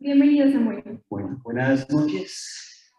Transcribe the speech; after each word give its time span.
Bienvenido, 0.00 0.50
Samuel. 0.50 1.02
Bueno, 1.10 1.38
buenas 1.44 1.90
noches. 1.90 2.90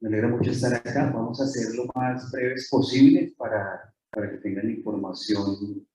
Me 0.00 0.08
alegra 0.08 0.28
mucho 0.28 0.50
estar 0.50 0.74
acá. 0.74 1.10
Vamos 1.14 1.40
a 1.40 1.46
ser 1.46 1.74
lo 1.74 1.86
más 1.94 2.30
breves 2.30 2.68
posible 2.70 3.32
para, 3.38 3.94
para 4.10 4.30
que 4.30 4.36
tengan 4.38 4.70
información 4.70 5.86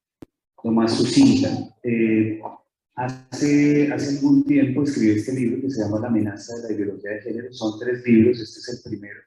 lo 0.63 0.71
más 0.71 0.96
sucinta. 0.97 1.49
Eh, 1.84 2.42
hace, 2.96 3.92
hace 3.94 4.18
algún 4.18 4.44
tiempo 4.44 4.84
escribí 4.84 5.12
este 5.12 5.34
libro 5.34 5.62
que 5.62 5.70
se 5.70 5.84
llama 5.84 6.00
La 6.00 6.08
amenaza 6.08 6.56
de 6.58 6.70
la 6.70 6.74
ideología 6.74 7.12
de 7.12 7.22
género. 7.22 7.54
Son 7.54 7.80
tres 7.80 8.04
libros, 8.04 8.40
este 8.40 8.60
es 8.60 8.70
el 8.70 8.90
primero. 8.90 9.20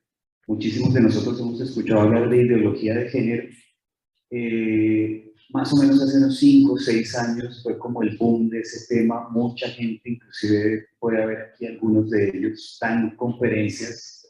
Muchísimos 0.49 0.93
de 0.93 1.03
nosotros 1.03 1.41
hemos 1.41 1.61
escuchado 1.61 2.01
hablar 2.01 2.29
de 2.29 2.43
ideología 2.43 2.95
de 2.95 3.09
género. 3.11 3.45
Eh, 4.31 5.24
más 5.51 5.73
o 5.73 5.77
menos 5.77 6.01
hace 6.03 6.19
unos 6.19 6.39
5 6.39 6.73
o 6.73 6.79
6 6.79 7.15
años 7.17 7.63
fue 7.63 7.79
como 7.79 8.03
el 8.03 8.17
boom 8.17 8.49
de 8.49 8.61
ese 8.61 8.95
tema. 8.95 9.29
Mucha 9.31 9.69
gente, 9.69 10.11
inclusive 10.11 10.87
puede 10.99 11.23
haber 11.23 11.39
aquí 11.43 11.67
algunos 11.67 12.11
de 12.11 12.29
ellos, 12.29 12.73
están 12.73 13.11
en 13.11 13.17
conferencias 13.17 14.25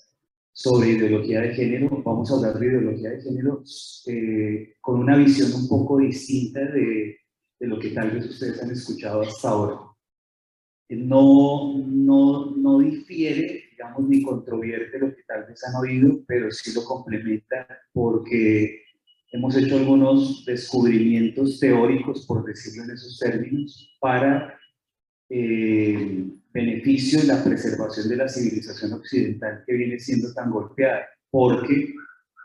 sobre 0.52 0.90
ideología 0.90 1.40
de 1.42 1.54
género. 1.54 2.02
Vamos 2.04 2.30
a 2.30 2.34
hablar 2.34 2.58
de 2.58 2.66
ideología 2.66 3.10
de 3.10 3.22
género 3.22 3.62
eh, 4.06 4.74
con 4.80 5.00
una 5.00 5.16
visión 5.16 5.52
un 5.52 5.68
poco 5.68 5.98
distinta 5.98 6.60
de, 6.60 7.16
de, 7.58 7.66
lo 7.66 7.78
que 7.78 7.90
tal 7.90 8.10
vez 8.10 8.26
ustedes 8.26 8.62
han 8.62 8.70
escuchado 8.70 9.22
hasta 9.22 9.48
ahora. 9.48 9.80
No, 10.90 11.78
no, 11.86 12.54
no 12.54 12.78
difiere, 12.78 13.64
digamos, 13.70 14.08
ni 14.08 14.22
controvierte 14.22 14.98
lo 14.98 15.14
que 15.14 15.22
tal 15.26 15.46
vez 15.46 15.60
han 15.64 15.74
oído, 15.74 16.20
pero 16.26 16.50
sí 16.50 16.72
lo 16.74 16.84
complementa 16.84 17.66
porque 17.92 18.83
hemos 19.34 19.56
hecho 19.56 19.76
algunos 19.76 20.44
descubrimientos 20.44 21.58
teóricos, 21.58 22.24
por 22.24 22.44
decirlo 22.44 22.84
en 22.84 22.90
esos 22.92 23.18
términos, 23.18 23.96
para 24.00 24.56
eh, 25.28 26.24
beneficio 26.52 27.20
de 27.20 27.26
la 27.26 27.42
preservación 27.42 28.08
de 28.08 28.16
la 28.16 28.28
civilización 28.28 28.92
occidental 28.92 29.64
que 29.66 29.74
viene 29.74 29.98
siendo 29.98 30.32
tan 30.32 30.52
golpeada, 30.52 31.00
porque 31.32 31.92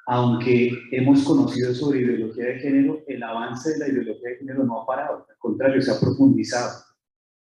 aunque 0.08 0.72
hemos 0.92 1.24
conocido 1.24 1.76
sobre 1.76 2.02
ideología 2.02 2.46
de 2.46 2.60
género, 2.60 3.04
el 3.08 3.22
avance 3.22 3.70
de 3.74 3.78
la 3.78 3.88
ideología 3.88 4.30
de 4.30 4.38
género 4.38 4.64
no 4.64 4.82
ha 4.82 4.88
parado, 4.88 5.28
al 5.30 5.38
contrario, 5.38 5.80
se 5.84 5.92
ha 5.92 6.00
profundizado. 6.00 6.86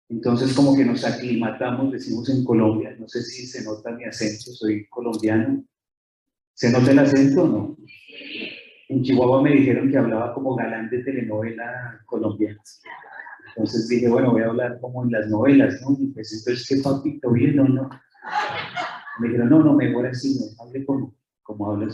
Entonces, 0.08 0.52
como 0.52 0.76
que 0.76 0.84
nos 0.84 1.04
aclimatamos, 1.04 1.92
decimos 1.92 2.28
en 2.28 2.42
Colombia, 2.42 2.96
no 2.98 3.06
sé 3.06 3.22
si 3.22 3.46
se 3.46 3.62
nota 3.62 3.92
mi 3.92 4.02
acento, 4.02 4.50
soy 4.50 4.88
colombiano. 4.88 5.64
¿Se 6.54 6.72
nota 6.72 6.90
el 6.90 6.98
acento 6.98 7.44
o 7.44 7.46
no? 7.46 7.76
En 8.88 9.02
Chihuahua 9.02 9.42
me 9.42 9.52
dijeron 9.52 9.90
que 9.90 9.98
hablaba 9.98 10.32
como 10.32 10.56
galán 10.56 10.88
de 10.88 11.02
telenovela 11.02 12.00
colombiana. 12.06 12.60
Entonces 13.48 13.88
dije, 13.88 14.08
bueno, 14.08 14.32
voy 14.32 14.42
a 14.42 14.46
hablar 14.46 14.80
como 14.80 15.04
en 15.04 15.12
las 15.12 15.28
novelas, 15.28 15.80
¿no? 15.82 15.96
Y 15.98 16.06
pues 16.08 16.32
entonces, 16.32 16.66
¿qué 16.66 16.82
papito? 16.82 17.30
¿Bien 17.32 17.58
o 17.60 17.64
no? 17.68 17.90
Me 19.18 19.28
dijeron, 19.28 19.50
no, 19.50 19.62
no, 19.62 19.74
mejor 19.74 20.06
así, 20.06 20.38
no, 20.38 20.64
hable 20.64 20.86
como, 20.86 21.14
como 21.42 21.70
habla. 21.70 21.92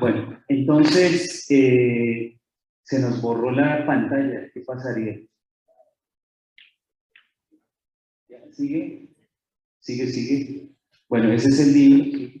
Bueno, 0.00 0.42
entonces, 0.48 1.46
eh, 1.50 2.38
se 2.82 3.00
nos 3.00 3.20
borró 3.22 3.52
la 3.52 3.86
pantalla, 3.86 4.50
¿qué 4.52 4.62
pasaría? 4.62 5.20
¿Sigue? 8.52 9.08
¿Sigue, 9.78 10.06
sigue? 10.08 10.68
Bueno, 11.08 11.32
ese 11.32 11.50
es 11.50 11.60
el 11.60 11.72
libro. 11.72 12.39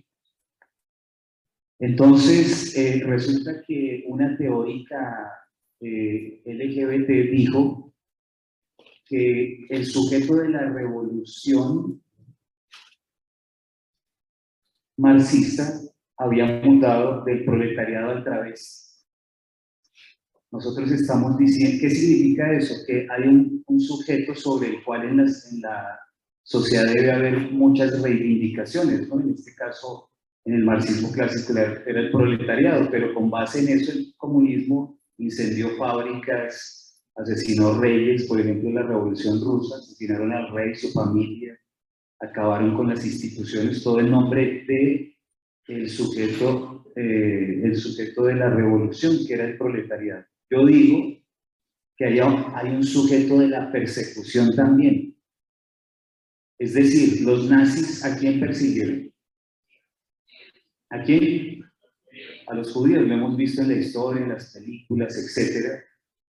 Entonces, 1.80 2.76
eh, 2.76 3.02
resulta 3.06 3.62
que 3.66 4.04
una 4.06 4.36
teórica 4.36 5.32
eh, 5.80 6.42
LGBT 6.44 7.08
dijo 7.30 7.94
que 9.06 9.66
el 9.70 9.86
sujeto 9.86 10.36
de 10.36 10.50
la 10.50 10.68
revolución 10.68 12.02
marxista 14.98 15.80
había 16.18 16.60
mutado 16.62 17.24
del 17.24 17.46
proletariado 17.46 18.10
al 18.10 18.24
través. 18.24 19.06
Nosotros 20.52 20.90
estamos 20.90 21.38
diciendo, 21.38 21.78
¿qué 21.80 21.90
significa 21.90 22.52
eso? 22.52 22.74
Que 22.86 23.06
hay 23.10 23.26
un, 23.26 23.64
sujeto 23.80 24.34
sobre 24.34 24.68
el 24.68 24.84
cual 24.84 25.08
en, 25.08 25.16
la 25.62 25.98
sociedad 26.42 26.92
debe 26.92 27.10
haber 27.10 27.52
muchas 27.52 28.02
reivindicaciones. 28.02 29.08
En 29.10 29.30
este 29.30 29.54
caso, 29.54 30.09
en 30.44 30.54
el 30.54 30.64
marxismo 30.64 31.12
clásico 31.12 31.52
era 31.58 32.00
el 32.00 32.10
proletariado, 32.10 32.88
pero 32.90 33.14
con 33.14 33.30
base 33.30 33.60
en 33.60 33.80
eso 33.80 33.92
el 33.92 34.14
comunismo 34.16 34.98
incendió 35.18 35.76
fábricas, 35.76 37.02
asesinó 37.16 37.78
reyes, 37.80 38.26
por 38.26 38.40
ejemplo 38.40 38.68
en 38.68 38.74
la 38.76 38.82
revolución 38.82 39.40
rusa, 39.40 39.76
asesinaron 39.76 40.32
al 40.32 40.52
rey, 40.52 40.74
su 40.74 40.90
familia, 40.92 41.58
acabaron 42.20 42.76
con 42.76 42.88
las 42.88 43.04
instituciones, 43.04 43.82
todo 43.82 44.00
en 44.00 44.10
nombre 44.10 44.64
de 44.66 45.16
el 45.68 45.88
sujeto, 45.88 46.84
eh, 46.96 47.60
el 47.64 47.76
sujeto 47.76 48.24
de 48.24 48.34
la 48.34 48.50
revolución, 48.50 49.18
que 49.26 49.34
era 49.34 49.44
el 49.44 49.56
proletariado. 49.56 50.24
Yo 50.50 50.66
digo 50.66 51.16
que 51.96 52.04
hay, 52.06 52.18
hay 52.18 52.70
un 52.70 52.82
sujeto 52.82 53.38
de 53.38 53.48
la 53.48 53.70
persecución 53.70 54.54
también. 54.56 55.16
Es 56.58 56.74
decir, 56.74 57.22
los 57.22 57.48
nazis, 57.48 58.04
¿a 58.04 58.18
quién 58.18 58.40
persiguieron? 58.40 59.09
¿A 60.90 61.02
quién? 61.02 61.64
A 62.48 62.54
los 62.54 62.72
judíos, 62.72 63.06
lo 63.06 63.14
hemos 63.14 63.36
visto 63.36 63.62
en 63.62 63.68
la 63.68 63.76
historia, 63.76 64.22
en 64.22 64.30
las 64.30 64.52
películas, 64.52 65.16
etc. 65.16 65.80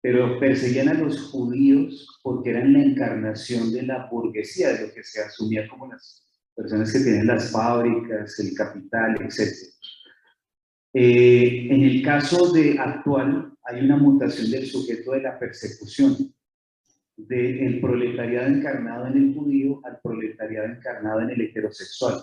Pero 0.01 0.39
perseguían 0.39 0.89
a 0.89 0.93
los 0.93 1.31
judíos 1.31 2.19
porque 2.21 2.49
eran 2.49 2.73
la 2.73 2.83
encarnación 2.83 3.71
de 3.71 3.83
la 3.83 4.07
burguesía, 4.11 4.73
de 4.73 4.87
lo 4.87 4.93
que 4.93 5.03
se 5.03 5.21
asumía 5.21 5.67
como 5.69 5.87
las 5.87 6.27
personas 6.53 6.91
que 6.91 6.99
tienen 6.99 7.27
las 7.27 7.51
fábricas, 7.51 8.37
el 8.39 8.53
capital, 8.53 9.21
etc. 9.21 9.71
Eh, 10.93 11.67
en 11.69 11.83
el 11.83 12.03
caso 12.03 12.51
de 12.51 12.77
actual, 12.77 13.53
hay 13.63 13.85
una 13.85 13.95
mutación 13.95 14.51
del 14.51 14.67
sujeto 14.67 15.13
de 15.13 15.21
la 15.21 15.39
persecución, 15.39 16.33
del 17.15 17.79
proletariado 17.79 18.47
encarnado 18.47 19.07
en 19.07 19.17
el 19.17 19.33
judío 19.33 19.79
al 19.85 19.99
proletariado 20.01 20.67
encarnado 20.67 21.21
en 21.21 21.29
el 21.29 21.41
heterosexual. 21.41 22.21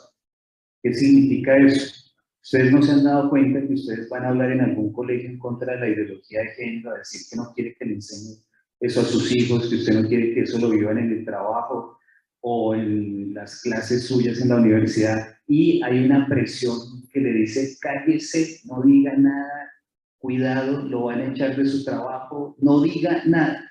¿Qué 0.82 0.92
significa 0.92 1.56
eso? 1.56 2.07
Ustedes 2.50 2.72
no 2.72 2.80
se 2.80 2.92
han 2.92 3.04
dado 3.04 3.28
cuenta 3.28 3.60
que 3.60 3.74
ustedes 3.74 4.08
van 4.08 4.24
a 4.24 4.28
hablar 4.28 4.50
en 4.50 4.62
algún 4.62 4.90
colegio 4.90 5.28
en 5.28 5.38
contra 5.38 5.74
de 5.74 5.80
la 5.80 5.88
ideología 5.90 6.40
de 6.40 6.48
género, 6.52 6.92
a 6.92 6.98
decir 6.98 7.20
que 7.28 7.36
no 7.36 7.52
quiere 7.52 7.76
que 7.78 7.84
le 7.84 7.92
enseñen 7.96 8.38
eso 8.80 9.02
a 9.02 9.04
sus 9.04 9.36
hijos, 9.36 9.68
que 9.68 9.74
usted 9.74 10.00
no 10.00 10.08
quiere 10.08 10.32
que 10.32 10.40
eso 10.40 10.58
lo 10.58 10.70
vivan 10.70 10.96
en 10.96 11.12
el 11.12 11.26
trabajo 11.26 11.98
o 12.40 12.74
en 12.74 13.34
las 13.34 13.60
clases 13.60 14.06
suyas 14.06 14.40
en 14.40 14.48
la 14.48 14.56
universidad. 14.56 15.36
Y 15.46 15.82
hay 15.82 16.02
una 16.06 16.26
presión 16.26 16.78
que 17.12 17.20
le 17.20 17.34
dice, 17.34 17.76
cállese, 17.82 18.60
no 18.64 18.80
diga 18.80 19.14
nada, 19.14 19.70
cuidado, 20.16 20.88
lo 20.88 21.02
van 21.02 21.20
a 21.20 21.30
echar 21.30 21.54
de 21.54 21.66
su 21.66 21.84
trabajo, 21.84 22.56
no 22.60 22.80
diga 22.80 23.24
nada. 23.26 23.62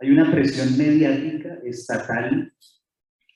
Hay 0.00 0.10
una 0.10 0.32
presión 0.32 0.76
mediática, 0.76 1.60
estatal, 1.62 2.52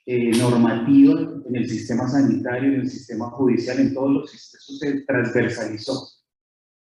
eh, 0.06 0.30
normativa 0.38 1.20
en 1.48 1.56
el 1.56 1.68
sistema 1.68 2.08
sanitario, 2.08 2.74
en 2.74 2.80
el 2.82 2.88
sistema 2.88 3.28
judicial, 3.30 3.80
en 3.80 3.92
todos 3.92 4.12
los 4.12 4.30
sistemas, 4.30 4.78
se 4.78 5.00
transversalizó. 5.00 6.08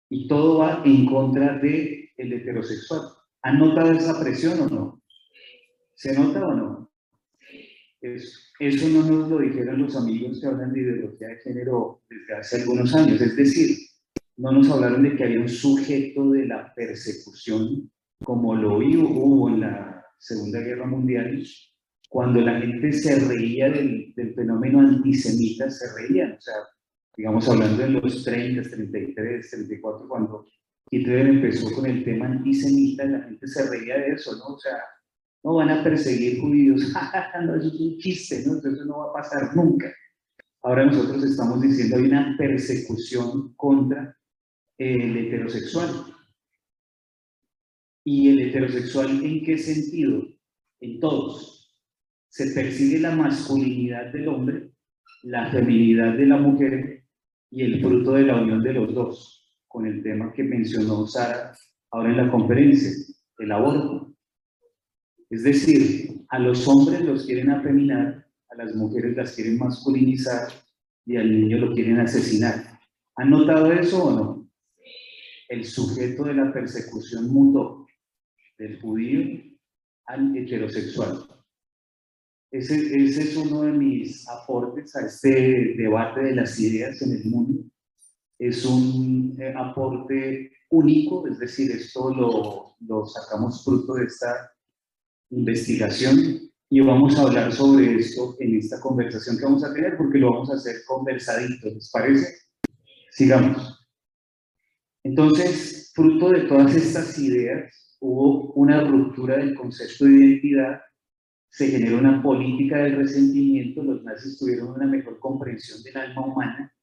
Y 0.08 0.26
todo 0.26 0.58
va 0.58 0.82
en 0.84 1.06
contra 1.06 1.58
del 1.58 2.10
el 2.16 2.32
heterosexual. 2.32 3.02
¿Han 3.42 3.58
notado 3.58 3.92
esa 3.92 4.20
presión 4.20 4.60
o 4.60 4.68
no? 4.68 5.02
¿Se 5.94 6.12
nota 6.18 6.46
o 6.46 6.54
no? 6.54 6.92
Eso, 8.00 8.40
eso 8.58 8.88
no 8.88 9.02
nos 9.04 9.30
lo 9.30 9.38
dijeron 9.38 9.82
los 9.82 9.94
amigos 9.94 10.40
que 10.40 10.46
hablan 10.48 10.72
de 10.72 10.80
ideología 10.80 11.28
de 11.28 11.36
género 11.36 12.02
desde 12.10 12.34
hace 12.34 12.62
algunos 12.62 12.92
años. 12.94 13.20
Es 13.20 13.36
decir, 13.36 13.78
no 14.36 14.50
nos 14.50 14.68
hablaron 14.68 15.04
de 15.04 15.14
que 15.14 15.24
había 15.24 15.40
un 15.40 15.48
sujeto 15.48 16.30
de 16.30 16.46
la 16.46 16.74
persecución, 16.74 17.88
como 18.24 18.56
lo 18.56 18.78
hubo 18.78 19.48
en 19.48 19.60
la 19.60 20.04
Segunda 20.18 20.58
Guerra 20.58 20.86
Mundial, 20.86 21.44
cuando 22.12 22.42
la 22.42 22.60
gente 22.60 22.92
se 22.92 23.18
reía 23.20 23.70
del, 23.70 24.12
del, 24.14 24.34
fenómeno 24.34 24.80
antisemita, 24.80 25.70
se 25.70 25.86
reían, 25.94 26.32
o 26.32 26.40
sea, 26.42 26.56
digamos 27.16 27.48
hablando 27.48 27.82
de 27.82 27.88
los 27.88 28.22
30, 28.22 28.68
33, 28.68 29.50
34, 29.50 30.06
cuando 30.06 30.46
Hitler 30.90 31.28
empezó 31.28 31.74
con 31.74 31.86
el 31.86 32.04
tema 32.04 32.26
antisemita, 32.26 33.06
la 33.06 33.22
gente 33.22 33.46
se 33.48 33.66
reía 33.66 33.96
de 33.96 34.08
eso, 34.08 34.36
¿no? 34.36 34.56
O 34.56 34.58
sea, 34.58 34.76
no 35.42 35.54
van 35.54 35.70
a 35.70 35.82
perseguir 35.82 36.38
judíos, 36.38 36.82
no, 37.46 37.56
eso 37.56 37.68
es 37.68 37.80
un 37.80 37.96
chiste, 37.96 38.44
¿no? 38.46 38.58
Eso 38.58 38.84
no 38.84 38.98
va 38.98 39.08
a 39.08 39.12
pasar 39.14 39.56
nunca. 39.56 39.90
Ahora 40.64 40.84
nosotros 40.84 41.24
estamos 41.24 41.62
diciendo 41.62 41.96
hay 41.96 42.02
una 42.02 42.36
persecución 42.36 43.54
contra 43.54 44.14
el 44.76 45.16
heterosexual. 45.16 45.88
¿Y 48.04 48.28
el 48.28 48.48
heterosexual 48.48 49.24
en 49.24 49.42
qué 49.42 49.56
sentido? 49.56 50.24
En 50.78 51.00
todos 51.00 51.51
se 52.32 52.50
persigue 52.54 52.98
la 52.98 53.14
masculinidad 53.14 54.10
del 54.10 54.26
hombre, 54.28 54.70
la 55.22 55.50
feminidad 55.50 56.14
de 56.14 56.24
la 56.24 56.38
mujer 56.38 57.04
y 57.50 57.60
el 57.60 57.82
fruto 57.82 58.12
de 58.12 58.22
la 58.22 58.40
unión 58.40 58.62
de 58.62 58.72
los 58.72 58.94
dos, 58.94 59.52
con 59.68 59.84
el 59.84 60.02
tema 60.02 60.32
que 60.32 60.42
mencionó 60.42 61.06
Sara 61.06 61.54
ahora 61.90 62.08
en 62.08 62.16
la 62.16 62.30
conferencia, 62.30 62.90
el 63.38 63.52
aborto. 63.52 64.14
Es 65.28 65.42
decir, 65.42 66.24
A 66.30 66.38
los 66.38 66.66
hombres 66.66 67.04
los 67.04 67.26
quieren 67.26 67.50
afeminar, 67.50 68.26
a 68.48 68.54
las 68.56 68.74
mujeres 68.74 69.14
las 69.14 69.34
quieren 69.34 69.58
masculinizar 69.58 70.48
y 71.04 71.18
al 71.18 71.30
niño 71.30 71.58
lo 71.58 71.74
quieren 71.74 72.00
asesinar. 72.00 72.80
¿Han 73.16 73.28
notado 73.28 73.70
eso 73.70 74.04
o 74.04 74.10
no? 74.12 74.50
El 75.50 75.66
sujeto 75.66 76.24
de 76.24 76.32
la 76.32 76.50
persecución 76.50 77.28
mutó 77.30 77.86
del 78.56 78.80
judío 78.80 79.42
al 80.06 80.34
heterosexual. 80.34 81.31
Ese, 82.52 82.76
ese, 82.76 83.22
es 83.22 83.36
uno 83.36 83.62
de 83.62 83.72
mis 83.72 84.28
aportes 84.28 84.94
a 84.94 85.06
este 85.06 85.74
debate 85.74 86.20
de 86.20 86.34
las 86.34 86.60
ideas 86.60 87.00
en 87.00 87.12
el 87.12 87.24
mundo. 87.24 87.64
Es 88.38 88.66
un 88.66 89.34
eh, 89.40 89.54
aporte 89.56 90.52
único, 90.68 91.26
es 91.26 91.38
decir, 91.38 91.70
esto 91.70 92.14
lo, 92.14 92.76
lo 92.86 93.06
sacamos 93.06 93.64
fruto 93.64 93.94
de 93.94 94.04
esta 94.04 94.52
investigación 95.30 96.52
y 96.68 96.80
vamos 96.80 97.18
a 97.18 97.22
hablar 97.22 97.52
sobre 97.52 97.96
esto 97.96 98.36
en 98.38 98.56
esta 98.56 98.80
conversación 98.80 99.38
que 99.38 99.44
vamos 99.44 99.64
a 99.64 99.72
tener 99.72 99.96
porque 99.96 100.18
lo 100.18 100.32
vamos 100.32 100.50
a 100.50 100.54
hacer 100.54 100.76
conversadito, 100.86 101.68
¿les 101.68 101.90
parece? 101.90 102.34
Sigamos. 103.10 103.78
Entonces, 105.04 105.92
fruto 105.94 106.30
de 106.30 106.42
todas 106.42 106.74
estas 106.74 107.18
ideas, 107.18 107.96
hubo 108.00 108.52
una 108.54 108.84
ruptura 108.84 109.36
del 109.36 109.54
concepto 109.54 110.04
de 110.04 110.12
identidad, 110.12 110.80
se 111.52 111.68
generó 111.68 111.98
una 111.98 112.22
política 112.22 112.78
del 112.78 112.96
resentimiento, 112.96 113.82
los 113.82 114.02
nazis 114.02 114.38
tuvieron 114.38 114.68
una 114.68 114.86
mejor 114.86 115.18
comprensión 115.18 115.82
del 115.82 115.98
alma 115.98 116.24
humana, 116.24 116.74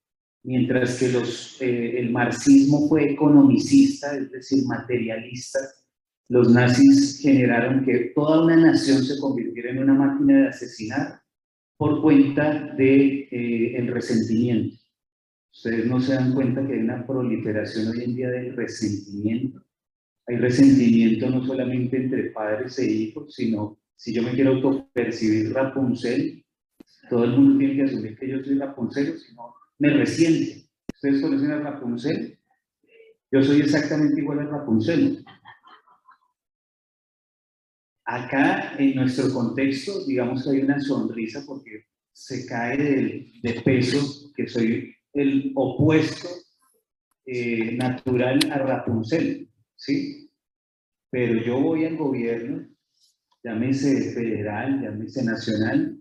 mientras 0.43 0.99
que 0.99 1.09
los, 1.09 1.59
eh, 1.59 1.99
el 1.99 2.11
marxismo 2.11 2.87
fue 2.87 3.13
economicista, 3.13 4.15
es 4.15 4.31
decir, 4.31 4.63
materialista, 4.67 5.57
los 6.29 6.53
nazis 6.53 7.19
generaron 7.19 7.83
que 7.83 8.11
toda 8.13 8.43
una 8.43 8.57
nación 8.57 9.03
se 9.03 9.19
convirtiera 9.19 9.71
en 9.71 9.79
una 9.79 9.95
máquina 9.95 10.41
de 10.41 10.47
asesinar 10.49 11.19
por 11.75 12.03
cuenta 12.03 12.67
del 12.75 12.77
de, 12.77 13.75
eh, 13.75 13.87
resentimiento. 13.91 14.77
Ustedes 15.51 15.87
no 15.87 15.99
se 15.99 16.13
dan 16.13 16.35
cuenta 16.35 16.65
que 16.67 16.73
hay 16.73 16.79
una 16.81 17.07
proliferación 17.07 17.87
hoy 17.87 18.03
en 18.03 18.15
día 18.15 18.29
del 18.29 18.55
resentimiento. 18.55 19.63
Hay 20.27 20.35
resentimiento 20.35 21.27
no 21.27 21.43
solamente 21.43 21.97
entre 21.97 22.29
padres 22.29 22.77
e 22.77 22.85
hijos, 22.85 23.33
sino 23.33 23.79
si 23.99 24.13
yo 24.13 24.23
me 24.23 24.31
quiero 24.31 24.51
autopercibir 24.51 25.53
Rapunzel, 25.53 26.45
todo 27.09 27.25
el 27.25 27.31
mundo 27.31 27.59
tiene 27.59 27.75
que 27.75 27.83
asumir 27.83 28.17
que 28.17 28.29
yo 28.29 28.41
soy 28.41 28.57
Rapunzel, 28.57 29.19
si 29.19 29.35
no, 29.35 29.53
me 29.77 29.89
resiente. 29.89 30.69
¿Ustedes 30.93 31.21
conocen 31.21 31.51
a 31.51 31.59
Rapunzel? 31.59 32.39
Yo 33.29 33.43
soy 33.43 33.59
exactamente 33.59 34.21
igual 34.21 34.39
a 34.39 34.45
Rapunzel. 34.45 35.25
Acá, 38.05 38.73
en 38.77 38.95
nuestro 38.95 39.33
contexto, 39.33 40.05
digamos 40.05 40.45
que 40.45 40.51
hay 40.51 40.61
una 40.61 40.79
sonrisa 40.79 41.43
porque 41.45 41.83
se 42.13 42.45
cae 42.45 42.77
de, 43.43 43.61
peso, 43.65 44.31
que 44.33 44.47
soy 44.47 44.95
el 45.11 45.51
opuesto 45.55 46.29
eh, 47.25 47.75
natural 47.75 48.39
a 48.49 48.59
Rapunzel, 48.59 49.49
¿sí? 49.75 50.31
Pero 51.11 51.43
yo 51.43 51.59
voy 51.59 51.83
al 51.83 51.97
gobierno, 51.97 52.65
llámese 53.43 54.13
federal, 54.13 54.81
llámese 54.81 55.23
nacional, 55.23 55.99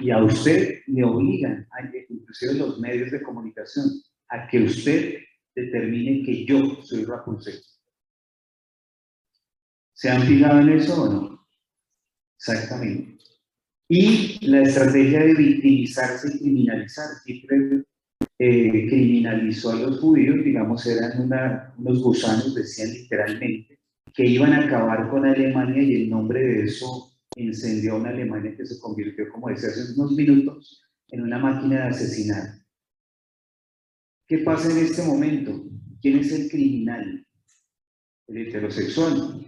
y 0.00 0.10
a 0.10 0.22
usted 0.22 0.80
le 0.86 1.04
obligan, 1.04 1.66
inclusive 2.08 2.54
los 2.54 2.78
medios 2.78 3.10
de 3.10 3.22
comunicación, 3.22 3.86
a 4.28 4.46
que 4.46 4.62
usted 4.62 5.18
determine 5.54 6.24
que 6.24 6.44
yo 6.44 6.82
soy 6.82 7.04
Rapunzel. 7.04 7.60
¿Se 9.92 10.10
han 10.10 10.22
fijado 10.22 10.60
en 10.60 10.68
eso 10.70 11.02
o 11.02 11.12
no? 11.12 11.46
Exactamente. 12.38 13.18
Y 13.88 14.44
la 14.46 14.62
estrategia 14.62 15.20
de 15.20 15.34
victimizarse 15.34 16.28
y 16.34 16.38
criminalizar. 16.38 17.06
Hitler 17.26 17.84
eh, 18.38 18.86
criminalizó 18.88 19.70
a 19.70 19.76
los 19.76 20.00
judíos, 20.00 20.42
digamos, 20.44 20.86
eran 20.86 21.20
unos 21.78 22.02
gusanos, 22.02 22.54
decían 22.54 22.90
literalmente, 22.92 23.71
que 24.14 24.26
iban 24.26 24.52
a 24.52 24.64
acabar 24.66 25.08
con 25.10 25.24
Alemania 25.24 25.82
y 25.82 26.02
en 26.02 26.10
nombre 26.10 26.40
de 26.40 26.64
eso 26.64 27.12
encendió 27.36 27.94
a 27.94 27.96
una 27.96 28.10
Alemania 28.10 28.54
que 28.56 28.66
se 28.66 28.78
convirtió, 28.78 29.28
como 29.30 29.48
decía 29.48 29.70
hace 29.70 29.94
unos 29.94 30.12
minutos, 30.12 30.82
en 31.08 31.22
una 31.22 31.38
máquina 31.38 31.76
de 31.76 31.88
asesinar. 31.88 32.62
¿Qué 34.26 34.38
pasa 34.38 34.70
en 34.70 34.78
este 34.84 35.02
momento? 35.02 35.64
¿Quién 36.00 36.18
es 36.18 36.32
el 36.32 36.50
criminal? 36.50 37.26
El 38.28 38.36
heterosexual 38.36 39.46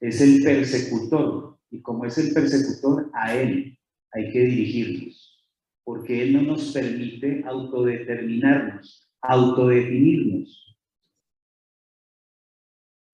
es 0.00 0.20
el 0.20 0.42
persecutor, 0.42 1.58
y 1.70 1.82
como 1.82 2.06
es 2.06 2.16
el 2.18 2.32
persecutor, 2.32 3.10
a 3.14 3.36
él 3.36 3.78
hay 4.12 4.30
que 4.32 4.40
dirigirnos, 4.40 5.46
porque 5.84 6.22
él 6.22 6.32
no 6.32 6.42
nos 6.42 6.72
permite 6.72 7.44
autodeterminarnos, 7.46 9.10
autodefinirnos. 9.20 10.69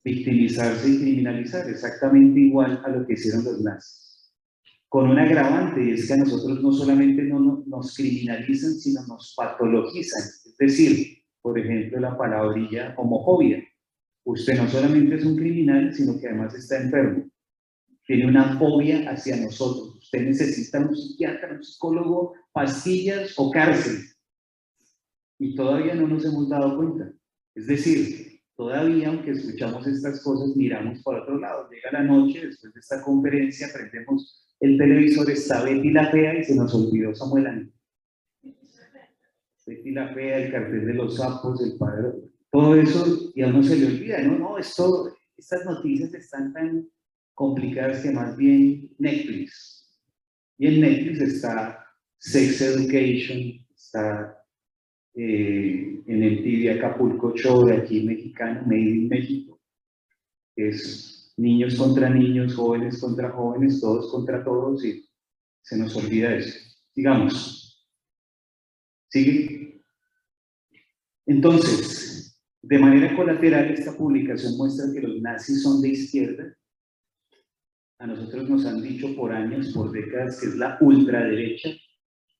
Victimizarse 0.06 0.88
y 0.88 0.98
criminalizar, 0.98 1.68
exactamente 1.68 2.38
igual 2.40 2.80
a 2.84 2.88
lo 2.90 3.06
que 3.06 3.14
hicieron 3.14 3.44
los 3.44 3.60
nazis. 3.60 4.32
Con 4.88 5.10
un 5.10 5.18
agravante, 5.18 5.84
y 5.84 5.90
es 5.90 6.06
que 6.06 6.14
a 6.14 6.18
nosotros 6.18 6.62
no 6.62 6.72
solamente 6.72 7.22
no 7.24 7.64
nos 7.66 7.96
criminalizan, 7.96 8.74
sino 8.74 9.04
nos 9.06 9.34
patologizan. 9.36 10.22
Es 10.22 10.56
decir, 10.58 11.18
por 11.42 11.58
ejemplo, 11.58 11.98
la 12.00 12.16
palabrilla 12.16 12.94
homofobia 12.96 13.62
usted 14.26 14.58
no 14.60 14.68
solamente 14.68 15.14
es 15.14 15.24
un 15.24 15.36
criminal, 15.36 15.94
sino 15.94 16.18
que 16.18 16.26
además 16.28 16.54
está 16.54 16.82
enfermo. 16.82 17.30
Tiene 18.06 18.26
una 18.26 18.58
fobia 18.58 19.08
hacia 19.10 19.36
nosotros. 19.36 19.96
Usted 19.98 20.26
necesita 20.26 20.80
un 20.80 20.96
psiquiatra, 20.96 21.54
un 21.54 21.62
psicólogo, 21.62 22.34
pastillas 22.52 23.34
o 23.36 23.50
cárcel. 23.50 24.04
Y 25.38 25.54
todavía 25.54 25.94
no 25.94 26.08
nos 26.08 26.24
hemos 26.24 26.48
dado 26.48 26.76
cuenta. 26.76 27.12
Es 27.54 27.66
decir, 27.68 28.25
todavía, 28.56 29.08
aunque 29.08 29.32
escuchamos 29.32 29.86
estas 29.86 30.22
cosas, 30.22 30.56
miramos 30.56 31.02
por 31.02 31.16
otro 31.16 31.38
lado. 31.38 31.68
Llega 31.70 31.92
la 31.92 32.04
noche, 32.04 32.46
después 32.46 32.72
de 32.72 32.80
esta 32.80 33.02
conferencia, 33.02 33.68
prendemos 33.72 34.46
el 34.60 34.78
televisor, 34.78 35.30
está 35.30 35.62
Betty 35.62 35.90
la 35.90 36.10
Fea 36.10 36.38
y 36.38 36.44
se 36.44 36.56
nos 36.56 36.74
olvidó 36.74 37.14
Samuel 37.14 37.72
Betty 39.66 39.90
la 39.90 40.14
Fea, 40.14 40.38
el 40.38 40.52
cartel 40.52 40.86
de 40.86 40.94
los 40.94 41.16
sapos, 41.16 41.60
el 41.60 41.76
padre, 41.76 42.12
todo 42.50 42.74
eso 42.76 43.32
y 43.34 43.42
a 43.42 43.48
uno 43.48 43.62
se 43.62 43.76
le 43.76 43.86
olvida, 43.86 44.22
no, 44.22 44.38
no, 44.38 44.58
esto, 44.58 45.12
estas 45.36 45.64
noticias 45.64 46.14
están 46.14 46.52
tan 46.52 46.88
complicadas 47.34 48.00
que 48.02 48.12
más 48.12 48.36
bien 48.36 48.90
Netflix. 48.98 50.00
Y 50.56 50.68
en 50.68 50.80
Netflix 50.80 51.20
está 51.20 51.84
Sex 52.18 52.62
Education, 52.62 53.66
está 53.74 54.35
eh, 55.16 56.02
en 56.06 56.22
el 56.22 56.42
TV 56.42 56.70
Acapulco 56.72 57.34
Show 57.34 57.64
de 57.64 57.78
aquí 57.78 58.02
mexicano, 58.04 58.62
Made 58.66 58.80
in 58.80 59.08
México. 59.08 59.58
Es 60.54 61.32
niños 61.38 61.74
contra 61.76 62.10
niños, 62.10 62.54
jóvenes 62.54 63.00
contra 63.00 63.30
jóvenes, 63.30 63.80
todos 63.80 64.10
contra 64.10 64.44
todos 64.44 64.84
y 64.84 65.08
se 65.62 65.78
nos 65.78 65.96
olvida 65.96 66.34
eso. 66.34 66.58
Digamos. 66.94 67.86
¿Sigue? 69.08 69.82
Entonces, 71.24 72.38
de 72.60 72.78
manera 72.78 73.16
colateral, 73.16 73.70
esta 73.70 73.96
publicación 73.96 74.56
muestra 74.58 74.92
que 74.92 75.00
los 75.00 75.20
nazis 75.22 75.62
son 75.62 75.80
de 75.80 75.88
izquierda. 75.88 76.56
A 77.98 78.06
nosotros 78.06 78.50
nos 78.50 78.66
han 78.66 78.82
dicho 78.82 79.16
por 79.16 79.32
años, 79.32 79.72
por 79.72 79.90
décadas, 79.90 80.38
que 80.40 80.48
es 80.48 80.56
la 80.56 80.76
ultraderecha 80.80 81.70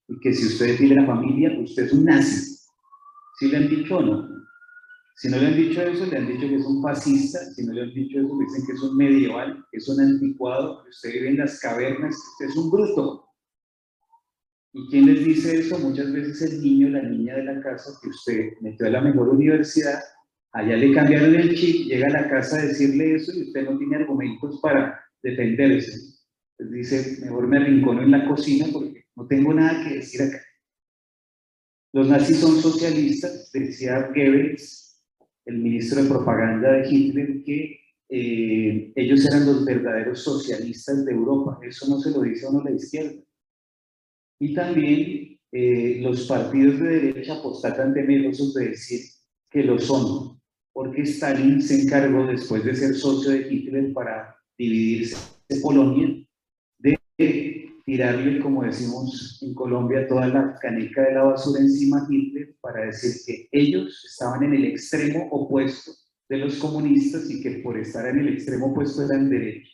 y 0.09 0.19
que 0.19 0.31
si 0.31 0.45
usted 0.45 0.77
tiene 0.77 0.95
la 1.01 1.07
familia, 1.07 1.59
usted 1.59 1.85
es 1.85 1.93
un 1.93 2.05
nazi. 2.05 2.46
¿Sí 3.37 3.47
le 3.49 3.57
han 3.57 3.69
dicho 3.69 3.97
o 3.97 4.01
no? 4.01 4.37
Si 5.15 5.29
no 5.29 5.37
le 5.37 5.47
han 5.47 5.55
dicho 5.55 5.81
eso, 5.81 6.05
le 6.05 6.17
han 6.17 6.27
dicho 6.27 6.47
que 6.47 6.55
es 6.55 6.65
un 6.65 6.81
fascista. 6.81 7.39
Si 7.53 7.65
no 7.65 7.73
le 7.73 7.81
han 7.83 7.93
dicho 7.93 8.19
eso, 8.19 8.37
dicen 8.39 8.65
que 8.65 8.73
es 8.73 8.81
un 8.81 8.97
medieval, 8.97 9.65
que 9.71 9.77
es 9.77 9.89
un 9.89 9.99
anticuado, 9.99 10.83
que 10.83 10.89
usted 10.89 11.13
vive 11.13 11.29
en 11.29 11.37
las 11.37 11.59
cavernas, 11.59 12.15
que 12.37 12.45
es 12.45 12.55
un 12.55 12.69
bruto. 12.69 13.25
¿Y 14.73 14.87
quién 14.89 15.07
les 15.07 15.25
dice 15.25 15.59
eso? 15.59 15.79
Muchas 15.79 16.11
veces 16.11 16.41
el 16.41 16.61
niño, 16.61 16.89
la 16.89 17.01
niña 17.01 17.35
de 17.35 17.45
la 17.45 17.61
casa 17.61 17.97
que 18.01 18.09
usted 18.09 18.51
metió 18.61 18.85
a 18.85 18.91
la 18.91 19.01
mejor 19.01 19.29
universidad 19.29 19.99
Allá 20.57 20.75
le 20.77 20.91
cambiaron 20.93 21.35
el 21.35 21.55
chip, 21.55 21.87
llega 21.87 22.07
a 22.07 22.21
la 22.21 22.29
casa 22.29 22.57
a 22.57 22.65
decirle 22.65 23.15
eso 23.15 23.31
y 23.31 23.43
usted 23.43 23.63
no 23.63 23.77
tiene 23.77 23.97
argumentos 23.97 24.59
para 24.59 24.99
defenderse. 25.21 26.15
Entonces 26.57 26.89
dice, 26.89 27.25
mejor 27.25 27.47
me 27.47 27.57
arrincono 27.57 28.01
en 28.01 28.09
la 28.09 28.27
cocina 28.27 28.65
porque 28.73 29.05
no 29.15 29.27
tengo 29.27 29.53
nada 29.53 29.83
que 29.83 29.95
decir 29.95 30.21
acá. 30.23 30.41
Los 31.97 32.09
nazis 32.09 32.37
son 32.37 32.61
socialistas, 32.61 33.51
decía 33.51 34.11
Goebbels, 34.13 35.01
el 35.45 35.57
ministro 35.57 36.03
de 36.03 36.07
propaganda 36.07 36.73
de 36.73 36.87
Hitler, 36.87 37.43
que 37.43 37.79
eh, 38.09 38.93
ellos 38.95 39.25
eran 39.25 39.47
los 39.47 39.65
verdaderos 39.65 40.21
socialistas 40.21 41.03
de 41.03 41.11
Europa. 41.11 41.59
Eso 41.63 41.87
no 41.89 41.99
se 41.99 42.11
lo 42.11 42.21
dice 42.21 42.45
a 42.45 42.51
uno 42.51 42.63
la 42.65 42.75
izquierda. 42.75 43.19
Y 44.39 44.53
también 44.53 45.39
eh, 45.51 45.97
los 45.99 46.27
partidos 46.27 46.79
de 46.81 46.87
derecha 46.87 47.39
apostatan 47.39 47.95
temerosos 47.95 48.53
de 48.53 48.69
decir 48.69 49.01
que 49.49 49.63
lo 49.63 49.79
son 49.79 50.39
porque 50.71 51.01
Stalin 51.01 51.63
se 51.63 51.81
encargó 51.81 52.27
después 52.27 52.63
de 52.63 52.75
ser 52.75 52.93
socio 52.93 53.31
de 53.31 53.51
Hitler 53.51 53.91
para 53.91 54.35
dividirse 54.55 55.17
de 55.49 55.59
Polonia 55.61 56.27
tirarle, 57.87 58.41
como 58.41 58.63
decimos 58.63 59.41
en 59.41 59.53
Colombia, 59.53 60.05
toda 60.09 60.27
la 60.27 60.59
caneca 60.61 61.03
de 61.03 61.13
la 61.13 61.23
basura 61.23 61.61
encima 61.61 61.99
a 61.99 62.07
Hitler 62.09 62.53
para 62.59 62.85
decir 62.85 63.13
que 63.25 63.47
ellos 63.49 64.03
estaban 64.11 64.43
en 64.43 64.55
el 64.55 64.65
extremo 64.65 65.29
opuesto 65.31 65.93
de 66.27 66.37
los 66.37 66.57
comunistas 66.57 67.31
y 67.31 67.41
que 67.41 67.61
por 67.63 67.77
estar 67.77 68.05
en 68.09 68.19
el 68.19 68.33
extremo 68.33 68.71
opuesto 68.71 69.05
eran 69.05 69.29
derechos. 69.29 69.71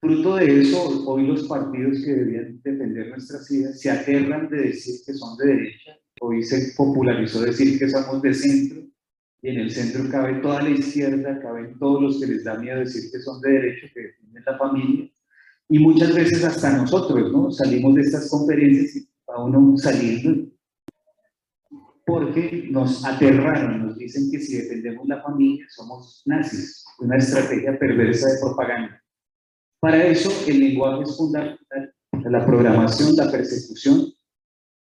Fruto 0.00 0.36
de 0.36 0.62
eso, 0.62 1.04
hoy 1.06 1.26
los 1.26 1.42
partidos 1.46 2.02
que 2.02 2.10
deberían 2.10 2.58
defender 2.62 3.10
nuestras 3.10 3.50
ideas 3.50 3.78
se 3.78 3.90
aterran 3.90 4.48
de 4.48 4.56
decir 4.56 4.94
que 5.04 5.12
son 5.12 5.36
de 5.36 5.46
derecha. 5.46 5.98
Hoy 6.22 6.42
se 6.42 6.72
popularizó 6.74 7.42
decir 7.42 7.78
que 7.78 7.90
somos 7.90 8.22
de 8.22 8.32
centro 8.32 8.80
y 9.42 9.48
en 9.50 9.58
el 9.58 9.70
centro 9.70 10.10
cabe 10.10 10.40
toda 10.40 10.62
la 10.62 10.70
izquierda, 10.70 11.38
caben 11.40 11.78
todos 11.78 12.00
los 12.00 12.18
que 12.18 12.28
les 12.28 12.44
da 12.44 12.56
miedo 12.56 12.78
decir 12.78 13.10
que 13.12 13.18
son 13.18 13.42
de 13.42 13.50
derecho, 13.50 13.88
que 13.92 14.00
defienden 14.00 14.42
la 14.46 14.56
familia, 14.56 15.09
y 15.70 15.78
muchas 15.78 16.12
veces 16.12 16.44
hasta 16.44 16.76
nosotros, 16.76 17.30
¿no? 17.32 17.50
Salimos 17.52 17.94
de 17.94 18.02
estas 18.02 18.28
conferencias 18.28 18.96
y 18.96 19.08
a 19.28 19.44
uno 19.44 19.76
saliendo 19.78 20.50
porque 22.04 22.66
nos 22.72 23.04
aterraron, 23.04 23.86
nos 23.86 23.96
dicen 23.96 24.32
que 24.32 24.40
si 24.40 24.56
defendemos 24.56 25.06
la 25.06 25.22
familia 25.22 25.64
somos 25.70 26.22
nazis, 26.26 26.84
una 26.98 27.18
estrategia 27.18 27.78
perversa 27.78 28.28
de 28.32 28.40
propaganda. 28.40 29.00
Para 29.78 30.04
eso 30.06 30.30
el 30.48 30.58
lenguaje 30.58 31.04
es 31.04 31.16
fundamental, 31.16 31.94
la 32.24 32.44
programación, 32.44 33.14
la 33.14 33.30
persecución, 33.30 34.12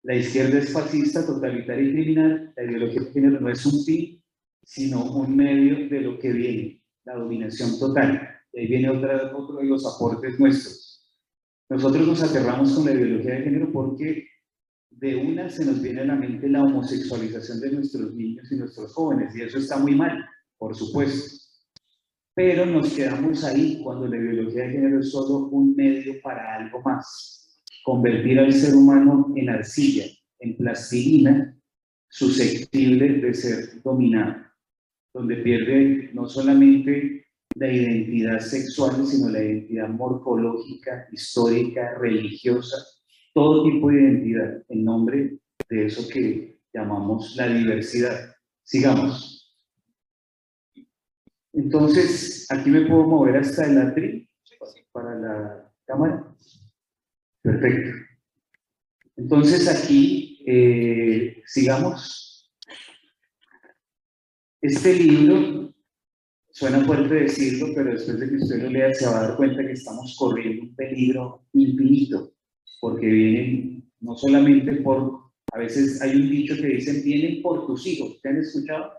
la 0.04 0.14
izquierda 0.14 0.58
es 0.58 0.72
fascista, 0.72 1.26
totalitaria 1.26 1.84
y 1.84 1.92
criminal, 1.94 2.52
la 2.56 2.62
ideología 2.62 3.00
de 3.00 3.12
género 3.12 3.40
no 3.40 3.48
es 3.48 3.66
un 3.66 3.84
fin, 3.84 4.22
sino 4.62 5.04
un 5.04 5.36
medio 5.36 5.88
de 5.88 6.00
lo 6.00 6.16
que 6.20 6.32
viene, 6.32 6.84
la 7.04 7.16
dominación 7.16 7.76
total. 7.80 8.35
Ahí 8.56 8.66
viene 8.66 8.88
otra, 8.88 9.36
otro 9.36 9.58
de 9.58 9.66
los 9.66 9.84
aportes 9.86 10.40
nuestros. 10.40 11.06
Nosotros 11.68 12.06
nos 12.06 12.22
aterramos 12.22 12.72
con 12.72 12.86
la 12.86 12.92
ideología 12.92 13.34
de 13.34 13.42
género 13.42 13.70
porque 13.72 14.26
de 14.90 15.16
una 15.16 15.48
se 15.48 15.64
nos 15.66 15.82
viene 15.82 16.00
a 16.00 16.06
la 16.06 16.14
mente 16.14 16.48
la 16.48 16.64
homosexualización 16.64 17.60
de 17.60 17.72
nuestros 17.72 18.14
niños 18.14 18.50
y 18.50 18.56
nuestros 18.56 18.94
jóvenes, 18.94 19.36
y 19.36 19.42
eso 19.42 19.58
está 19.58 19.78
muy 19.78 19.94
mal, 19.94 20.24
por 20.56 20.74
supuesto. 20.74 21.36
Pero 22.34 22.64
nos 22.64 22.94
quedamos 22.94 23.44
ahí 23.44 23.80
cuando 23.82 24.06
la 24.06 24.16
ideología 24.16 24.62
de 24.62 24.72
género 24.72 25.00
es 25.00 25.10
solo 25.10 25.48
un 25.48 25.74
medio 25.74 26.14
para 26.22 26.56
algo 26.56 26.80
más, 26.82 27.62
convertir 27.84 28.38
al 28.38 28.52
ser 28.52 28.74
humano 28.74 29.32
en 29.36 29.50
arcilla, 29.50 30.04
en 30.38 30.56
plastilina, 30.56 31.58
susceptible 32.08 33.20
de 33.20 33.34
ser 33.34 33.82
dominado 33.82 34.46
donde 35.16 35.36
pierde 35.36 36.10
no 36.12 36.28
solamente 36.28 37.25
la 37.56 37.72
identidad 37.72 38.38
sexual, 38.40 39.06
sino 39.06 39.30
la 39.30 39.42
identidad 39.42 39.88
morfológica, 39.88 41.08
histórica, 41.10 41.94
religiosa, 41.98 42.76
todo 43.32 43.64
tipo 43.64 43.88
de 43.88 44.00
identidad 44.02 44.62
en 44.68 44.84
nombre 44.84 45.38
de 45.68 45.86
eso 45.86 46.06
que 46.08 46.60
llamamos 46.72 47.34
la 47.36 47.48
diversidad. 47.48 48.34
Sigamos. 48.62 49.54
Entonces, 51.52 52.46
aquí 52.50 52.68
me 52.68 52.82
puedo 52.82 53.06
mover 53.06 53.38
hasta 53.38 53.64
el 53.64 53.78
atril 53.78 54.28
para 54.92 55.14
la 55.18 55.72
cámara. 55.86 56.36
Perfecto. 57.42 57.90
Entonces 59.16 59.66
aquí, 59.68 60.44
eh, 60.46 61.42
sigamos. 61.46 62.52
Este 64.60 64.94
libro, 64.94 65.74
suena 66.56 66.82
fuerte 66.86 67.14
decirlo, 67.14 67.66
pero 67.74 67.92
después 67.92 68.18
de 68.18 68.30
que 68.30 68.36
usted 68.36 68.62
lo 68.62 68.70
lea 68.70 68.94
se 68.94 69.04
va 69.04 69.18
a 69.18 69.28
dar 69.28 69.36
cuenta 69.36 69.62
que 69.62 69.72
estamos 69.72 70.16
corriendo 70.18 70.62
un 70.62 70.74
peligro 70.74 71.42
infinito, 71.52 72.32
porque 72.80 73.06
vienen 73.06 73.84
no 74.00 74.16
solamente 74.16 74.72
por, 74.76 75.20
a 75.52 75.58
veces 75.58 76.00
hay 76.00 76.16
un 76.16 76.30
dicho 76.30 76.56
que 76.56 76.68
dicen, 76.68 77.02
vienen 77.04 77.42
por 77.42 77.66
tus 77.66 77.86
hijos, 77.86 78.18
¿te 78.22 78.30
han 78.30 78.38
escuchado? 78.38 78.90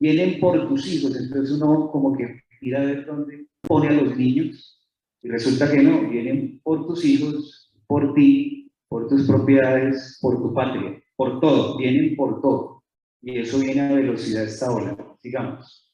Vienen 0.00 0.40
por 0.40 0.68
tus 0.68 0.92
hijos, 0.92 1.14
entonces 1.16 1.56
uno 1.56 1.92
como 1.92 2.16
que 2.16 2.40
mira 2.60 2.82
a 2.82 2.86
ver 2.86 3.06
dónde 3.06 3.46
pone 3.62 3.86
a 3.86 3.92
los 3.92 4.16
niños, 4.16 4.84
y 5.22 5.28
resulta 5.28 5.70
que 5.70 5.82
no, 5.84 6.10
vienen 6.10 6.58
por 6.64 6.88
tus 6.88 7.04
hijos, 7.04 7.72
por 7.86 8.14
ti, 8.14 8.72
por 8.88 9.06
tus 9.06 9.28
propiedades, 9.28 10.18
por 10.20 10.42
tu 10.42 10.52
patria, 10.52 11.00
por 11.14 11.38
todo, 11.38 11.76
vienen 11.78 12.16
por 12.16 12.40
todo 12.42 12.82
y 13.22 13.38
eso 13.38 13.60
viene 13.60 13.80
a 13.82 13.92
velocidad 13.92 14.44
esta 14.44 14.72
ola. 14.72 14.96
Digamos. 15.22 15.89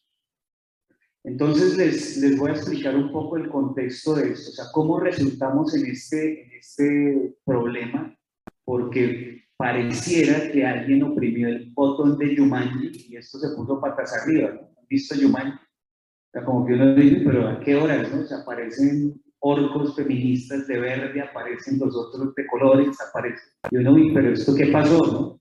Entonces 1.26 1.76
les, 1.76 2.18
les 2.18 2.38
voy 2.38 2.50
a 2.50 2.54
explicar 2.54 2.94
un 2.94 3.10
poco 3.10 3.36
el 3.36 3.48
contexto 3.48 4.14
de 4.14 4.30
esto, 4.30 4.50
o 4.50 4.54
sea, 4.54 4.64
cómo 4.72 5.00
resultamos 5.00 5.74
en 5.74 5.86
este, 5.86 6.44
en 6.44 6.52
este 6.52 7.36
problema, 7.44 8.16
porque 8.64 9.42
pareciera 9.56 10.52
que 10.52 10.64
alguien 10.64 11.02
oprimió 11.02 11.48
el 11.48 11.72
botón 11.72 12.16
de 12.16 12.36
Yumanji 12.36 13.08
y 13.08 13.16
esto 13.16 13.40
se 13.40 13.56
puso 13.56 13.80
patas 13.80 14.14
arriba, 14.22 14.52
¿no? 14.52 14.60
¿Han 14.78 14.86
visto 14.88 15.16
Yumanji? 15.16 15.58
O 15.58 16.30
sea, 16.32 16.44
como 16.44 16.64
que 16.64 16.74
uno 16.74 16.94
dice, 16.94 17.22
pero 17.24 17.48
¿a 17.48 17.58
qué 17.58 17.74
horas, 17.74 18.12
no? 18.12 18.20
O 18.20 18.24
sea, 18.24 18.38
aparecen 18.38 19.20
orcos 19.40 19.96
feministas 19.96 20.68
de 20.68 20.78
verde, 20.78 21.20
aparecen 21.20 21.80
los 21.80 21.96
otros 21.96 22.36
de 22.36 22.46
colores, 22.46 22.96
aparecen. 23.00 23.48
Y 23.72 23.78
uno, 23.78 23.96
pero 24.14 24.30
¿esto 24.30 24.54
qué 24.54 24.66
pasó, 24.66 25.04
no? 25.04 25.40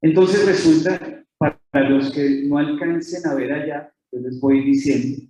Entonces 0.00 0.46
resulta, 0.46 1.22
para 1.36 1.90
los 1.90 2.10
que 2.12 2.44
no 2.46 2.56
alcancen 2.56 3.26
a 3.26 3.34
ver 3.34 3.52
allá, 3.52 3.92
yo 4.12 4.20
les 4.20 4.40
voy 4.40 4.64
diciendo, 4.64 5.22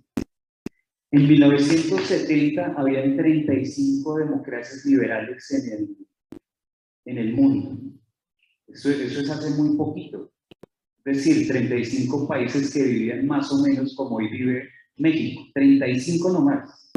en 1.11 1.27
1970 1.27 2.73
había 2.77 3.01
35 3.15 4.17
democracias 4.17 4.85
liberales 4.85 5.51
en 5.51 5.73
el, 5.73 5.97
en 7.05 7.17
el 7.17 7.33
mundo. 7.33 7.77
Eso, 8.67 8.89
eso 8.89 9.21
es 9.21 9.29
hace 9.29 9.49
muy 9.51 9.77
poquito. 9.77 10.31
Es 11.05 11.17
decir, 11.17 11.47
35 11.47 12.27
países 12.27 12.73
que 12.73 12.83
vivían 12.83 13.25
más 13.25 13.51
o 13.51 13.61
menos 13.61 13.95
como 13.95 14.17
hoy 14.17 14.29
vive 14.29 14.69
México. 14.97 15.43
35 15.53 16.33
nomás. 16.33 16.91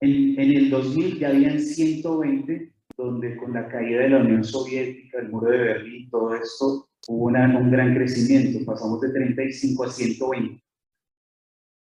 En, 0.00 0.38
en 0.38 0.52
el 0.52 0.70
2000 0.70 1.18
ya 1.18 1.28
habían 1.30 1.58
120 1.58 2.76
donde 2.96 3.36
con 3.36 3.52
la 3.52 3.68
caída 3.68 4.02
de 4.02 4.10
la 4.10 4.18
Unión 4.18 4.42
Soviética, 4.42 5.18
el 5.18 5.28
muro 5.28 5.50
de 5.50 5.58
Berlín, 5.58 6.10
todo 6.10 6.34
esto, 6.34 6.88
hubo 7.08 7.26
un 7.26 7.70
gran 7.70 7.94
crecimiento, 7.94 8.64
pasamos 8.64 9.00
de 9.00 9.10
35 9.10 9.84
a 9.84 9.90
120. 9.90 10.62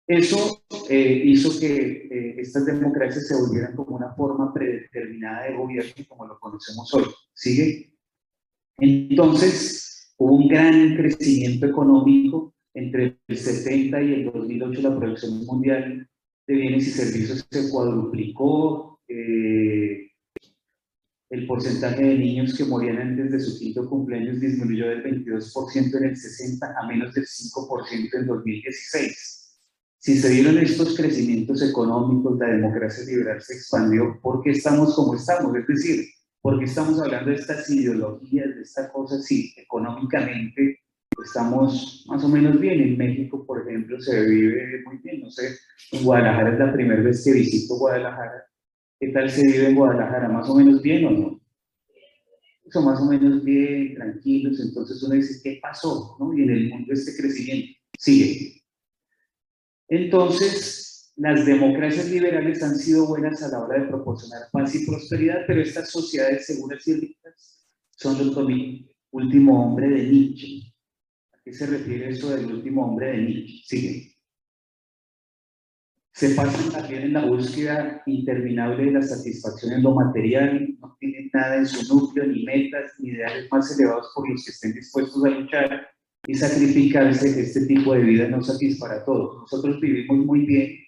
Eso 0.07 0.63
eh, 0.89 1.24
hizo 1.25 1.59
que 1.59 2.07
eh, 2.12 2.35
estas 2.38 2.65
democracias 2.65 3.27
se 3.27 3.35
volvieran 3.35 3.75
como 3.75 3.95
una 3.95 4.13
forma 4.13 4.53
predeterminada 4.53 5.45
de 5.45 5.55
gobierno 5.55 5.93
como 6.07 6.27
lo 6.27 6.39
conocemos 6.39 6.93
hoy. 6.93 7.05
¿Sigue? 7.33 7.91
Entonces, 8.77 10.13
hubo 10.17 10.35
un 10.35 10.47
gran 10.47 10.95
crecimiento 10.95 11.65
económico 11.65 12.53
entre 12.75 13.17
el 13.27 13.38
70 13.38 14.01
y 14.03 14.13
el 14.13 14.25
2008, 14.25 14.81
la 14.81 15.00
producción 15.00 15.45
mundial 15.45 16.07
de 16.47 16.53
bienes 16.53 16.88
y 16.88 16.91
servicios 16.91 17.47
se 17.50 17.69
cuadruplicó, 17.69 19.00
eh, 19.07 20.12
el 21.31 21.47
porcentaje 21.47 22.03
de 22.03 22.17
niños 22.17 22.55
que 22.55 22.65
morían 22.65 23.00
antes 23.00 23.31
de 23.31 23.39
su 23.39 23.57
quinto 23.57 23.89
cumpleaños 23.89 24.39
disminuyó 24.39 24.88
del 24.88 25.03
22% 25.03 25.97
en 25.97 26.03
el 26.03 26.15
60 26.15 26.75
a 26.77 26.88
menos 26.88 27.13
del 27.13 27.25
5% 27.25 28.19
en 28.19 28.27
2016. 28.27 29.44
Si 30.05 30.19
se 30.19 30.29
dieron 30.29 30.59
estos 30.59 30.95
crecimientos 30.95 31.63
económicos, 31.67 32.38
la 32.38 32.50
democracia 32.50 33.03
liberal 33.05 33.41
se 33.41 33.55
expandió, 33.55 34.19
¿por 34.21 34.43
qué 34.43 34.51
estamos 34.51 34.93
como 34.93 35.15
estamos? 35.15 35.55
Es 35.55 35.65
decir, 35.65 36.05
¿por 36.43 36.59
qué 36.59 36.65
estamos 36.65 37.01
hablando 37.01 37.31
de 37.31 37.38
estas 37.38 37.67
ideologías, 37.71 38.53
de 38.53 38.62
esta 38.62 38.91
cosa? 38.91 39.19
Sí, 39.19 39.51
económicamente 39.57 40.81
estamos 41.24 42.05
más 42.07 42.24
o 42.24 42.29
menos 42.29 42.59
bien. 42.59 42.81
En 42.81 42.97
México, 43.00 43.47
por 43.47 43.67
ejemplo, 43.67 44.00
se 44.00 44.24
vive 44.27 44.83
muy 44.85 44.97
bien. 44.97 45.21
No 45.21 45.31
sé, 45.31 45.57
en 45.93 46.03
Guadalajara 46.03 46.53
es 46.53 46.59
la 46.59 46.74
primera 46.74 47.01
vez 47.01 47.24
que 47.24 47.33
visito 47.33 47.75
Guadalajara 47.75 48.45
¿Qué 49.00 49.07
tal 49.07 49.27
se 49.27 49.41
vive 49.41 49.69
en 49.69 49.75
Guadalajara? 49.75 50.29
¿Más 50.29 50.47
o 50.47 50.53
menos 50.53 50.83
bien 50.83 51.05
o 51.05 51.09
no? 51.09 51.41
Eso 52.63 52.79
más 52.83 53.01
o 53.01 53.05
menos 53.05 53.43
bien, 53.43 53.95
tranquilos. 53.95 54.59
Entonces 54.59 55.01
uno 55.01 55.15
dice, 55.15 55.41
¿qué 55.43 55.57
pasó? 55.59 56.15
¿no? 56.19 56.31
Y 56.38 56.43
en 56.43 56.51
el 56.51 56.69
mundo 56.69 56.93
este 56.93 57.19
crecimiento 57.19 57.74
sigue. 57.97 58.54
Entonces, 59.88 61.13
las 61.15 61.46
democracias 61.46 62.10
liberales 62.10 62.62
han 62.63 62.75
sido 62.75 63.08
buenas 63.08 63.42
a 63.44 63.50
la 63.50 63.60
hora 63.60 63.80
de 63.80 63.88
proporcionar 63.88 64.44
paz 64.51 64.75
y 64.75 64.86
prosperidad, 64.86 65.42
pero 65.48 65.62
estas 65.62 65.89
sociedades 65.89 66.46
seguras 66.46 66.86
y 66.88 66.94
ricas 66.94 67.68
son 67.92 68.20
el 68.20 68.88
último 69.12 69.65
hombre 69.65 69.88
de 69.89 70.04
Nietzsche. 70.10 70.74
¿A 71.34 71.38
qué 71.44 71.54
se 71.54 71.68
refiere 71.68 72.10
eso 72.10 72.36
del 72.36 72.51
último 72.51 72.86
hombre 72.86 73.12
de 73.12 73.18
Nietzsche? 73.18 73.63
Sigue 73.65 74.15
se 76.15 76.30
pasan 76.30 76.72
también 76.72 77.04
en 77.04 77.13
la 77.13 77.25
búsqueda 77.25 78.01
interminable 78.06 78.86
de 78.86 78.92
la 78.94 79.01
satisfacción 79.01 79.74
en 79.74 79.84
lo 79.84 79.96
material, 79.96 80.74
no 80.80 80.96
tienen 80.98 81.30
nada 81.34 81.58
en 81.58 81.65
su 81.65 81.94
núcleo, 81.94 82.25
ni 82.25 82.46
metas, 82.46 82.94
ni 83.00 83.10
ideales 83.10 83.50
más 83.51 83.77
elevados 83.77 84.13
por 84.15 84.30
los 84.30 84.46
que 84.46 84.51
estén 84.51 84.72
dispuestos 84.72 85.25
a 85.25 85.30
luchar 85.30 85.89
y 86.27 86.34
sacrificarse. 86.34 87.39
Este 87.39 87.65
tipo 87.65 87.94
de 87.94 88.01
vida 88.01 88.27
no 88.27 88.41
satisfará 88.41 88.96
a 88.96 89.05
todos. 89.05 89.41
Nosotros 89.41 89.79
vivimos 89.79 90.25
muy 90.25 90.46
bien 90.46 90.86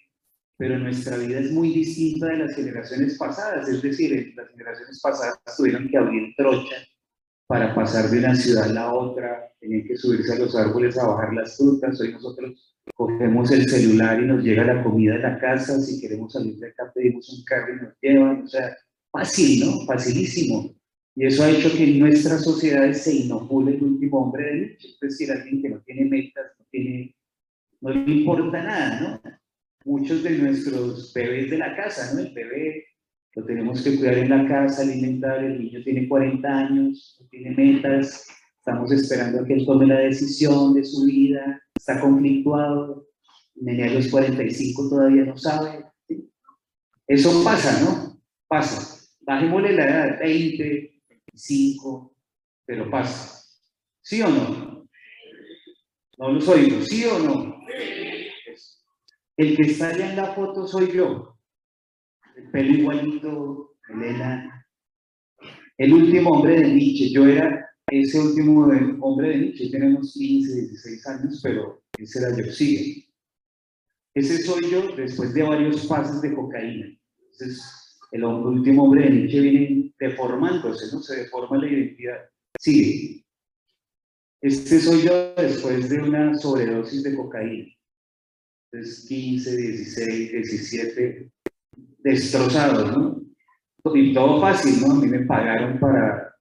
pero 0.58 0.80
nuestra 0.80 1.18
vida 1.18 1.40
es 1.40 1.52
muy 1.52 1.72
distinta 1.72 2.28
de 2.28 2.38
las 2.38 2.56
generaciones 2.56 3.18
pasadas, 3.18 3.70
es 3.70 3.82
decir, 3.82 4.34
las 4.36 4.50
generaciones 4.50 5.00
pasadas 5.02 5.40
tuvieron 5.56 5.88
que 5.88 5.98
abrir 5.98 6.34
trocha 6.36 6.76
para 7.46 7.74
pasar 7.76 8.10
de 8.10 8.20
una 8.20 8.36
ciudad 8.36 8.66
a 8.66 8.74
la 8.74 8.94
otra, 8.94 9.54
tenían 9.60 9.88
que 9.88 9.96
subirse 9.96 10.34
a 10.34 10.40
los 10.40 10.56
árboles 10.56 10.98
a 10.98 11.08
bajar 11.08 11.34
las 11.34 11.56
frutas, 11.56 12.02
hoy 12.02 12.12
nosotros 12.12 12.76
cogemos 12.96 13.52
el 13.52 13.70
celular 13.70 14.22
y 14.22 14.26
nos 14.26 14.44
llega 14.44 14.64
la 14.64 14.84
comida 14.84 15.14
de 15.14 15.20
la 15.20 15.40
casa, 15.40 15.80
si 15.80 16.02
queremos 16.02 16.34
salir 16.34 16.58
de 16.58 16.70
acá 16.70 16.92
pedimos 16.94 17.30
un 17.30 17.46
carro 17.46 17.74
y 17.74 17.82
nos 17.82 17.94
llevan, 18.02 18.44
o 18.44 18.48
sea, 18.48 18.76
fácil, 19.12 19.66
¿no? 19.66 19.86
Facilísimo. 19.86 20.76
Y 21.20 21.26
eso 21.26 21.44
ha 21.44 21.50
hecho 21.50 21.76
que 21.76 21.84
en 21.84 21.98
nuestras 21.98 22.44
sociedades 22.44 23.02
se 23.02 23.12
inocule 23.12 23.74
el 23.74 23.82
último 23.82 24.20
hombre 24.20 24.46
de 24.46 24.60
Nietzsche, 24.60 24.90
es 24.90 25.00
decir, 25.00 25.32
alguien 25.32 25.64
que 25.64 25.70
no 25.70 25.80
tiene 25.80 26.06
metas, 26.06 26.46
no, 26.60 26.66
tiene, 26.70 27.16
no 27.82 27.90
le 27.90 28.12
importa 28.12 28.62
nada, 28.62 29.02
¿no? 29.02 29.32
Muchos 29.84 30.22
de 30.22 30.38
nuestros 30.38 31.12
bebés 31.16 31.50
de 31.50 31.58
la 31.58 31.76
casa, 31.76 32.14
¿no? 32.14 32.20
El 32.20 32.36
bebé 32.36 32.86
lo 33.34 33.44
tenemos 33.46 33.82
que 33.84 33.98
cuidar 33.98 34.20
en 34.20 34.30
la 34.30 34.48
casa, 34.48 34.84
alimentar, 34.84 35.44
el 35.44 35.60
niño 35.60 35.82
tiene 35.84 36.08
40 36.08 36.48
años, 36.48 37.18
no 37.20 37.28
tiene 37.30 37.50
metas, 37.50 38.28
estamos 38.60 38.92
esperando 38.92 39.42
a 39.42 39.46
que 39.48 39.54
él 39.56 39.66
tome 39.66 39.88
la 39.88 39.98
decisión 39.98 40.76
de 40.76 40.84
su 40.84 41.06
vida, 41.06 41.60
está 41.76 42.00
conflictuado, 42.00 43.08
nene 43.56 43.86
a 43.86 43.94
los 43.94 44.08
45 44.10 44.88
todavía 44.88 45.26
no 45.26 45.36
sabe. 45.36 45.84
Eso 47.08 47.44
pasa, 47.44 47.82
¿no? 47.82 48.22
Pasa. 48.48 49.04
Bajémosle 49.22 49.74
la 49.74 49.86
edad, 49.86 50.20
20, 50.20 50.97
cinco, 51.38 52.16
pero 52.66 52.90
pasa. 52.90 53.44
¿Sí 54.02 54.22
o 54.22 54.30
no? 54.30 54.88
No 56.18 56.32
los 56.32 56.48
oigo, 56.48 56.82
¿sí 56.82 57.06
o 57.06 57.20
no? 57.20 57.58
El 59.38 59.56
que 59.56 59.64
está 59.64 59.90
allá 59.90 60.10
en 60.10 60.16
la 60.16 60.34
foto 60.34 60.68
soy 60.68 60.92
yo. 60.92 61.38
El 62.36 62.50
pelo 62.50 62.72
igualito, 62.74 63.78
Elena. 63.90 64.66
El 65.78 65.94
último 65.94 66.32
hombre 66.32 66.60
de 66.60 66.74
Nietzsche. 66.74 67.12
Yo 67.12 67.28
era 67.28 67.70
ese 67.92 68.20
último 68.20 68.68
hombre 69.02 69.30
de 69.30 69.38
Nietzsche. 69.38 69.70
Tenemos 69.70 70.14
15, 70.14 70.54
16 70.54 71.08
años, 71.08 71.40
pero 71.44 71.84
ese 72.00 72.20
era 72.20 72.36
yo. 72.36 72.52
Sigue. 72.52 73.08
Ese 74.16 74.40
soy 74.40 74.72
yo 74.72 74.96
después 74.96 75.36
de 75.36 75.44
varios 75.44 75.86
pases 75.86 76.20
de 76.22 76.34
cocaína. 76.34 76.88
Entonces, 77.20 77.87
el 78.12 78.24
último 78.24 78.84
hombre 78.84 79.04
de 79.04 79.10
Nietzsche 79.12 79.42
viene 79.42 79.94
deformándose, 80.00 80.94
¿no? 80.94 81.02
Se 81.02 81.24
deforma 81.24 81.58
la 81.58 81.70
identidad. 81.70 82.18
Sigue. 82.60 83.26
Este 84.42 84.80
soy 84.80 85.04
yo 85.04 85.34
después 85.36 85.90
de 85.90 86.02
una 86.02 86.36
sobredosis 86.36 87.04
de 87.04 87.16
cocaína. 87.16 87.74
Entonces, 88.72 89.06
15, 89.08 89.58
16, 89.58 90.32
17, 90.32 91.32
destrozados, 92.00 92.98
¿no? 92.98 93.22
Y 93.96 94.14
todo 94.14 94.42
fácil, 94.42 94.82
¿no? 94.82 94.94
A 94.94 94.96
mí 94.96 95.08
me 95.08 95.26
pagaron 95.26 95.80
para, 95.80 96.36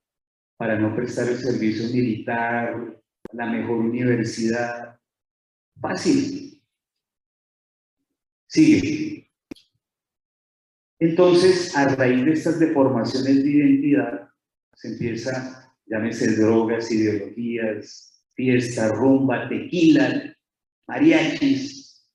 para 0.57 0.79
no 0.79 0.95
prestar 0.95 1.29
el 1.29 1.39
servicio 1.39 1.89
militar, 1.89 3.01
la 3.33 3.47
mejor 3.47 3.79
universidad. 3.79 4.99
Fácil. 5.81 6.61
Sigue. 8.49 9.26
Entonces, 10.99 11.77
a 11.77 11.95
raíz 11.95 12.25
de 12.25 12.33
estas 12.33 12.59
deformaciones 12.59 13.43
de 13.43 13.51
identidad, 13.51 14.29
se 14.75 14.89
empieza, 14.89 15.75
llámese 15.87 16.37
drogas, 16.37 16.91
ideologías, 16.91 18.25
fiesta, 18.35 18.89
rumba, 18.89 19.49
tequila, 19.49 20.37
mariachis. 20.87 22.07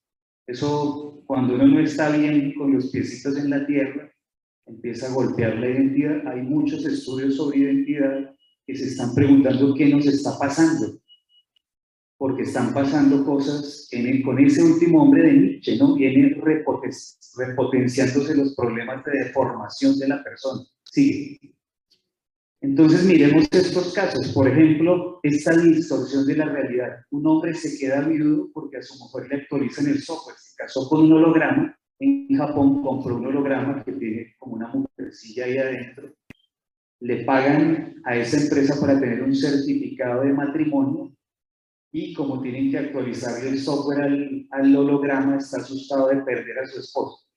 Eso, 0.48 1.24
cuando 1.26 1.56
uno 1.56 1.68
no 1.68 1.80
está 1.80 2.10
bien 2.16 2.54
con 2.56 2.74
los 2.74 2.92
piecitos 2.92 3.38
en 3.38 3.50
la 3.52 3.66
tierra, 3.66 4.12
empieza 4.66 5.08
a 5.08 5.14
golpear 5.14 5.58
la 5.58 5.70
identidad. 5.70 6.28
Hay 6.28 6.42
muchos 6.42 6.86
estudios 6.86 7.36
sobre 7.36 7.60
identidad 7.60 8.36
que 8.66 8.75
se 8.75 8.86
están 8.86 9.14
preguntando 9.14 9.74
qué 9.75 9.88
nos 9.90 10.05
está 10.05 10.38
pasando 10.40 11.00
porque 12.22 12.44
están 12.44 12.72
pasando 12.72 13.25
cosas 13.25 13.88
en 13.90 14.22
con 14.22 14.38
ese 14.38 14.62
último 14.62 15.01
hombre 15.01 15.24
de 15.24 15.34
Nietzsche, 15.34 15.75
¿no? 15.79 15.96
Viene 15.96 16.40
repotenciándose 17.36 18.36
los 18.36 18.53
problemas 18.53 19.03
de 19.05 19.24
deformación 19.24 19.98
de 19.98 20.07
la 20.07 20.24
persona. 20.24 20.62
Sí. 20.84 21.40
Entonces 22.62 23.05
miremos 23.05 23.48
estos 23.51 23.92
casos. 23.92 24.34
Por 24.34 24.48
ejemplo, 24.48 25.20
esta 25.24 25.57
distorsión 25.57 26.27
de 26.27 26.36
la 26.36 26.46
realidad. 26.46 27.00
Un 27.10 27.25
hombre 27.25 27.55
se 27.55 27.75
queda 27.79 28.01
viudo 28.01 28.51
porque 28.53 28.77
a 28.77 28.84
su 28.84 29.00
mujer 29.00 29.27
le 29.27 29.38
actualizan 29.38 29.88
el 29.88 30.00
software. 30.03 30.38
Se 30.38 30.55
casó 30.55 30.88
con 30.88 31.05
un 31.05 31.14
holograma. 31.14 31.75
En 31.98 32.27
Japón 32.38 32.84
compró 32.84 33.16
un 33.16 33.25
holograma 33.25 33.84
que 33.84 33.94
tiene 33.94 34.36
como 34.38 34.57
una 34.57 34.68
mujercilla 34.68 35.46
ahí 35.46 35.57
adentro. 35.57 36.14
Le 37.00 37.25
pagan 37.25 37.96
a 38.05 38.16
esa 38.16 38.40
empresa 38.40 38.79
para 38.79 39.00
tener 39.00 39.24
un 39.24 39.34
certificado 39.34 40.22
de 40.22 40.34
matrimonio 40.34 41.12
y 41.92 42.14
como 42.14 42.42
tienen 42.42 42.72
que 42.72 42.77
actualizar 42.77 43.44
el 43.46 43.60
software 43.60 44.48
al, 44.51 44.75
holograma, 44.75 45.38
está 45.38 45.58
asustado 45.58 46.08
de 46.08 46.22
perder 46.22 46.60
a 46.60 46.68
su 46.68 46.80
esposo. 46.80 47.27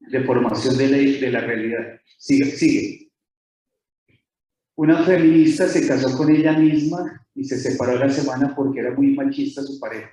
Deformación 0.00 0.76
de 0.76 0.88
la, 0.88 0.96
de 0.96 1.30
la 1.30 1.40
realidad. 1.40 2.00
Sigue, 2.18 2.44
sigue. 2.46 3.12
Una 4.74 5.04
feminista 5.04 5.68
se 5.68 5.86
casó 5.86 6.16
con 6.16 6.34
ella 6.34 6.58
misma 6.58 7.24
y 7.34 7.44
se 7.44 7.56
separó 7.58 7.96
la 7.96 8.10
semana 8.10 8.52
porque 8.54 8.80
era 8.80 8.90
muy 8.90 9.14
machista 9.14 9.62
su 9.62 9.78
pareja. 9.78 10.10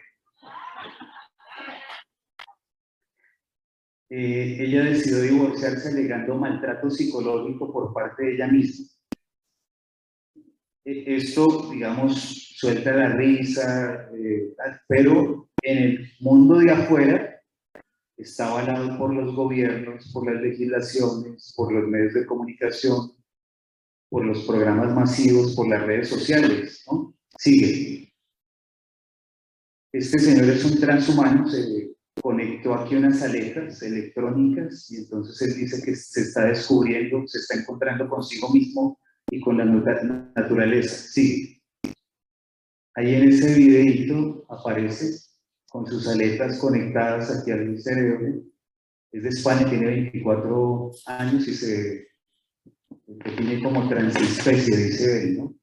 Eh, 4.12 4.58
ella 4.60 4.84
decidió 4.84 5.22
divorciarse 5.22 5.90
alegando 5.90 6.36
maltrato 6.36 6.90
psicológico 6.90 7.72
por 7.72 7.94
parte 7.94 8.24
de 8.26 8.36
ella 8.36 8.48
misma. 8.48 8.88
E, 10.84 11.16
esto, 11.16 11.70
digamos, 11.72 12.49
suelta 12.60 12.92
la 12.92 13.16
risa, 13.16 14.10
eh, 14.14 14.54
pero 14.86 15.50
en 15.62 15.78
el 15.78 16.12
mundo 16.20 16.58
de 16.58 16.72
afuera 16.72 17.42
está 18.18 18.50
avalado 18.50 18.98
por 18.98 19.14
los 19.14 19.34
gobiernos, 19.34 20.12
por 20.12 20.30
las 20.30 20.42
legislaciones, 20.42 21.54
por 21.56 21.72
los 21.72 21.88
medios 21.88 22.14
de 22.16 22.26
comunicación, 22.26 23.14
por 24.10 24.26
los 24.26 24.44
programas 24.44 24.94
masivos, 24.94 25.56
por 25.56 25.70
las 25.70 25.86
redes 25.86 26.10
sociales. 26.10 26.84
¿no? 26.92 27.16
Sigue. 27.38 28.12
Este 29.94 30.20
señor 30.20 30.50
es 30.50 30.66
un 30.66 30.82
transhumano, 30.82 31.50
se 31.50 31.96
conectó 32.22 32.74
aquí 32.74 32.96
unas 32.96 33.22
aletas 33.22 33.82
electrónicas 33.82 34.92
y 34.92 34.98
entonces 34.98 35.42
él 35.42 35.62
dice 35.62 35.82
que 35.82 35.96
se 35.96 36.22
está 36.24 36.46
descubriendo, 36.48 37.26
se 37.26 37.38
está 37.40 37.58
encontrando 37.58 38.10
consigo 38.10 38.50
mismo 38.50 39.00
y 39.32 39.40
con 39.40 39.58
la 39.58 39.64
naturaleza. 40.36 41.08
Sigue. 41.08 41.59
Ahí 42.96 43.16
en 43.16 43.30
ese 43.30 43.54
videito 43.56 44.46
aparece 44.50 45.20
con 45.70 45.86
sus 45.86 46.08
aletas 46.08 46.60
conectadas 46.60 47.30
aquí 47.32 47.52
al 47.52 47.80
cerebro. 47.80 48.44
Es 49.12 49.24
de 49.24 49.30
España, 49.30 49.70
tiene 49.70 49.86
24 49.86 50.92
años 51.06 51.48
y 51.48 51.54
se 51.54 52.08
define 53.08 53.64
como 53.64 53.88
transespecie, 53.88 54.78
dice 54.78 55.24
él, 55.24 55.38
¿no? 55.38 55.56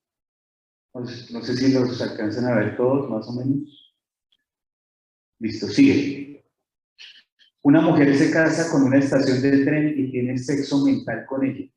No 0.94 1.42
sé 1.42 1.56
si 1.56 1.72
los 1.72 2.00
alcanzan 2.00 2.46
a 2.46 2.54
ver 2.54 2.76
todos, 2.76 3.10
más 3.10 3.28
o 3.28 3.32
menos. 3.32 3.94
Listo, 5.38 5.68
sigue. 5.68 6.44
Una 7.62 7.80
mujer 7.80 8.16
se 8.16 8.30
casa 8.30 8.70
con 8.70 8.84
una 8.84 8.98
estación 8.98 9.42
de 9.42 9.64
tren 9.64 9.94
y 9.98 10.10
tiene 10.10 10.38
sexo 10.38 10.84
mental 10.84 11.26
con 11.26 11.44
ella. 11.44 11.68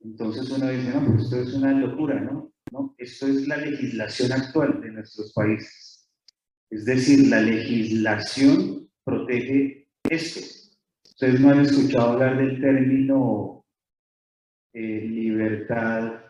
Entonces 0.00 0.50
uno 0.50 0.68
dice, 0.68 0.90
no, 0.90 1.06
pues 1.06 1.22
esto 1.24 1.40
es 1.40 1.54
una 1.54 1.72
locura, 1.72 2.20
¿no? 2.20 2.52
Esto 2.98 3.26
es 3.28 3.46
la 3.46 3.56
legislación 3.58 4.32
actual 4.32 4.80
de 4.80 4.90
nuestros 4.90 5.32
países. 5.32 6.08
Es 6.70 6.84
decir, 6.84 7.28
la 7.28 7.40
legislación 7.40 8.90
protege 9.04 9.88
esto. 10.02 10.40
Ustedes 11.04 11.40
no 11.40 11.50
han 11.50 11.60
escuchado 11.60 12.12
hablar 12.12 12.36
del 12.36 12.60
término 12.60 13.64
eh, 14.72 15.00
libertad, 15.08 16.20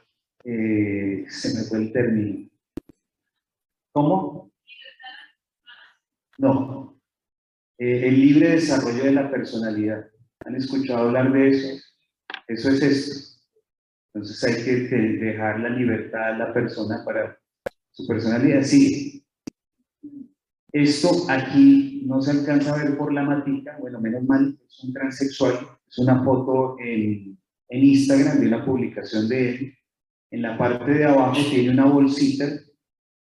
eh, 0.45 1.25
se 1.29 1.55
me 1.55 1.65
fue 1.65 1.79
el 1.79 1.93
término. 1.93 2.49
¿Cómo? 3.93 4.53
No. 6.39 7.01
Eh, 7.79 8.09
el 8.09 8.21
libre 8.21 8.51
desarrollo 8.51 9.05
de 9.05 9.13
la 9.13 9.31
personalidad. 9.31 10.09
¿Han 10.45 10.55
escuchado 10.55 11.09
hablar 11.09 11.33
de 11.33 11.49
eso? 11.49 11.83
Eso 12.47 12.71
es 12.71 12.83
esto. 12.83 13.36
Entonces 14.17 14.45
hay 14.45 14.65
que 14.65 14.77
dejar 15.19 15.61
la 15.61 15.69
libertad 15.69 16.29
a 16.33 16.39
la 16.39 16.55
persona 16.55 17.03
para 17.05 17.39
su 17.91 18.07
personalidad. 18.07 18.63
Sí, 18.63 19.23
esto 20.73 21.27
aquí 21.29 22.03
no 22.07 22.23
se 22.23 22.31
alcanza 22.31 22.73
a 22.73 22.83
ver 22.83 22.97
por 22.97 23.13
la 23.13 23.25
matica, 23.25 23.77
bueno, 23.79 24.01
menos 24.01 24.25
mal, 24.25 24.59
es 24.67 24.85
un 24.85 24.95
transexual, 24.95 25.59
es 25.87 25.99
una 25.99 26.25
foto 26.25 26.79
en, 26.79 27.39
en 27.69 27.85
Instagram 27.85 28.41
de 28.41 28.49
una 28.49 28.65
publicación 28.65 29.29
de 29.29 29.51
él. 29.51 29.75
En 30.31 30.41
la 30.41 30.57
parte 30.57 30.93
de 30.93 31.05
abajo 31.05 31.39
tiene 31.51 31.73
una 31.73 31.85
bolsita 31.85 32.47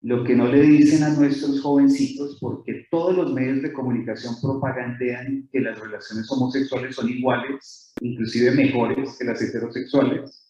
lo 0.02 0.24
que 0.24 0.36
no 0.36 0.48
le 0.48 0.62
dicen 0.62 1.02
a 1.02 1.10
nuestros 1.16 1.62
jovencitos, 1.62 2.38
porque 2.40 2.86
todos 2.92 3.16
los 3.16 3.34
medios 3.34 3.64
de 3.64 3.74
comunicación 3.74 4.36
propagandean 4.40 5.50
que 5.52 5.62
las 5.62 5.80
relaciones 5.80 6.30
homosexuales 6.30 6.96
son 6.96 7.10
iguales, 7.10 7.92
inclusive 8.02 8.52
mejores 8.52 9.18
que 9.18 9.26
las 9.26 9.42
heterosexuales, 9.42 10.45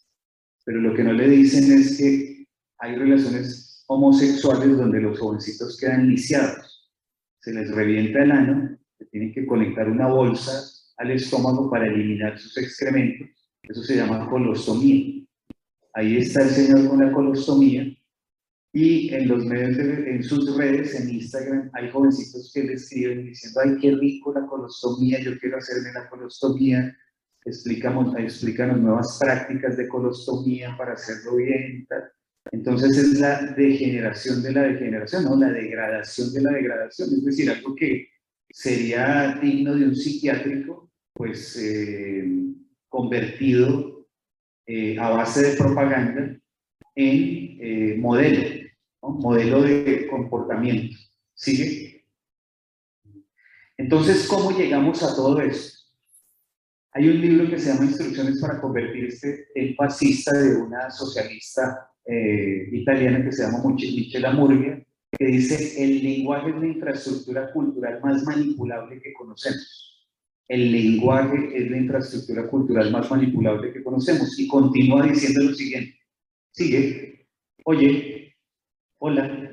pero 0.65 0.81
lo 0.81 0.93
que 0.93 1.03
no 1.03 1.13
le 1.13 1.29
dicen 1.29 1.71
es 1.71 1.97
que 1.97 2.47
hay 2.79 2.95
relaciones 2.95 3.85
homosexuales 3.87 4.75
donde 4.77 4.99
los 4.99 5.19
jovencitos 5.19 5.77
quedan 5.79 6.09
lisiados, 6.09 6.91
se 7.39 7.53
les 7.53 7.69
revienta 7.71 8.23
el 8.23 8.31
ano, 8.31 8.77
se 8.97 9.05
tienen 9.05 9.31
que 9.31 9.45
conectar 9.45 9.87
una 9.87 10.07
bolsa 10.07 10.51
al 10.97 11.11
estómago 11.11 11.69
para 11.69 11.87
eliminar 11.87 12.37
sus 12.39 12.57
excrementos, 12.57 13.27
eso 13.61 13.83
se 13.83 13.95
llama 13.95 14.29
colostomía. 14.29 15.23
Ahí 15.93 16.17
está 16.17 16.43
el 16.43 16.49
señor 16.49 16.89
con 16.89 16.99
la 16.99 17.11
colostomía 17.11 17.85
y 18.75 19.13
en 19.13 19.29
los 19.29 19.45
medios, 19.45 19.77
en 19.77 20.21
sus 20.21 20.57
redes, 20.57 20.99
en 20.99 21.09
Instagram, 21.09 21.69
hay 21.73 21.89
jovencitos 21.91 22.51
que 22.53 22.63
le 22.63 22.73
escriben 22.73 23.25
diciendo, 23.25 23.61
ay, 23.63 23.77
qué 23.79 23.95
rico 23.95 24.33
la 24.33 24.45
colostomía, 24.45 25.17
yo 25.21 25.37
quiero 25.39 25.57
hacerme 25.57 25.93
la 25.93 26.09
colostomía, 26.09 26.93
explícanos, 27.45 28.15
explícanos 28.17 28.79
nuevas 28.79 29.17
prácticas 29.19 29.77
de 29.77 29.87
colostomía 29.87 30.75
para 30.77 30.93
hacerlo 30.93 31.37
bien. 31.37 31.87
Entonces 32.51 32.97
es 32.97 33.19
la 33.19 33.41
degeneración 33.53 34.43
de 34.43 34.51
la 34.51 34.63
degeneración, 34.63 35.23
¿no? 35.25 35.37
la 35.37 35.51
degradación 35.51 36.33
de 36.33 36.41
la 36.41 36.51
degradación, 36.51 37.09
es 37.09 37.25
decir, 37.25 37.49
algo 37.49 37.75
que 37.75 38.07
sería 38.49 39.39
digno 39.41 39.75
de 39.75 39.85
un 39.85 39.95
psiquiátrico, 39.95 40.91
pues 41.13 41.57
eh, 41.57 42.25
convertido 42.89 44.07
eh, 44.67 44.97
a 44.99 45.09
base 45.09 45.41
de 45.41 45.57
propaganda 45.57 46.37
en 46.95 47.57
eh, 47.61 47.95
modelo 47.97 48.65
modelo 49.11 49.61
de 49.61 50.07
comportamiento. 50.07 50.97
¿Sigue? 51.33 52.05
Entonces, 53.77 54.27
¿cómo 54.27 54.51
llegamos 54.51 55.03
a 55.03 55.15
todo 55.15 55.41
eso? 55.41 55.74
Hay 56.95 57.09
un 57.09 57.19
libro 57.19 57.49
que 57.49 57.59
se 57.59 57.69
llama 57.71 57.85
Instrucciones 57.85 58.39
para 58.39 58.59
convertirse 58.61 59.47
en 59.53 59.75
fascista 59.75 60.31
de 60.31 60.55
una 60.55 60.89
socialista 60.89 61.91
eh, 62.05 62.69
italiana 62.71 63.23
que 63.23 63.33
se 63.33 63.43
llama 63.43 63.61
Michela 63.67 64.31
Murgia, 64.31 64.81
que 65.11 65.25
dice, 65.25 65.83
el 65.83 66.03
lenguaje 66.03 66.49
es 66.49 66.55
la 66.55 66.67
infraestructura 66.67 67.51
cultural 67.51 67.99
más 68.01 68.23
manipulable 68.23 69.01
que 69.01 69.13
conocemos. 69.13 70.07
El 70.47 70.71
lenguaje 70.71 71.57
es 71.57 71.69
la 71.69 71.77
infraestructura 71.77 72.47
cultural 72.47 72.91
más 72.91 73.11
manipulable 73.11 73.73
que 73.73 73.83
conocemos. 73.83 74.39
Y 74.39 74.47
continúa 74.47 75.05
diciendo 75.05 75.43
lo 75.43 75.53
siguiente. 75.53 75.99
Sigue, 76.51 77.27
oye, 77.65 78.25
Hola. 78.99 79.51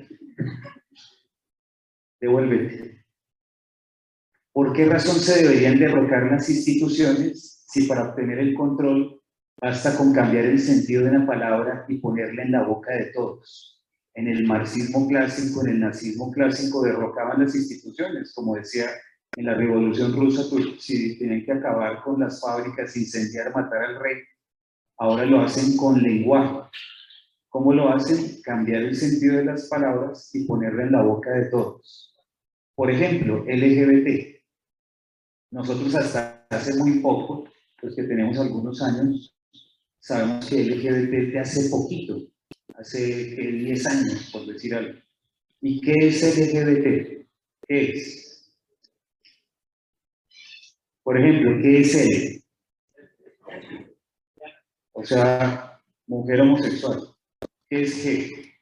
Devuélvete. 2.20 2.91
¿Por 4.52 4.74
qué 4.74 4.84
razón 4.84 5.16
se 5.16 5.42
deberían 5.42 5.78
derrocar 5.78 6.30
las 6.30 6.48
instituciones 6.50 7.64
si 7.66 7.84
para 7.84 8.10
obtener 8.10 8.38
el 8.38 8.54
control 8.54 9.18
basta 9.58 9.96
con 9.96 10.12
cambiar 10.12 10.44
el 10.44 10.58
sentido 10.58 11.04
de 11.04 11.10
una 11.10 11.26
palabra 11.26 11.86
y 11.88 11.98
ponerla 11.98 12.42
en 12.42 12.52
la 12.52 12.62
boca 12.62 12.92
de 12.92 13.06
todos? 13.06 13.82
En 14.14 14.28
el 14.28 14.46
marxismo 14.46 15.08
clásico, 15.08 15.62
en 15.62 15.72
el 15.72 15.80
nazismo 15.80 16.30
clásico, 16.32 16.82
derrocaban 16.82 17.42
las 17.42 17.54
instituciones, 17.54 18.34
como 18.34 18.56
decía 18.56 18.90
en 19.36 19.46
la 19.46 19.54
Revolución 19.54 20.14
Rusa, 20.14 20.42
pues, 20.50 20.66
si 20.80 21.18
tenían 21.18 21.46
que 21.46 21.52
acabar 21.52 22.02
con 22.02 22.20
las 22.20 22.38
fábricas, 22.38 22.94
incendiar, 22.94 23.54
matar 23.54 23.82
al 23.84 23.98
rey, 23.98 24.16
ahora 24.98 25.24
lo 25.24 25.40
hacen 25.40 25.78
con 25.78 26.02
lenguaje. 26.02 26.68
¿Cómo 27.48 27.72
lo 27.72 27.88
hacen? 27.88 28.42
Cambiar 28.42 28.82
el 28.82 28.94
sentido 28.94 29.38
de 29.38 29.46
las 29.46 29.68
palabras 29.68 30.30
y 30.34 30.44
ponerla 30.44 30.82
en 30.82 30.92
la 30.92 31.02
boca 31.02 31.30
de 31.30 31.46
todos. 31.46 32.14
Por 32.74 32.90
ejemplo, 32.90 33.44
LGBT. 33.46 34.41
Nosotros 35.52 35.94
hasta 35.94 36.46
hace 36.48 36.74
muy 36.76 37.00
poco, 37.00 37.44
los 37.82 37.94
que 37.94 38.04
tenemos 38.04 38.38
algunos 38.38 38.80
años, 38.80 39.36
sabemos 40.00 40.46
que 40.46 40.64
LGBT 40.64 41.36
hace 41.36 41.68
poquito, 41.68 42.22
hace 42.74 43.36
10 43.36 43.86
años, 43.86 44.30
por 44.32 44.46
decir 44.46 44.74
algo. 44.74 44.98
¿Y 45.60 45.78
qué 45.82 45.92
es 46.08 46.22
LGBT? 46.22 47.26
¿Qué 47.68 47.90
es? 47.90 48.50
Por 51.02 51.20
ejemplo, 51.20 51.60
¿qué 51.62 51.80
es 51.80 51.94
él? 51.96 52.44
O 54.92 55.04
sea, 55.04 55.82
mujer 56.06 56.40
homosexual. 56.40 57.14
¿Qué 57.68 57.82
es 57.82 58.06
G? 58.06 58.54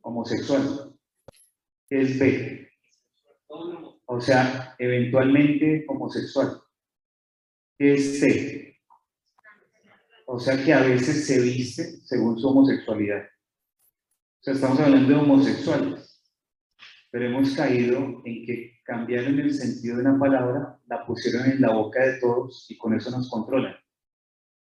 Homosexual. 0.00 0.96
¿Qué 1.90 2.00
es 2.00 2.18
B? 2.18 2.67
O 4.10 4.20
sea, 4.20 4.74
eventualmente 4.78 5.84
homosexual. 5.86 6.62
¿Qué 7.78 7.92
es 7.92 8.20
C? 8.20 8.80
O 10.26 10.40
sea 10.40 10.62
que 10.64 10.72
a 10.72 10.80
veces 10.80 11.26
se 11.26 11.40
viste 11.42 11.84
según 12.06 12.38
su 12.38 12.48
homosexualidad. 12.48 13.22
O 13.22 14.42
sea, 14.42 14.54
estamos 14.54 14.80
hablando 14.80 15.08
de 15.08 15.14
homosexuales. 15.14 16.24
Pero 17.10 17.26
hemos 17.26 17.54
caído 17.54 18.22
en 18.24 18.46
que 18.46 18.80
cambiaron 18.82 19.38
el 19.40 19.52
sentido 19.52 19.96
de 19.96 20.02
una 20.02 20.18
palabra, 20.18 20.80
la 20.86 21.04
pusieron 21.04 21.50
en 21.50 21.60
la 21.60 21.74
boca 21.74 22.02
de 22.02 22.18
todos 22.18 22.66
y 22.70 22.78
con 22.78 22.94
eso 22.94 23.10
nos 23.10 23.28
controlan. 23.28 23.76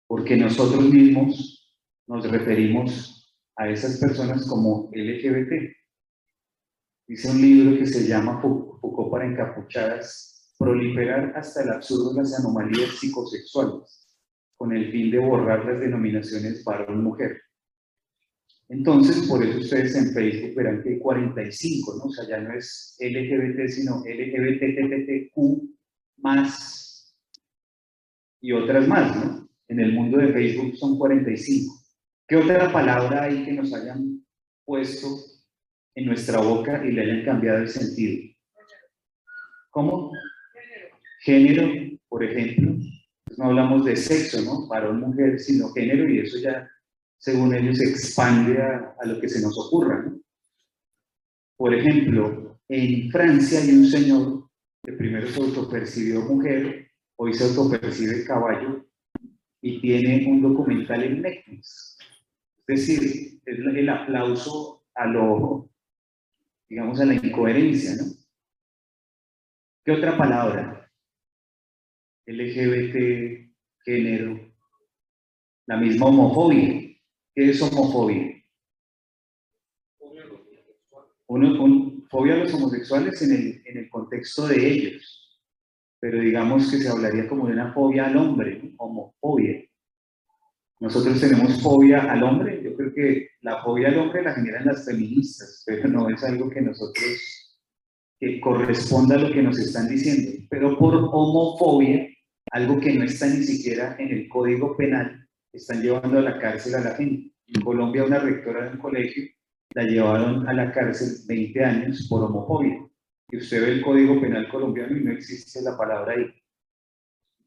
Porque 0.06 0.36
nosotros 0.36 0.84
mismos 0.84 1.76
nos 2.06 2.30
referimos 2.30 3.36
a 3.56 3.68
esas 3.68 3.98
personas 3.98 4.46
como 4.48 4.90
LGBT. 4.92 5.83
Dice 7.06 7.30
un 7.30 7.40
libro 7.40 7.78
que 7.78 7.86
se 7.86 8.06
llama 8.06 8.40
Foucault 8.40 9.10
para 9.10 9.26
encapuchadas, 9.26 10.54
proliferar 10.58 11.32
hasta 11.36 11.62
el 11.62 11.70
absurdo 11.70 12.14
las 12.14 12.38
anomalías 12.38 12.90
psicosexuales, 12.98 14.08
con 14.56 14.74
el 14.74 14.90
fin 14.90 15.10
de 15.10 15.18
borrar 15.18 15.66
las 15.66 15.80
denominaciones 15.80 16.64
varón-mujer. 16.64 17.42
Entonces, 18.70 19.28
por 19.28 19.44
eso 19.44 19.58
ustedes 19.58 19.94
en 19.94 20.14
Facebook 20.14 20.54
verán 20.56 20.82
que 20.82 20.90
hay 20.90 20.98
45, 20.98 21.96
¿no? 21.98 22.04
O 22.04 22.10
sea, 22.10 22.26
ya 22.26 22.40
no 22.40 22.54
es 22.54 22.96
LGBT, 22.98 23.68
sino 23.68 24.02
LGBTTTQ 24.06 25.36
más 26.18 27.14
y 28.40 28.52
otras 28.52 28.88
más, 28.88 29.16
¿no? 29.16 29.48
En 29.68 29.80
el 29.80 29.92
mundo 29.92 30.18
de 30.18 30.32
Facebook 30.32 30.76
son 30.76 30.98
45. 30.98 31.74
¿Qué 32.26 32.36
otra 32.36 32.72
palabra 32.72 33.24
hay 33.24 33.44
que 33.44 33.52
nos 33.52 33.72
hayan 33.74 34.24
puesto 34.64 35.33
en 35.94 36.06
nuestra 36.06 36.40
boca 36.40 36.84
y 36.84 36.92
le 36.92 37.02
hayan 37.02 37.24
cambiado 37.24 37.58
el 37.58 37.68
sentido? 37.68 38.34
¿Cómo? 39.70 40.12
Género, 41.20 41.98
por 42.08 42.22
ejemplo. 42.22 42.74
Pues 43.24 43.38
no 43.38 43.46
hablamos 43.46 43.84
de 43.84 43.96
sexo, 43.96 44.42
¿no? 44.42 44.66
Varón, 44.68 45.00
mujer, 45.00 45.40
sino 45.40 45.72
género, 45.72 46.08
y 46.08 46.20
eso 46.20 46.38
ya, 46.38 46.68
según 47.18 47.54
ellos, 47.54 47.80
expande 47.80 48.60
a, 48.60 48.94
a 49.00 49.06
lo 49.06 49.20
que 49.20 49.28
se 49.28 49.40
nos 49.40 49.58
ocurra, 49.58 50.02
¿no? 50.02 50.20
Por 51.56 51.74
ejemplo, 51.74 52.58
en 52.68 53.10
Francia 53.10 53.60
hay 53.60 53.70
un 53.70 53.86
señor 53.86 54.48
que 54.82 54.92
primero 54.92 55.28
se 55.28 55.40
autopercibió 55.40 56.20
mujer, 56.22 56.90
hoy 57.16 57.32
se 57.32 57.44
autopercibe 57.44 58.24
caballo 58.24 58.84
y 59.62 59.80
tiene 59.80 60.26
un 60.26 60.42
documental 60.42 61.04
en 61.04 61.22
Netflix 61.22 61.94
es 62.66 62.86
decir, 62.86 63.40
el 63.44 63.88
aplauso 63.88 64.84
a 64.94 65.06
lo, 65.06 65.68
digamos, 66.68 67.00
a 67.00 67.06
la 67.06 67.14
incoherencia, 67.14 67.96
¿no? 67.96 68.04
¿Qué 69.84 69.92
otra 69.92 70.16
palabra? 70.16 70.90
LGBT, 72.26 73.52
género, 73.84 74.54
la 75.66 75.76
misma 75.76 76.06
homofobia. 76.06 76.80
¿Qué 77.34 77.50
es 77.50 77.60
homofobia? 77.60 78.42
Uno, 81.26 82.04
fobia 82.10 82.34
a 82.34 82.36
los 82.38 82.54
homosexuales 82.54 83.20
en 83.22 83.32
el, 83.32 83.62
en 83.66 83.78
el 83.78 83.90
contexto 83.90 84.46
de 84.46 84.66
ellos, 84.70 85.40
pero 85.98 86.20
digamos 86.20 86.70
que 86.70 86.78
se 86.78 86.88
hablaría 86.88 87.26
como 87.26 87.46
de 87.46 87.54
una 87.54 87.72
fobia 87.72 88.06
al 88.06 88.16
hombre, 88.16 88.74
homofobia. 88.76 89.64
Nosotros 90.80 91.20
tenemos 91.20 91.60
fobia 91.62 92.10
al 92.10 92.22
hombre, 92.22 92.60
creo 92.76 92.92
que 92.94 93.28
la 93.40 93.62
fobia 93.62 93.88
al 93.88 93.98
hombre 93.98 94.22
la 94.22 94.34
generan 94.34 94.66
las 94.66 94.84
feministas, 94.84 95.62
pero 95.66 95.88
no 95.88 96.08
es 96.08 96.22
algo 96.24 96.50
que 96.50 96.60
nosotros, 96.60 97.56
que 98.18 98.40
corresponda 98.40 99.16
a 99.16 99.18
lo 99.18 99.32
que 99.32 99.42
nos 99.42 99.58
están 99.58 99.88
diciendo. 99.88 100.46
Pero 100.50 100.78
por 100.78 100.94
homofobia, 100.94 102.08
algo 102.52 102.80
que 102.80 102.94
no 102.94 103.04
está 103.04 103.26
ni 103.26 103.42
siquiera 103.42 103.96
en 103.98 104.08
el 104.08 104.28
código 104.28 104.76
penal, 104.76 105.28
están 105.52 105.82
llevando 105.82 106.18
a 106.18 106.22
la 106.22 106.38
cárcel 106.38 106.74
a 106.74 106.80
la 106.80 106.94
gente. 106.94 107.32
En 107.46 107.62
Colombia 107.62 108.04
una 108.04 108.18
rectora 108.18 108.64
de 108.64 108.70
un 108.70 108.78
colegio 108.78 109.24
la 109.74 109.82
llevaron 109.82 110.48
a 110.48 110.52
la 110.52 110.72
cárcel 110.72 111.26
20 111.26 111.64
años 111.64 112.06
por 112.08 112.22
homofobia. 112.22 112.86
Y 113.30 113.36
usted 113.38 113.60
ve 113.60 113.72
el 113.72 113.82
código 113.82 114.20
penal 114.20 114.48
colombiano 114.48 114.96
y 114.96 115.04
no 115.04 115.12
existe 115.12 115.60
la 115.62 115.76
palabra 115.76 116.14
ahí. 116.14 116.26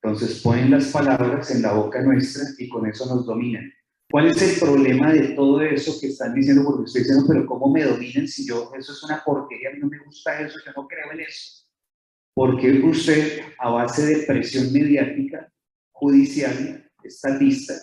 Entonces 0.02 0.42
ponen 0.42 0.72
las 0.72 0.92
palabras 0.92 1.50
en 1.52 1.62
la 1.62 1.74
boca 1.74 2.02
nuestra 2.02 2.44
y 2.58 2.70
con 2.70 2.86
eso 2.88 3.06
nos 3.06 3.26
dominan. 3.26 3.72
¿Cuál 4.10 4.28
es 4.28 4.42
el 4.42 4.60
problema 4.60 5.12
de 5.12 5.30
todo 5.30 5.62
eso 5.62 6.00
que 6.00 6.08
están 6.08 6.34
diciendo? 6.34 6.64
Porque 6.64 6.84
ustedes 6.84 7.08
dicen, 7.08 7.26
pero 7.28 7.46
¿cómo 7.46 7.72
me 7.72 7.84
dominan 7.84 8.28
si 8.28 8.48
yo, 8.48 8.72
eso 8.78 8.94
es 8.94 9.04
una 9.04 9.22
porquería, 9.24 9.70
a 9.70 9.74
mí 9.74 9.80
no 9.80 9.88
me 9.88 10.00
gusta 10.00 10.40
eso, 10.40 10.60
yo 10.66 10.72
no 10.76 10.88
creo 10.88 11.12
en 11.12 11.20
eso? 11.22 11.66
Porque 12.34 12.72
usted, 12.72 13.42
a 13.60 13.70
base 13.70 14.06
de 14.06 14.24
presión 14.26 14.72
mediática, 14.72 15.52
judicial, 15.92 16.90
estatista, 17.04 17.74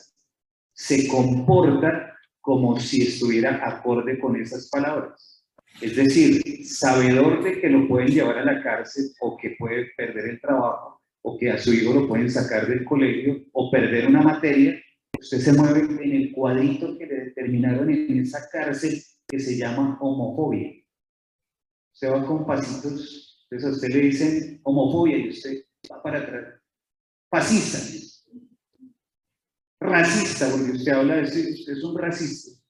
se 0.72 1.06
comporta 1.08 2.16
como 2.40 2.78
si 2.78 3.02
estuviera 3.02 3.66
acorde 3.66 4.18
con 4.18 4.36
esas 4.36 4.68
palabras. 4.70 5.44
Es 5.80 5.96
decir, 5.96 6.42
sabedor 6.64 7.42
de 7.42 7.60
que 7.60 7.68
lo 7.68 7.88
pueden 7.88 8.08
llevar 8.08 8.38
a 8.38 8.44
la 8.44 8.62
cárcel 8.62 9.10
o 9.20 9.36
que 9.36 9.56
puede 9.58 9.90
perder 9.96 10.30
el 10.30 10.40
trabajo 10.40 11.02
o 11.22 11.38
que 11.38 11.50
a 11.50 11.58
su 11.58 11.72
hijo 11.72 11.92
lo 11.92 12.06
pueden 12.06 12.30
sacar 12.30 12.66
del 12.66 12.84
colegio 12.84 13.44
o 13.52 13.70
perder 13.70 14.06
una 14.06 14.22
materia, 14.22 14.78
usted 15.24 15.40
se 15.40 15.52
mueve 15.54 15.80
en 15.80 16.12
el 16.12 16.32
cuadrito 16.32 16.98
que 16.98 17.06
le 17.06 17.24
determinaron 17.26 17.88
en 17.88 18.20
esa 18.20 18.46
cárcel 18.50 19.02
que 19.26 19.40
se 19.40 19.56
llama 19.56 19.98
homofobia. 20.00 20.70
Usted 21.94 22.12
va 22.12 22.26
con 22.26 22.44
pasitos, 22.44 23.46
entonces 23.48 23.68
a 23.68 23.72
usted 23.72 23.88
le 23.88 24.00
dicen 24.00 24.60
homofobia 24.64 25.16
y 25.16 25.30
usted 25.30 25.64
va 25.90 26.02
para 26.02 26.18
atrás. 26.18 26.60
Fascista, 27.30 27.78
racista, 29.80 30.50
porque 30.50 30.72
usted 30.72 30.92
habla 30.92 31.16
de 31.16 31.22
eso, 31.22 31.38
usted 31.38 31.72
es 31.72 31.84
un 31.84 31.98
racista. 31.98 32.60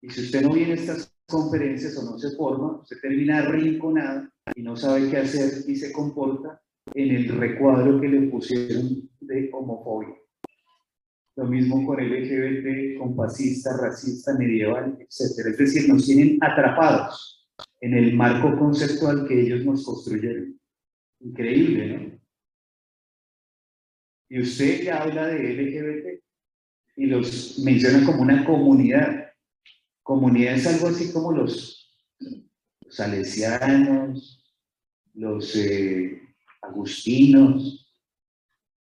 Y 0.00 0.10
si 0.10 0.20
usted 0.26 0.42
no 0.42 0.52
viene 0.52 0.72
a 0.72 0.76
estas 0.76 1.12
conferencias 1.26 1.96
o 1.96 2.08
no 2.08 2.18
se 2.18 2.36
forma, 2.36 2.80
usted 2.82 3.00
termina 3.02 3.38
arrinconado 3.38 4.28
y 4.54 4.62
no 4.62 4.76
sabe 4.76 5.10
qué 5.10 5.16
hacer 5.16 5.64
y 5.66 5.74
se 5.74 5.90
comporta 5.90 6.62
en 6.94 7.16
el 7.16 7.36
recuadro 7.36 8.00
que 8.00 8.08
le 8.08 8.28
pusieron 8.28 9.10
de 9.20 9.50
homofobia. 9.52 10.14
Lo 11.38 11.44
mismo 11.44 11.86
con 11.86 11.98
LGBT, 12.04 12.98
con 12.98 13.14
fascista, 13.14 13.70
racista, 13.76 14.34
medieval, 14.36 14.98
etc. 14.98 15.46
Es 15.50 15.58
decir, 15.58 15.88
nos 15.88 16.04
tienen 16.04 16.36
atrapados 16.42 17.48
en 17.80 17.94
el 17.94 18.16
marco 18.16 18.58
conceptual 18.58 19.24
que 19.28 19.42
ellos 19.42 19.64
nos 19.64 19.84
construyeron. 19.84 20.60
Increíble, 21.20 21.86
¿no? 21.86 22.20
Y 24.30 24.42
usted 24.42 24.82
ya 24.82 25.04
habla 25.04 25.28
de 25.28 25.54
LGBT 25.54 26.24
y 26.96 27.06
los 27.06 27.60
menciona 27.60 28.04
como 28.04 28.22
una 28.22 28.44
comunidad. 28.44 29.32
Comunidad 30.02 30.54
es 30.54 30.66
algo 30.66 30.88
así 30.88 31.12
como 31.12 31.30
los, 31.30 31.96
salesianos, 32.88 34.44
los 35.14 35.54
eh, 35.54 36.20
agustinos. 36.62 37.87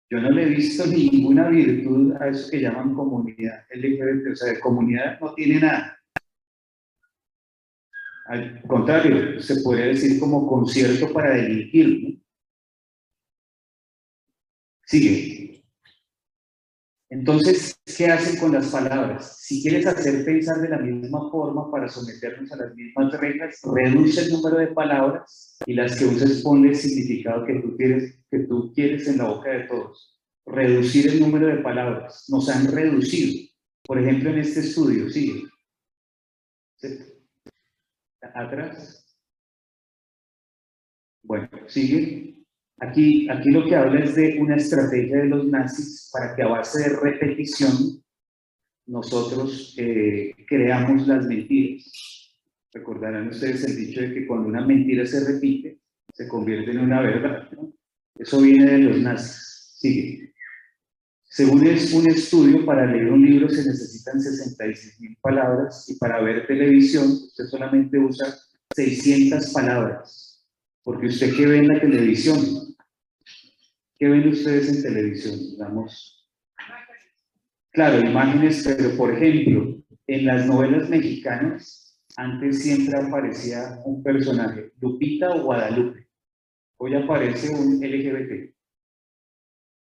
Yo 0.10 0.22
no 0.22 0.32
le 0.32 0.44
he 0.44 0.50
visto 0.50 0.86
ninguna 0.86 1.50
virtud 1.50 2.14
a 2.20 2.30
eso 2.30 2.50
que 2.50 2.62
llaman 2.62 2.96
comunidad 2.96 3.66
LGBT. 3.72 4.32
O 4.32 4.36
sea, 4.36 4.60
comunidad 4.60 5.20
no 5.20 5.34
tiene 5.34 5.60
nada. 5.60 6.00
Al 8.28 8.62
contrario, 8.68 9.42
se 9.42 9.62
podría 9.62 9.88
decir 9.88 10.20
como 10.20 10.48
concierto 10.48 11.12
para. 11.14 11.36
¿no? 11.38 12.22
Sigue. 14.86 15.47
Entonces, 17.10 17.80
¿qué 17.98 18.08
hacen 18.08 18.38
con 18.38 18.52
las 18.52 18.68
palabras? 18.68 19.38
Si 19.40 19.62
quieres 19.62 19.86
hacer 19.86 20.26
pensar 20.26 20.60
de 20.60 20.70
la 20.70 20.78
misma 20.78 21.32
forma 21.32 21.72
para 21.72 21.88
someternos 21.88 22.52
a 22.52 22.58
las 22.58 22.76
mismas 22.76 23.14
reglas, 23.20 23.62
reduce 23.64 24.26
el 24.26 24.34
número 24.34 24.58
de 24.58 24.68
palabras 24.68 25.58
y 25.66 25.74
las 25.74 25.98
que 25.98 26.06
uses 26.06 26.42
ponle 26.42 26.70
el 26.70 26.76
significado 26.76 27.46
que 27.46 27.62
tú 27.62 27.78
quieres, 27.78 28.20
que 28.30 28.40
tú 28.40 28.74
quieres 28.74 29.08
en 29.08 29.20
la 29.20 29.30
boca 29.30 29.52
de 29.52 29.64
todos. 29.68 30.20
Reducir 30.46 31.08
el 31.08 31.22
número 31.22 31.48
de 31.48 31.58
palabras. 31.58 32.26
Nos 32.28 32.50
han 32.50 32.70
reducido. 32.72 33.50
Por 33.84 34.00
ejemplo, 34.00 34.30
en 34.30 34.40
este 34.40 34.60
estudio, 34.60 35.10
sigue. 35.10 35.44
Atrás. 38.34 39.06
Bueno, 41.24 41.50
sigue. 41.68 42.37
Aquí, 42.80 43.28
aquí 43.30 43.50
lo 43.50 43.66
que 43.66 43.76
habla 43.76 44.04
es 44.04 44.16
de 44.16 44.38
una 44.40 44.56
estrategia 44.56 45.18
de 45.18 45.26
los 45.26 45.48
nazis 45.48 46.10
para 46.14 46.36
que 46.36 46.44
a 46.44 46.48
base 46.48 46.90
de 46.90 46.96
repetición 46.96 48.04
nosotros 48.86 49.76
eh, 49.78 50.34
creamos 50.48 51.08
las 51.08 51.26
mentiras. 51.26 52.36
Recordarán 52.72 53.30
ustedes 53.30 53.64
el 53.64 53.76
dicho 53.76 54.02
de 54.02 54.14
que 54.14 54.28
cuando 54.28 54.48
una 54.48 54.66
mentira 54.66 55.06
se 55.06 55.26
repite, 55.26 55.80
se 56.14 56.28
convierte 56.28 56.72
en 56.72 56.80
una 56.80 57.02
verdad. 57.02 57.50
Eso 58.16 58.42
viene 58.42 58.72
de 58.72 58.78
los 58.80 59.00
nazis. 59.00 59.76
Sigue. 59.80 60.34
Según 61.24 61.68
es 61.68 61.94
un 61.94 62.10
estudio, 62.10 62.66
para 62.66 62.86
leer 62.86 63.12
un 63.12 63.24
libro 63.24 63.50
se 63.50 63.64
necesitan 63.64 64.20
66 64.20 65.00
mil 65.02 65.18
palabras 65.22 65.88
y 65.88 65.96
para 65.98 66.22
ver 66.22 66.48
televisión 66.48 67.12
usted 67.12 67.46
solamente 67.46 68.00
usa 68.00 68.34
600 68.76 69.52
palabras. 69.54 70.44
Porque 70.84 71.08
usted 71.08 71.36
que 71.36 71.46
ve 71.46 71.58
en 71.60 71.68
la 71.68 71.80
televisión, 71.80 72.40
¿qué 73.98 74.08
ven 74.08 74.28
ustedes 74.28 74.70
en 74.70 74.84
televisión? 74.84 75.40
Digamos, 75.40 76.28
claro, 77.72 78.00
imágenes, 78.00 78.64
pero 78.66 78.96
por 78.96 79.14
ejemplo, 79.14 79.84
en 80.08 80.26
las 80.26 80.46
novelas 80.46 80.90
mexicanas, 80.90 82.00
antes 82.16 82.64
siempre 82.64 82.98
aparecía 82.98 83.80
un 83.86 84.02
personaje, 84.02 84.72
Lupita 84.80 85.30
o 85.30 85.44
Guadalupe. 85.44 86.08
Hoy 86.80 86.96
aparece 86.96 87.54
un 87.54 87.80
LGBT. 87.80 88.54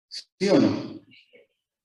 ¿Sí 0.09 0.49
o 0.49 0.61
no? 0.61 1.03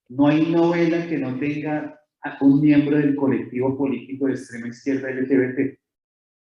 No 0.09 0.27
hay 0.27 0.51
novela 0.51 1.07
que 1.07 1.17
no 1.17 1.39
tenga 1.39 1.97
a 2.23 2.37
un 2.43 2.61
miembro 2.61 2.97
del 2.97 3.15
colectivo 3.15 3.77
político 3.77 4.27
de 4.27 4.33
extrema 4.33 4.67
izquierda 4.67 5.09
LGBT. 5.09 5.79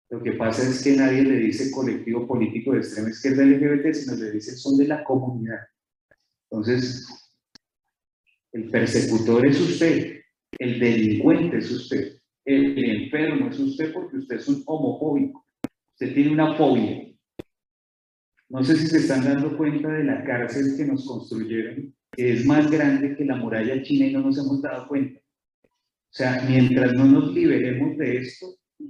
Lo 0.10 0.22
que 0.22 0.34
pasa 0.34 0.67
es 0.67 0.84
que 0.84 0.96
nadie 0.96 1.24
le 1.24 1.38
dice 1.38 1.72
colectivo 1.72 2.28
político 2.28 2.74
de 2.74 2.80
extrema 2.80 3.10
izquierda 3.10 3.46
LGBT, 3.46 3.94
sino 3.94 4.15
le 4.15 4.32
dice 4.32 4.58
son 4.58 4.78
de 4.78 4.88
la 4.88 5.04
comunidad. 5.04 5.60
Entonces, 6.51 7.07
el 8.51 8.69
persecutor 8.69 9.45
es 9.45 9.59
usted, 9.59 10.19
el 10.59 10.79
delincuente 10.79 11.59
es 11.59 11.71
usted, 11.71 12.17
el 12.43 12.77
enfermo 12.83 13.49
es 13.49 13.57
usted 13.57 13.93
porque 13.93 14.17
usted 14.17 14.35
es 14.35 14.47
un 14.49 14.61
homofóbico, 14.65 15.47
usted 15.93 16.13
tiene 16.13 16.33
una 16.33 16.55
fobia. 16.55 17.07
No 18.49 18.61
sé 18.65 18.75
si 18.75 18.87
se 18.87 18.97
están 18.97 19.23
dando 19.23 19.55
cuenta 19.57 19.87
de 19.87 20.03
la 20.03 20.25
cárcel 20.25 20.75
que 20.75 20.83
nos 20.83 21.05
construyeron, 21.05 21.95
que 22.11 22.33
es 22.33 22.45
más 22.45 22.69
grande 22.69 23.15
que 23.15 23.23
la 23.23 23.37
muralla 23.37 23.81
china 23.81 24.07
y 24.07 24.13
no 24.13 24.19
nos 24.19 24.37
hemos 24.37 24.61
dado 24.61 24.89
cuenta. 24.89 25.21
O 25.63 26.13
sea, 26.13 26.43
mientras 26.49 26.93
no 26.93 27.05
nos 27.05 27.33
liberemos 27.33 27.97
de 27.97 28.17
esto, 28.17 28.47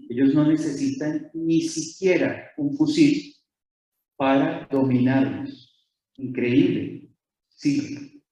ellos 0.09 0.33
no 0.33 0.47
necesitan 0.47 1.29
ni 1.35 1.61
siquiera 1.61 2.49
un 2.57 2.75
fusil 2.75 3.35
para 4.17 4.67
dominarnos. 4.71 5.87
Increíble. 6.17 7.00
Sí. 7.61 8.23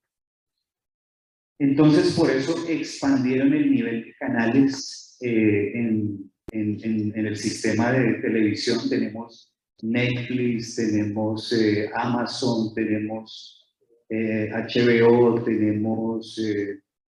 Entonces, 1.59 2.13
por 2.13 2.31
eso 2.31 2.67
expandieron 2.67 3.53
el 3.53 3.69
nivel 3.69 4.05
de 4.05 4.15
canales 4.15 5.17
eh, 5.21 5.71
en, 5.75 6.31
el 6.51 7.37
sistema 7.37 7.91
de 7.91 8.13
televisión. 8.15 8.89
Tenemos 8.89 9.53
Netflix, 9.83 10.77
tenemos 10.77 11.53
eh, 11.53 11.91
Amazon, 11.93 12.73
tenemos 12.73 13.67
HBO, 14.09 15.37
eh, 15.37 15.41
tenemos 15.45 16.41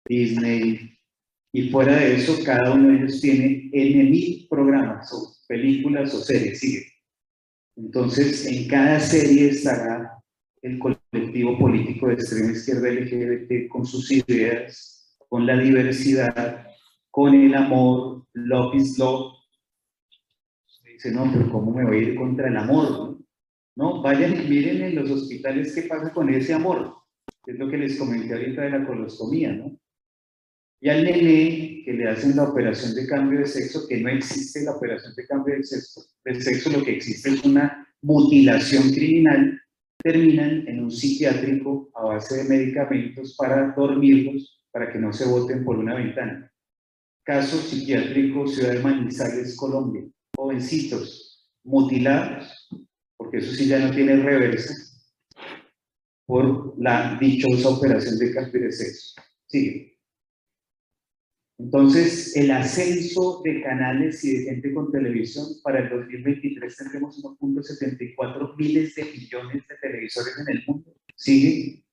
Disney, 0.10 0.97
y 1.53 1.69
fuera 1.69 1.97
de 1.97 2.15
eso, 2.15 2.43
cada 2.43 2.73
uno 2.73 2.89
de 2.89 2.95
ellos 2.97 3.21
tiene 3.21 3.69
N 3.71 4.47
programas 4.49 5.13
o 5.13 5.36
películas 5.47 6.15
o 6.15 6.23
series, 6.23 6.60
sigue. 6.60 6.88
Entonces, 7.75 8.47
en 8.47 8.67
cada 8.67 8.99
serie 8.99 9.49
estará 9.49 10.17
el 10.63 10.80
colectivo 11.17 11.58
político 11.58 12.08
de 12.08 12.13
extrema 12.13 12.51
izquierda 12.51 12.89
LGBT 12.89 13.67
con 13.69 13.86
sus 13.86 14.12
ideas, 14.12 15.17
con 15.27 15.45
la 15.45 15.58
diversidad, 15.58 16.67
con 17.10 17.34
el 17.34 17.53
amor, 17.56 18.25
love 18.34 18.75
is 18.75 18.97
love. 18.97 19.34
Dice, 20.84 21.12
no, 21.12 21.30
pero 21.32 21.51
¿cómo 21.51 21.73
me 21.73 21.86
voy 21.86 21.97
a 21.97 22.01
ir 22.01 22.15
contra 22.15 22.47
el 22.47 22.58
amor? 22.58 23.17
No, 23.75 24.01
vayan 24.01 24.34
y 24.34 24.47
miren 24.47 24.82
en 24.84 24.95
los 24.95 25.12
hospitales 25.12 25.73
qué 25.73 25.84
pasa 25.84 26.12
con 26.12 26.30
ese 26.34 26.53
amor. 26.53 26.95
Es 27.45 27.58
lo 27.58 27.69
que 27.69 27.77
les 27.77 27.97
comenté 27.97 28.34
ahorita 28.34 28.63
de 28.63 28.69
la 28.71 28.86
colostomía, 28.86 29.53
¿no? 29.53 29.77
Y 30.80 30.89
al 30.89 31.03
nene 31.03 31.82
que 31.84 31.93
le 31.93 32.08
hacen 32.08 32.36
la 32.36 32.43
operación 32.43 32.93
de 32.93 33.08
cambio 33.08 33.39
de 33.39 33.47
sexo, 33.47 33.88
que 33.88 33.99
no 33.99 34.10
existe 34.10 34.63
la 34.63 34.75
operación 34.75 35.13
de 35.15 35.25
cambio 35.25 35.56
de 35.56 35.63
sexo, 35.63 36.01
de 36.23 36.41
sexo 36.41 36.69
lo 36.71 36.84
que 36.84 36.97
existe 36.97 37.30
es 37.30 37.43
una 37.43 37.88
mutilación 38.01 38.91
criminal, 38.91 39.60
terminan 40.08 40.65
en 40.70 40.86
un 40.86 40.89
psiquiátrico 40.89 41.89
a 41.93 42.06
base 42.06 42.38
de 42.38 42.50
medicamentos 42.50 43.36
para 43.36 43.74
dormirlos, 43.76 44.63
para 44.72 44.89
que 44.89 45.00
no 45.00 45.12
se 45.12 45.26
boten 45.26 45.65
por 45.65 45.78
una 45.78 45.96
ventana. 45.96 46.50
Caso 47.26 47.58
psiquiátrico 47.58 48.48
Ciudad 48.48 48.72
de 48.72 48.80
Manizales, 48.80 49.58
Colombia. 49.58 50.04
Jovencitos 50.38 51.52
mutilados, 51.65 52.70
porque 53.17 53.39
eso 53.39 53.52
sí 53.52 53.67
ya 53.67 53.80
no 53.80 53.93
tiene 53.93 54.15
reversa, 54.15 54.74
por 56.26 56.82
la 56.82 57.17
dichosa 57.20 57.67
operación 57.67 58.17
de 58.17 58.34
cambio 58.34 58.62
de 58.62 58.72
sexo. 58.72 59.22
Sigue. 59.46 59.97
Entonces, 61.60 62.36
el 62.36 62.52
ascenso 62.52 63.41
de 63.43 63.63
canales 63.63 64.24
y 64.24 64.38
de 64.38 64.43
gente 64.46 64.74
con 64.74 64.91
televisión, 64.91 65.48
para 65.63 65.80
el 65.80 65.89
2023 65.89 66.76
tendremos 66.76 67.24
1.74 67.24 68.56
miles 68.58 68.93
de 68.93 69.06
millones 69.06 69.63
de 69.67 69.76
televisores 69.82 70.36
en 70.39 70.56
el 70.56 70.63
mundo. 70.67 70.93
¿Sigue? 71.15 71.84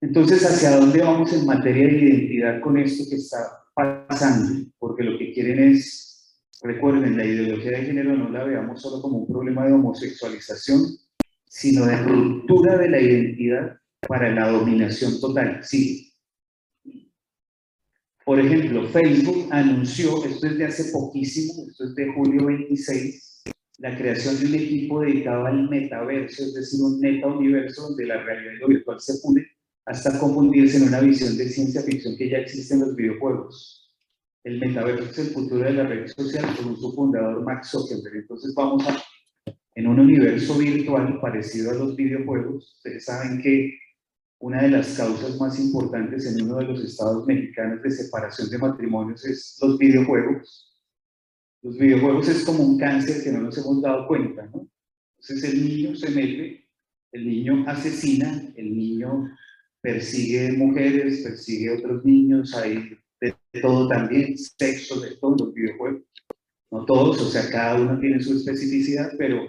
Entonces, 0.00 0.44
¿hacia 0.44 0.76
dónde 0.76 1.02
vamos 1.02 1.32
en 1.32 1.44
materia 1.44 1.86
de 1.86 1.92
identidad 1.92 2.60
con 2.60 2.78
esto 2.78 3.04
que 3.10 3.16
está 3.16 3.64
pasando? 3.74 4.64
Porque 4.78 5.02
lo 5.02 5.18
que 5.18 5.32
quieren 5.32 5.58
es, 5.58 6.40
recuerden, 6.62 7.16
la 7.16 7.24
ideología 7.24 7.72
de 7.72 7.84
género 7.84 8.16
no 8.16 8.30
la 8.30 8.44
veamos 8.44 8.80
solo 8.80 9.02
como 9.02 9.18
un 9.18 9.26
problema 9.26 9.66
de 9.66 9.72
homosexualización, 9.72 10.82
sino 11.46 11.84
de 11.84 11.96
ruptura 11.96 12.78
de 12.78 12.90
la 12.90 13.00
identidad 13.00 13.76
para 14.06 14.32
la 14.32 14.48
dominación 14.50 15.20
total. 15.20 15.64
Sí. 15.64 16.09
Por 18.30 18.38
ejemplo, 18.38 18.86
Facebook 18.90 19.48
anunció, 19.50 20.24
esto 20.24 20.46
es 20.46 20.56
de 20.56 20.64
hace 20.64 20.92
poquísimo, 20.92 21.66
esto 21.68 21.82
es 21.82 21.96
de 21.96 22.12
julio 22.12 22.46
26, 22.46 23.42
la 23.78 23.98
creación 23.98 24.38
de 24.38 24.46
un 24.46 24.54
equipo 24.54 25.00
dedicado 25.00 25.46
al 25.46 25.68
metaverso, 25.68 26.44
es 26.44 26.54
decir, 26.54 26.80
un 26.80 27.00
meta 27.00 27.26
universo 27.26 27.88
donde 27.88 28.06
la 28.06 28.22
realidad 28.22 28.52
y 28.52 28.58
lo 28.60 28.68
virtual 28.68 29.00
se 29.00 29.14
pone 29.20 29.44
hasta 29.84 30.16
confundirse 30.20 30.76
en 30.76 30.84
una 30.84 31.00
visión 31.00 31.36
de 31.36 31.48
ciencia 31.48 31.82
ficción 31.82 32.16
que 32.16 32.28
ya 32.28 32.38
existe 32.38 32.74
en 32.74 32.82
los 32.82 32.94
videojuegos. 32.94 33.90
El 34.44 34.60
metaverso 34.60 35.10
es 35.10 35.18
el 35.18 35.34
futuro 35.34 35.64
de 35.64 35.72
la 35.72 35.88
red 35.88 36.06
social, 36.06 36.54
según 36.56 36.76
su 36.76 36.92
fundador 36.92 37.42
Max 37.42 37.70
Zuckerberg. 37.70 38.14
Entonces 38.14 38.54
vamos 38.54 38.86
a, 38.86 39.02
en 39.74 39.88
un 39.88 39.98
universo 39.98 40.56
virtual 40.56 41.18
parecido 41.20 41.72
a 41.72 41.74
los 41.74 41.96
videojuegos, 41.96 42.76
ustedes 42.76 43.06
saben 43.06 43.42
que 43.42 43.76
una 44.40 44.62
de 44.62 44.70
las 44.70 44.96
causas 44.96 45.38
más 45.38 45.58
importantes 45.60 46.24
en 46.26 46.42
uno 46.42 46.56
de 46.56 46.64
los 46.64 46.82
estados 46.82 47.26
mexicanos 47.26 47.82
de 47.82 47.90
separación 47.90 48.48
de 48.48 48.58
matrimonios 48.58 49.24
es 49.26 49.58
los 49.60 49.76
videojuegos. 49.76 50.78
Los 51.62 51.76
videojuegos 51.76 52.26
es 52.28 52.44
como 52.44 52.64
un 52.64 52.78
cáncer 52.78 53.22
que 53.22 53.32
no 53.32 53.42
nos 53.42 53.58
hemos 53.58 53.82
dado 53.82 54.08
cuenta, 54.08 54.46
¿no? 54.46 54.66
Entonces 55.18 55.52
el 55.52 55.68
niño 55.68 55.94
se 55.94 56.10
mete, 56.10 56.68
el 57.12 57.28
niño 57.28 57.64
asesina, 57.68 58.50
el 58.56 58.74
niño 58.74 59.30
persigue 59.82 60.52
mujeres, 60.52 61.20
persigue 61.22 61.76
otros 61.76 62.02
niños, 62.06 62.54
hay 62.54 62.96
de, 63.20 63.34
todo 63.60 63.88
también, 63.88 64.38
sexo, 64.38 65.00
de 65.00 65.16
todos 65.16 65.38
los 65.38 65.52
videojuegos. 65.52 66.02
No 66.70 66.86
todos, 66.86 67.20
o 67.20 67.28
sea, 67.28 67.50
cada 67.50 67.78
uno 67.78 68.00
tiene 68.00 68.22
su 68.22 68.36
especificidad, 68.36 69.12
pero 69.18 69.42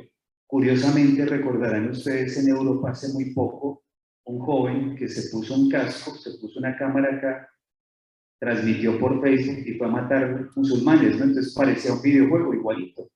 curiosamente 0.47 1.25
recordarán 1.25 1.91
ustedes 1.91 2.37
en 2.37 2.49
Europa 2.49 2.91
hace 2.91 3.13
muy 3.13 3.33
poco 3.33 3.85
un 4.31 4.39
joven 4.39 4.95
que 4.95 5.07
se 5.07 5.29
puso 5.29 5.55
un 5.55 5.69
casco, 5.69 6.15
se 6.15 6.37
puso 6.39 6.59
una 6.59 6.75
cámara 6.77 7.17
acá, 7.17 7.49
transmitió 8.39 8.97
por 8.97 9.21
Facebook 9.21 9.63
y 9.65 9.73
fue 9.73 9.87
a 9.87 9.91
matar 9.91 10.49
musulmanes, 10.55 11.17
¿no? 11.17 11.25
Entonces 11.25 11.53
parecía 11.53 11.93
un 11.93 12.01
videojuego 12.01 12.53
igualito. 12.53 13.09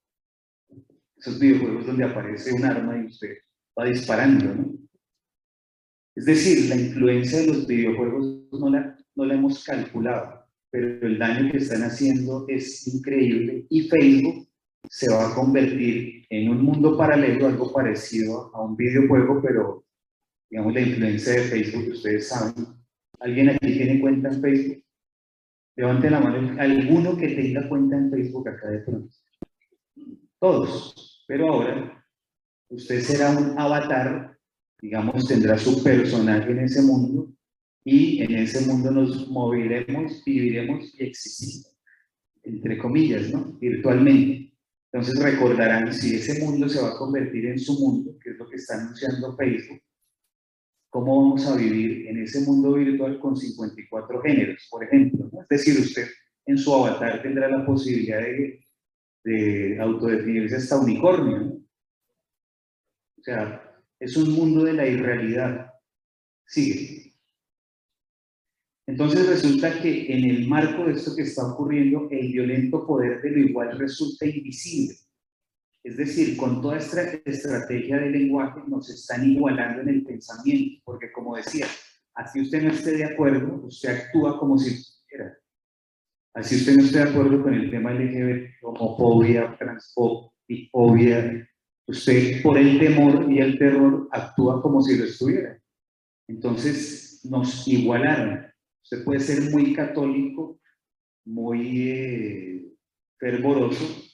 Esos 1.17 1.39
videojuegos 1.39 1.87
donde 1.87 2.03
aparece 2.03 2.53
un 2.53 2.65
arma 2.65 2.97
y 2.97 3.05
usted 3.05 3.37
va 3.79 3.85
disparando, 3.85 4.53
¿no? 4.53 4.75
Es 6.15 6.25
decir, 6.25 6.69
la 6.69 6.75
influencia 6.75 7.39
de 7.39 7.47
los 7.47 7.67
videojuegos 7.67 8.49
no 8.51 8.69
la, 8.69 8.97
no 9.15 9.25
la 9.25 9.33
hemos 9.33 9.63
calculado, 9.63 10.45
pero 10.69 11.07
el 11.07 11.17
daño 11.17 11.51
que 11.51 11.57
están 11.57 11.83
haciendo 11.83 12.45
es 12.47 12.87
increíble 12.87 13.65
y 13.69 13.87
Facebook 13.87 14.47
se 14.89 15.11
va 15.11 15.31
a 15.31 15.35
convertir 15.35 16.25
en 16.29 16.49
un 16.49 16.61
mundo 16.61 16.97
paralelo, 16.97 17.47
algo 17.47 17.73
parecido 17.73 18.51
a 18.53 18.63
un 18.63 18.77
videojuego, 18.77 19.41
pero 19.41 19.84
digamos, 20.49 20.73
la 20.73 20.81
influencia 20.81 21.33
de 21.33 21.41
Facebook, 21.41 21.93
ustedes 21.93 22.27
saben. 22.27 22.67
¿Alguien 23.19 23.49
aquí 23.49 23.73
tiene 23.73 23.99
cuenta 23.99 24.29
en 24.29 24.41
Facebook? 24.41 24.83
Levanten 25.77 26.11
la 26.11 26.19
mano, 26.19 26.61
alguno 26.61 27.17
que 27.17 27.29
tenga 27.29 27.67
cuenta 27.67 27.97
en 27.97 28.09
Facebook 28.09 28.47
acá 28.47 28.69
de 28.69 28.79
pronto. 28.79 29.13
Todos. 30.39 31.25
Pero 31.27 31.51
ahora, 31.51 32.05
usted 32.69 33.01
será 33.01 33.31
un 33.31 33.57
avatar, 33.57 34.37
digamos, 34.81 35.27
tendrá 35.27 35.57
su 35.57 35.83
personaje 35.83 36.51
en 36.51 36.59
ese 36.59 36.81
mundo 36.81 37.33
y 37.83 38.21
en 38.21 38.35
ese 38.35 38.65
mundo 38.65 38.91
nos 38.91 39.27
moveremos, 39.27 40.23
viviremos 40.25 40.93
y 40.95 41.03
existiremos, 41.03 41.77
entre 42.43 42.77
comillas, 42.77 43.31
¿no? 43.31 43.57
Virtualmente. 43.59 44.53
Entonces 44.91 45.21
recordarán, 45.21 45.93
si 45.93 46.15
ese 46.15 46.43
mundo 46.43 46.69
se 46.69 46.81
va 46.81 46.89
a 46.89 46.97
convertir 46.97 47.47
en 47.47 47.59
su 47.59 47.73
mundo, 47.73 48.17
que 48.23 48.31
es 48.31 48.37
lo 48.37 48.47
que 48.47 48.55
está 48.55 48.75
anunciando 48.75 49.35
Facebook, 49.35 49.81
cómo 50.95 51.23
vamos 51.23 51.45
a 51.45 51.57
vivir 51.57 52.07
en 52.07 52.23
ese 52.23 52.39
mundo 52.45 52.71
virtual 52.71 53.19
con 53.19 53.35
54 53.35 54.21
géneros, 54.21 54.65
por 54.71 54.81
ejemplo. 54.81 55.29
Es 55.41 55.47
decir, 55.49 55.77
usted 55.77 56.07
en 56.45 56.57
su 56.57 56.73
avatar 56.73 57.21
tendrá 57.21 57.49
la 57.49 57.65
posibilidad 57.65 58.21
de, 58.21 58.65
de 59.25 59.77
autodefinirse 59.81 60.55
hasta 60.55 60.79
unicornio. 60.79 61.59
O 63.19 63.23
sea, 63.23 63.77
es 63.99 64.15
un 64.15 64.31
mundo 64.31 64.63
de 64.63 64.71
la 64.71 64.87
irrealidad. 64.87 65.69
Sigue. 66.47 67.11
Entonces 68.87 69.27
resulta 69.27 69.81
que 69.81 70.13
en 70.13 70.23
el 70.29 70.47
marco 70.47 70.85
de 70.85 70.93
esto 70.93 71.13
que 71.13 71.23
está 71.23 71.45
ocurriendo, 71.45 72.07
el 72.09 72.31
violento 72.31 72.87
poder 72.87 73.21
de 73.21 73.31
lo 73.31 73.39
igual 73.39 73.77
resulta 73.77 74.25
invisible. 74.25 74.95
Es 75.85 75.97
decir, 75.97 76.35
con 76.35 76.63
toda 76.63 76.79
esta 76.79 77.03
estrategia 77.25 77.99
de 77.99 78.09
lenguaje 78.09 78.59
nos 78.65 78.89
están 78.89 79.23
igualando 79.23 79.83
en 79.83 79.89
el 79.89 80.03
pensamiento, 80.03 80.81
porque 80.83 81.11
como 81.11 81.35
decía, 81.35 81.67
así 82.15 82.41
usted 82.41 82.63
no 82.63 82.71
esté 82.71 82.97
de 82.97 83.05
acuerdo, 83.05 83.67
usted 83.67 83.89
actúa 83.89 84.39
como 84.39 84.57
si 84.57 84.73
estuviera. 84.73 85.37
Así 86.33 86.55
usted 86.55 86.77
no 86.77 86.85
esté 86.85 86.97
de 86.97 87.09
acuerdo 87.11 87.43
con 87.43 87.53
el 87.53 87.69
tema 87.69 87.93
LGBT, 87.93 88.63
homofobia, 88.63 89.55
transfobia, 89.59 91.47
usted 91.85 92.41
por 92.41 92.57
el 92.57 92.79
temor 92.79 93.31
y 93.31 93.37
el 93.37 93.59
terror 93.59 94.09
actúa 94.11 94.63
como 94.63 94.81
si 94.81 94.97
lo 94.97 95.05
estuviera. 95.05 95.61
Entonces 96.27 97.21
nos 97.25 97.67
igualaron. 97.67 98.43
Usted 98.81 99.03
puede 99.03 99.19
ser 99.19 99.51
muy 99.51 99.71
católico, 99.75 100.59
muy 101.25 101.91
eh, 101.91 102.73
fervoroso, 103.19 104.04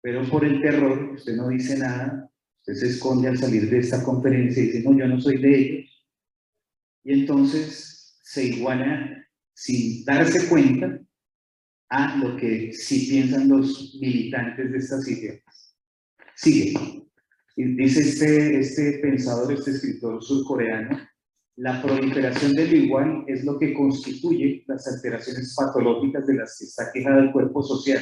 pero 0.00 0.28
por 0.28 0.44
el 0.44 0.60
terror 0.60 1.12
usted 1.14 1.36
no 1.36 1.48
dice 1.48 1.78
nada, 1.78 2.30
usted 2.60 2.74
se 2.74 2.88
esconde 2.88 3.28
al 3.28 3.38
salir 3.38 3.68
de 3.68 3.78
esta 3.78 4.02
conferencia 4.02 4.62
y 4.62 4.66
dice, 4.66 4.82
no, 4.82 4.96
yo 4.96 5.06
no 5.06 5.20
soy 5.20 5.38
de 5.38 5.58
ellos. 5.58 6.06
Y 7.04 7.12
entonces 7.20 8.18
se 8.22 8.44
iguala 8.44 9.26
sin 9.54 10.04
darse 10.04 10.48
cuenta 10.48 11.00
a 11.90 12.16
lo 12.18 12.36
que 12.36 12.72
sí 12.72 13.06
piensan 13.10 13.48
los 13.48 13.98
militantes 14.00 14.70
de 14.70 14.78
estas 14.78 15.08
ideas. 15.08 15.76
Sigue. 16.36 16.74
Dice 17.56 18.00
este, 18.00 18.60
este 18.60 18.98
pensador, 18.98 19.52
este 19.52 19.72
escritor 19.72 20.22
surcoreano, 20.22 21.00
la 21.56 21.82
proliferación 21.82 22.54
del 22.54 22.72
igual 22.72 23.24
es 23.26 23.44
lo 23.44 23.58
que 23.58 23.74
constituye 23.74 24.62
las 24.68 24.86
alteraciones 24.86 25.56
patológicas 25.56 26.24
de 26.24 26.34
las 26.34 26.56
que 26.56 26.66
está 26.66 26.92
quejada 26.92 27.20
el 27.20 27.32
cuerpo 27.32 27.64
social 27.64 28.00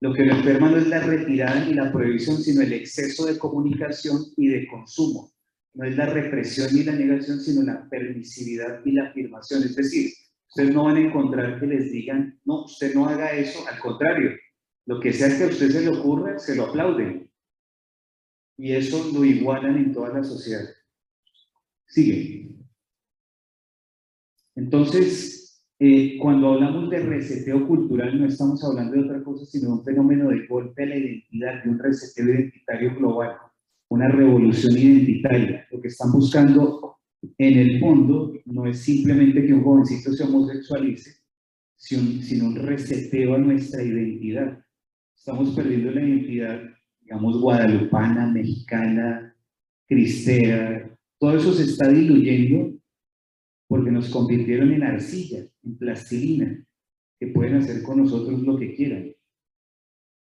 lo 0.00 0.12
que 0.12 0.26
lo 0.26 0.34
enferma 0.34 0.70
no 0.70 0.76
es 0.76 0.88
la 0.88 1.00
retirada 1.00 1.64
ni 1.64 1.74
la 1.74 1.90
prohibición, 1.90 2.36
sino 2.38 2.60
el 2.60 2.72
exceso 2.72 3.26
de 3.26 3.38
comunicación 3.38 4.22
y 4.36 4.48
de 4.48 4.66
consumo. 4.66 5.32
No 5.74 5.86
es 5.86 5.96
la 5.96 6.06
represión 6.06 6.68
ni 6.74 6.84
la 6.84 6.92
negación, 6.92 7.40
sino 7.40 7.62
la 7.62 7.88
permisividad 7.88 8.84
y 8.84 8.92
la 8.92 9.08
afirmación. 9.08 9.62
Es 9.62 9.74
decir, 9.74 10.12
ustedes 10.48 10.74
no 10.74 10.84
van 10.84 10.96
a 10.96 11.00
encontrar 11.00 11.58
que 11.58 11.66
les 11.66 11.90
digan, 11.90 12.38
no, 12.44 12.64
usted 12.64 12.94
no 12.94 13.06
haga 13.06 13.32
eso, 13.32 13.66
al 13.68 13.78
contrario, 13.78 14.30
lo 14.86 15.00
que 15.00 15.12
sea 15.12 15.36
que 15.36 15.44
a 15.44 15.48
usted 15.48 15.70
se 15.70 15.80
le 15.80 15.88
ocurra, 15.88 16.38
se 16.38 16.56
lo 16.56 16.66
aplauden. 16.66 17.30
Y 18.58 18.72
eso 18.72 19.10
lo 19.12 19.24
igualan 19.24 19.76
en 19.76 19.92
toda 19.92 20.10
la 20.10 20.24
sociedad. 20.24 20.64
Sigue. 21.86 22.56
Entonces, 24.54 25.35
eh, 25.78 26.18
cuando 26.20 26.54
hablamos 26.54 26.88
de 26.90 27.00
reseteo 27.00 27.66
cultural 27.66 28.18
no 28.18 28.26
estamos 28.26 28.62
hablando 28.64 28.94
de 28.94 29.02
otra 29.02 29.22
cosa, 29.22 29.44
sino 29.44 29.68
de 29.68 29.74
un 29.74 29.84
fenómeno 29.84 30.30
de 30.30 30.46
golpe 30.46 30.82
a 30.82 30.86
la 30.86 30.96
identidad, 30.96 31.62
de 31.62 31.70
un 31.70 31.78
reseteo 31.78 32.34
identitario 32.34 32.94
global, 32.96 33.36
una 33.88 34.08
revolución 34.08 34.76
identitaria. 34.76 35.66
Lo 35.70 35.80
que 35.80 35.88
están 35.88 36.12
buscando 36.12 36.96
en 37.38 37.58
el 37.58 37.80
fondo 37.80 38.32
no 38.46 38.66
es 38.66 38.80
simplemente 38.80 39.44
que 39.44 39.52
un 39.52 39.62
jovencito 39.62 40.12
se 40.12 40.24
homosexualice, 40.24 41.16
sino 41.76 42.46
un 42.46 42.56
reseteo 42.56 43.34
a 43.34 43.38
nuestra 43.38 43.82
identidad. 43.82 44.58
Estamos 45.14 45.54
perdiendo 45.54 45.90
la 45.90 46.02
identidad, 46.02 46.60
digamos, 47.00 47.40
guadalupana, 47.40 48.26
mexicana, 48.32 49.36
cristera, 49.86 50.90
todo 51.18 51.36
eso 51.36 51.52
se 51.52 51.64
está 51.64 51.88
diluyendo 51.88 52.78
porque 53.68 53.90
nos 53.90 54.10
convirtieron 54.10 54.72
en 54.72 54.82
arcilla, 54.82 55.46
en 55.66 55.76
plastilina, 55.76 56.64
que 57.18 57.26
pueden 57.28 57.56
hacer 57.56 57.82
con 57.82 57.98
nosotros 57.98 58.40
lo 58.42 58.56
que 58.56 58.74
quieran. 58.74 59.12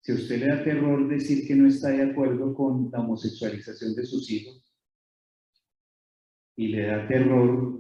Si 0.02 0.12
a 0.12 0.16
usted 0.16 0.40
le 0.40 0.48
da 0.48 0.64
terror 0.64 1.08
decir 1.08 1.48
que 1.48 1.56
no 1.56 1.68
está 1.68 1.90
de 1.90 2.04
acuerdo 2.04 2.54
con 2.54 2.90
la 2.92 3.00
homosexualización 3.00 3.96
de 3.96 4.06
sus 4.06 4.30
hijos, 4.32 4.64
y 6.56 6.68
le 6.68 6.88
da 6.88 7.08
terror 7.08 7.80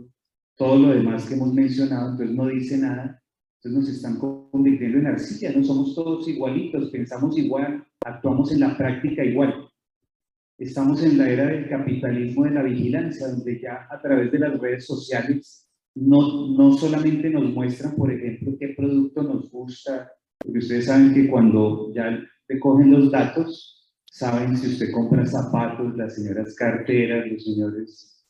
todo 0.56 0.78
lo 0.78 0.90
demás 0.90 1.26
que 1.26 1.36
hemos 1.36 1.54
mencionado, 1.54 2.12
entonces 2.12 2.36
no 2.36 2.48
dice 2.48 2.78
nada, 2.78 3.22
Entonces 3.58 3.80
nos 3.80 3.90
están 3.96 4.20
convirtiendo 4.20 5.00
en 5.00 5.08
arcilla, 5.08 5.52
no 5.52 5.64
somos 5.64 5.96
todos 5.96 6.28
igualitos, 6.28 6.90
pensamos 6.90 7.38
igual, 7.38 7.86
actuamos 8.04 8.52
en 8.52 8.60
la 8.60 8.78
práctica 8.78 9.24
igual. 9.24 9.70
Estamos 10.58 11.02
en 11.04 11.18
la 11.18 11.30
era 11.30 11.46
del 11.48 11.68
capitalismo 11.68 12.46
de 12.46 12.52
la 12.52 12.64
vigilancia, 12.64 13.28
donde 13.28 13.60
ya 13.60 13.88
a 13.90 14.02
través 14.02 14.32
de 14.32 14.40
las 14.40 14.60
redes 14.60 14.86
sociales 14.86 15.63
no, 15.96 16.48
no 16.48 16.78
solamente 16.78 17.30
nos 17.30 17.52
muestran, 17.54 17.96
por 17.96 18.12
ejemplo, 18.12 18.56
qué 18.60 18.70
producto 18.70 19.24
nos 19.24 19.50
gusta, 19.52 20.12
porque 20.40 20.60
ustedes 20.60 20.86
saben 20.86 21.14
que 21.14 21.30
cuando 21.30 21.94
ya 21.94 22.20
te 22.48 22.60
cogen 22.60 22.92
los 22.92 23.12
datos, 23.12 23.94
saben 24.06 24.58
si 24.58 24.68
usted 24.68 24.92
compra 24.92 25.26
zapatos, 25.26 25.96
las 25.96 26.16
señoras 26.16 26.56
carteras, 26.56 27.32
los 27.32 27.44
señores 27.44 28.26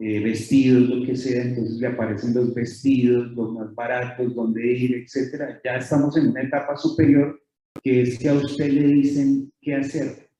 eh, 0.00 0.20
vestidos, 0.20 0.88
lo 0.88 1.04
que 1.04 1.16
sea, 1.16 1.42
entonces 1.42 1.78
le 1.78 1.88
aparecen 1.88 2.34
los 2.34 2.54
vestidos, 2.54 3.32
los 3.32 3.52
más 3.52 3.74
baratos, 3.74 4.34
dónde 4.34 4.72
ir, 4.72 4.96
etcétera. 4.96 5.60
Ya 5.64 5.76
estamos 5.76 6.16
en 6.16 6.28
una 6.28 6.42
etapa 6.42 6.76
superior 6.76 7.40
que 7.82 8.02
es 8.02 8.18
que 8.18 8.28
a 8.28 8.34
usted 8.34 8.72
le 8.72 8.86
dicen 8.86 9.52
qué 9.60 9.74
hacer, 9.74 10.30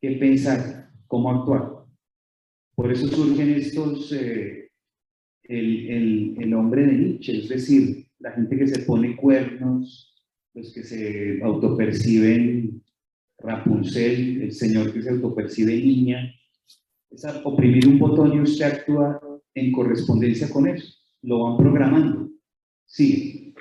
qué 0.00 0.12
pensar, 0.12 0.90
cómo 1.06 1.30
actuar. 1.30 1.84
Por 2.74 2.92
eso 2.92 3.08
surgen 3.08 3.50
estos, 3.50 4.12
eh, 4.12 4.65
el, 5.48 5.90
el, 5.90 6.34
el 6.38 6.54
hombre 6.54 6.86
de 6.86 6.92
Nietzsche, 6.92 7.38
es 7.38 7.48
decir, 7.48 8.06
la 8.18 8.32
gente 8.32 8.56
que 8.56 8.66
se 8.66 8.80
pone 8.80 9.16
cuernos, 9.16 10.14
los 10.54 10.72
que 10.72 10.82
se 10.82 11.40
autoperciben 11.42 12.82
Rapunzel, 13.38 14.42
el 14.42 14.52
señor 14.52 14.92
que 14.92 15.02
se 15.02 15.10
autopercibe 15.10 15.76
niña, 15.76 16.32
es 17.10 17.24
oprimir 17.44 17.86
un 17.86 17.98
botón 17.98 18.34
y 18.34 18.40
usted 18.40 18.64
actúa 18.64 19.20
en 19.54 19.72
correspondencia 19.72 20.48
con 20.50 20.68
eso. 20.68 20.94
Lo 21.22 21.44
van 21.44 21.56
programando. 21.56 22.30
Sí. 22.86 23.54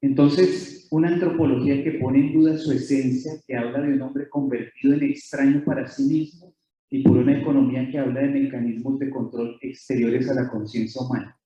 Entonces, 0.00 0.88
una 0.90 1.08
antropología 1.08 1.82
que 1.84 1.92
pone 1.92 2.20
en 2.20 2.32
duda 2.32 2.56
su 2.58 2.72
esencia, 2.72 3.32
que 3.46 3.56
habla 3.56 3.80
de 3.80 3.94
un 3.94 4.02
hombre 4.02 4.28
convertido 4.28 4.94
en 4.94 5.04
extraño 5.04 5.62
para 5.64 5.86
sí 5.86 6.04
mismo, 6.04 6.54
y 6.90 7.02
por 7.02 7.16
una 7.16 7.38
economía 7.38 7.88
que 7.90 7.98
habla 7.98 8.20
de 8.20 8.28
mecanismos 8.28 8.98
de 8.98 9.10
control 9.10 9.58
exteriores 9.60 10.28
a 10.28 10.34
la 10.34 10.48
conciencia 10.48 11.02
humana 11.02 11.40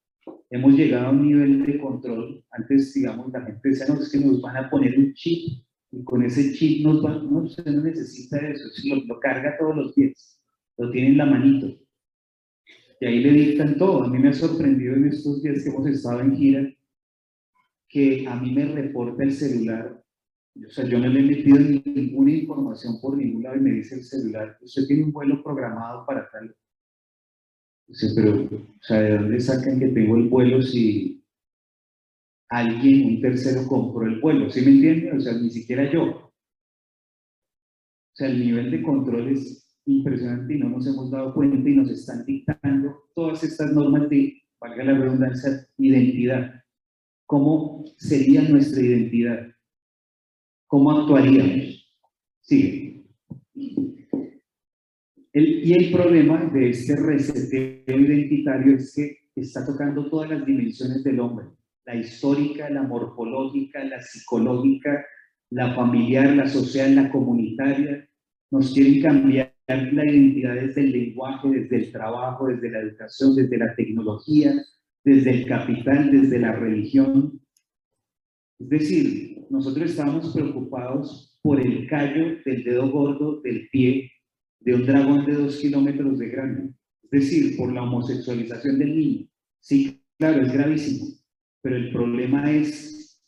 hemos 0.54 0.74
llegado 0.74 1.08
a 1.08 1.10
un 1.10 1.26
nivel 1.26 1.66
de 1.66 1.78
control. 1.78 2.44
Antes, 2.50 2.94
digamos, 2.94 3.32
la 3.32 3.42
gente 3.42 3.68
decía, 3.68 3.86
no, 3.88 4.00
es 4.00 4.10
que 4.10 4.20
nos 4.20 4.40
van 4.40 4.56
a 4.56 4.70
poner 4.70 4.96
un 4.96 5.12
chip 5.14 5.64
y 5.90 6.04
con 6.04 6.22
ese 6.22 6.52
chip 6.54 6.84
nos 6.84 7.02
van, 7.02 7.30
no, 7.30 7.40
usted 7.40 7.66
no 7.66 7.82
necesita 7.82 8.38
eso, 8.38 8.68
lo, 8.84 9.04
lo 9.04 9.20
carga 9.20 9.56
todos 9.58 9.76
los 9.76 9.94
días, 9.96 10.40
lo 10.78 10.90
tiene 10.92 11.08
en 11.08 11.16
la 11.18 11.26
manito. 11.26 11.76
Y 13.00 13.06
ahí 13.06 13.20
le 13.20 13.32
dictan 13.32 13.76
todo. 13.76 14.04
A 14.04 14.08
mí 14.08 14.18
me 14.18 14.28
ha 14.28 14.32
sorprendido 14.32 14.94
en 14.94 15.08
estos 15.08 15.42
días 15.42 15.62
que 15.62 15.70
hemos 15.70 15.86
estado 15.88 16.20
en 16.20 16.36
gira 16.36 16.72
que 17.88 18.26
a 18.26 18.36
mí 18.36 18.52
me 18.52 18.64
reporta 18.66 19.24
el 19.24 19.32
celular. 19.32 20.03
O 20.56 20.70
sea, 20.70 20.84
yo 20.86 20.98
no 20.98 21.08
le 21.08 21.20
he 21.20 21.22
metido 21.22 21.58
ninguna 21.58 22.30
información 22.30 23.00
por 23.00 23.16
ningún 23.16 23.42
lado 23.42 23.56
y 23.56 23.60
me 23.60 23.70
dice 23.72 23.96
el 23.96 24.04
celular, 24.04 24.56
usted 24.62 24.86
tiene 24.86 25.04
un 25.04 25.12
vuelo 25.12 25.42
programado 25.42 26.06
para 26.06 26.30
tal 26.30 26.54
Sí, 27.90 28.08
pero, 28.14 28.44
o 28.44 28.82
sea, 28.82 29.00
¿de 29.00 29.18
dónde 29.18 29.40
sacan 29.40 29.78
que 29.78 29.88
tengo 29.88 30.16
el 30.16 30.28
vuelo 30.28 30.62
si 30.62 31.22
alguien, 32.48 33.06
un 33.06 33.20
tercero, 33.20 33.66
compró 33.68 34.06
el 34.06 34.20
vuelo? 34.20 34.48
¿Sí 34.50 34.62
me 34.62 34.70
entienden? 34.70 35.18
O 35.18 35.20
sea, 35.20 35.34
ni 35.34 35.50
siquiera 35.50 35.90
yo. 35.92 36.02
O 36.04 36.32
sea, 38.16 38.28
el 38.28 38.40
nivel 38.40 38.70
de 38.70 38.82
control 38.82 39.28
es 39.28 39.68
impresionante 39.84 40.54
y 40.54 40.58
no 40.58 40.70
nos 40.70 40.86
hemos 40.86 41.10
dado 41.10 41.34
cuenta 41.34 41.68
y 41.68 41.74
nos 41.74 41.90
están 41.90 42.24
dictando 42.24 43.04
todas 43.14 43.44
estas 43.44 43.72
normas 43.72 44.08
de, 44.08 44.42
valga 44.58 44.84
la 44.84 44.98
redundancia, 44.98 45.68
identidad. 45.76 46.64
¿Cómo 47.26 47.84
sería 47.98 48.42
nuestra 48.48 48.82
identidad? 48.82 49.53
¿Cómo 50.74 50.90
actuaríamos? 50.90 51.88
Sigue 52.40 53.04
y 55.32 55.72
el 55.72 55.92
problema 55.92 56.46
de 56.52 56.70
este 56.70 56.96
reseteo 56.96 57.96
identitario 57.96 58.74
es 58.74 58.92
que 58.92 59.20
está 59.36 59.64
tocando 59.64 60.10
todas 60.10 60.30
las 60.30 60.44
dimensiones 60.44 61.04
del 61.04 61.20
hombre, 61.20 61.46
la 61.86 61.94
histórica, 61.94 62.68
la 62.70 62.82
morfológica, 62.82 63.84
la 63.84 64.00
psicológica, 64.00 65.06
la 65.50 65.76
familiar, 65.76 66.34
la 66.34 66.48
social, 66.48 66.96
la 66.96 67.08
comunitaria. 67.08 68.08
Nos 68.50 68.74
quieren 68.74 69.00
cambiar 69.00 69.54
la 69.68 70.04
identidad 70.04 70.56
desde 70.56 70.80
el 70.80 70.90
lenguaje, 70.90 71.50
desde 71.50 71.76
el 71.76 71.92
trabajo, 71.92 72.48
desde 72.48 72.70
la 72.72 72.80
educación, 72.80 73.36
desde 73.36 73.58
la 73.58 73.76
tecnología, 73.76 74.52
desde 75.04 75.30
el 75.30 75.46
capital, 75.46 76.10
desde 76.10 76.40
la 76.40 76.50
religión. 76.50 77.40
Es 78.58 78.68
decir, 78.68 79.33
nosotros 79.50 79.90
estamos 79.90 80.32
preocupados 80.34 81.38
por 81.42 81.60
el 81.60 81.86
callo 81.86 82.36
del 82.44 82.64
dedo 82.64 82.90
gordo 82.90 83.40
del 83.42 83.68
pie 83.68 84.10
de 84.60 84.74
un 84.74 84.86
dragón 84.86 85.26
de 85.26 85.34
dos 85.34 85.56
kilómetros 85.56 86.18
de 86.18 86.28
grande. 86.28 86.70
Es 87.02 87.10
decir, 87.10 87.56
por 87.56 87.72
la 87.72 87.82
homosexualización 87.82 88.78
del 88.78 88.96
niño. 88.96 89.26
Sí, 89.60 90.02
claro, 90.18 90.42
es 90.42 90.52
gravísimo, 90.52 91.06
pero 91.62 91.76
el 91.76 91.92
problema 91.92 92.50
es 92.50 93.22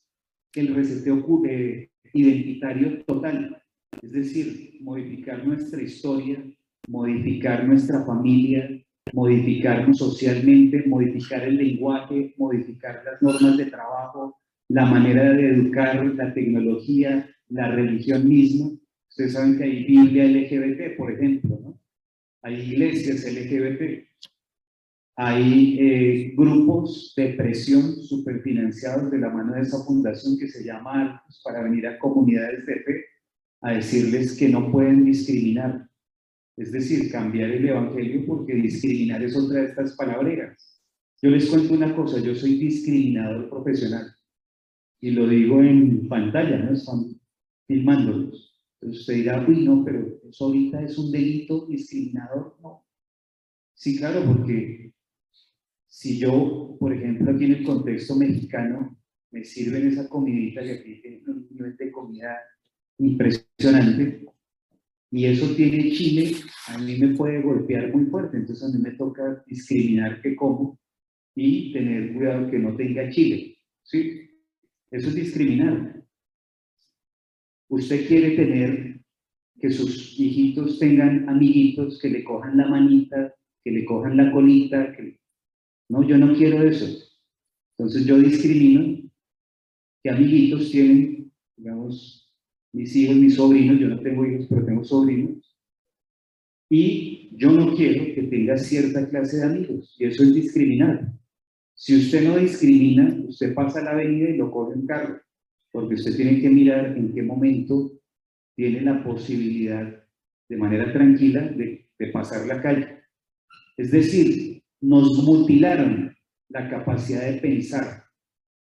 el 0.54 0.74
reseteo 0.74 1.24
eh, 1.46 1.90
identitario 2.12 3.04
total. 3.04 3.62
Es 4.02 4.12
decir, 4.12 4.78
modificar 4.80 5.46
nuestra 5.46 5.82
historia, 5.82 6.42
modificar 6.88 7.66
nuestra 7.66 8.04
familia, 8.04 8.68
modificarnos 9.12 9.98
socialmente, 9.98 10.84
modificar 10.86 11.42
el 11.44 11.56
lenguaje, 11.56 12.34
modificar 12.36 13.02
las 13.04 13.22
normas 13.22 13.56
de 13.56 13.66
trabajo, 13.66 14.38
la 14.68 14.84
manera 14.84 15.32
de 15.32 15.48
educar, 15.48 16.04
la 16.04 16.34
tecnología, 16.34 17.28
la 17.48 17.70
religión 17.70 18.28
misma, 18.28 18.70
Ustedes 19.16 19.32
saben 19.32 19.56
que 19.56 19.64
hay 19.64 19.84
Biblia 19.84 20.24
LGBT, 20.26 20.94
por 20.98 21.10
ejemplo, 21.10 21.58
¿no? 21.62 21.80
Hay 22.42 22.60
iglesias 22.60 23.24
LGBT, 23.24 24.04
hay 25.16 25.78
eh, 25.80 26.34
grupos 26.36 27.14
de 27.16 27.30
presión 27.30 27.96
superfinanciados 27.96 29.10
de 29.10 29.16
la 29.16 29.30
mano 29.30 29.54
de 29.54 29.62
esa 29.62 29.82
fundación 29.84 30.36
que 30.38 30.48
se 30.48 30.62
llama 30.62 31.00
Arcos 31.00 31.40
para 31.42 31.62
venir 31.62 31.86
a 31.86 31.98
comunidades 31.98 32.66
de 32.66 32.74
fe 32.80 33.04
a 33.62 33.72
decirles 33.72 34.36
que 34.36 34.50
no 34.50 34.70
pueden 34.70 35.06
discriminar. 35.06 35.88
Es 36.58 36.72
decir, 36.72 37.10
cambiar 37.10 37.52
el 37.52 37.66
evangelio 37.70 38.26
porque 38.26 38.52
discriminar 38.52 39.22
es 39.22 39.34
otra 39.34 39.62
de 39.62 39.68
estas 39.68 39.96
palabreras. 39.96 40.78
Yo 41.22 41.30
les 41.30 41.48
cuento 41.48 41.72
una 41.72 41.96
cosa, 41.96 42.20
yo 42.20 42.34
soy 42.34 42.58
discriminador 42.58 43.48
profesional 43.48 44.14
y 45.06 45.12
lo 45.12 45.28
digo 45.28 45.62
en 45.62 46.08
pantalla, 46.08 46.58
¿no? 46.58 46.72
Están 46.72 47.14
filmándolos. 47.68 48.60
Entonces 48.74 49.02
usted 49.02 49.14
dirá, 49.14 49.46
uy, 49.46 49.64
no, 49.64 49.84
pero 49.84 50.20
eso 50.28 50.46
ahorita 50.46 50.82
es 50.82 50.98
un 50.98 51.12
delito 51.12 51.64
discriminador. 51.66 52.56
No. 52.60 52.84
Sí, 53.72 53.96
claro, 53.98 54.24
porque 54.26 54.92
si 55.86 56.18
yo, 56.18 56.76
por 56.80 56.92
ejemplo, 56.92 57.30
aquí 57.30 57.44
en 57.44 57.52
el 57.52 57.64
contexto 57.64 58.16
mexicano, 58.16 58.98
me 59.30 59.44
sirven 59.44 59.86
esa 59.86 60.08
comidita 60.08 60.64
que 60.64 60.72
aquí 60.72 61.00
tiene 61.00 61.22
un 61.24 61.46
nivel 61.52 61.76
de 61.76 61.92
comida 61.92 62.40
impresionante, 62.98 64.26
y 65.12 65.24
eso 65.24 65.54
tiene 65.54 65.92
chile, 65.92 66.34
a 66.66 66.78
mí 66.78 66.98
me 66.98 67.14
puede 67.14 67.42
golpear 67.42 67.94
muy 67.94 68.06
fuerte, 68.06 68.38
entonces 68.38 68.68
a 68.68 68.76
mí 68.76 68.82
me 68.82 68.96
toca 68.96 69.44
discriminar 69.46 70.20
qué 70.20 70.34
como 70.34 70.80
y 71.36 71.72
tener 71.72 72.12
cuidado 72.12 72.50
que 72.50 72.58
no 72.58 72.74
tenga 72.74 73.08
chile. 73.08 73.56
¿sí? 73.84 74.26
Eso 74.90 75.08
es 75.08 75.14
discriminar. 75.14 76.04
Usted 77.68 78.06
quiere 78.06 78.36
tener 78.36 79.00
que 79.60 79.70
sus 79.70 80.18
hijitos 80.18 80.78
tengan 80.78 81.28
amiguitos 81.28 81.98
que 82.00 82.10
le 82.10 82.22
cojan 82.22 82.56
la 82.56 82.68
manita, 82.68 83.34
que 83.64 83.70
le 83.70 83.84
cojan 83.84 84.16
la 84.16 84.30
colita. 84.30 84.94
No, 85.88 86.06
yo 86.06 86.18
no 86.18 86.34
quiero 86.34 86.62
eso. 86.62 86.86
Entonces 87.76 88.06
yo 88.06 88.18
discrimino 88.18 89.10
que 90.02 90.10
amiguitos 90.10 90.70
tienen, 90.70 91.32
digamos, 91.56 92.32
mis 92.72 92.94
hijos, 92.94 93.16
mis 93.16 93.34
sobrinos, 93.34 93.80
yo 93.80 93.88
no 93.88 94.00
tengo 94.00 94.26
hijos, 94.26 94.46
pero 94.48 94.64
tengo 94.64 94.84
sobrinos, 94.84 95.56
y 96.70 97.30
yo 97.36 97.50
no 97.50 97.74
quiero 97.74 98.14
que 98.14 98.22
tenga 98.24 98.56
cierta 98.58 99.08
clase 99.08 99.38
de 99.38 99.44
amigos, 99.44 99.96
y 99.98 100.04
eso 100.04 100.22
es 100.22 100.34
discriminar. 100.34 101.12
Si 101.76 101.94
usted 101.94 102.26
no 102.26 102.38
discrimina, 102.38 103.16
usted 103.28 103.54
pasa 103.54 103.82
la 103.82 103.92
avenida 103.92 104.30
y 104.30 104.36
lo 104.36 104.50
coge 104.50 104.74
en 104.74 104.86
carro 104.86 105.20
porque 105.70 105.94
usted 105.94 106.16
tiene 106.16 106.40
que 106.40 106.48
mirar 106.48 106.96
en 106.96 107.12
qué 107.12 107.22
momento 107.22 107.92
tiene 108.56 108.80
la 108.80 109.04
posibilidad 109.04 110.04
de 110.48 110.56
manera 110.56 110.90
tranquila 110.90 111.42
de 111.42 112.06
pasar 112.12 112.46
la 112.46 112.62
calle. 112.62 113.02
Es 113.76 113.90
decir, 113.90 114.62
nos 114.80 115.22
mutilaron 115.22 116.16
la 116.48 116.70
capacidad 116.70 117.30
de 117.30 117.40
pensar 117.40 118.04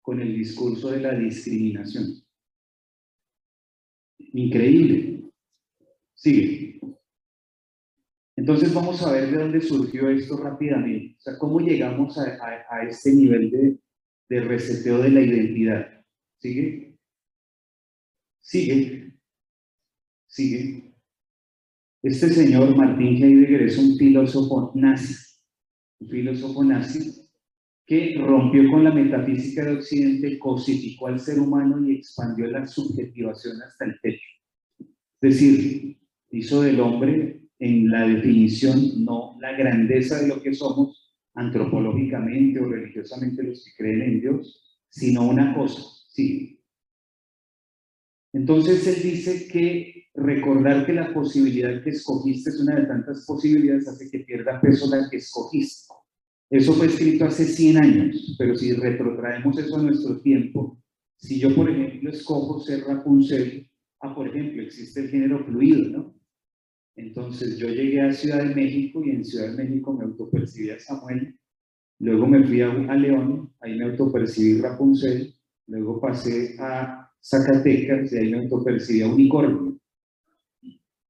con 0.00 0.20
el 0.20 0.34
discurso 0.34 0.90
de 0.90 1.00
la 1.00 1.14
discriminación. 1.14 2.22
Increíble. 4.32 5.30
Sigue. 6.14 6.73
Entonces 8.44 8.74
vamos 8.74 9.02
a 9.02 9.10
ver 9.10 9.30
de 9.30 9.38
dónde 9.38 9.60
surgió 9.62 10.10
esto 10.10 10.36
rápidamente. 10.36 11.16
O 11.18 11.22
sea, 11.22 11.38
cómo 11.38 11.60
llegamos 11.60 12.18
a, 12.18 12.24
a, 12.24 12.76
a 12.76 12.82
este 12.86 13.14
nivel 13.14 13.50
de, 13.50 13.78
de 14.28 14.40
reseteo 14.42 14.98
de 14.98 15.08
la 15.08 15.22
identidad. 15.22 16.04
¿Sigue? 16.36 16.94
Sigue. 18.42 19.14
Sigue. 20.26 20.94
Este 22.02 22.28
señor 22.28 22.76
Martín 22.76 23.16
Heidegger 23.16 23.62
es 23.62 23.78
un 23.78 23.96
filósofo 23.96 24.72
nazi, 24.74 25.14
un 26.00 26.08
filósofo 26.10 26.62
nazi 26.64 27.26
que 27.86 28.18
rompió 28.18 28.70
con 28.70 28.84
la 28.84 28.92
metafísica 28.92 29.64
de 29.64 29.76
Occidente, 29.76 30.38
cosificó 30.38 31.06
al 31.06 31.18
ser 31.18 31.38
humano 31.38 31.82
y 31.82 31.96
expandió 31.96 32.46
la 32.48 32.66
subjetivación 32.66 33.62
hasta 33.62 33.86
el 33.86 33.98
techo. 34.02 34.28
Es 34.78 34.90
decir, 35.32 35.96
hizo 36.30 36.60
del 36.60 36.80
hombre 36.80 37.43
en 37.58 37.90
la 37.90 38.06
definición 38.06 39.04
no 39.04 39.36
la 39.40 39.52
grandeza 39.52 40.20
de 40.20 40.28
lo 40.28 40.42
que 40.42 40.54
somos 40.54 41.14
antropológicamente 41.34 42.60
o 42.60 42.68
religiosamente 42.68 43.42
los 43.42 43.64
que 43.64 43.82
creen 43.82 44.02
en 44.02 44.20
Dios, 44.20 44.82
sino 44.88 45.28
una 45.28 45.54
cosa, 45.54 45.82
sí. 46.08 46.60
Entonces 48.32 48.86
él 48.86 49.02
dice 49.02 49.48
que 49.48 50.08
recordar 50.14 50.86
que 50.86 50.92
la 50.92 51.12
posibilidad 51.12 51.82
que 51.82 51.90
escogiste 51.90 52.50
es 52.50 52.60
una 52.60 52.76
de 52.76 52.86
tantas 52.86 53.24
posibilidades 53.26 53.88
hace 53.88 54.10
que 54.10 54.20
pierda 54.20 54.60
peso 54.60 54.88
la 54.88 55.08
que 55.10 55.16
escogiste. 55.16 55.94
Eso 56.50 56.74
fue 56.74 56.86
escrito 56.86 57.24
hace 57.24 57.46
100 57.46 57.76
años, 57.78 58.36
pero 58.38 58.56
si 58.56 58.72
retrotraemos 58.72 59.58
eso 59.58 59.76
a 59.76 59.82
nuestro 59.82 60.20
tiempo, 60.20 60.78
si 61.16 61.40
yo, 61.40 61.54
por 61.54 61.70
ejemplo, 61.70 62.10
escojo 62.10 62.60
ser 62.60 62.84
Rapunzel, 62.84 63.68
ah, 64.00 64.14
por 64.14 64.28
ejemplo, 64.28 64.62
existe 64.62 65.00
el 65.00 65.08
género 65.08 65.44
fluido, 65.44 65.88
¿no? 65.90 66.13
Entonces 66.96 67.58
yo 67.58 67.68
llegué 67.68 68.00
a 68.00 68.12
Ciudad 68.12 68.44
de 68.44 68.54
México 68.54 69.02
y 69.04 69.10
en 69.10 69.24
Ciudad 69.24 69.50
de 69.50 69.64
México 69.64 69.92
me 69.92 70.04
autopercibí 70.04 70.70
a 70.70 70.78
Samuel, 70.78 71.36
luego 71.98 72.26
me 72.26 72.44
fui 72.44 72.60
a, 72.60 72.70
a 72.70 72.96
León, 72.96 73.52
ahí 73.60 73.76
me 73.76 73.86
autopercibí 73.86 74.60
Rapunzel, 74.60 75.34
luego 75.66 76.00
pasé 76.00 76.56
a 76.58 77.10
Zacatecas 77.20 78.12
y 78.12 78.16
ahí 78.16 78.30
me 78.30 78.38
autopercibí 78.38 79.02
a 79.02 79.08
Unicornio. 79.08 79.78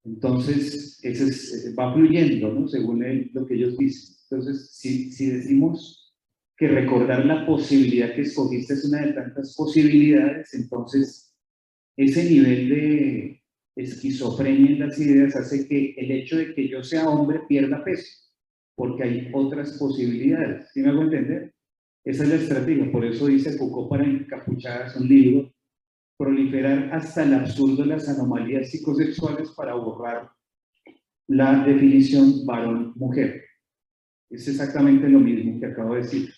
Entonces, 0.05 1.01
eso 1.03 1.25
es, 1.25 1.75
va 1.79 1.95
fluyendo, 1.95 2.53
¿no? 2.53 2.69
Según 2.69 3.05
lo 3.33 3.47
que 3.47 3.55
ellos 3.55 3.77
dicen. 3.79 4.17
Entonces, 4.31 4.71
si, 4.73 5.11
si 5.11 5.31
decimos 5.31 6.15
que 6.57 6.69
recordar 6.69 7.25
la 7.25 7.47
posibilidad 7.47 8.15
que 8.15 8.23
escogiste 8.23 8.75
es 8.75 8.85
una 8.85 9.03
de 9.03 9.13
tantas 9.13 9.55
posibilidades, 9.57 10.55
entonces 10.55 11.35
ese 11.97 12.25
nivel 12.25 12.69
de 12.69 13.44
esquizofrenia 13.77 14.71
en 14.71 14.81
las 14.81 14.99
ideas 14.99 15.35
hace 15.37 15.67
que 15.67 15.95
el 15.97 16.11
hecho 16.11 16.37
de 16.37 16.55
que 16.55 16.69
yo 16.69 16.83
sea 16.83 17.09
hombre 17.09 17.41
pierda 17.49 17.85
peso, 17.85 18.09
porque 18.77 19.03
hay 19.03 19.31
otras 19.33 19.77
posibilidades. 19.79 20.71
¿Sí 20.73 20.81
me 20.81 20.91
hago 20.91 21.03
entender? 21.03 21.55
Esa 22.05 22.25
es 22.25 22.29
la 22.29 22.35
estrategia, 22.37 22.93
por 22.93 23.05
eso 23.05 23.27
dice 23.27 23.57
Foucault 23.57 23.89
para 23.89 24.05
encapuchadas 24.05 24.95
un 24.97 25.09
libro, 25.09 25.53
proliferar 26.19 26.91
hasta 26.93 27.25
el 27.25 27.35
absurdo 27.35 27.85
las 27.85 28.09
anomalías 28.09 28.71
psicosexuales 28.71 29.51
para 29.53 29.75
borrar 29.75 30.31
la 31.29 31.65
definición 31.65 32.45
varón-mujer. 32.45 33.45
Es 34.31 34.47
exactamente 34.49 35.09
lo 35.09 35.21
mismo 35.21 35.59
que 35.59 35.67
acabo 35.67 35.95
de 35.95 36.03
decir. 36.03 36.31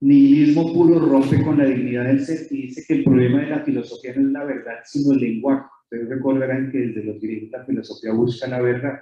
Nihilismo 0.00 0.72
puro 0.74 0.98
rompe 0.98 1.42
con 1.42 1.58
la 1.58 1.64
dignidad 1.64 2.04
del 2.04 2.24
ser 2.24 2.46
y 2.50 2.62
dice 2.62 2.84
que 2.86 2.94
el 2.94 3.04
problema 3.04 3.40
de 3.40 3.50
la 3.50 3.64
filosofía 3.64 4.14
no 4.16 4.26
es 4.26 4.32
la 4.32 4.44
verdad, 4.44 4.78
sino 4.84 5.12
el 5.12 5.20
lenguaje. 5.20 5.66
Ustedes 5.86 6.08
recordarán 6.08 6.72
que 6.72 6.78
desde 6.78 7.04
los 7.04 7.20
griegos 7.20 7.50
la 7.52 7.64
filosofía 7.64 8.12
busca 8.12 8.48
la 8.48 8.60
verdad. 8.60 8.98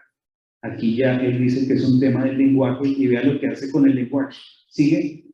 Aquí 0.60 0.96
ya 0.96 1.16
él 1.16 1.40
dice 1.40 1.66
que 1.66 1.74
es 1.74 1.84
un 1.84 1.98
tema 1.98 2.24
del 2.24 2.36
lenguaje 2.36 2.88
y 2.88 3.06
vea 3.06 3.22
lo 3.22 3.40
que 3.40 3.48
hace 3.48 3.70
con 3.70 3.88
el 3.88 3.94
lenguaje. 3.94 4.36
¿Sigue? 4.68 5.24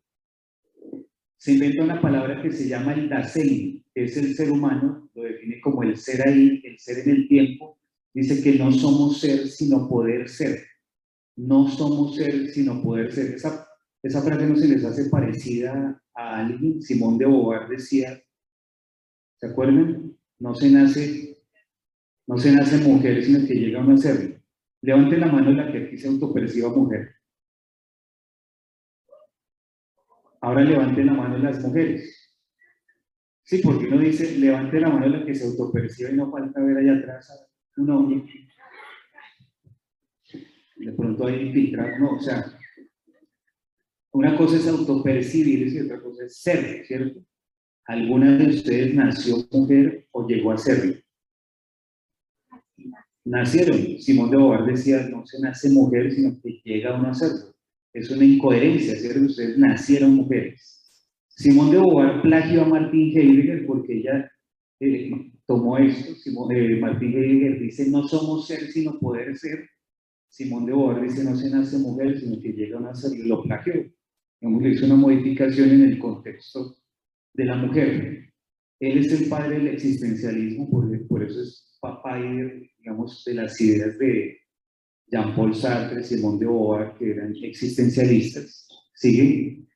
Se 1.39 1.53
inventa 1.53 1.83
una 1.83 2.01
palabra 2.01 2.41
que 2.41 2.53
se 2.53 2.69
llama 2.69 2.95
el 2.95 3.09
Dasein, 3.09 3.85
que 3.93 4.05
es 4.05 4.17
el 4.17 4.35
ser 4.37 4.51
humano, 4.53 5.11
lo 5.15 5.23
define 5.23 5.61
como 5.61 5.83
el 5.83 5.97
ser 5.97 6.29
ahí, 6.29 6.61
el 6.65 6.79
ser 6.79 6.99
en 7.09 7.17
el 7.17 7.29
tiempo. 7.29 7.79
Dice 8.15 8.43
que 8.43 8.59
no 8.59 8.71
somos 8.71 9.21
ser, 9.21 9.49
sino 9.49 9.89
poder 9.89 10.29
ser. 10.29 10.67
No 11.37 11.69
somos 11.69 12.15
ser, 12.17 12.51
sino 12.51 12.83
poder 12.83 13.13
ser. 13.13 13.35
Esa, 13.35 14.23
frase 14.23 14.47
no 14.47 14.57
se 14.57 14.69
les 14.69 14.85
hace 14.85 15.09
parecida 15.11 16.01
a 16.15 16.41
alguien. 16.41 16.81
Simón 16.81 17.19
de 17.19 17.27
Beauvoir 17.27 17.69
decía, 17.69 18.23
¿se 19.41 19.47
acuerdan? 19.47 20.17
No 20.39 20.55
se 20.55 20.71
nace, 20.71 21.30
no 22.27 22.39
se 22.39 22.53
nace 22.53 22.79
mujer, 22.79 23.25
sino 23.25 23.47
que 23.47 23.55
llega 23.55 23.81
a 23.81 23.85
un 23.85 23.99
serlo. 23.99 24.37
Levante 24.83 25.17
la 25.19 25.27
mano 25.27 25.51
la 25.53 25.71
que 25.71 25.87
aquí 25.87 25.99
se 25.99 26.09
autoperciba 26.09 26.71
mujer. 26.71 27.15
Ahora 30.41 30.63
levante 30.63 31.05
la 31.05 31.13
mano 31.13 31.39
las 31.39 31.61
mujeres. 31.63 32.17
Sí, 33.43 33.61
porque 33.63 33.87
uno 33.89 33.99
dice, 33.99 34.39
levante 34.39 34.81
la 34.81 34.89
mano 34.89 35.07
la 35.07 35.25
que 35.25 35.35
se 35.35 35.45
autoperciba 35.45 36.11
y 36.11 36.15
no 36.15 36.31
falta 36.31 36.61
ver 36.61 36.79
allá 36.79 36.95
atrás 36.95 37.47
un 37.77 37.91
hombre 37.91 38.25
de 40.77 40.93
pronto 40.93 41.27
hay 41.27 41.47
infiltrado, 41.47 41.99
no, 41.99 42.17
o 42.17 42.21
sea, 42.21 42.59
una 44.13 44.37
cosa 44.37 44.57
es 44.57 44.67
autopercibirse 44.67 45.77
y 45.77 45.81
otra 45.83 46.01
cosa 46.01 46.25
es 46.25 46.37
ser, 46.39 46.85
¿cierto? 46.87 47.21
¿Alguna 47.85 48.39
de 48.39 48.47
ustedes 48.47 48.95
nació 48.95 49.37
mujer 49.53 50.09
o 50.13 50.27
llegó 50.27 50.53
a 50.53 50.59
serlo? 50.59 51.00
Nacieron. 53.31 54.01
Simón 54.01 54.29
de 54.31 54.37
Beauvoir 54.39 54.65
decía, 54.65 55.09
no 55.09 55.25
se 55.25 55.41
nace 55.41 55.71
mujer, 55.71 56.13
sino 56.13 56.37
que 56.43 56.61
llega 56.65 56.99
uno 56.99 57.11
a 57.11 57.15
serlo. 57.15 57.55
Es 57.93 58.11
una 58.11 58.25
incoherencia, 58.25 58.97
¿cierto? 58.97 59.21
Ustedes 59.21 59.57
nacieron 59.57 60.17
mujeres. 60.17 61.07
Simón 61.29 61.71
de 61.71 61.77
Beauvoir 61.77 62.23
plagió 62.23 62.63
a 62.63 62.69
Martín 62.69 63.17
Heidegger 63.17 63.67
porque 63.67 63.99
ella 63.99 64.33
eh, 64.81 65.31
tomó 65.47 65.79
esto. 65.79 66.17
Simón, 66.17 66.51
eh, 66.51 66.81
Martín 66.81 67.13
Heidegger 67.13 67.61
dice, 67.61 67.89
no 67.89 68.09
somos 68.09 68.49
ser, 68.49 68.69
sino 68.73 68.99
poder 68.99 69.37
ser. 69.37 69.71
Simón 70.29 70.67
de 70.67 70.73
Beauvoir 70.73 71.01
dice 71.01 71.23
no 71.23 71.37
se 71.37 71.51
nace 71.51 71.79
mujer, 71.79 72.19
sino 72.19 72.41
que 72.43 72.53
llega 72.53 72.79
a 72.79 72.83
nacer 72.83 73.17
y 73.17 73.29
lo 73.29 73.45
plagió. 73.45 73.75
Le 74.41 74.71
hizo 74.71 74.87
una 74.87 74.97
modificación 74.97 75.71
en 75.71 75.83
el 75.83 76.01
contexto 76.01 76.75
de 77.35 77.45
la 77.45 77.55
mujer. 77.55 78.20
Él 78.81 78.99
es 78.99 79.13
el 79.13 79.29
padre 79.29 79.59
del 79.59 79.69
existencialismo, 79.69 80.71
por, 80.71 81.07
por 81.07 81.23
eso 81.23 81.43
es 81.43 81.79
papá, 81.81 82.19
digamos, 82.79 83.23
de 83.25 83.35
las 83.35 83.61
ideas 83.61 83.99
de 83.99 84.39
Jean-Paul 85.07 85.55
Sartre, 85.55 86.03
Simón 86.03 86.39
de 86.39 86.47
Beauvoir, 86.47 86.95
que 86.95 87.11
eran 87.11 87.35
existencialistas. 87.43 88.69
¿Sigue? 88.95 89.67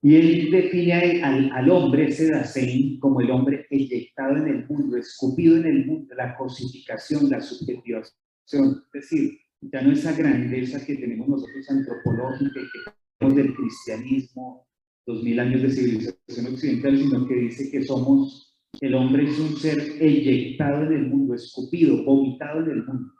Y 0.00 0.14
él 0.14 0.50
define 0.50 1.22
al, 1.22 1.50
al 1.52 1.70
hombre, 1.70 2.08
ese 2.08 2.30
Dasein, 2.30 3.00
como 3.00 3.20
el 3.20 3.30
hombre 3.30 3.66
eyectado 3.70 4.36
en 4.36 4.48
el 4.48 4.66
mundo, 4.66 4.96
escupido 4.96 5.56
en 5.56 5.66
el 5.66 5.86
mundo, 5.86 6.14
la 6.14 6.36
cosificación, 6.36 7.28
la 7.28 7.40
subjetivación 7.40 8.14
es 8.52 8.92
decir, 8.92 9.38
ya 9.60 9.82
no 9.82 9.92
esa 9.92 10.12
grandeza 10.12 10.84
que 10.84 10.96
tenemos 10.96 11.28
nosotros 11.28 11.68
antropológica 11.70 12.60
y 12.60 12.64
que 12.64 12.92
tenemos 13.18 13.36
del 13.36 13.54
cristianismo, 13.54 14.67
dos 15.08 15.22
mil 15.22 15.40
años 15.40 15.62
de 15.62 15.70
civilización 15.70 16.52
occidental, 16.52 16.98
sino 16.98 17.26
que 17.26 17.34
dice 17.34 17.70
que 17.70 17.82
somos, 17.82 18.54
el 18.78 18.94
hombre 18.94 19.24
es 19.24 19.38
un 19.38 19.56
ser 19.56 19.78
eyectado 19.98 20.82
en 20.84 20.92
el 20.92 21.06
mundo, 21.06 21.34
escupido, 21.34 22.04
vomitado 22.04 22.60
en 22.60 22.70
el 22.72 22.84
mundo. 22.84 23.14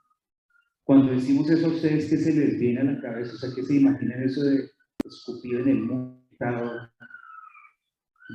Cuando 0.84 1.12
decimos 1.12 1.48
eso 1.48 1.66
a 1.66 1.70
ustedes, 1.70 2.10
¿qué 2.10 2.18
se 2.18 2.34
les 2.34 2.58
viene 2.58 2.80
a 2.80 2.84
la 2.84 3.00
cabeza? 3.00 3.32
O 3.32 3.38
sea, 3.38 3.50
¿qué 3.56 3.62
se 3.62 3.76
imaginan 3.76 4.22
eso 4.22 4.42
de 4.42 4.70
escupido 5.02 5.60
en 5.60 5.68
el 5.68 5.80
mundo, 5.80 6.90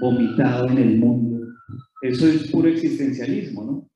vomitado 0.01 0.69
en 0.69 0.77
el 0.79 0.97
mundo? 0.97 1.47
Eso 2.01 2.27
es 2.27 2.49
puro 2.49 2.67
existencialismo, 2.67 3.63
¿no? 3.63 3.89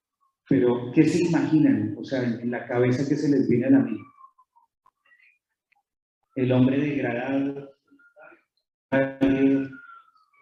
Pero, 0.48 0.92
¿qué 0.94 1.04
se 1.04 1.24
imaginan? 1.24 1.96
O 1.98 2.04
sea, 2.04 2.24
en 2.24 2.52
la 2.52 2.68
cabeza 2.68 3.10
que 3.10 3.16
se 3.16 3.28
les 3.28 3.50
viene 3.50 3.66
a 3.66 3.72
la 3.72 3.80
mente. 3.80 4.04
El 6.36 6.52
hombre 6.52 6.80
degradado, 6.80 7.77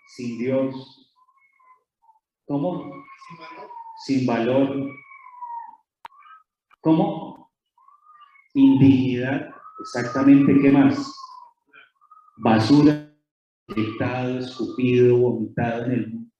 sin 0.08 0.38
Dios. 0.38 1.14
¿Cómo? 2.46 2.92
Sin 4.06 4.26
valor. 4.26 4.90
¿Cómo? 6.82 7.52
Indignidad. 8.54 9.50
Exactamente, 9.82 10.54
¿qué 10.62 10.72
más? 10.72 11.14
Basura, 12.38 13.12
inyectado, 13.68 14.40
escupido, 14.40 15.18
vomitado 15.18 15.86
en 15.86 15.92
el 15.92 16.08
mundo. 16.08 16.32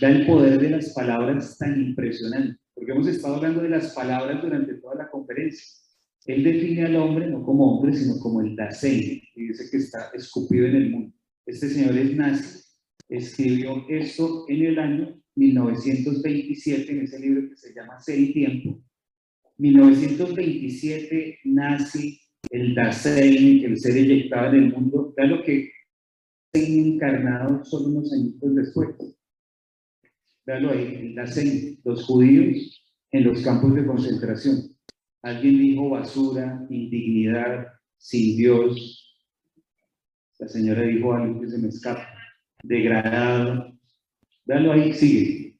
Da 0.00 0.08
el 0.08 0.26
poder 0.26 0.58
de 0.60 0.70
las 0.70 0.94
palabras 0.94 1.58
tan 1.58 1.80
impresionante 1.80 2.58
porque 2.74 2.92
hemos 2.92 3.06
estado 3.06 3.36
hablando 3.36 3.62
de 3.62 3.68
las 3.68 3.94
palabras 3.94 4.42
durante 4.42 4.74
toda 4.74 4.96
la 4.96 5.10
conferencia. 5.10 5.64
Él 6.26 6.42
define 6.42 6.86
al 6.86 6.96
hombre 6.96 7.28
no 7.28 7.42
como 7.44 7.76
hombre, 7.76 7.94
sino 7.94 8.18
como 8.18 8.40
el 8.40 8.56
Dasein, 8.56 9.22
y 9.34 9.48
dice 9.48 9.68
que 9.70 9.76
está 9.76 10.10
escupido 10.14 10.66
en 10.66 10.76
el 10.76 10.90
mundo. 10.90 11.16
Este 11.46 11.68
señor 11.68 11.96
es 11.98 12.16
nazi, 12.16 12.60
escribió 13.08 13.84
esto 13.88 14.46
en 14.48 14.64
el 14.64 14.78
año 14.78 15.20
1927, 15.36 16.90
en 16.90 17.00
ese 17.02 17.18
libro 17.18 17.50
que 17.50 17.56
se 17.56 17.74
llama 17.74 18.00
Ser 18.00 18.18
y 18.18 18.32
Tiempo. 18.32 18.82
1927 19.58 21.40
nazi, 21.44 22.20
el 22.50 22.74
Dasein, 22.74 23.64
el 23.64 23.78
ser 23.78 23.96
eyectado 23.96 24.54
en 24.54 24.64
el 24.64 24.72
mundo. 24.72 25.14
Ya 25.16 25.24
lo 25.24 25.42
que 25.42 25.70
encarnado 26.54 27.64
solo 27.64 27.88
unos 27.88 28.12
añitos 28.12 28.54
después. 28.54 28.90
Véalo 30.46 30.70
ahí, 30.70 31.12
la 31.14 31.22
Dasein, 31.22 31.80
los 31.84 32.04
judíos 32.04 32.84
en 33.10 33.24
los 33.24 33.42
campos 33.42 33.74
de 33.74 33.86
concentración. 33.86 34.76
Alguien 35.22 35.58
dijo 35.58 35.90
basura, 35.90 36.66
indignidad, 36.68 37.66
sin 37.96 38.36
Dios. 38.36 39.03
La 40.38 40.48
señora 40.48 40.82
dijo 40.82 41.14
algo 41.14 41.40
que 41.40 41.48
se 41.48 41.56
me 41.58 41.68
escapa. 41.68 42.06
Degradado. 42.62 43.72
Véalo 44.44 44.72
ahí, 44.72 44.92
sigue. 44.92 45.58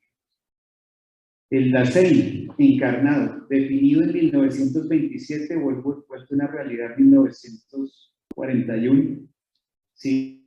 El 1.51 1.73
Dasein 1.73 2.49
encarnado, 2.59 3.47
definido 3.49 4.03
en 4.03 4.13
1927, 4.13 5.57
vuelto, 5.57 6.05
vuelto 6.09 6.35
una 6.35 6.49
realidad 6.49 6.99
en 6.99 7.11
1941. 7.11 9.29
Sí 9.95 10.45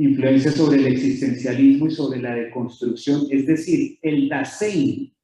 influencia 0.00 0.50
sobre 0.50 0.78
el 0.78 0.86
existencialismo 0.86 1.86
y 1.86 1.90
sobre 1.90 2.22
la 2.22 2.34
deconstrucción. 2.34 3.26
Es 3.28 3.46
decir, 3.46 3.98
el 4.00 4.30
Dasein 4.30 5.14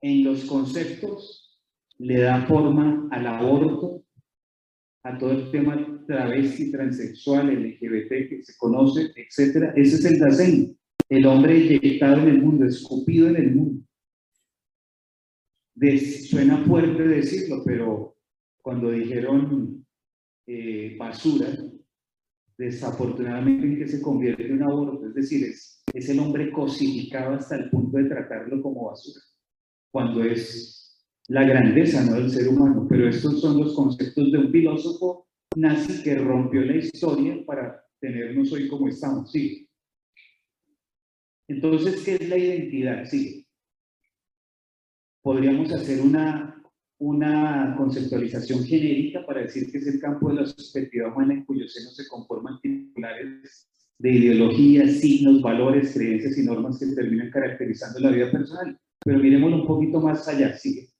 en 0.00 0.24
los 0.24 0.44
conceptos 0.44 1.60
le 1.98 2.20
da 2.20 2.44
forma 2.46 3.06
al 3.12 3.26
aborto, 3.28 4.04
a 5.04 5.16
todo 5.18 5.30
el 5.30 5.50
tema 5.52 5.91
travesti, 6.06 6.70
transexual, 6.70 7.48
LGBT 7.48 8.28
que 8.28 8.42
se 8.42 8.56
conoce, 8.56 9.12
etc. 9.16 9.72
Ese 9.76 9.96
es 9.96 10.04
el 10.04 10.18
Dasein, 10.18 10.78
el 11.08 11.26
hombre 11.26 11.58
inyectado 11.58 12.22
en 12.22 12.28
el 12.28 12.42
mundo, 12.42 12.66
escupido 12.66 13.28
en 13.28 13.36
el 13.36 13.54
mundo. 13.54 13.84
suena 16.30 16.58
fuerte 16.64 17.02
decirlo, 17.06 17.62
pero 17.64 18.16
cuando 18.62 18.90
dijeron 18.90 19.84
eh, 20.46 20.96
basura, 20.98 21.48
desafortunadamente 22.56 23.66
en 23.66 23.78
que 23.78 23.88
se 23.88 24.00
convierte 24.00 24.46
en 24.46 24.54
un 24.54 24.62
aborto, 24.62 25.08
es 25.08 25.14
decir, 25.14 25.44
es, 25.44 25.82
es 25.92 26.08
el 26.08 26.20
hombre 26.20 26.50
cosificado 26.52 27.34
hasta 27.34 27.56
el 27.56 27.70
punto 27.70 27.98
de 27.98 28.04
tratarlo 28.04 28.62
como 28.62 28.86
basura, 28.86 29.20
cuando 29.90 30.22
es 30.22 30.82
la 31.28 31.44
grandeza 31.44 32.04
¿no? 32.04 32.14
del 32.14 32.30
ser 32.30 32.48
humano. 32.48 32.86
Pero 32.88 33.08
estos 33.08 33.40
son 33.40 33.58
los 33.58 33.74
conceptos 33.74 34.30
de 34.30 34.38
un 34.38 34.50
filósofo 34.50 35.26
nazi 35.56 36.02
que 36.02 36.16
rompió 36.16 36.62
la 36.62 36.76
historia 36.76 37.44
para 37.46 37.84
tenernos 38.00 38.52
hoy 38.52 38.68
como 38.68 38.88
estamos. 38.88 39.30
Sí. 39.30 39.68
Entonces, 41.48 42.02
¿qué 42.04 42.14
es 42.14 42.28
la 42.28 42.38
identidad? 42.38 43.04
Sí. 43.04 43.46
Podríamos 45.22 45.72
hacer 45.72 46.00
una 46.00 46.52
una 47.02 47.74
conceptualización 47.76 48.64
genérica 48.64 49.26
para 49.26 49.42
decir 49.42 49.72
que 49.72 49.78
es 49.78 49.86
el 49.88 49.98
campo 49.98 50.28
de 50.28 50.36
la 50.36 50.46
subjetividad 50.46 51.12
humana 51.12 51.34
en 51.34 51.44
cuyo 51.44 51.66
seno 51.66 51.90
se 51.90 52.06
conforman 52.06 52.60
titulares 52.60 53.68
de 53.98 54.12
ideologías, 54.12 55.00
signos, 55.00 55.42
valores, 55.42 55.92
creencias 55.94 56.38
y 56.38 56.44
normas 56.44 56.78
que 56.78 56.86
terminan 56.94 57.30
caracterizando 57.30 57.98
la 57.98 58.10
vida 58.10 58.30
personal. 58.30 58.78
Pero 59.04 59.18
miremoslo 59.18 59.62
un 59.62 59.66
poquito 59.66 60.00
más 60.00 60.28
allá, 60.28 60.56
sigue. 60.56 60.91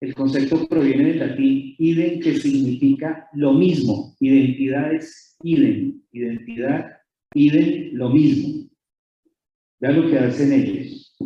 El 0.00 0.14
concepto 0.14 0.66
proviene 0.66 1.08
del 1.10 1.18
latín 1.18 1.74
idem, 1.78 2.20
que 2.20 2.38
significa 2.38 3.28
lo 3.34 3.52
mismo. 3.52 4.16
Identidad 4.18 4.94
es 4.94 5.36
idem. 5.42 6.00
Identidad, 6.12 6.86
idem, 7.34 7.90
lo 7.92 8.08
mismo. 8.08 8.68
Vean 9.78 10.00
lo 10.00 10.10
que 10.10 10.18
hacen 10.18 10.52
ellos. 10.52 11.16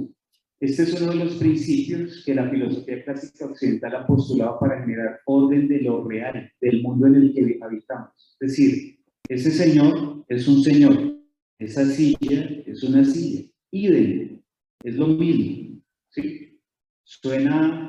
Este 0.58 0.84
es 0.84 1.00
uno 1.00 1.12
de 1.12 1.24
los 1.24 1.34
principios 1.34 2.22
que 2.24 2.34
la 2.34 2.48
filosofía 2.48 3.04
clásica 3.04 3.46
occidental 3.46 3.96
ha 3.96 4.06
postulado 4.06 4.58
para 4.58 4.80
generar 4.80 5.20
orden 5.26 5.68
de 5.68 5.82
lo 5.82 6.08
real, 6.08 6.50
del 6.60 6.82
mundo 6.82 7.06
en 7.06 7.16
el 7.16 7.34
que 7.34 7.58
habitamos. 7.60 8.36
Es 8.40 8.50
decir, 8.50 8.98
ese 9.28 9.50
señor 9.50 10.24
es 10.28 10.48
un 10.48 10.62
señor, 10.62 11.18
esa 11.58 11.84
silla 11.84 12.62
es 12.66 12.82
una 12.82 13.04
silla, 13.04 13.44
idem, 13.70 14.40
es 14.82 14.94
lo 14.96 15.08
mismo. 15.08 15.82
¿sí? 16.10 16.58
Suena 17.02 17.83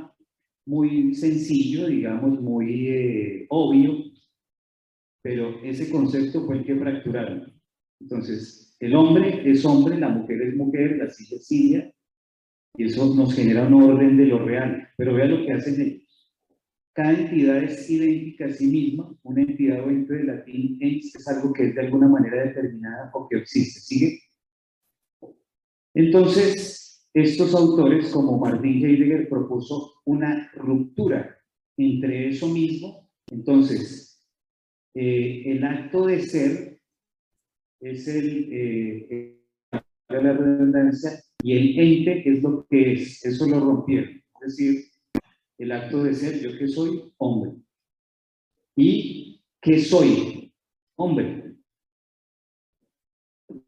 muy 0.66 1.14
sencillo, 1.16 1.88
digamos, 1.88 2.42
muy 2.42 2.88
eh, 2.88 3.46
obvio, 3.50 4.04
pero 5.22 5.62
ese 5.64 5.90
concepto 5.90 6.46
fue 6.46 6.58
el 6.58 6.66
que 6.66 6.76
fracturaron. 6.76 7.54
Entonces, 8.00 8.76
el 8.80 8.96
hombre 8.96 9.50
es 9.50 9.66
hombre, 9.66 10.00
la 10.00 10.10
mujer 10.10 10.42
es 10.42 10.56
mujer, 10.56 10.98
la 10.98 11.10
silla 11.10 11.38
es 11.38 11.48
silla, 11.48 11.92
y 12.78 12.84
eso 12.86 13.16
nos 13.16 13.34
genera 13.34 13.68
un 13.68 13.82
orden 13.82 14.18
de 14.18 14.26
lo 14.26 14.40
real. 14.40 14.88
Pero 14.98 15.14
vea 15.14 15.26
lo 15.26 15.46
que 15.46 15.54
hacen 15.54 15.82
ellos. 15.82 16.06
Cada 16.94 17.14
entidad 17.14 17.64
es 17.64 17.90
idéntica 17.90 18.46
a 18.46 18.54
sí 18.54 18.68
misma. 18.68 19.14
Una 19.24 19.42
entidad 19.42 19.86
o 19.86 19.90
ente 19.90 20.14
de 20.14 20.24
latín 20.24 20.78
es 20.82 21.28
algo 21.28 21.52
que 21.54 21.68
es 21.68 21.76
de 21.76 21.82
alguna 21.82 22.08
manera 22.08 22.44
determinada 22.44 23.12
o 23.14 23.28
que 23.28 23.38
existe. 23.38 23.80
¿Sigue? 23.82 24.20
Entonces, 25.94 26.85
estos 27.16 27.56
autores, 27.56 28.10
como 28.10 28.38
Martin 28.38 28.86
Heidegger, 28.86 29.30
propuso 29.30 30.02
una 30.04 30.52
ruptura 30.54 31.38
entre 31.78 32.28
eso 32.28 32.50
mismo. 32.50 33.10
Entonces, 33.32 34.22
eh, 34.94 35.44
el 35.46 35.64
acto 35.64 36.08
de 36.08 36.22
ser 36.22 36.82
es 37.80 38.08
el, 38.10 38.50
eh, 38.52 39.42
la 40.10 40.34
redundancia, 40.34 41.12
y 41.42 41.54
el 41.54 41.80
ente 41.80 42.30
es 42.30 42.44
lo 42.44 42.68
que 42.68 42.94
es, 42.94 43.26
eso 43.26 43.48
lo 43.48 43.62
rompieron. 43.62 44.22
Es 44.42 44.58
decir, 44.58 44.86
el 45.58 45.72
acto 45.72 46.04
de 46.04 46.14
ser, 46.14 46.42
yo 46.42 46.58
que 46.58 46.68
soy, 46.68 47.14
hombre. 47.18 47.52
¿Y 48.76 49.42
qué 49.62 49.80
soy? 49.80 50.54
Hombre. 50.98 51.56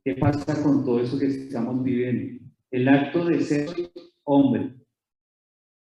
¿Qué 0.04 0.16
pasa 0.16 0.62
con 0.62 0.84
todo 0.84 1.00
eso 1.02 1.18
que 1.18 1.28
estamos 1.28 1.82
viviendo? 1.82 2.47
El 2.72 2.88
acto 2.88 3.26
de 3.26 3.42
ser 3.42 3.70
hombre. 4.24 4.76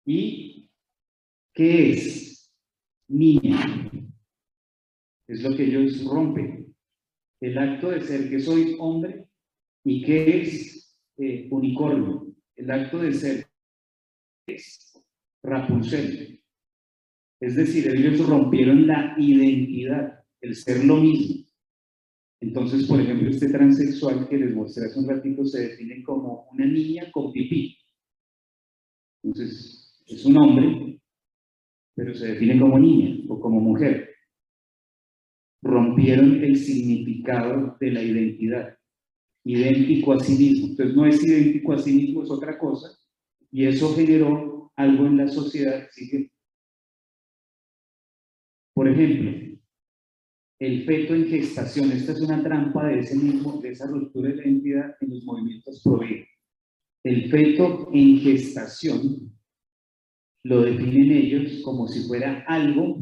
¿Y 0.05 0.69
qué 1.53 1.91
es? 1.91 2.53
Niña. 3.07 3.91
Es 5.27 5.41
lo 5.41 5.55
que 5.55 5.63
ellos 5.63 6.03
rompen. 6.05 6.75
El 7.39 7.57
acto 7.57 7.91
de 7.91 8.01
ser 8.01 8.29
que 8.29 8.39
soy 8.39 8.75
hombre 8.79 9.27
y 9.83 10.03
qué 10.03 10.41
es 10.41 10.99
eh, 11.17 11.47
unicornio. 11.51 12.27
El 12.55 12.71
acto 12.71 12.99
de 12.99 13.13
ser 13.13 13.47
es 14.47 15.01
Rapunzel. 15.43 16.43
Es 17.39 17.55
decir, 17.55 17.87
ellos 17.87 18.27
rompieron 18.27 18.87
la 18.87 19.15
identidad, 19.17 20.23
el 20.41 20.55
ser 20.55 20.83
lo 20.83 20.97
mismo. 20.97 21.44
Entonces, 22.45 22.85
por 22.85 23.01
ejemplo, 23.01 23.27
este 23.27 23.49
transexual 23.49 24.29
que 24.29 24.37
les 24.37 24.53
mostré 24.53 24.85
hace 24.85 24.99
un 24.99 25.09
ratito 25.09 25.43
se 25.45 25.67
define 25.67 26.03
como 26.03 26.47
una 26.51 26.67
niña 26.67 27.11
con 27.11 27.31
pipí. 27.31 27.75
Entonces, 29.23 30.03
es 30.05 30.23
un 30.25 30.37
hombre, 30.37 31.01
pero 31.95 32.13
se 32.13 32.27
define 32.27 32.59
como 32.59 32.77
niña 32.77 33.25
o 33.29 33.39
como 33.39 33.59
mujer. 33.59 34.11
Rompieron 35.63 36.43
el 36.43 36.55
significado 36.55 37.77
de 37.79 37.91
la 37.91 38.03
identidad 38.03 38.77
idéntico 39.43 40.13
a 40.13 40.19
sí 40.19 40.33
mismo. 40.33 40.67
Entonces 40.67 40.95
no 40.95 41.07
es 41.07 41.23
idéntico 41.23 41.73
a 41.73 41.79
sí 41.79 41.93
mismo, 41.93 42.21
es 42.21 42.29
otra 42.29 42.59
cosa. 42.59 42.95
Y 43.49 43.65
eso 43.65 43.95
generó 43.95 44.71
algo 44.75 45.07
en 45.07 45.17
la 45.17 45.27
sociedad. 45.27 45.87
Así 45.89 46.29
por 48.75 48.87
ejemplo, 48.87 49.31
el 50.59 50.85
feto 50.85 51.15
en 51.15 51.27
gestación. 51.27 51.91
Esta 51.91 52.13
es 52.13 52.21
una 52.21 52.41
trampa 52.41 52.87
de 52.87 52.99
ese 52.99 53.15
mismo, 53.15 53.59
de 53.61 53.71
esa 53.71 53.87
ruptura 53.87 54.29
de 54.29 54.35
la 54.35 54.43
en 55.01 55.09
los 55.09 55.23
movimientos 55.23 55.81
pro 55.83 55.99
vida. 55.99 56.25
El 57.03 57.29
feto 57.29 57.89
en 57.93 58.19
gestación 58.19 59.31
lo 60.43 60.61
definen 60.61 61.11
ellos 61.11 61.61
como 61.63 61.87
si 61.87 62.07
fuera 62.07 62.45
algo 62.47 62.99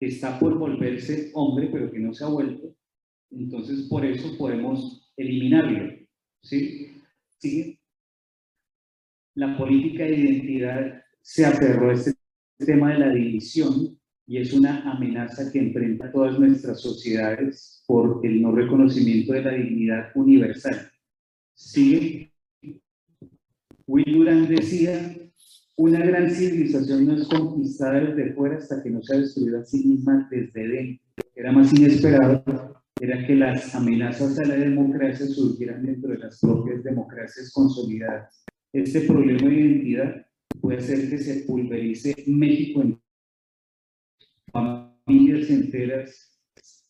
que 0.00 0.06
está 0.06 0.38
por 0.38 0.58
volverse 0.58 1.30
hombre, 1.34 1.68
pero 1.72 1.90
que 1.90 1.98
no 1.98 2.12
se 2.12 2.24
ha 2.24 2.28
vuelto. 2.28 2.74
Entonces, 3.30 3.86
por 3.88 4.04
eso 4.04 4.36
podemos 4.38 5.12
eliminarlo. 5.16 5.94
¿Sí? 6.42 7.02
¿Sí? 7.38 7.78
La 9.34 9.56
política 9.58 10.04
de 10.04 10.16
identidad 10.16 11.02
se 11.20 11.44
aferró 11.44 11.90
a 11.90 11.94
este 11.94 12.14
tema 12.58 12.92
de 12.92 12.98
la 12.98 13.10
división 13.10 13.98
y 14.28 14.36
es 14.36 14.52
una 14.52 14.82
amenaza 14.82 15.50
que 15.50 15.58
enfrenta 15.58 16.12
todas 16.12 16.38
nuestras 16.38 16.82
sociedades 16.82 17.82
por 17.86 18.20
el 18.22 18.42
no 18.42 18.52
reconocimiento 18.52 19.32
de 19.32 19.42
la 19.42 19.52
dignidad 19.52 20.10
universal. 20.14 20.90
¿Sí? 21.54 22.30
Will 23.86 24.04
Durant 24.12 24.50
decía, 24.50 25.16
una 25.76 26.04
gran 26.04 26.30
civilización 26.30 27.06
no 27.06 27.14
es 27.14 27.26
conquistada 27.26 28.00
desde 28.00 28.34
fuera 28.34 28.58
hasta 28.58 28.82
que 28.82 28.90
no 28.90 29.02
se 29.02 29.14
ha 29.14 29.18
destruido 29.18 29.60
a 29.60 29.64
sí 29.64 29.82
misma 29.88 30.28
desde 30.30 30.68
dentro. 30.68 31.04
Era 31.34 31.50
más 31.50 31.72
inesperado 31.72 32.78
era 33.00 33.26
que 33.26 33.34
las 33.34 33.74
amenazas 33.74 34.38
a 34.40 34.44
la 34.44 34.56
democracia 34.56 35.26
surgieran 35.26 35.86
dentro 35.86 36.10
de 36.10 36.18
las 36.18 36.40
propias 36.40 36.82
democracias 36.82 37.52
consolidadas. 37.52 38.44
Este 38.72 39.02
problema 39.02 39.48
de 39.48 39.54
identidad 39.54 40.26
puede 40.60 40.78
hacer 40.78 41.08
que 41.08 41.18
se 41.18 41.44
pulverice 41.44 42.14
México 42.26 42.82
en 42.82 42.98
familias 44.52 45.50
enteras 45.50 46.28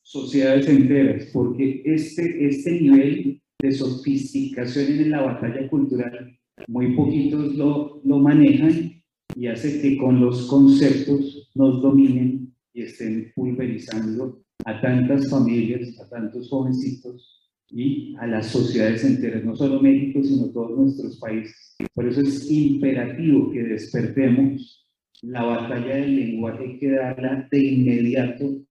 sociedades 0.08 0.66
enteras, 0.68 1.28
porque 1.34 1.82
este, 1.84 2.46
este 2.46 2.80
nivel 2.80 3.42
de 3.60 3.72
sofisticación 3.72 4.86
en 4.86 5.10
la 5.10 5.20
batalla 5.20 5.68
cultural, 5.68 6.34
muy 6.66 6.96
poquitos 6.96 7.54
lo, 7.56 8.00
lo 8.04 8.18
manejan 8.18 9.02
y 9.36 9.46
hace 9.48 9.82
que 9.82 9.98
con 9.98 10.18
los 10.18 10.46
conceptos 10.46 11.50
nos 11.54 11.82
dominen 11.82 12.54
y 12.72 12.82
estén 12.82 13.32
pulverizando 13.34 14.42
a 14.64 14.80
tantas 14.80 15.28
familias, 15.28 16.00
a 16.00 16.08
tantos 16.08 16.48
jovencitos 16.48 17.52
y 17.70 18.16
a 18.16 18.26
las 18.26 18.46
sociedades 18.46 19.04
enteras, 19.04 19.44
no 19.44 19.54
solo 19.54 19.82
México, 19.82 20.24
sino 20.24 20.46
todos 20.52 20.78
nuestros 20.78 21.18
países. 21.18 21.76
Por 21.92 22.08
eso 22.08 22.22
es 22.22 22.50
imperativo 22.50 23.50
que 23.52 23.62
despertemos 23.62 24.87
la 25.22 25.42
batalla 25.42 25.96
del 25.96 26.16
lenguaje, 26.16 26.64
hay 26.64 26.78
que 26.78 26.90
darla 26.90 27.48
de 27.50 27.58
inmediato. 27.58 28.64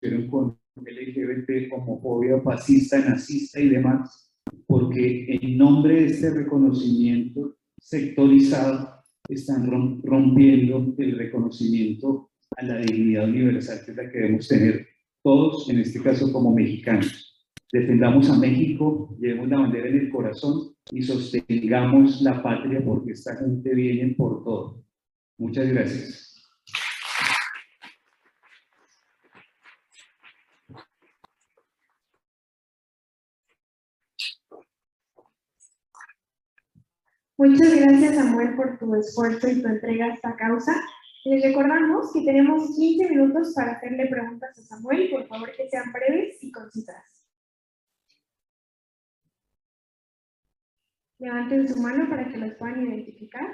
Pero 0.00 0.26
con 0.30 0.58
LGBT, 0.76 1.72
homofobia, 1.72 2.40
fascista, 2.40 2.98
nazista 2.98 3.60
y 3.60 3.68
demás, 3.68 4.32
porque 4.66 5.38
en 5.40 5.58
nombre 5.58 5.94
de 5.94 6.06
este 6.06 6.30
reconocimiento 6.30 7.56
sectorizado 7.78 9.02
están 9.28 9.70
rompiendo 10.02 10.94
el 10.98 11.18
reconocimiento 11.18 12.30
a 12.56 12.64
la 12.64 12.78
dignidad 12.78 13.28
universal 13.28 13.80
que 13.84 13.90
es 13.92 13.96
la 13.96 14.10
que 14.10 14.18
debemos 14.18 14.48
tener 14.48 14.88
todos, 15.22 15.68
en 15.68 15.78
este 15.78 16.02
caso 16.02 16.32
como 16.32 16.54
mexicanos. 16.54 17.48
Defendamos 17.72 18.28
a 18.30 18.38
México, 18.38 19.16
llevemos 19.20 19.48
la 19.48 19.60
bandera 19.60 19.88
en 19.88 19.98
el 19.98 20.10
corazón 20.10 20.69
y 20.90 21.02
sostengamos 21.02 22.20
la 22.22 22.42
patria 22.42 22.82
porque 22.84 23.12
esta 23.12 23.36
gente 23.36 23.74
viene 23.74 24.14
por 24.14 24.42
todo. 24.42 24.84
Muchas 25.38 25.68
gracias. 25.68 26.30
Muchas 37.38 37.74
gracias, 37.74 38.16
Samuel, 38.16 38.54
por 38.54 38.78
tu 38.78 38.94
esfuerzo 38.96 39.48
y 39.48 39.62
tu 39.62 39.68
entrega 39.68 40.04
a 40.06 40.14
esta 40.14 40.36
causa. 40.36 40.74
Les 41.24 41.42
recordamos 41.42 42.12
que 42.12 42.20
tenemos 42.20 42.76
15 42.76 43.08
minutos 43.08 43.54
para 43.54 43.72
hacerle 43.72 44.08
preguntas 44.08 44.58
a 44.58 44.62
Samuel. 44.62 45.08
Por 45.10 45.26
favor, 45.26 45.50
que 45.56 45.68
sean 45.70 45.90
breves 45.90 46.36
y 46.42 46.52
concisas. 46.52 47.19
Levanten 51.20 51.68
su 51.68 51.78
mano 51.80 52.08
para 52.08 52.30
que 52.30 52.38
los 52.38 52.54
puedan 52.54 52.82
identificar. 52.82 53.46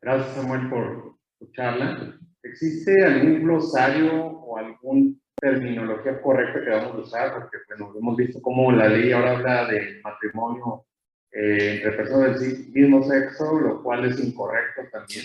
Gracias, 0.00 0.36
Samuel, 0.36 0.70
por 0.70 1.16
tu 1.40 1.50
charla. 1.50 2.18
¿Existe 2.44 3.04
algún 3.04 3.42
glosario 3.42 4.26
o 4.26 4.58
alguna 4.58 5.14
terminología 5.40 6.22
correcta 6.22 6.62
que 6.62 6.70
vamos 6.70 6.94
a 6.94 7.00
usar? 7.00 7.34
Porque, 7.34 7.58
bueno, 7.68 7.92
hemos 7.98 8.16
visto 8.16 8.40
cómo 8.40 8.70
la 8.70 8.88
ley 8.88 9.10
ahora 9.10 9.32
habla 9.32 9.66
del 9.66 10.00
matrimonio 10.02 10.86
eh, 11.32 11.74
entre 11.76 11.92
personas 11.92 12.40
del 12.40 12.68
mismo 12.68 13.02
sexo, 13.02 13.58
lo 13.58 13.82
cual 13.82 14.04
es 14.04 14.22
incorrecto 14.22 14.82
también. 14.92 15.24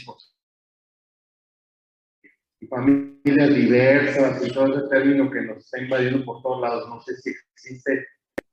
Y 2.59 2.65
familias 2.65 3.53
diversas 3.53 4.43
y 4.43 4.51
todo 4.51 4.75
ese 4.75 4.87
término 4.89 5.29
que 5.29 5.41
nos 5.41 5.57
está 5.57 5.79
invadiendo 5.79 6.25
por 6.25 6.41
todos 6.41 6.61
lados. 6.61 6.89
No 6.89 6.99
sé 7.01 7.15
si 7.17 7.29
existe 7.29 8.07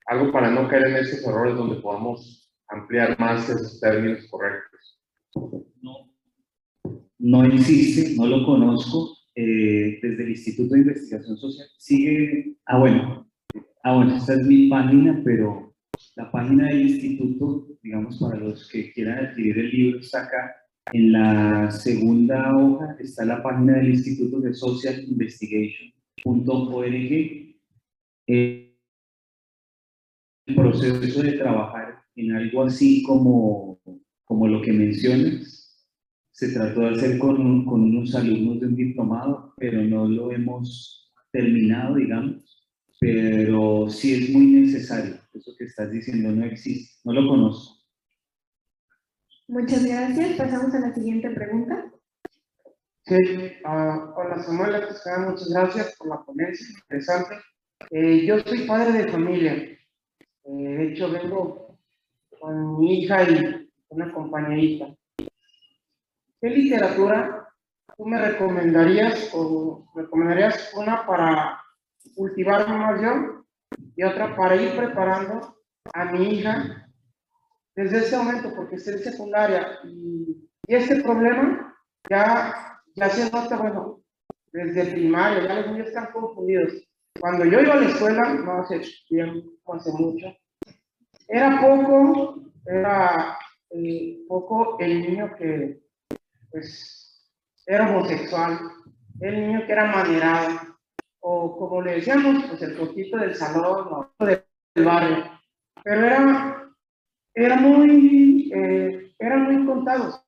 algo 0.07 0.33
para 0.33 0.51
no 0.51 0.69
caer 0.69 0.89
en 0.89 0.97
esos 0.97 1.27
errores 1.27 1.57
donde 1.57 1.77
podamos 1.77 2.53
ampliar 2.69 3.19
más 3.19 3.49
esos 3.49 3.81
términos 3.81 4.27
correctos. 4.31 5.01
No, 5.81 6.11
no 7.19 7.45
existe, 7.45 8.15
no 8.17 8.27
lo 8.27 8.45
conozco. 8.45 9.17
Eh, 9.37 9.99
desde 10.01 10.23
el 10.23 10.31
Instituto 10.31 10.75
de 10.75 10.83
Investigación 10.83 11.37
Social 11.37 11.67
sigue, 11.77 12.55
ah 12.67 12.79
bueno, 12.79 13.29
ah 13.83 13.97
bueno, 13.97 14.17
esta 14.17 14.35
es 14.35 14.47
mi 14.47 14.69
página, 14.69 15.21
pero 15.25 15.75
la 16.15 16.31
página 16.31 16.69
del 16.69 16.83
instituto, 16.83 17.67
digamos, 17.83 18.17
para 18.19 18.37
los 18.37 18.69
que 18.69 18.93
quieran 18.93 19.27
adquirir 19.27 19.59
el 19.59 19.71
libro, 19.71 19.99
está 20.01 20.23
acá. 20.25 20.55
En 20.93 21.13
la 21.13 21.71
segunda 21.71 22.55
hoja 22.57 22.97
está 23.01 23.25
la 23.25 23.43
página 23.43 23.79
del 23.79 23.95
Instituto 23.95 24.39
de 24.41 24.53
Social 24.55 25.03
Investigation.org. 25.03 27.55
el 30.47 30.55
proceso 30.55 31.23
de 31.23 31.33
trabajar 31.33 32.03
en 32.17 32.33
algo 32.33 32.65
así 32.65 33.03
como, 33.03 33.81
como 34.25 34.49
lo 34.49 34.63
que 34.63 34.73
mencionas, 34.73 35.87
se 36.31 36.53
trató 36.53 36.81
de 36.81 36.91
hacer 36.91 37.19
con, 37.19 37.65
con 37.65 37.83
unos 37.83 38.15
alumnos 38.15 38.61
de 38.61 38.67
un 38.67 38.77
diplomado, 38.77 39.55
pero 39.57 39.83
no 39.83 40.09
lo 40.09 40.33
hemos 40.33 41.13
terminado, 41.33 41.97
digamos 41.97 42.55
pero 43.05 43.91
sí 43.91 44.15
es 44.15 44.31
muy 44.31 44.47
necesario. 44.47 45.17
Eso 45.35 45.53
que 45.59 45.65
estás 45.65 45.91
diciendo 45.91 46.31
no 46.31 46.47
existe, 46.47 47.01
no 47.05 47.13
lo 47.13 47.29
conozco. 47.29 47.83
Muchas 49.49 49.85
gracias. 49.85 50.37
Pasamos 50.37 50.75
a 50.75 50.81
la 50.81 50.95
siguiente 50.95 51.29
pregunta. 51.31 51.93
Sí, 53.07 53.17
uh, 53.67 54.19
hola 54.19 54.43
Samuel, 54.43 54.83
muchas 55.29 55.51
gracias 55.51 55.95
por 55.99 56.09
la 56.09 56.25
ponencia, 56.25 56.67
interesante. 56.75 57.35
Eh, 57.91 58.25
yo 58.25 58.39
soy 58.39 58.61
padre 58.61 59.05
de 59.05 59.13
familia. 59.13 59.79
Eh, 60.45 60.53
de 60.53 60.93
hecho, 60.93 61.11
vengo 61.11 61.79
con 62.41 62.79
mi 62.79 63.01
hija 63.01 63.23
y 63.23 63.71
una 63.89 64.13
compañerita. 64.13 64.95
¿Qué 66.41 66.51
literatura 66.51 67.49
tú 67.97 68.05
me 68.07 68.19
recomendarías 68.19 69.31
o 69.35 69.87
recomendarías 69.95 70.73
una 70.75 71.07
para 71.07 71.61
cultivar 72.15 72.69
más 72.69 73.01
yo 73.01 73.45
y 73.97 74.03
otra 74.03 74.37
para 74.37 74.57
ir 74.57 74.77
preparando 74.77 75.57
a 75.93 76.05
mi 76.07 76.35
hija 76.35 76.85
desde 77.75 77.99
ese 77.99 78.17
momento, 78.17 78.53
porque 78.55 78.77
es 78.77 78.87
en 78.87 78.99
secundaria 78.99 79.81
y, 79.85 80.49
y, 80.67 80.75
este 80.75 81.03
problema 81.03 81.75
ya, 82.09 82.81
ya 82.95 83.09
se 83.09 83.31
nota, 83.31 83.57
bueno, 83.57 84.01
desde 84.53 84.93
primaria, 84.93 85.47
ya 85.47 85.55
los 85.55 85.67
niños 85.73 85.89
están 85.89 86.13
confundidos. 86.13 86.73
Cuando 87.21 87.45
yo 87.45 87.61
iba 87.61 87.75
a 87.75 87.81
la 87.81 87.89
escuela, 87.89 88.35
no 88.35 88.53
hace 88.59 88.83
tiempo, 89.09 89.75
hace 89.75 89.93
mucho, 89.93 90.27
era 91.29 91.61
poco, 91.61 92.43
era 92.67 93.39
eh, 93.71 94.19
poco 94.29 94.79
el 94.81 95.03
niño 95.03 95.35
que, 95.37 95.81
pues, 96.51 97.33
era 97.67 97.89
homosexual, 97.89 98.59
el 99.21 99.41
niño 99.41 99.67
que 99.67 99.73
era 99.73 99.87
manerado, 99.87 100.77
o 101.21 101.57
como 101.57 101.81
le 101.81 101.95
decíamos, 101.95 102.45
pues 102.45 102.61
el 102.63 102.77
poquito 102.77 103.17
del 103.17 103.35
salón 103.35 103.89
o 104.19 104.25
del 104.25 104.45
barrio. 104.85 105.25
Pero 105.83 106.07
era, 106.07 106.71
era 107.35 107.57
muy, 107.57 108.51
eh, 108.55 109.15
eran 109.19 109.45
muy 109.45 109.67
contados. 109.67 110.23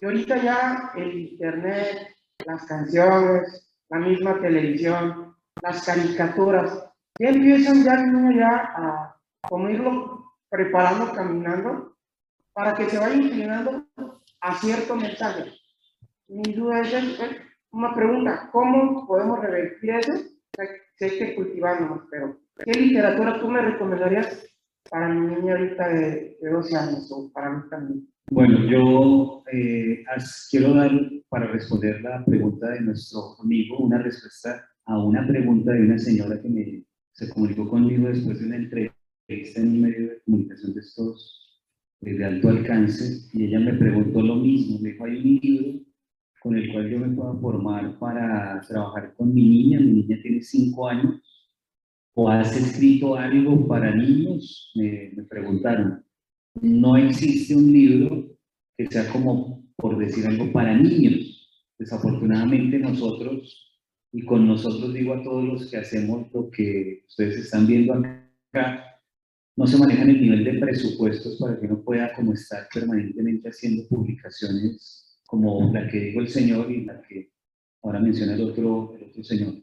Y 0.00 0.06
ahorita 0.06 0.36
ya 0.36 0.92
el 0.96 1.18
internet, 1.18 2.14
las 2.46 2.64
canciones, 2.66 3.68
la 3.88 3.98
misma 3.98 4.40
televisión, 4.40 5.36
las 5.62 5.84
caricaturas, 5.84 6.84
ya 7.18 7.28
empiezan 7.30 7.84
ya 7.84 7.94
el 7.94 8.12
niño 8.12 8.38
ya 8.38 8.72
a 8.76 9.16
como 9.48 9.68
irlo 9.70 10.24
preparando, 10.50 11.12
caminando, 11.12 11.96
para 12.52 12.74
que 12.74 12.86
se 12.86 12.98
vaya 12.98 13.14
inclinando 13.14 13.84
a 14.40 14.54
cierto 14.56 14.96
mensaje. 14.96 15.52
Mi 16.28 16.52
duda 16.54 16.80
es, 16.82 16.94
una 17.70 17.94
pregunta, 17.94 18.48
¿cómo 18.52 19.06
podemos 19.06 19.40
revertir 19.40 19.90
eso? 19.90 20.12
Sé 20.96 21.18
que 21.18 21.34
cultivamos, 21.34 22.02
pero 22.10 22.36
¿qué 22.64 22.72
literatura 22.72 23.38
tú 23.38 23.48
me 23.48 23.62
recomendarías 23.62 24.44
para 24.90 25.08
mi 25.08 25.34
niña 25.34 25.52
ahorita 25.52 25.88
de, 25.88 26.38
12 26.42 26.76
años 26.76 27.12
o 27.12 27.30
para 27.32 27.50
mí 27.50 27.62
también? 27.70 28.08
Bueno, 28.30 28.58
yo 28.64 29.42
eh, 29.52 30.04
quiero 30.50 30.74
dar, 30.74 30.90
para 31.28 31.46
responder 31.46 32.00
la 32.02 32.24
pregunta 32.24 32.70
de 32.70 32.80
nuestro 32.80 33.36
amigo, 33.40 33.78
una 33.78 33.98
respuesta 33.98 34.68
a 34.88 34.98
una 34.98 35.26
pregunta 35.26 35.72
de 35.72 35.82
una 35.82 35.98
señora 35.98 36.40
que 36.40 36.48
me, 36.48 36.84
se 37.12 37.28
comunicó 37.28 37.68
conmigo 37.68 38.08
después 38.08 38.40
de 38.40 38.46
una 38.46 38.56
entrevista 38.56 39.60
en 39.60 39.68
un 39.68 39.80
medio 39.82 40.08
de 40.08 40.20
comunicación 40.24 40.74
de 40.74 40.80
estos 40.80 41.62
eh, 42.00 42.14
de 42.14 42.24
alto 42.24 42.48
alcance 42.48 43.28
y 43.34 43.44
ella 43.44 43.60
me 43.60 43.74
preguntó 43.74 44.22
lo 44.22 44.36
mismo, 44.36 44.78
me 44.78 44.92
dijo, 44.92 45.04
hay 45.04 45.16
un 45.18 45.40
libro 45.42 45.80
con 46.40 46.56
el 46.56 46.72
cual 46.72 46.88
yo 46.88 46.98
me 47.00 47.14
pueda 47.14 47.34
formar 47.34 47.98
para 47.98 48.60
trabajar 48.66 49.14
con 49.16 49.34
mi 49.34 49.42
niña. 49.42 49.80
Mi 49.80 49.92
niña 49.92 50.18
tiene 50.22 50.40
cinco 50.40 50.88
años. 50.88 51.20
¿O 52.14 52.28
has 52.28 52.56
escrito 52.56 53.16
algo 53.16 53.66
para 53.66 53.94
niños? 53.94 54.72
Me 54.74 55.12
preguntaron. 55.28 56.04
No 56.60 56.96
existe 56.96 57.54
un 57.54 57.72
libro 57.72 58.38
que 58.76 58.86
sea 58.86 59.10
como, 59.12 59.64
por 59.76 59.98
decir 59.98 60.26
algo, 60.26 60.50
para 60.52 60.76
niños. 60.76 61.48
Desafortunadamente 61.78 62.78
nosotros, 62.78 63.67
y 64.12 64.24
con 64.24 64.46
nosotros 64.46 64.94
digo 64.94 65.14
a 65.14 65.22
todos 65.22 65.44
los 65.44 65.70
que 65.70 65.76
hacemos 65.76 66.32
lo 66.32 66.50
que 66.50 67.04
ustedes 67.06 67.36
están 67.38 67.66
viendo 67.66 67.94
acá, 67.94 69.00
no 69.56 69.66
se 69.66 69.76
manejan 69.76 70.10
el 70.10 70.20
nivel 70.20 70.44
de 70.44 70.54
presupuestos 70.54 71.36
para 71.38 71.58
que 71.58 71.66
uno 71.66 71.82
pueda 71.82 72.12
como 72.14 72.32
estar 72.32 72.68
permanentemente 72.72 73.48
haciendo 73.48 73.86
publicaciones 73.88 75.20
como 75.26 75.72
la 75.72 75.86
que 75.88 76.00
dijo 76.00 76.20
el 76.20 76.28
Señor 76.28 76.70
y 76.70 76.84
la 76.84 77.02
que 77.02 77.32
ahora 77.82 78.00
menciona 78.00 78.34
el 78.34 78.42
otro, 78.42 78.92
otro 78.92 79.22
señor. 79.22 79.54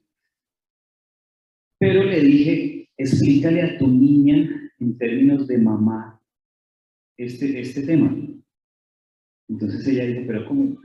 Pero 1.79 2.03
le 2.03 2.19
dije, 2.21 2.89
explícale 2.97 3.61
a 3.61 3.77
tu 3.77 3.87
niña 3.87 4.71
en 4.79 4.97
términos 4.97 5.47
de 5.47 5.57
mamá 5.57 6.21
este, 7.17 7.59
este 7.59 7.81
tema. 7.83 8.15
Entonces 9.47 9.87
ella 9.87 10.05
dijo, 10.05 10.23
pero 10.27 10.47
¿cómo? 10.47 10.77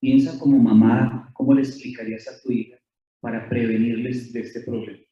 Piensa 0.00 0.38
como 0.38 0.58
mamá, 0.58 1.30
¿cómo 1.32 1.54
le 1.54 1.62
explicarías 1.62 2.28
a 2.28 2.40
tu 2.42 2.52
hija 2.52 2.76
para 3.20 3.48
prevenirles 3.48 4.32
de 4.32 4.40
este 4.40 4.60
problema? 4.60 5.02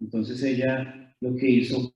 Entonces 0.00 0.42
ella 0.42 1.14
lo 1.20 1.34
que 1.36 1.48
hizo, 1.48 1.94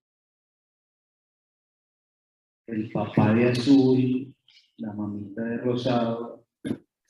el 2.66 2.90
papá 2.90 3.34
de 3.34 3.48
azul, 3.48 4.34
la 4.76 4.92
mamita 4.92 5.42
de 5.42 5.58
rosado, 5.58 6.46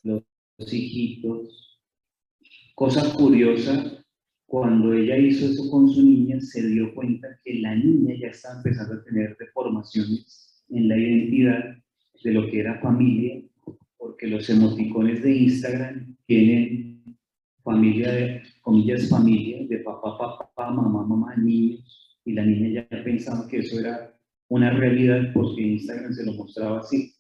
los 0.02 0.72
hijitos. 0.72 1.80
Cosa 2.74 3.14
curiosa, 3.14 4.04
cuando 4.46 4.92
ella 4.92 5.16
hizo 5.16 5.46
eso 5.46 5.70
con 5.70 5.88
su 5.88 6.02
niña, 6.02 6.40
se 6.40 6.66
dio 6.66 6.94
cuenta 6.94 7.28
que 7.44 7.60
la 7.60 7.74
niña 7.74 8.16
ya 8.18 8.28
estaba 8.28 8.56
empezando 8.56 8.94
a 8.94 9.04
tener 9.04 9.36
deformaciones 9.38 10.64
en 10.70 10.88
la 10.88 10.96
identidad 10.96 11.76
de 12.24 12.32
lo 12.32 12.50
que 12.50 12.60
era 12.60 12.80
familia, 12.80 13.42
porque 14.00 14.26
los 14.26 14.48
emoticones 14.48 15.22
de 15.22 15.36
Instagram 15.36 16.16
tienen 16.26 17.04
familia 17.62 18.10
de, 18.10 18.42
comillas, 18.62 19.10
familia, 19.10 19.66
de 19.68 19.78
papá, 19.80 20.16
papá, 20.16 20.70
mamá, 20.70 21.04
mamá, 21.04 21.36
niños, 21.36 22.18
y 22.24 22.32
la 22.32 22.44
niña 22.44 22.86
ya 22.90 23.04
pensaba 23.04 23.46
que 23.46 23.58
eso 23.58 23.78
era 23.78 24.18
una 24.48 24.70
realidad 24.70 25.30
porque 25.34 25.60
Instagram 25.60 26.14
se 26.14 26.24
lo 26.24 26.32
mostraba 26.32 26.80
así. 26.80 27.14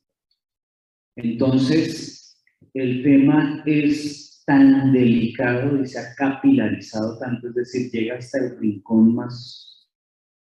Entonces, 1.16 2.42
el 2.72 3.02
tema 3.02 3.62
es 3.66 4.42
tan 4.46 4.90
delicado 4.92 5.82
y 5.82 5.86
se 5.86 5.98
ha 5.98 6.14
capilarizado 6.14 7.18
tanto, 7.18 7.48
es 7.48 7.54
decir, 7.54 7.90
llega 7.92 8.16
hasta 8.16 8.38
el 8.38 8.58
rincón 8.58 9.14
más 9.14 9.86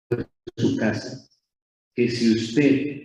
de 0.09 0.25
su 0.55 0.77
casa, 0.77 1.29
que 1.93 2.09
si 2.09 2.31
usted 2.31 2.98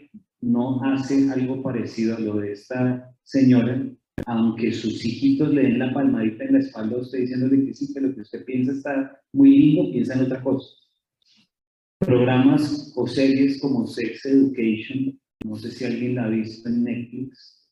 no 0.45 0.82
hace 0.84 1.30
algo 1.30 1.62
parecido 1.62 2.16
a 2.16 2.20
lo 2.20 2.36
de 2.36 2.53
esta 2.53 3.11
señora, 3.22 3.82
aunque 4.26 4.72
sus 4.72 5.05
hijitos 5.05 5.53
le 5.55 5.62
den 5.62 5.78
la 5.78 5.92
palmadita 5.92 6.45
en 6.45 6.53
la 6.55 6.59
espalda 6.59 6.97
a 6.97 7.01
usted 7.01 7.20
diciéndole 7.20 7.64
que 7.64 7.74
sí, 7.74 7.92
que 7.92 8.01
lo 8.01 8.14
que 8.14 8.20
usted 8.20 8.45
piensa 8.45 8.72
está 8.72 9.20
muy 9.32 9.51
lindo, 9.59 9.90
piensa 9.90 10.14
en 10.14 10.26
otra 10.26 10.42
cosa. 10.42 10.68
Programas 11.99 12.92
o 12.95 13.07
series 13.07 13.61
como 13.61 13.86
Sex 13.86 14.26
Education, 14.26 15.18
no 15.45 15.57
sé 15.57 15.70
si 15.70 15.84
alguien 15.84 16.16
la 16.16 16.24
ha 16.24 16.28
visto 16.28 16.68
en 16.68 16.84
Netflix, 16.84 17.66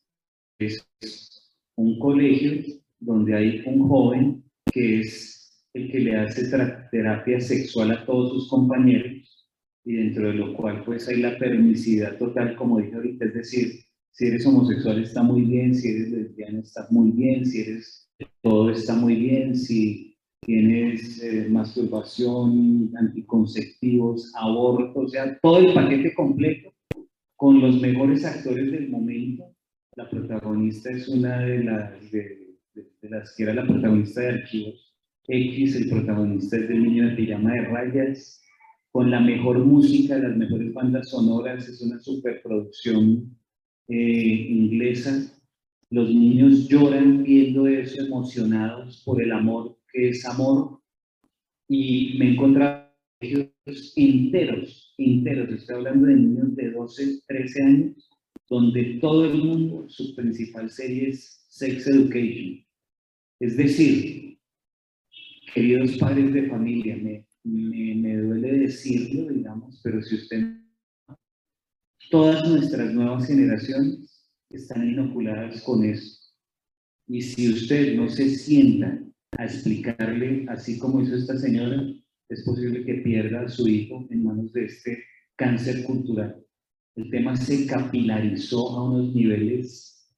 es 0.58 1.52
un 1.76 1.98
colegio 1.98 2.74
donde 3.00 3.36
hay 3.36 3.62
un 3.66 3.86
joven 3.86 4.44
que 4.72 5.00
es 5.00 5.62
el 5.74 5.90
que 5.90 6.00
le 6.00 6.16
hace 6.16 6.48
terapia 6.90 7.40
sexual 7.40 7.90
a 7.90 8.06
todos 8.06 8.32
sus 8.32 8.48
compañeros 8.48 9.31
y 9.84 9.94
dentro 9.94 10.28
de 10.28 10.34
lo 10.34 10.54
cual 10.54 10.84
pues 10.84 11.08
hay 11.08 11.20
la 11.20 11.38
permisividad 11.38 12.16
total, 12.18 12.56
como 12.56 12.80
dije 12.80 12.94
ahorita, 12.94 13.24
es 13.26 13.34
decir, 13.34 13.72
si 14.10 14.26
eres 14.26 14.46
homosexual 14.46 15.02
está 15.02 15.22
muy 15.22 15.42
bien, 15.42 15.74
si 15.74 15.88
eres 15.88 16.10
lesbiana 16.10 16.60
está 16.60 16.86
muy 16.90 17.10
bien, 17.12 17.46
si 17.46 17.60
eres 17.62 18.10
todo 18.42 18.70
está 18.70 18.94
muy 18.94 19.16
bien, 19.16 19.56
si 19.56 20.16
tienes 20.40 21.22
eh, 21.22 21.46
masturbación, 21.48 22.92
anticonceptivos, 22.96 24.32
aborto, 24.36 25.00
o 25.00 25.08
sea, 25.08 25.38
todo 25.40 25.58
el 25.58 25.72
paquete 25.72 26.14
completo 26.14 26.72
con 27.36 27.60
los 27.60 27.80
mejores 27.80 28.24
actores 28.24 28.70
del 28.70 28.88
momento. 28.88 29.44
La 29.96 30.08
protagonista 30.08 30.90
es 30.90 31.08
una 31.08 31.40
de 31.40 31.64
las, 31.64 32.10
de, 32.10 32.56
las 33.02 33.34
que 33.34 33.42
era 33.44 33.54
la 33.54 33.66
protagonista 33.66 34.20
de 34.20 34.28
Archivos 34.28 34.94
X, 35.26 35.76
el 35.76 35.88
protagonista 35.88 36.56
es 36.56 36.68
del 36.68 36.82
niño 36.82 37.08
de 37.08 37.16
pijama 37.16 37.52
de 37.54 37.60
rayas, 37.62 38.41
con 38.92 39.10
la 39.10 39.20
mejor 39.20 39.58
música, 39.64 40.18
las 40.18 40.36
mejores 40.36 40.72
bandas 40.72 41.08
sonoras, 41.08 41.66
es 41.66 41.80
una 41.80 41.98
superproducción 41.98 43.36
eh, 43.88 44.46
inglesa, 44.50 45.32
los 45.90 46.08
niños 46.08 46.68
lloran 46.68 47.22
viendo 47.22 47.66
eso 47.66 48.02
emocionados 48.02 49.02
por 49.04 49.22
el 49.22 49.32
amor 49.32 49.78
que 49.92 50.10
es 50.10 50.24
amor. 50.24 50.80
Y 51.68 52.16
me 52.18 52.26
he 52.26 52.32
encontrado 52.32 52.88
enteros, 53.96 54.94
enteros, 54.98 55.50
estoy 55.50 55.76
hablando 55.76 56.06
de 56.06 56.16
niños 56.16 56.56
de 56.56 56.70
12, 56.70 57.20
13 57.26 57.62
años, 57.62 58.10
donde 58.48 58.98
todo 59.00 59.24
el 59.24 59.38
mundo, 59.42 59.86
su 59.88 60.14
principal 60.14 60.70
serie 60.70 61.10
es 61.10 61.44
Sex 61.48 61.86
Education. 61.86 62.64
Es 63.40 63.56
decir, 63.56 64.38
queridos 65.54 65.96
padres 65.98 66.32
de 66.32 66.48
familia, 66.48 66.96
me, 66.96 67.26
me, 67.44 67.94
me 67.94 68.16
duele 68.16 68.58
decirlo, 68.58 69.32
digamos, 69.32 69.80
pero 69.82 70.02
si 70.02 70.16
usted 70.16 70.62
Todas 72.12 72.46
nuestras 72.46 72.92
nuevas 72.92 73.26
generaciones 73.26 74.30
están 74.50 74.86
inoculadas 74.86 75.62
con 75.62 75.82
eso. 75.82 76.20
Y 77.08 77.22
si 77.22 77.50
usted 77.50 77.96
no 77.96 78.10
se 78.10 78.28
sienta 78.28 79.02
a 79.38 79.44
explicarle, 79.44 80.44
así 80.50 80.78
como 80.78 81.00
hizo 81.00 81.16
esta 81.16 81.38
señora, 81.38 81.82
es 82.28 82.42
posible 82.42 82.84
que 82.84 82.96
pierda 82.96 83.40
a 83.40 83.48
su 83.48 83.66
hijo 83.66 84.06
en 84.10 84.24
manos 84.24 84.52
de 84.52 84.66
este 84.66 85.02
cáncer 85.36 85.84
cultural. 85.84 86.44
El 86.96 87.10
tema 87.10 87.34
se 87.34 87.66
capilarizó 87.66 88.76
a 88.76 88.90
unos 88.90 89.14
niveles 89.14 90.14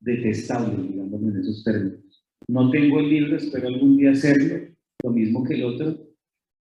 detestables, 0.00 0.90
digamos 0.90 1.22
en 1.22 1.40
esos 1.40 1.64
términos. 1.64 2.26
No 2.48 2.70
tengo 2.70 3.00
el 3.00 3.08
libro, 3.08 3.36
espero 3.38 3.68
algún 3.68 3.96
día 3.96 4.10
hacerlo, 4.10 4.74
lo 5.02 5.10
mismo 5.10 5.42
que 5.42 5.54
el 5.54 5.64
otro, 5.64 6.07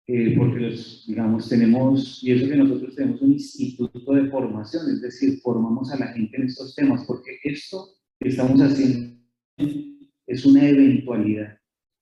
eh, 0.07 0.35
porque 0.37 0.61
los, 0.61 1.05
digamos, 1.07 1.49
tenemos, 1.49 2.23
y 2.23 2.33
eso 2.33 2.49
que 2.49 2.57
nosotros 2.57 2.95
tenemos 2.95 3.23
un 3.23 3.33
instituto 3.33 4.13
de 4.15 4.29
formación, 4.31 4.91
es 4.91 5.01
decir, 5.01 5.39
formamos 5.41 5.93
a 5.93 5.99
la 5.99 6.09
gente 6.09 6.37
en 6.37 6.45
estos 6.45 6.75
temas, 6.75 7.05
porque 7.07 7.39
esto 7.45 7.89
que 8.19 8.29
estamos 8.29 8.61
haciendo 8.61 9.17
es 10.27 10.45
una 10.45 10.69
eventualidad. 10.69 11.59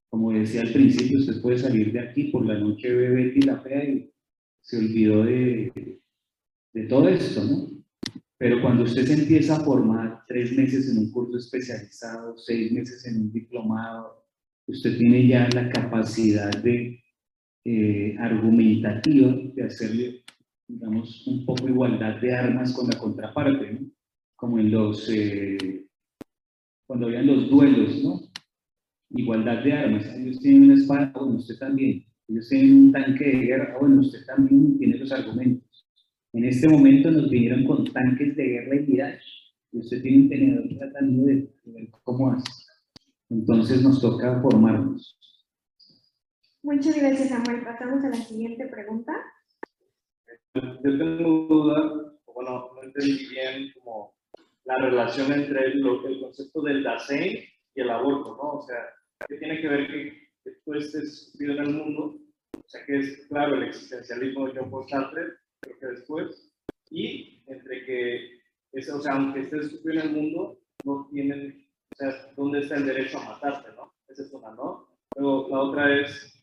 Como 0.09 0.33
decía 0.33 0.63
al 0.63 0.73
principio, 0.73 1.19
usted 1.19 1.41
puede 1.41 1.59
salir 1.59 1.93
de 1.93 2.01
aquí 2.01 2.25
por 2.25 2.45
la 2.45 2.59
noche, 2.59 2.93
bebé 2.93 3.33
y 3.37 3.43
la 3.43 3.61
fea 3.61 3.85
y 3.85 4.11
se 4.61 4.79
olvidó 4.79 5.25
de, 5.25 6.01
de 6.73 6.83
todo 6.85 7.09
esto, 7.09 7.45
¿no? 7.45 7.71
Pero 8.39 8.63
cuando 8.63 8.85
usted 8.85 9.07
se 9.07 9.13
empieza 9.13 9.57
a 9.57 9.61
formar 9.61 10.25
tres 10.27 10.53
meses 10.53 10.91
en 10.91 10.99
un 10.99 11.11
curso 11.11 11.37
especializado, 11.37 12.39
seis 12.39 12.73
meses 12.73 13.07
en 13.07 13.21
un 13.21 13.33
diplomado, 13.33 14.25
usted 14.67 14.97
tiene 14.97 15.27
ya 15.27 15.49
la 15.51 15.69
capacidad 15.69 16.51
de 16.63 17.03
eh, 17.65 18.17
argumentativa 18.19 19.37
de 19.55 19.63
hacerle, 19.63 20.25
digamos, 20.67 21.27
un 21.27 21.45
poco 21.45 21.69
igualdad 21.69 22.21
de 22.21 22.35
armas 22.35 22.73
con 22.73 22.89
la 22.89 22.99
contraparte, 22.99 23.73
¿no? 23.73 23.91
como 24.41 24.59
en 24.59 24.71
los, 24.71 25.07
eh, 25.11 25.87
cuando 26.87 27.07
habían 27.07 27.27
los 27.27 27.51
duelos, 27.51 28.03
¿no? 28.03 28.21
Igualdad 29.11 29.63
de 29.63 29.73
armas, 29.75 30.07
ellos 30.17 30.41
tienen 30.41 30.65
una 30.65 30.75
espada, 30.75 31.13
bueno, 31.15 31.35
usted 31.35 31.59
también, 31.59 32.07
ellos 32.27 32.49
tienen 32.49 32.77
un 32.77 32.93
tanque 32.93 33.25
de 33.25 33.39
guerra, 33.39 33.77
bueno, 33.79 34.01
usted 34.01 34.25
también 34.25 34.79
tiene 34.79 34.97
los 34.97 35.13
argumentos. 35.13 35.87
En 36.33 36.45
este 36.45 36.69
momento 36.69 37.11
nos 37.11 37.29
vinieron 37.29 37.65
con 37.65 37.85
tanques 37.93 38.35
de 38.37 38.45
guerra 38.45 38.77
y 38.77 38.87
mirage, 38.87 39.25
y 39.73 39.79
usted 39.81 40.01
tiene 40.01 40.23
un 40.23 40.29
tenedor 40.31 40.69
tratando 40.79 41.25
de 41.25 41.53
ver 41.67 41.89
cómo 42.03 42.31
hace. 42.33 42.51
Entonces 43.29 43.83
nos 43.83 44.01
toca 44.01 44.41
formarnos. 44.41 45.20
Muchas 46.63 46.97
gracias, 46.97 47.31
Samuel. 47.31 47.65
Pasamos 47.65 48.05
a 48.05 48.11
la 48.11 48.17
siguiente 48.17 48.67
pregunta. 48.67 49.13
Yo 50.55 50.81
tengo 50.83 51.47
duda, 51.49 52.13
bueno, 52.27 52.71
no 52.75 52.83
entendí 52.83 53.29
bien 53.29 53.73
como 53.75 54.15
la 54.65 54.77
relación 54.77 55.33
entre 55.33 55.67
el, 55.67 55.87
el 55.87 56.21
concepto 56.21 56.63
del 56.63 56.83
Dasein 56.83 57.45
y 57.75 57.81
el 57.81 57.91
aborto, 57.91 58.37
¿no? 58.37 58.59
O 58.59 58.63
sea, 58.63 58.77
¿qué 59.27 59.37
tiene 59.37 59.61
que 59.61 59.69
ver 59.69 59.87
que, 59.87 60.29
que 60.45 60.51
tú 60.65 60.75
estés 60.75 61.35
vivo 61.39 61.55
en 61.55 61.59
el 61.61 61.75
mundo? 61.75 62.17
O 62.53 62.69
sea, 62.69 62.85
que 62.85 62.99
es, 62.99 63.27
claro, 63.29 63.55
el 63.55 63.65
existencialismo 63.65 64.47
de 64.47 64.59
John 64.59 64.71
Paul 64.71 64.89
Sartre, 64.89 65.23
creo 65.61 65.79
que 65.79 65.87
después, 65.87 66.53
y 66.91 67.43
entre 67.47 67.85
que, 67.85 68.39
es, 68.73 68.91
o 68.91 69.01
sea, 69.01 69.15
aunque 69.15 69.41
estés 69.41 69.83
vivo 69.83 69.99
en 69.99 70.07
el 70.07 70.13
mundo, 70.13 70.59
no 70.85 71.09
tienen, 71.11 71.67
o 71.93 71.97
sea, 71.97 72.33
¿dónde 72.37 72.61
está 72.61 72.77
el 72.77 72.87
derecho 72.87 73.19
a 73.19 73.25
matarte, 73.25 73.71
no? 73.77 73.93
Esa 74.09 74.23
es 74.23 74.33
una, 74.33 74.51
¿no? 74.51 74.89
Luego, 75.17 75.49
la 75.49 75.61
otra 75.61 76.01
es, 76.01 76.40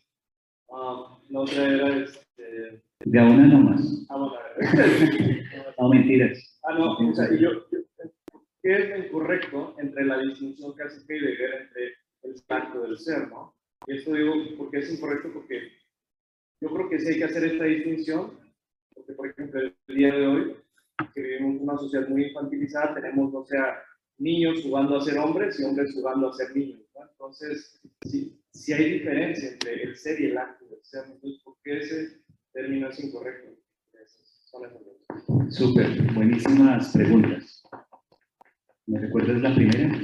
Ah, 0.70 1.18
la 1.30 1.39
otra 1.39 1.68
era 1.68 1.97
este... 1.97 2.82
De 3.05 3.20
a 3.20 3.26
una 3.26 3.47
nomás. 3.47 4.05
Ah, 4.09 4.18
bueno, 4.18 4.36
no, 5.80 5.89
mentiras. 5.89 6.59
Ah, 6.63 6.74
no, 6.74 6.93
o 6.93 7.15
sea, 7.15 7.30
yo, 7.36 7.68
¿qué 7.70 8.74
es 8.74 8.89
lo 8.89 8.97
incorrecto 8.97 9.76
entre 9.78 10.05
la 10.05 10.18
distinción 10.20 10.76
que 10.76 10.84
hace 10.84 11.01
Heidegger 11.07 11.61
entre 11.61 11.93
el 12.24 12.43
acto 12.49 12.82
del 12.82 12.97
ser, 12.97 13.30
no? 13.30 13.55
Y 13.86 13.97
esto 13.97 14.13
digo 14.13 14.34
porque 14.57 14.80
es 14.80 14.91
incorrecto 14.91 15.32
porque 15.34 15.72
yo 16.59 16.70
creo 16.70 16.89
que 16.89 16.99
sí 16.99 17.09
hay 17.09 17.18
que 17.20 17.24
hacer 17.26 17.43
esta 17.45 17.65
distinción, 17.65 18.32
porque 18.93 19.13
por 19.13 19.28
ejemplo 19.28 19.61
el 19.61 19.95
día 19.95 20.13
de 20.13 20.28
hoy, 20.28 20.55
que 21.13 21.22
vivimos 21.22 21.61
una 21.61 21.78
sociedad 21.78 22.07
muy 22.07 22.26
infantilizada, 22.26 22.95
tenemos, 22.95 23.34
o 23.34 23.45
sea, 23.45 23.82
niños 24.18 24.63
jugando 24.63 24.97
a 24.97 25.01
ser 25.01 25.20
hombres 25.20 25.59
y 25.59 25.63
hombres 25.63 25.93
jugando 25.93 26.30
a 26.30 26.34
ser 26.34 26.55
niños, 26.55 26.82
¿no? 26.95 27.03
Entonces, 27.09 27.80
sí, 28.01 28.41
si 28.58 28.74
hay 28.74 28.93
diferencia 28.93 29.51
entre 29.51 29.84
el 29.84 29.95
ser 29.95 30.20
y 30.20 30.26
el 30.26 30.38
acto 30.38 30.66
del 30.68 30.80
ser, 30.84 31.03
entonces, 31.05 31.41
¿por 31.43 31.55
qué 31.64 31.78
ese 31.78 32.22
término 32.53 32.89
es 32.89 33.03
incorrecto? 33.03 33.51
Súper, 35.49 36.01
buenísimas 36.14 36.91
preguntas. 36.93 37.64
¿Me 38.88 38.99
recuerdas 38.99 39.41
la 39.41 39.53
primera? 39.53 39.99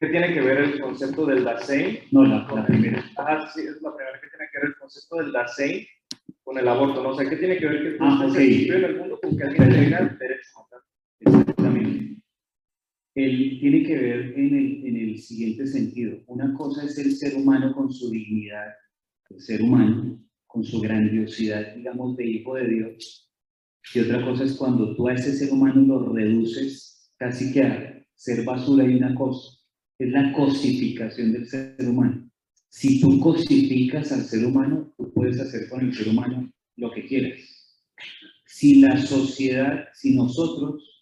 ¿Qué 0.00 0.06
tiene 0.08 0.34
que 0.34 0.40
ver 0.40 0.58
el 0.58 0.80
concepto 0.80 1.24
del 1.26 1.44
Dasein? 1.44 1.98
No, 2.12 2.24
la, 2.24 2.46
la 2.54 2.66
primera. 2.66 3.02
Ah, 3.16 3.50
sí, 3.54 3.60
es 3.62 3.80
la 3.80 3.94
primera. 3.96 4.20
¿Qué 4.20 4.28
tiene 4.28 4.46
que 4.52 4.58
ver 4.58 4.68
el 4.68 4.76
concepto 4.76 5.16
del 5.16 5.32
Dasein 5.32 5.86
con 6.42 6.58
el 6.58 6.68
aborto? 6.68 7.02
¿no? 7.02 7.10
O 7.10 7.16
sea, 7.16 7.28
¿qué 7.28 7.36
tiene 7.36 7.56
que 7.58 7.66
ver 7.66 7.82
que 7.82 7.90
tú 7.92 8.04
Ah, 8.04 8.18
estés 8.20 8.30
ok. 8.32 8.36
existiendo 8.40 8.86
en 8.86 8.92
el 8.92 8.98
mundo 8.98 9.20
con 9.22 9.36
que 9.36 9.44
alguien 9.44 9.70
tenga 9.70 10.16
derecho 10.20 10.48
a 10.56 10.62
matar? 10.62 10.80
Exactamente. 11.20 12.22
Él 13.14 13.58
tiene 13.60 13.84
que 13.84 13.96
ver 13.96 14.34
en 14.36 14.54
el, 14.54 14.86
en 14.86 14.96
el 14.96 15.18
siguiente 15.18 15.66
sentido. 15.66 16.18
Una 16.26 16.52
cosa 16.54 16.84
es 16.84 16.98
el 16.98 17.12
ser 17.12 17.36
humano 17.36 17.72
con 17.74 17.92
su 17.92 18.10
dignidad, 18.10 18.72
el 19.30 19.40
ser 19.40 19.62
humano 19.62 20.20
con 20.46 20.64
su 20.64 20.80
grandiosidad, 20.80 21.74
digamos, 21.74 22.16
de 22.16 22.26
hijo 22.26 22.54
de 22.54 22.68
Dios. 22.68 23.30
Y 23.94 24.00
otra 24.00 24.24
cosa 24.24 24.44
es 24.44 24.54
cuando 24.54 24.94
tú 24.96 25.08
a 25.08 25.14
ese 25.14 25.32
ser 25.32 25.52
humano 25.52 25.82
lo 25.82 26.12
reduces 26.12 27.12
casi 27.16 27.52
que 27.52 27.62
a 27.62 28.06
ser 28.14 28.44
basura 28.44 28.84
y 28.84 28.96
una 28.96 29.14
cosa. 29.14 29.58
Es 29.98 30.10
la 30.10 30.32
cosificación 30.32 31.32
del 31.32 31.46
ser 31.46 31.76
humano. 31.80 32.28
Si 32.68 33.00
tú 33.00 33.20
cosificas 33.20 34.10
al 34.10 34.22
ser 34.22 34.44
humano, 34.44 34.92
tú 34.96 35.12
puedes 35.12 35.38
hacer 35.38 35.68
con 35.68 35.80
el 35.80 35.94
ser 35.94 36.08
humano 36.08 36.50
lo 36.76 36.90
que 36.90 37.06
quieras. 37.06 37.38
Si 38.46 38.80
la 38.80 38.96
sociedad, 39.00 39.88
si 39.94 40.16
nosotros 40.16 40.93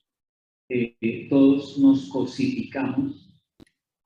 eh, 0.73 1.27
todos 1.29 1.79
nos 1.79 2.09
cosificamos, 2.09 3.31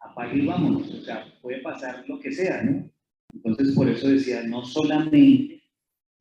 apague 0.00 0.38
y 0.38 0.46
vámonos, 0.46 0.90
o 0.90 1.00
sea, 1.02 1.24
puede 1.40 1.60
pasar 1.60 2.04
lo 2.08 2.18
que 2.18 2.32
sea, 2.32 2.62
¿no? 2.64 2.90
Entonces, 3.32 3.74
por 3.74 3.88
eso 3.88 4.08
decía, 4.08 4.42
no 4.42 4.64
solamente 4.64 5.62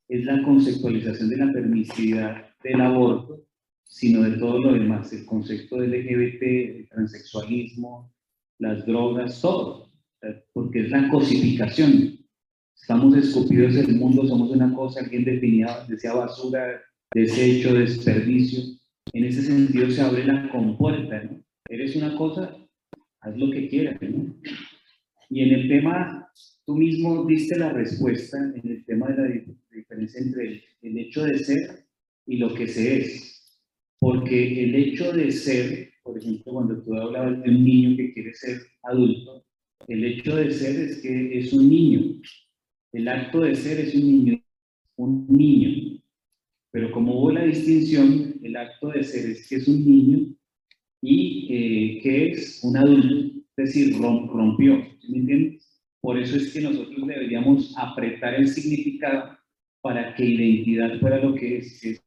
es 0.08 0.24
la 0.24 0.42
conceptualización 0.44 1.30
de 1.30 1.36
la 1.36 1.52
permisividad 1.52 2.50
del 2.62 2.80
aborto, 2.80 3.44
sino 3.84 4.22
de 4.22 4.36
todo 4.38 4.58
lo 4.58 4.72
demás, 4.72 5.12
el 5.12 5.24
concepto 5.26 5.78
del 5.78 5.90
LGBT, 5.90 6.42
el 6.42 6.88
transexualismo, 6.90 8.12
las 8.58 8.86
drogas, 8.86 9.40
todo, 9.40 9.90
porque 10.52 10.82
es 10.82 10.90
la 10.90 11.08
cosificación. 11.08 12.18
Estamos 12.74 13.16
escupidos 13.16 13.74
del 13.74 13.96
mundo, 13.96 14.26
somos 14.26 14.50
una 14.50 14.72
cosa, 14.74 15.00
alguien 15.00 15.24
definía, 15.24 15.84
decía 15.88 16.12
basura, 16.12 16.82
desecho, 17.14 17.74
desperdicio, 17.74 18.60
en 19.12 19.24
ese 19.24 19.42
sentido 19.42 19.90
se 19.90 20.00
abre 20.02 20.24
la 20.24 20.48
compuerta, 20.50 21.22
¿no? 21.24 21.42
Eres 21.68 21.96
una 21.96 22.16
cosa, 22.16 22.56
haz 23.20 23.36
lo 23.36 23.50
que 23.50 23.68
quieras, 23.68 24.00
¿no? 24.02 24.34
Y 25.30 25.42
en 25.42 25.52
el 25.54 25.68
tema, 25.68 26.28
tú 26.64 26.76
mismo 26.76 27.24
diste 27.26 27.58
la 27.58 27.72
respuesta 27.72 28.38
en 28.54 28.68
el 28.70 28.84
tema 28.84 29.08
de 29.08 29.16
la 29.16 29.28
di- 29.28 29.56
diferencia 29.72 30.20
entre 30.20 30.48
el, 30.48 30.62
el 30.82 30.98
hecho 30.98 31.24
de 31.24 31.38
ser 31.38 31.86
y 32.26 32.36
lo 32.38 32.54
que 32.54 32.66
se 32.68 32.98
es. 32.98 33.60
Porque 33.98 34.64
el 34.64 34.74
hecho 34.74 35.12
de 35.12 35.32
ser, 35.32 35.90
por 36.02 36.18
ejemplo, 36.18 36.52
cuando 36.52 36.82
tú 36.82 36.94
hablabas 36.94 37.42
de 37.42 37.50
un 37.50 37.64
niño 37.64 37.96
que 37.96 38.12
quiere 38.12 38.34
ser 38.34 38.60
adulto, 38.84 39.44
el 39.88 40.04
hecho 40.04 40.36
de 40.36 40.50
ser 40.52 40.76
es 40.80 40.98
que 41.02 41.38
es 41.38 41.52
un 41.52 41.68
niño. 41.68 42.20
El 42.92 43.08
acto 43.08 43.40
de 43.42 43.54
ser 43.54 43.80
es 43.80 43.94
un 43.94 44.02
niño, 44.02 44.40
un 44.96 45.26
niño. 45.28 46.00
Pero 46.72 46.92
como 46.92 47.18
hubo 47.20 47.32
la 47.32 47.44
distinción, 47.44 48.35
el 48.46 48.56
acto 48.56 48.88
de 48.88 49.02
ser 49.04 49.30
es 49.30 49.48
que 49.48 49.56
es 49.56 49.68
un 49.68 49.84
niño 49.84 50.34
y 51.02 51.48
eh, 51.50 52.00
que 52.02 52.30
es 52.32 52.60
un 52.64 52.76
adulto, 52.76 53.14
es 53.56 53.66
decir, 53.66 53.94
rom- 53.96 54.28
rompió, 54.28 54.82
¿sí 55.00 55.12
¿me 55.12 55.18
entiendes? 55.18 55.82
Por 56.00 56.18
eso 56.18 56.36
es 56.36 56.52
que 56.52 56.60
nosotros 56.60 57.06
deberíamos 57.06 57.74
apretar 57.76 58.34
el 58.34 58.48
significado 58.48 59.36
para 59.80 60.14
que 60.14 60.24
identidad 60.24 60.98
fuera 61.00 61.18
lo 61.18 61.34
que 61.34 61.58
es. 61.58 61.84
es- 61.84 62.02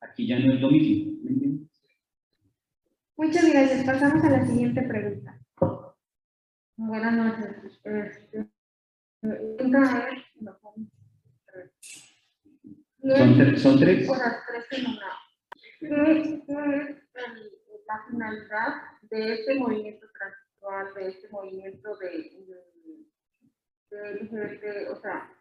aquí 0.00 0.26
ya 0.26 0.38
no 0.38 0.54
es 0.54 0.60
lo 0.60 0.70
mismo, 0.70 1.12
¿me 1.22 1.30
entiendes? 1.30 1.68
Muchas 3.16 3.50
gracias. 3.50 3.84
Pasamos 3.84 4.24
a 4.24 4.30
la 4.30 4.46
siguiente 4.46 4.82
pregunta. 4.82 5.40
Buenas 6.76 7.16
noches. 7.16 7.56
Este, 7.84 8.38
eh, 9.22 9.56
una 9.64 10.06
vez, 10.06 10.22
no, 10.40 10.56
Son, 13.16 13.34
¿quién- 13.34 13.38
tre- 13.38 13.56
son 13.58 13.78
tres. 13.80 14.08
tres 14.08 14.66
en 14.80 14.86
una. 14.86 15.12
¿Qué, 15.80 16.20
es 16.20 17.86
la 17.86 18.04
finalidad 18.10 18.74
de 19.02 19.34
este 19.34 19.54
movimiento 19.58 20.06
transexual, 20.12 20.94
de 20.94 21.08
este 21.08 21.28
movimiento 21.30 21.96
de, 21.96 22.08
de, 23.90 23.96
de 23.96 24.14
LGBT? 24.14 24.90
O 24.90 25.00
sea, 25.00 25.32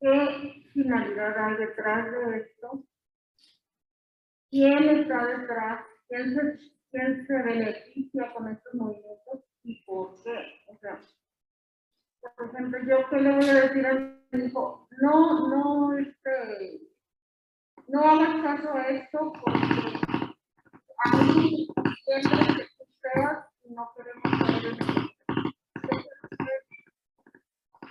¿qué 0.00 0.64
finalidad 0.72 1.38
hay 1.38 1.56
detrás 1.56 2.10
de 2.10 2.36
esto? 2.38 2.84
¿Quién 4.50 4.88
está 4.88 5.26
detrás? 5.26 5.84
¿Quién 6.08 6.34
se, 6.34 6.58
quién 6.90 7.26
se 7.26 7.42
beneficia 7.42 8.32
con 8.32 8.48
estos 8.50 8.74
movimientos 8.74 9.44
y 9.62 9.84
por 9.84 10.14
qué? 10.22 10.62
O 10.68 10.76
sea, 10.78 11.00
por 12.36 12.48
ejemplo, 12.48 12.78
yo 12.86 13.08
qué 13.10 13.20
le 13.20 13.36
voy 13.36 13.48
a 13.48 13.54
decir 13.54 13.86
a 13.86 13.94
mi 13.94 14.44
hijo, 14.44 14.88
no, 15.02 15.48
no, 15.48 15.98
este, 15.98 16.80
no 17.88 18.00
hagas 18.00 18.42
caso 18.42 18.74
a 18.74 18.88
esto 18.88 19.32
porque 19.32 20.34
a 21.04 21.16
mí 21.16 21.68
siempre 22.04 22.46
que 22.56 22.64
tú 22.78 22.84
seas 23.02 23.46
no 23.68 23.90
queremos 23.96 24.22
saber 24.38 24.76
de 24.76 24.94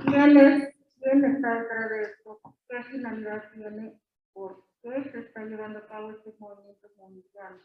¿Quién 0.05 0.37
es, 0.37 0.75
quién 0.99 1.25
está 1.25 1.61
detrás 1.61 1.89
de 1.89 2.01
esto? 2.01 2.39
¿Qué 2.67 2.83
finalidad 2.83 3.51
tiene? 3.53 3.99
¿Por 4.33 4.65
qué 4.81 5.09
se 5.11 5.19
está 5.19 5.45
llevando 5.45 5.79
a 5.79 5.87
cabo 5.87 6.11
estos 6.11 6.39
movimientos 6.39 6.91
mundiales? 6.97 7.61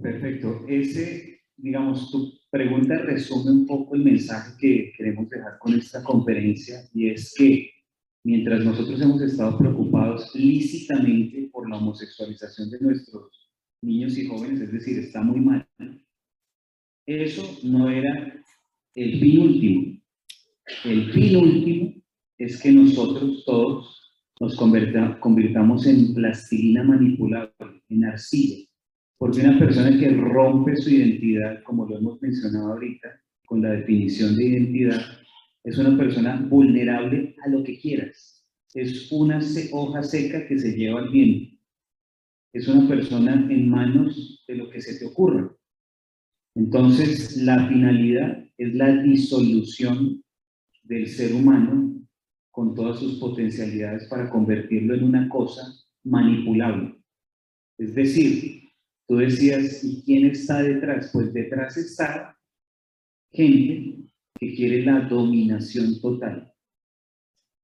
Perfecto. 0.00 0.64
Ese, 0.68 1.42
digamos, 1.56 2.10
tu 2.10 2.37
pregunta 2.50 2.98
resume 2.98 3.50
un 3.50 3.66
poco 3.66 3.94
el 3.94 4.04
mensaje 4.04 4.56
que 4.58 4.92
queremos 4.96 5.28
dejar 5.28 5.58
con 5.58 5.74
esta 5.74 6.02
conferencia 6.02 6.88
y 6.94 7.10
es 7.10 7.34
que 7.36 7.70
mientras 8.24 8.64
nosotros 8.64 9.00
hemos 9.00 9.20
estado 9.22 9.58
preocupados 9.58 10.34
lícitamente 10.34 11.48
por 11.52 11.68
la 11.68 11.76
homosexualización 11.76 12.70
de 12.70 12.80
nuestros 12.80 13.50
niños 13.82 14.16
y 14.18 14.26
jóvenes, 14.26 14.60
es 14.60 14.72
decir, 14.72 14.98
está 14.98 15.22
muy 15.22 15.40
mal, 15.40 15.66
eso 17.06 17.58
no 17.62 17.88
era 17.88 18.44
el 18.94 19.20
fin 19.20 19.38
último. 19.40 19.98
El 20.84 21.12
fin 21.12 21.36
último 21.36 21.94
es 22.36 22.60
que 22.60 22.70
nosotros 22.70 23.44
todos 23.46 24.12
nos 24.40 24.56
convirtamos 24.56 25.86
en 25.86 26.14
plastilina 26.14 26.84
manipulable, 26.84 27.82
en 27.88 28.04
arcilla. 28.04 28.67
Porque 29.18 29.40
una 29.40 29.58
persona 29.58 29.98
que 29.98 30.10
rompe 30.10 30.76
su 30.76 30.90
identidad, 30.90 31.62
como 31.64 31.86
lo 31.86 31.98
hemos 31.98 32.22
mencionado 32.22 32.72
ahorita, 32.72 33.20
con 33.46 33.62
la 33.62 33.72
definición 33.72 34.36
de 34.36 34.44
identidad, 34.44 35.00
es 35.64 35.76
una 35.76 35.96
persona 35.98 36.36
vulnerable 36.48 37.34
a 37.44 37.48
lo 37.48 37.64
que 37.64 37.78
quieras. 37.78 38.46
Es 38.74 39.10
una 39.10 39.40
hoja 39.72 40.02
seca 40.02 40.46
que 40.46 40.58
se 40.58 40.76
lleva 40.76 41.00
al 41.00 41.10
viento. 41.10 41.56
Es 42.52 42.68
una 42.68 42.88
persona 42.88 43.46
en 43.50 43.68
manos 43.68 44.44
de 44.46 44.54
lo 44.54 44.70
que 44.70 44.80
se 44.80 44.98
te 44.98 45.06
ocurra. 45.06 45.52
Entonces, 46.54 47.36
la 47.38 47.68
finalidad 47.68 48.44
es 48.56 48.74
la 48.74 49.02
disolución 49.02 50.22
del 50.84 51.06
ser 51.08 51.34
humano 51.34 52.00
con 52.50 52.74
todas 52.74 52.98
sus 52.98 53.18
potencialidades 53.18 54.06
para 54.08 54.30
convertirlo 54.30 54.94
en 54.94 55.04
una 55.04 55.28
cosa 55.28 55.62
manipulable. 56.04 56.96
Es 57.78 57.94
decir, 57.94 58.67
tú 59.08 59.16
decías, 59.16 59.82
¿y 59.82 60.02
quién 60.02 60.26
está 60.26 60.62
detrás? 60.62 61.10
Pues 61.12 61.32
detrás 61.32 61.76
está 61.76 62.38
gente 63.32 64.12
que 64.38 64.54
quiere 64.54 64.84
la 64.84 65.00
dominación 65.00 66.00
total. 66.00 66.52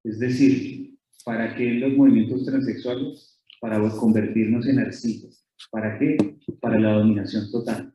Es 0.03 0.19
decir, 0.19 0.97
¿para 1.23 1.55
qué 1.55 1.71
los 1.75 1.93
movimientos 1.93 2.45
transexuales? 2.45 3.39
Para 3.61 3.79
convertirnos 3.89 4.67
en 4.67 4.79
arcillas. 4.79 5.47
¿Para 5.71 5.97
qué? 5.97 6.17
Para 6.59 6.79
la 6.79 6.93
dominación 6.93 7.49
total. 7.51 7.93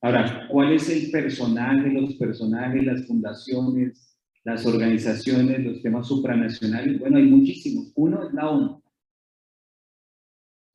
Ahora, 0.00 0.46
¿cuál 0.50 0.72
es 0.72 0.88
el 0.88 1.10
personaje, 1.10 1.90
los 1.90 2.14
personajes, 2.14 2.84
las 2.84 3.06
fundaciones, 3.06 4.16
las 4.44 4.64
organizaciones, 4.64 5.64
los 5.64 5.82
temas 5.82 6.06
supranacionales? 6.06 6.98
Bueno, 6.98 7.18
hay 7.18 7.24
muchísimos. 7.24 7.92
Uno 7.94 8.26
es 8.26 8.34
la 8.34 8.48
ONU. 8.48 8.77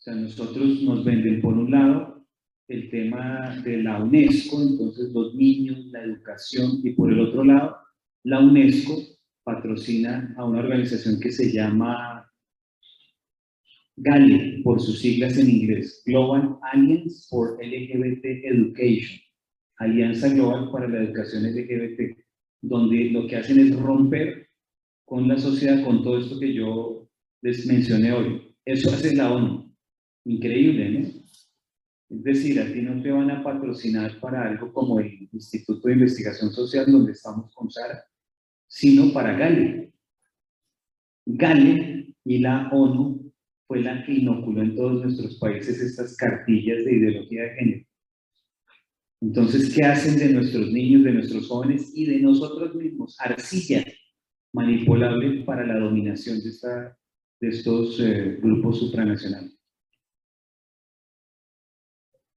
O 0.03 0.11
sea, 0.11 0.15
nosotros 0.15 0.81
nos 0.81 1.05
venden 1.05 1.39
por 1.39 1.53
un 1.53 1.71
lado 1.71 2.27
el 2.67 2.89
tema 2.89 3.55
de 3.63 3.83
la 3.83 4.03
UNESCO, 4.03 4.61
entonces 4.61 5.13
los 5.13 5.33
niños, 5.33 5.85
la 5.93 6.03
educación, 6.03 6.81
y 6.83 6.89
por 6.89 7.09
el 7.09 7.21
otro 7.21 7.45
lado, 7.45 7.77
la 8.25 8.41
UNESCO 8.41 9.01
patrocina 9.45 10.35
a 10.37 10.43
una 10.43 10.59
organización 10.59 11.21
que 11.21 11.31
se 11.31 11.53
llama 11.53 12.29
GALE, 13.95 14.59
por 14.65 14.81
sus 14.81 14.99
siglas 14.99 15.37
en 15.37 15.49
inglés, 15.49 16.03
Global 16.05 16.57
Alliance 16.73 17.25
for 17.29 17.57
LGBT 17.63 18.25
Education, 18.43 19.21
Alianza 19.77 20.27
Global 20.27 20.69
para 20.69 20.89
la 20.89 21.01
Educación 21.01 21.43
LGBT, 21.43 22.17
donde 22.61 23.05
lo 23.05 23.25
que 23.25 23.37
hacen 23.37 23.57
es 23.57 23.79
romper 23.79 24.49
con 25.05 25.29
la 25.29 25.37
sociedad, 25.37 25.81
con 25.85 26.03
todo 26.03 26.19
esto 26.19 26.37
que 26.41 26.53
yo 26.53 27.09
les 27.41 27.65
mencioné 27.65 28.11
hoy. 28.11 28.53
Eso 28.65 28.89
hace 28.89 29.15
la 29.15 29.31
ONU. 29.31 29.62
Increíble, 30.25 30.89
¿no? 30.89 31.23
Es 32.09 32.23
decir, 32.23 32.59
a 32.59 32.71
ti 32.71 32.81
no 32.81 33.01
te 33.01 33.11
van 33.11 33.31
a 33.31 33.43
patrocinar 33.43 34.19
para 34.19 34.47
algo 34.47 34.71
como 34.71 34.99
el 34.99 35.27
Instituto 35.31 35.87
de 35.87 35.95
Investigación 35.95 36.51
Social, 36.51 36.91
donde 36.91 37.13
estamos 37.13 37.53
con 37.55 37.71
Sara, 37.71 38.03
sino 38.67 39.11
para 39.11 39.35
GALE. 39.35 39.91
GALE 41.25 42.15
y 42.23 42.37
la 42.37 42.69
ONU 42.71 43.33
fue 43.67 43.81
la 43.81 44.05
que 44.05 44.13
inoculó 44.13 44.61
en 44.61 44.75
todos 44.75 45.03
nuestros 45.03 45.39
países 45.39 45.81
estas 45.81 46.15
cartillas 46.15 46.85
de 46.85 46.93
ideología 46.93 47.43
de 47.43 47.55
género. 47.55 47.85
Entonces, 49.21 49.73
¿qué 49.73 49.83
hacen 49.83 50.19
de 50.19 50.33
nuestros 50.33 50.71
niños, 50.71 51.03
de 51.03 51.13
nuestros 51.13 51.47
jóvenes 51.47 51.91
y 51.95 52.05
de 52.05 52.19
nosotros 52.19 52.75
mismos? 52.75 53.15
Arcilla 53.19 53.83
manipulable 54.53 55.43
para 55.45 55.65
la 55.65 55.79
dominación 55.79 56.43
de, 56.43 56.49
esta, 56.49 56.97
de 57.39 57.47
estos 57.47 57.99
eh, 57.99 58.37
grupos 58.41 58.79
supranacionales. 58.79 59.57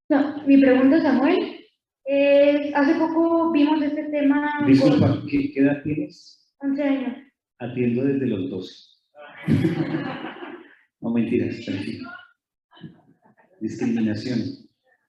No, 0.08 0.42
mi 0.46 0.58
pregunta, 0.58 1.00
Samuel, 1.02 1.60
es, 2.04 2.74
hace 2.74 2.94
poco 2.94 3.50
vimos 3.52 3.82
este 3.82 4.04
tema... 4.04 4.64
Disculpa, 4.66 5.22
¿qué, 5.28 5.50
¿qué 5.52 5.60
edad 5.60 5.82
tienes? 5.82 6.54
11 6.60 6.82
años. 6.82 7.16
Atiendo 7.58 8.04
desde 8.04 8.26
los 8.26 8.50
12. 8.50 8.72
No 11.00 11.10
mentiras, 11.10 11.64
tranquilo. 11.64 12.08
Discriminación. 13.60 14.38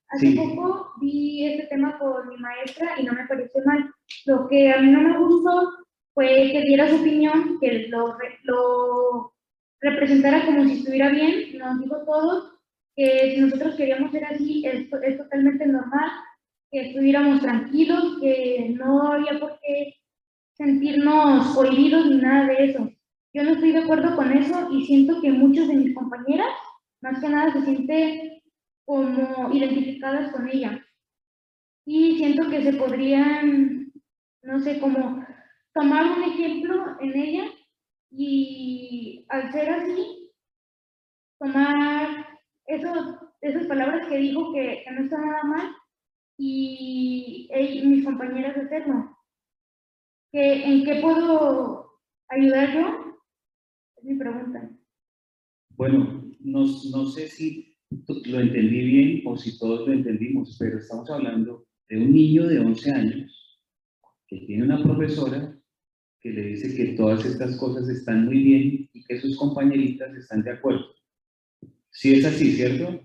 Hace 0.09 0.27
Sí. 0.31 0.35
poco 0.37 0.91
vi 1.01 1.45
este 1.45 1.67
tema 1.67 1.97
con 1.99 2.29
mi 2.29 2.37
maestra 2.37 2.99
y 2.99 3.03
no 3.03 3.13
me 3.13 3.27
pareció 3.27 3.61
mal. 3.65 3.89
Lo 4.25 4.47
que 4.47 4.71
a 4.71 4.81
mí 4.81 4.89
no 4.89 5.01
me 5.01 5.17
gustó 5.19 5.69
fue 6.13 6.27
que 6.27 6.61
diera 6.61 6.87
su 6.89 6.95
opinión, 6.95 7.57
que 7.59 7.87
lo, 7.89 8.15
lo 8.43 9.33
representara 9.81 10.45
como 10.45 10.63
si 10.63 10.79
estuviera 10.79 11.09
bien. 11.09 11.57
Nos 11.59 11.81
dijo 11.81 11.97
todo 12.05 12.56
que 12.97 13.35
si 13.35 13.41
nosotros 13.41 13.75
queríamos 13.75 14.11
ser 14.11 14.25
así, 14.25 14.65
es, 14.65 14.87
es 15.03 15.17
totalmente 15.17 15.67
normal, 15.67 16.09
que 16.71 16.89
estuviéramos 16.89 17.41
tranquilos, 17.41 18.17
que 18.19 18.75
no 18.75 19.11
había 19.11 19.39
por 19.39 19.59
qué 19.61 19.93
sentirnos 20.53 21.55
cohibidos 21.55 22.07
ni 22.07 22.17
nada 22.17 22.47
de 22.47 22.65
eso. 22.65 22.91
Yo 23.33 23.43
no 23.43 23.51
estoy 23.51 23.71
de 23.73 23.83
acuerdo 23.83 24.15
con 24.15 24.31
eso 24.31 24.69
y 24.71 24.87
siento 24.87 25.21
que 25.21 25.31
muchos 25.31 25.67
de 25.67 25.75
mis 25.75 25.93
compañeras, 25.93 26.49
más 27.01 27.21
que 27.21 27.29
nada, 27.29 27.53
se 27.53 27.63
sienten 27.63 28.41
como 28.83 29.53
identificadas 29.53 30.31
con 30.31 30.49
ella. 30.49 30.83
Y 31.85 32.17
siento 32.17 32.49
que 32.49 32.63
se 32.63 32.73
podrían, 32.73 33.93
no 34.41 34.59
sé, 34.59 34.79
como 34.79 35.23
tomar 35.73 36.17
un 36.17 36.23
ejemplo 36.23 36.97
en 36.99 37.15
ella 37.15 37.43
y 38.09 39.23
al 39.29 39.51
ser 39.51 39.69
así, 39.69 40.31
tomar 41.39 42.26
eso, 42.67 43.19
esas 43.41 43.65
palabras 43.67 44.07
que 44.07 44.17
dijo 44.17 44.53
que, 44.53 44.83
no 44.93 45.03
está 45.03 45.17
nada 45.19 45.43
mal 45.43 45.75
y 46.37 47.49
ell- 47.51 47.85
mis 47.85 48.05
compañeras 48.05 48.57
hacerlo. 48.57 49.17
¿Que, 50.31 50.63
¿En 50.65 50.83
qué 50.83 50.99
puedo 51.01 51.99
ayudar 52.29 52.73
yo? 52.73 53.17
Es 53.97 54.03
mi 54.03 54.15
pregunta. 54.15 54.69
Bueno, 55.75 56.23
no, 56.39 56.65
no 56.91 57.05
sé 57.05 57.27
si 57.27 57.77
lo 58.25 58.39
entendí 58.39 58.83
bien 58.83 59.21
o 59.25 59.37
si 59.37 59.57
todos 59.57 59.87
lo 59.87 59.93
entendimos, 59.93 60.57
pero 60.59 60.77
estamos 60.79 61.09
hablando 61.09 61.65
de 61.89 61.97
un 61.97 62.11
niño 62.11 62.47
de 62.47 62.59
11 62.59 62.91
años 62.91 63.59
que 64.27 64.41
tiene 64.41 64.63
una 64.63 64.83
profesora 64.83 65.57
que 66.19 66.29
le 66.31 66.41
dice 66.47 66.75
que 66.75 66.93
todas 66.97 67.23
estas 67.25 67.57
cosas 67.57 67.87
están 67.87 68.25
muy 68.25 68.43
bien 68.43 68.89
y 68.91 69.03
que 69.05 69.21
sus 69.21 69.37
compañeritas 69.37 70.13
están 70.15 70.43
de 70.43 70.51
acuerdo. 70.51 70.85
Sí 71.97 72.13
es 72.13 72.25
así, 72.25 72.51
¿cierto? 72.51 73.03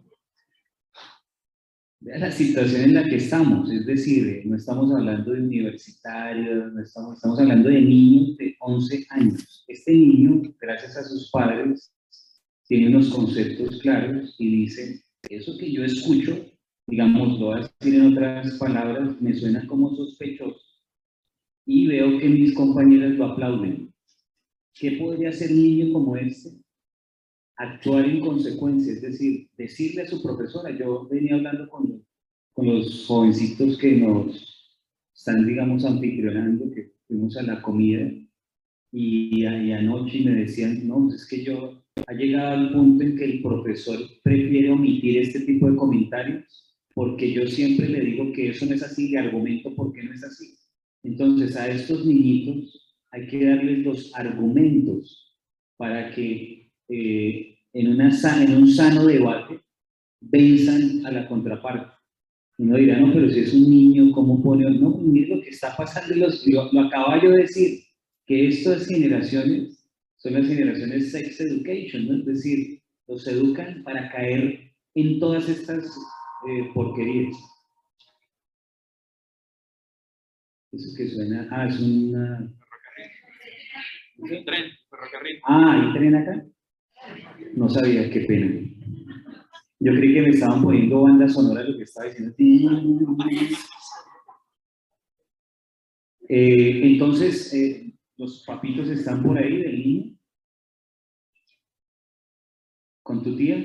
Vea 2.01 2.18
la 2.18 2.30
situación 2.30 2.82
en 2.82 2.95
la 2.95 3.05
que 3.05 3.16
estamos, 3.16 3.72
es 3.72 3.86
decir, 3.86 4.43
no 4.45 4.55
estamos 4.55 4.93
hablando 4.93 5.32
de 5.32 5.40
universitarios, 5.40 6.70
no 6.74 6.82
estamos, 6.82 7.16
estamos 7.16 7.40
hablando 7.40 7.70
de 7.70 7.80
niños 7.80 8.36
de 8.36 8.55
11 8.61 9.07
años. 9.09 9.64
Este 9.66 9.93
niño, 9.93 10.43
gracias 10.61 10.95
a 10.99 11.05
sus 11.05 11.30
padres, 11.30 11.90
tiene 12.68 12.88
unos 12.88 13.09
conceptos 13.09 13.80
claros 13.80 14.36
y 14.38 14.57
dice, 14.57 15.03
eso 15.30 15.57
que 15.57 15.72
yo 15.72 15.84
escucho, 15.84 16.45
digamos, 16.86 17.40
lo 17.40 17.55
decir 17.55 17.95
en 17.95 18.12
otras 18.12 18.59
palabras, 18.59 19.18
me 19.22 19.32
suena 19.32 19.66
como 19.68 19.97
sospechoso 19.97 20.61
y 21.64 21.86
veo 21.86 22.18
que 22.18 22.28
mis 22.28 22.53
compañeras 22.53 23.12
lo 23.12 23.24
aplauden. 23.24 23.90
¿Qué 24.74 24.99
podría 25.01 25.30
hacer 25.30 25.51
un 25.51 25.62
niño 25.62 25.93
como 25.95 26.14
este? 26.14 26.62
Actuar 27.63 28.05
en 28.07 28.19
consecuencia, 28.19 28.93
es 28.93 29.03
decir, 29.03 29.49
decirle 29.57 30.03
a 30.03 30.09
su 30.09 30.21
profesora, 30.21 30.77
yo 30.77 31.07
venía 31.09 31.37
hablando 31.37 31.69
con, 31.69 32.05
con 32.53 32.67
los 32.67 33.07
jovencitos 33.07 33.79
que 33.79 33.99
nos 33.99 34.81
están, 35.15 35.47
digamos, 35.47 35.85
anfitrionando, 35.85 36.69
que 36.73 36.93
fuimos 37.07 37.37
a 37.37 37.43
la 37.45 37.63
comida, 37.63 38.11
y, 38.91 39.45
y 39.45 39.73
anoche 39.73 40.25
me 40.25 40.33
decían, 40.33 40.89
no, 40.89 41.07
pues 41.07 41.23
es 41.23 41.29
que 41.29 41.45
yo, 41.45 41.85
ha 42.09 42.13
llegado 42.15 42.55
al 42.55 42.73
punto 42.73 43.05
en 43.05 43.17
que 43.17 43.25
el 43.27 43.43
profesor 43.43 43.99
prefiere 44.25 44.71
omitir 44.71 45.19
este 45.19 45.41
tipo 45.43 45.71
de 45.71 45.77
comentarios, 45.77 46.75
porque 46.95 47.33
yo 47.33 47.47
siempre 47.47 47.89
le 47.89 48.01
digo 48.01 48.33
que 48.33 48.49
eso 48.49 48.67
no 48.67 48.75
es 48.75 48.83
así, 48.83 49.09
le 49.09 49.19
argumento 49.19 49.73
por 49.77 49.93
qué 49.93 50.03
no 50.03 50.13
es 50.13 50.25
así. 50.25 50.59
Entonces, 51.05 51.55
a 51.57 51.69
estos 51.69 52.05
niñitos 52.05 52.97
hay 53.13 53.29
que 53.29 53.45
darles 53.45 53.79
los 53.85 54.15
argumentos 54.17 55.33
para 55.77 56.13
que 56.13 56.73
eh, 56.89 57.52
en, 57.73 57.89
una, 57.89 58.11
en 58.11 58.57
un 58.57 58.68
sano 58.68 59.07
debate 59.07 59.61
venzan 60.20 61.05
a 61.07 61.11
la 61.11 61.29
contraparte. 61.29 61.93
Uno 62.59 62.77
dirá, 62.77 62.99
no, 62.99 63.12
pero 63.12 63.29
si 63.29 63.41
es 63.41 63.55
un 63.55 63.68
niño, 63.68 64.12
¿cómo 64.12 64.43
pone? 64.43 64.70
No, 64.70 64.93
pues 64.93 65.05
mire 65.05 65.35
lo 65.35 65.43
que 65.43 65.51
está 65.51 65.75
pasando, 65.77 66.14
los, 66.14 66.47
lo, 66.47 66.70
lo 66.73 66.81
acaba 66.83 67.20
yo 67.20 67.31
de 67.31 67.39
decir, 67.39 67.81
que 68.27 68.49
estas 68.49 68.87
generaciones 68.87 69.83
son 70.16 70.35
las 70.35 70.47
generaciones 70.47 71.11
sex 71.11 71.41
education, 71.41 72.07
¿no? 72.07 72.18
es 72.18 72.25
decir, 72.25 72.81
los 73.09 73.27
educan 73.27 73.83
para 73.83 74.09
caer 74.11 74.73
en 74.95 75.18
todas 75.18 75.49
estas 75.49 75.85
eh, 76.49 76.70
porquerías. 76.73 77.36
Eso 80.70 80.97
que 80.97 81.09
suena, 81.09 81.49
ah, 81.51 81.66
es 81.66 81.81
una... 81.81 82.55
Tren, 84.47 84.70
ferrocarril. 84.89 85.40
Ah, 85.44 85.73
¿hay 85.73 85.93
tren 85.93 86.15
acá? 86.15 86.47
No 87.55 87.69
sabía, 87.69 88.11
qué 88.11 88.20
pena. 88.20 88.73
Yo 89.81 89.93
creí 89.93 90.15
que 90.15 90.23
me 90.23 90.31
estaban 90.31 90.62
poniendo 90.62 91.03
banda 91.03 91.29
sonora 91.29 91.65
lo 91.65 91.77
que 91.77 91.85
estaba 91.85 92.09
diciendo. 92.09 92.35
Eh, 96.29 96.81
entonces, 96.85 97.53
eh, 97.53 97.93
los 98.16 98.45
papitos 98.47 98.89
están 98.89 99.23
por 99.23 99.37
ahí 99.37 99.62
del 99.62 99.79
niño. 99.79 100.16
Con 103.03 103.23
tu 103.23 103.37
tía. 103.37 103.57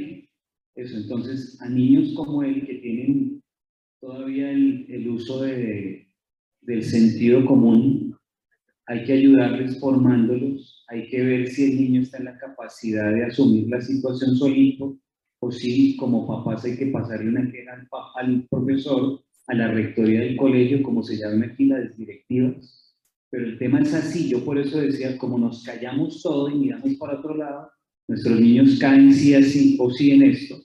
Eso, 0.76 0.98
entonces, 0.98 1.62
a 1.62 1.70
niños 1.70 2.14
como 2.16 2.44
él 2.44 2.66
que 2.66 2.76
tienen 2.76 3.44
todavía 4.00 4.52
el, 4.52 5.10
uso 5.10 5.42
de, 5.42 6.08
del 6.62 6.84
sentido 6.84 7.46
común, 7.46 8.07
hay 8.88 9.04
que 9.04 9.14
ayudarles 9.14 9.80
formándolos, 9.80 10.86
hay 10.88 11.10
que 11.10 11.22
ver 11.22 11.50
si 11.50 11.66
el 11.66 11.76
niño 11.76 12.02
está 12.02 12.18
en 12.18 12.26
la 12.26 12.38
capacidad 12.38 13.14
de 13.14 13.26
asumir 13.26 13.68
la 13.68 13.82
situación 13.82 14.36
solito, 14.38 14.98
o 15.40 15.52
si 15.52 15.98
como 15.98 16.26
papás 16.26 16.64
hay 16.66 16.78
que 16.78 16.88
pasarle 16.88 17.30
una 17.30 17.52
queja 17.52 17.86
al, 18.16 18.48
profesor, 18.50 19.22
a 19.48 19.54
la 19.54 19.68
rectoría 19.68 20.22
del 20.22 20.38
colegio, 20.38 20.82
como 20.82 21.04
se 21.04 21.18
llaman 21.18 21.44
aquí 21.44 21.66
las 21.66 21.96
directivas. 21.98 22.96
Pero 23.30 23.46
el 23.46 23.60
tema 23.60 23.82
es 23.82 23.94
así, 23.94 24.30
yo 24.30 24.44
por 24.44 24.58
eso 24.58 24.80
decía, 24.80 25.18
como 25.18 25.38
nos 25.38 25.64
callamos 25.64 26.22
todo 26.24 26.50
y 26.50 26.56
miramos 26.56 26.96
para 26.96 27.20
otro 27.20 27.36
lado, 27.36 27.70
nuestros 28.08 28.40
niños 28.40 28.80
caen 28.80 29.14
sí 29.14 29.36
así 29.36 29.78
o 29.82 29.92
sí 29.92 30.12
en 30.12 30.24
esto, 30.24 30.56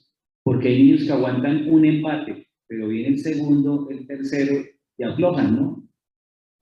porque 0.43 0.69
hay 0.69 0.83
niños 0.83 1.03
que 1.03 1.11
aguantan 1.11 1.69
un 1.69 1.85
empate, 1.85 2.47
pero 2.67 2.87
viene 2.87 3.09
el 3.09 3.19
segundo, 3.19 3.89
el 3.91 4.07
tercero 4.07 4.63
y 4.97 5.03
aflojan, 5.03 5.55
¿no? 5.57 5.82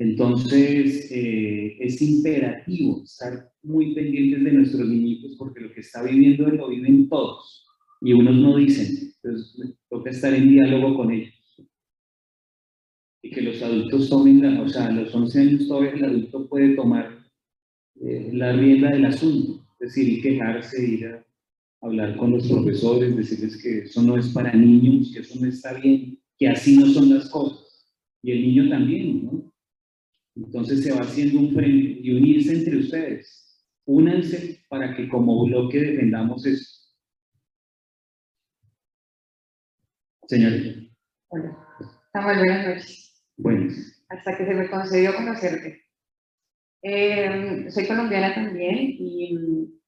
Entonces, 0.02 1.12
eh, 1.12 1.78
es 1.80 2.02
imperativo 2.02 3.04
estar 3.04 3.52
muy 3.62 3.94
pendientes 3.94 4.44
de 4.44 4.52
nuestros 4.52 4.90
niñitos 4.90 5.36
porque 5.38 5.60
lo 5.60 5.72
que 5.72 5.82
está 5.82 6.02
viviendo 6.02 6.48
lo 6.48 6.70
viven 6.70 7.08
todos 7.08 7.68
y 8.02 8.12
unos 8.14 8.36
no 8.36 8.58
dicen. 8.58 9.14
Entonces, 9.22 9.78
toca 9.92 10.10
estar 10.10 10.34
en 10.34 10.50
diálogo 10.50 10.98
con 10.98 11.12
ellos. 11.12 11.36
Y 13.22 13.30
que 13.30 13.44
los 13.44 13.62
adultos 13.62 14.10
tomen, 14.10 14.42
la, 14.42 14.64
o 14.64 14.68
sea, 14.68 14.88
a 14.88 14.92
los 14.92 15.14
11 15.14 15.40
años 15.40 15.68
todavía 15.68 15.92
el 15.92 16.06
adulto 16.06 16.50
puede 16.50 16.76
tomar 16.76 17.24
eh, 18.02 18.32
la 18.34 18.54
rienda 18.54 18.90
del 18.90 19.06
asunto, 19.06 19.64
es 19.80 19.94
decir, 19.94 20.20
quejarse, 20.24 20.84
ir 20.84 21.06
a, 21.06 21.26
hablar 21.84 22.18
con 22.18 22.32
los 22.32 22.48
profesores, 22.48 23.16
decirles 23.16 23.62
que 23.62 23.80
eso 23.82 24.02
no 24.02 24.18
es 24.18 24.30
para 24.30 24.52
niños, 24.54 25.12
que 25.14 25.20
eso 25.20 25.40
no 25.40 25.48
está 25.48 25.74
bien, 25.74 26.18
que 26.40 26.48
así 26.48 26.76
no 26.78 26.88
son 26.88 27.14
las 27.14 27.30
cosas. 27.30 27.88
Y 28.24 28.32
el 28.32 28.42
niño 28.42 28.70
también, 28.70 29.26
¿no? 29.26 29.52
Entonces 30.36 30.84
se 30.84 30.94
va 30.94 31.02
haciendo 31.02 31.40
un 31.40 31.54
frente 31.54 32.00
y 32.02 32.16
unirse 32.16 32.54
entre 32.54 32.78
ustedes. 32.78 33.60
Únanse 33.86 34.64
para 34.70 34.96
que 34.96 35.10
como 35.10 35.46
bloque 35.46 35.80
defendamos 35.80 36.46
eso. 36.46 36.82
Señorita. 40.28 40.80
Hola. 41.30 41.58
Samuel, 42.14 42.38
buenas 42.38 42.68
noches. 42.68 43.24
Buenas. 43.38 44.04
Hasta 44.10 44.38
que 44.38 44.46
se 44.46 44.54
me 44.54 44.70
concedió 44.70 45.16
conocerte. 45.16 45.84
Eh, 46.84 47.70
soy 47.70 47.86
colombiana 47.86 48.34
también 48.34 48.96
y 48.98 49.38
mm, 49.38 49.80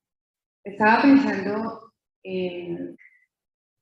estaba 0.64 1.02
pensando 1.02 1.94
en 2.24 2.96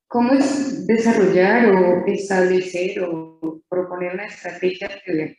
cómo 0.07 0.33
es 0.33 0.88
desarrollar 0.88 1.65
o 1.75 2.05
establecer 2.05 3.03
o 3.03 3.61
proponer 3.67 4.13
una 4.13 4.27
estrategia 4.27 4.89
de, 5.05 5.38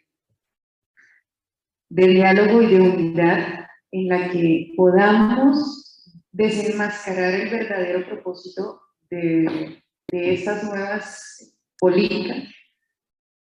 de 1.92 2.08
diálogo 2.08 2.62
y 2.62 2.66
de 2.68 2.80
unidad 2.80 3.66
en 3.90 4.08
la 4.08 4.30
que 4.30 4.72
podamos 4.74 6.10
desenmascarar 6.32 7.34
el 7.34 7.50
verdadero 7.50 8.06
propósito 8.06 8.80
de, 9.10 9.82
de 10.10 10.34
estas 10.34 10.64
nuevas 10.64 11.54
políticas. 11.78 12.48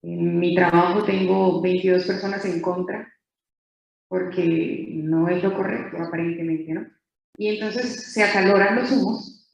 En 0.03 0.39
mi 0.39 0.55
trabajo 0.55 1.05
tengo 1.05 1.61
22 1.61 2.07
personas 2.07 2.43
en 2.47 2.63
contra 2.63 3.13
porque 4.09 4.87
no 4.89 5.29
es 5.29 5.43
lo 5.43 5.55
correcto 5.55 5.99
aparentemente, 5.99 6.73
¿no? 6.73 6.87
Y 7.37 7.49
entonces 7.49 8.11
se 8.15 8.23
acaloran 8.23 8.77
los 8.77 8.91
humos, 8.91 9.51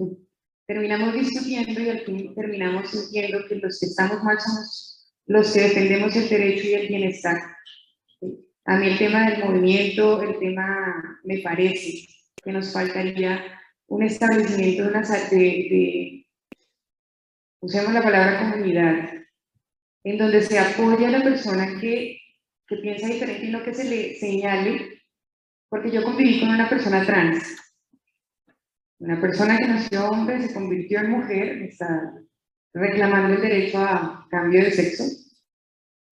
terminamos 0.65 1.13
discutiendo 1.13 1.81
y 1.81 1.91
al 1.91 2.01
fin 2.03 2.35
terminamos 2.37 2.89
sintiendo 2.91 3.41
que 3.49 3.57
los 3.57 3.81
que 3.81 3.87
estamos 3.87 4.23
mal 4.23 4.39
somos 4.41 5.13
los 5.27 5.53
que 5.53 5.63
defendemos 5.63 6.15
el 6.15 6.29
derecho 6.29 6.69
y 6.69 6.75
el 6.75 6.87
bienestar. 6.87 7.57
A 8.67 8.77
mí 8.77 8.89
el 8.89 8.99
tema 8.99 9.31
del 9.31 9.45
movimiento, 9.45 10.21
el 10.23 10.39
tema, 10.41 11.21
me 11.23 11.39
parece 11.39 12.09
que 12.43 12.53
nos 12.53 12.73
faltaría 12.73 13.45
un 13.87 14.03
establecimiento 14.03 14.83
de, 14.83 14.89
una, 14.89 15.03
de, 15.03 15.37
de 15.39 16.27
usemos 17.61 17.95
la 17.95 18.03
palabra 18.03 18.41
comunidad, 18.41 19.09
en 20.03 20.19
donde 20.19 20.43
se 20.43 20.59
apoya 20.59 21.07
a 21.09 21.13
la 21.13 21.23
persona 21.23 21.79
que, 21.81 22.19
que 22.67 22.77
piensa 22.77 23.07
diferente 23.07 23.47
y 23.47 23.51
no 23.51 23.63
que 23.63 23.73
se 23.73 23.85
le 23.85 24.15
señale, 24.17 25.01
porque 25.69 25.93
yo 25.93 26.03
conviví 26.03 26.41
con 26.41 26.49
una 26.49 26.69
persona 26.69 27.07
trans, 27.07 27.57
una 28.99 29.21
persona 29.21 29.59
que 29.59 29.69
nació 29.69 30.09
hombre, 30.09 30.43
se 30.43 30.55
convirtió 30.55 31.01
en 31.01 31.11
mujer, 31.11 31.63
está 31.63 32.15
reclamando 32.75 33.35
el 33.37 33.43
derecho 33.43 33.79
a 33.79 34.27
cambio 34.29 34.65
de 34.65 34.71
sexo. 34.73 35.26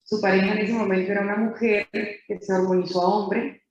Su 0.04 0.20
pareja 0.20 0.52
en 0.52 0.58
ese 0.58 0.74
momento 0.74 1.12
era 1.12 1.22
una 1.22 1.36
mujer 1.36 1.88
que 1.90 2.38
se 2.38 2.52
hormonizó 2.52 3.00
a 3.00 3.08
hombre. 3.08 3.62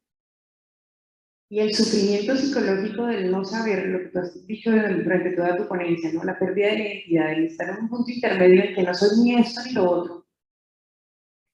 Y 1.47 1.59
el 1.59 1.75
sufrimiento 1.75 2.35
psicológico 2.35 3.05
del 3.05 3.29
no 3.29 3.45
saber 3.45 3.85
lo 3.85 3.99
que 3.99 4.05
tú 4.07 4.19
has 4.19 4.47
dicho 4.47 4.71
durante 4.71 5.35
toda 5.35 5.55
tu 5.55 5.67
ponencia, 5.67 6.11
¿no? 6.11 6.23
la 6.23 6.39
pérdida 6.39 6.69
de 6.69 6.75
identidad, 6.75 7.33
el 7.33 7.45
estar 7.45 7.69
en 7.69 7.83
un 7.83 7.89
punto 7.89 8.09
intermedio 8.09 8.63
en 8.63 8.75
que 8.75 8.81
no 8.81 8.93
soy 8.95 9.09
ni 9.21 9.35
esto 9.35 9.61
ni 9.63 9.73
lo 9.73 9.91
otro, 9.91 10.27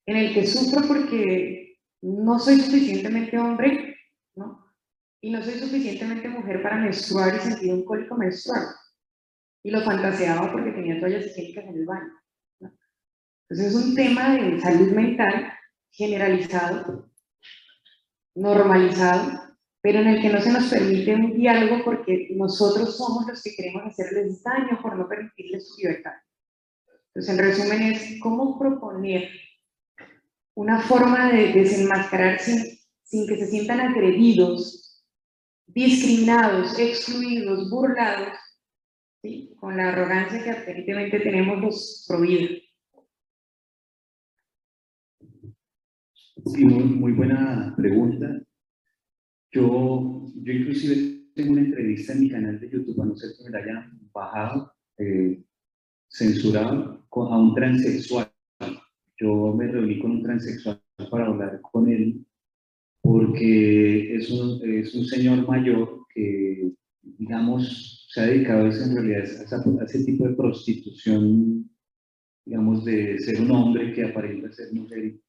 en 0.05 0.15
el 0.15 0.33
que 0.33 0.47
sufro 0.47 0.87
porque 0.87 1.77
no 2.01 2.39
soy 2.39 2.61
suficientemente 2.61 3.37
hombre, 3.37 3.97
¿no? 4.35 4.73
y 5.21 5.31
no 5.31 5.43
soy 5.43 5.55
suficientemente 5.55 6.29
mujer 6.29 6.61
para 6.63 6.77
menstruar 6.77 7.35
y 7.35 7.39
sentir 7.39 7.73
un 7.73 7.83
cólico 7.83 8.15
menstrual. 8.15 8.67
Y 9.63 9.71
lo 9.71 9.81
fantaseaba 9.81 10.49
porque 10.49 10.71
tenía 10.71 10.97
toallas 11.01 11.25
higiénicas 11.25 11.65
en 11.65 11.75
el 11.75 11.85
baño. 11.85 12.13
Entonces 13.49 13.73
es 13.73 13.83
un 13.83 13.95
tema 13.95 14.35
de 14.35 14.61
salud 14.61 14.91
mental 14.91 15.53
generalizado, 15.91 17.09
normalizado, 18.35 19.41
pero 19.81 19.99
en 19.99 20.07
el 20.07 20.21
que 20.21 20.29
no 20.29 20.39
se 20.39 20.51
nos 20.51 20.65
permite 20.65 21.15
un 21.15 21.33
diálogo 21.33 21.83
porque 21.83 22.27
nosotros 22.35 22.95
somos 22.95 23.25
los 23.27 23.41
que 23.41 23.55
queremos 23.55 23.83
hacerles 23.85 24.43
daño 24.43 24.79
por 24.81 24.95
no 24.95 25.07
permitirles 25.07 25.67
su 25.67 25.81
libertad. 25.81 26.13
Entonces, 27.07 27.33
en 27.33 27.39
resumen, 27.39 27.81
es 27.81 28.19
cómo 28.21 28.59
proponer 28.59 29.29
una 30.53 30.81
forma 30.81 31.31
de 31.31 31.53
desenmascarar 31.53 32.39
sin, 32.39 32.63
sin 33.01 33.27
que 33.27 33.37
se 33.37 33.47
sientan 33.47 33.79
agredidos, 33.79 35.03
discriminados, 35.65 36.77
excluidos, 36.77 37.69
burlados, 37.71 38.37
¿sí? 39.23 39.55
con 39.59 39.75
la 39.75 39.89
arrogancia 39.89 40.43
que 40.43 40.51
aparentemente 40.51 41.19
tenemos 41.19 41.59
los 41.59 42.05
prohibidos. 42.07 42.68
Sí, 46.45 46.65
muy, 46.65 47.13
buena 47.13 47.73
pregunta. 47.75 48.41
Yo, 49.51 50.25
yo 50.35 50.53
inclusive 50.53 51.25
tengo 51.35 51.53
una 51.53 51.61
entrevista 51.61 52.13
en 52.13 52.19
mi 52.21 52.29
canal 52.29 52.59
de 52.59 52.69
YouTube, 52.69 53.01
a 53.01 53.05
no 53.05 53.15
ser 53.15 53.31
que 53.37 53.43
me 53.45 53.49
la 53.49 53.59
hayan 53.59 53.99
bajado, 54.13 54.73
eh, 54.97 55.43
censurado, 56.09 57.05
con, 57.09 57.33
a 57.33 57.37
un 57.37 57.55
transexual. 57.55 58.31
Yo 59.17 59.53
me 59.53 59.67
reuní 59.67 59.99
con 59.99 60.11
un 60.11 60.23
transexual 60.23 60.81
para 61.09 61.27
hablar 61.27 61.59
con 61.61 61.89
él, 61.89 62.25
porque 63.01 64.15
es 64.15 64.29
un, 64.29 64.61
es 64.69 64.93
un 64.93 65.05
señor 65.05 65.47
mayor 65.47 66.05
que, 66.13 66.71
digamos, 67.01 68.07
se 68.09 68.21
ha 68.21 68.25
dedicado 68.25 68.65
a 68.65 68.69
en 68.69 68.95
realidad 68.95 69.21
a, 69.21 69.43
esa, 69.43 69.57
a 69.57 69.83
ese 69.85 70.03
tipo 70.05 70.27
de 70.27 70.35
prostitución, 70.35 71.69
digamos, 72.45 72.85
de 72.85 73.19
ser 73.19 73.41
un 73.41 73.51
hombre 73.51 73.93
que 73.93 74.05
aparenta 74.05 74.51
ser 74.51 74.73
mujer 74.73 75.19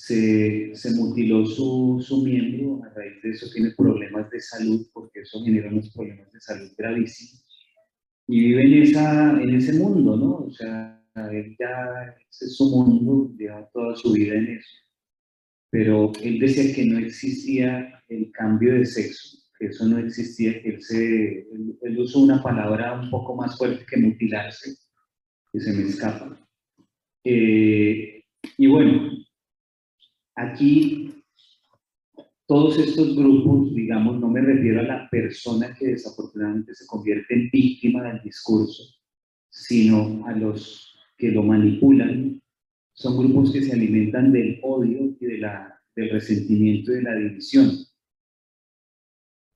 se, 0.00 0.90
mutiló 0.96 1.44
su, 1.44 2.02
su, 2.02 2.22
miembro, 2.22 2.82
a 2.84 2.88
raíz 2.94 3.20
de 3.22 3.30
eso 3.30 3.46
tiene 3.52 3.70
problemas 3.76 4.30
de 4.30 4.40
salud, 4.40 4.86
porque 4.94 5.20
eso 5.20 5.44
genera 5.44 5.68
unos 5.68 5.92
problemas 5.92 6.32
de 6.32 6.40
salud 6.40 6.72
gravísimos, 6.76 7.44
y 8.26 8.40
vive 8.40 8.62
en, 8.64 8.82
esa, 8.82 9.42
en 9.42 9.54
ese 9.56 9.74
mundo, 9.74 10.16
¿no? 10.16 10.36
O 10.46 10.50
sea, 10.52 11.04
él 11.30 11.54
ya, 11.58 12.16
ese 12.30 12.46
es 12.46 12.56
su 12.56 12.70
mundo, 12.70 13.30
lleva 13.36 13.68
toda 13.74 13.94
su 13.94 14.12
vida 14.12 14.36
en 14.36 14.56
eso. 14.56 14.76
Pero 15.70 16.12
él 16.22 16.38
decía 16.38 16.74
que 16.74 16.86
no 16.86 16.98
existía 16.98 18.02
el 18.08 18.32
cambio 18.32 18.74
de 18.74 18.86
sexo, 18.86 19.36
que 19.58 19.66
eso 19.66 19.86
no 19.86 19.98
existía, 19.98 20.62
que 20.62 20.70
él, 20.70 20.82
se, 20.82 21.40
él, 21.40 21.78
él 21.82 21.98
usó 21.98 22.20
una 22.20 22.42
palabra 22.42 22.98
un 22.98 23.10
poco 23.10 23.36
más 23.36 23.58
fuerte 23.58 23.84
que 23.84 24.00
mutilarse, 24.00 24.76
que 25.52 25.60
se 25.60 25.72
me 25.74 25.82
escapa. 25.82 26.40
Eh, 27.24 28.24
y 28.56 28.66
bueno, 28.66 29.19
Aquí, 30.40 31.22
todos 32.46 32.78
estos 32.78 33.14
grupos, 33.14 33.74
digamos, 33.74 34.18
no 34.18 34.28
me 34.28 34.40
refiero 34.40 34.80
a 34.80 34.84
la 34.84 35.10
persona 35.10 35.76
que 35.78 35.88
desafortunadamente 35.88 36.74
se 36.74 36.86
convierte 36.86 37.34
en 37.34 37.50
víctima 37.50 38.02
del 38.04 38.22
discurso, 38.22 38.82
sino 39.50 40.26
a 40.26 40.32
los 40.32 40.96
que 41.18 41.30
lo 41.30 41.42
manipulan. 41.42 42.40
Son 42.94 43.18
grupos 43.18 43.52
que 43.52 43.62
se 43.62 43.74
alimentan 43.74 44.32
del 44.32 44.58
odio 44.62 45.14
y 45.20 45.26
de 45.26 45.38
la, 45.38 45.78
del 45.94 46.08
resentimiento 46.08 46.92
y 46.92 46.94
de 46.96 47.02
la 47.02 47.14
división. 47.16 47.72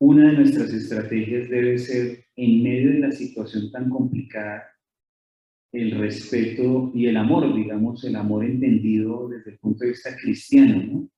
Una 0.00 0.32
de 0.32 0.36
nuestras 0.36 0.70
estrategias 0.70 1.48
debe 1.48 1.78
ser, 1.78 2.26
en 2.36 2.62
medio 2.62 2.90
de 2.90 2.98
la 2.98 3.10
situación 3.10 3.70
tan 3.72 3.88
complicada, 3.88 4.64
el 5.74 5.90
respeto 5.98 6.92
y 6.94 7.06
el 7.06 7.16
amor, 7.16 7.52
digamos, 7.54 8.04
el 8.04 8.14
amor 8.14 8.44
entendido 8.44 9.28
desde 9.28 9.52
el 9.52 9.58
punto 9.58 9.84
de 9.84 9.90
vista 9.90 10.16
cristiano, 10.16 10.82
¿no? 10.82 11.10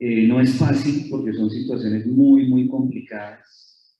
Eh, 0.00 0.28
no 0.28 0.40
es 0.40 0.54
fácil 0.54 1.08
porque 1.10 1.32
son 1.32 1.50
situaciones 1.50 2.06
muy, 2.06 2.46
muy 2.46 2.68
complicadas, 2.68 3.98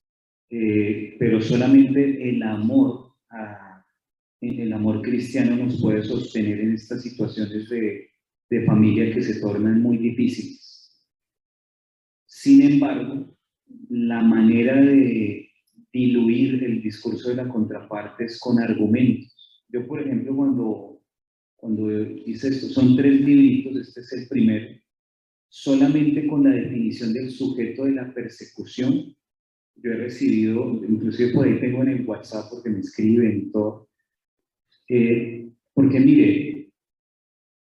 eh, 0.49 1.17
pero 1.19 1.41
solamente 1.41 2.31
el 2.31 2.41
amor, 2.45 3.15
a, 3.31 3.85
el 4.41 4.73
amor 4.73 5.03
cristiano 5.03 5.57
nos 5.57 5.81
puede 5.81 6.05
sostener 6.05 6.61
en 6.61 6.75
estas 6.75 7.03
situaciones 7.03 7.69
de, 7.69 8.11
de 8.49 8.65
familia 8.65 9.13
que 9.13 9.23
se 9.23 9.41
tornan 9.41 9.83
muy 9.83 9.99
difíciles. 9.99 11.05
Sin 12.27 12.63
embargo, 12.63 13.37
la 13.89 14.23
manera 14.23 14.81
de 14.81 15.48
diluir 15.93 16.63
el 16.63 16.83
discurso 16.83 17.31
de 17.31 17.37
la 17.37 17.49
contraparte 17.49 18.25
es 18.25 18.39
con 18.39 18.59
argumentos. 18.59 19.35
Yo, 19.69 19.87
por 19.87 20.01
ejemplo, 20.01 20.35
cuando, 20.37 21.03
cuando 21.57 21.91
hice 22.03 22.49
esto, 22.49 22.69
son 22.69 22.97
tres 22.97 23.21
libritos, 23.21 23.89
este 23.89 24.01
es 24.01 24.13
el 24.13 24.29
primero, 24.29 24.79
solamente 25.49 26.27
con 26.27 26.45
la 26.45 26.51
definición 26.51 27.13
del 27.13 27.31
sujeto 27.31 27.85
de 27.85 27.93
la 27.93 28.13
persecución, 28.13 29.15
yo 29.77 29.93
he 29.93 29.97
recibido, 29.97 30.83
inclusive 30.89 31.33
por 31.33 31.47
ahí 31.47 31.61
tengo 31.61 31.83
en 31.83 31.89
el 31.89 32.07
WhatsApp 32.07 32.51
porque 32.51 32.71
me 32.71 32.81
escriben 32.81 33.53
todo, 33.53 33.89
eh, 34.89 35.51
porque 35.73 36.01
mire, 36.01 36.73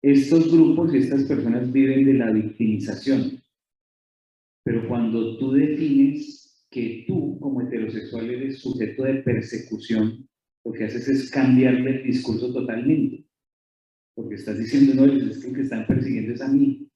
estos 0.02 0.52
grupos 0.52 0.94
y 0.94 0.98
estas 0.98 1.24
personas 1.24 1.72
viven 1.72 2.04
de 2.04 2.14
la 2.14 2.30
victimización, 2.30 3.42
pero 4.62 4.86
cuando 4.86 5.38
tú 5.38 5.52
defines 5.52 6.53
que 6.74 7.04
tú 7.06 7.38
como 7.38 7.60
heterosexual 7.60 8.28
eres 8.28 8.58
sujeto 8.58 9.04
de 9.04 9.22
persecución, 9.22 10.28
lo 10.64 10.72
que 10.72 10.84
haces 10.84 11.06
es 11.06 11.30
cambiarle 11.30 11.98
el 11.98 12.02
discurso 12.02 12.52
totalmente. 12.52 13.24
Porque 14.16 14.34
estás 14.34 14.58
diciendo, 14.58 14.94
no, 14.94 15.12
es 15.12 15.44
el 15.44 15.54
que 15.54 15.60
están 15.60 15.86
persiguiendo 15.86 16.34
es 16.34 16.40
a 16.40 16.48
mí. 16.48 16.88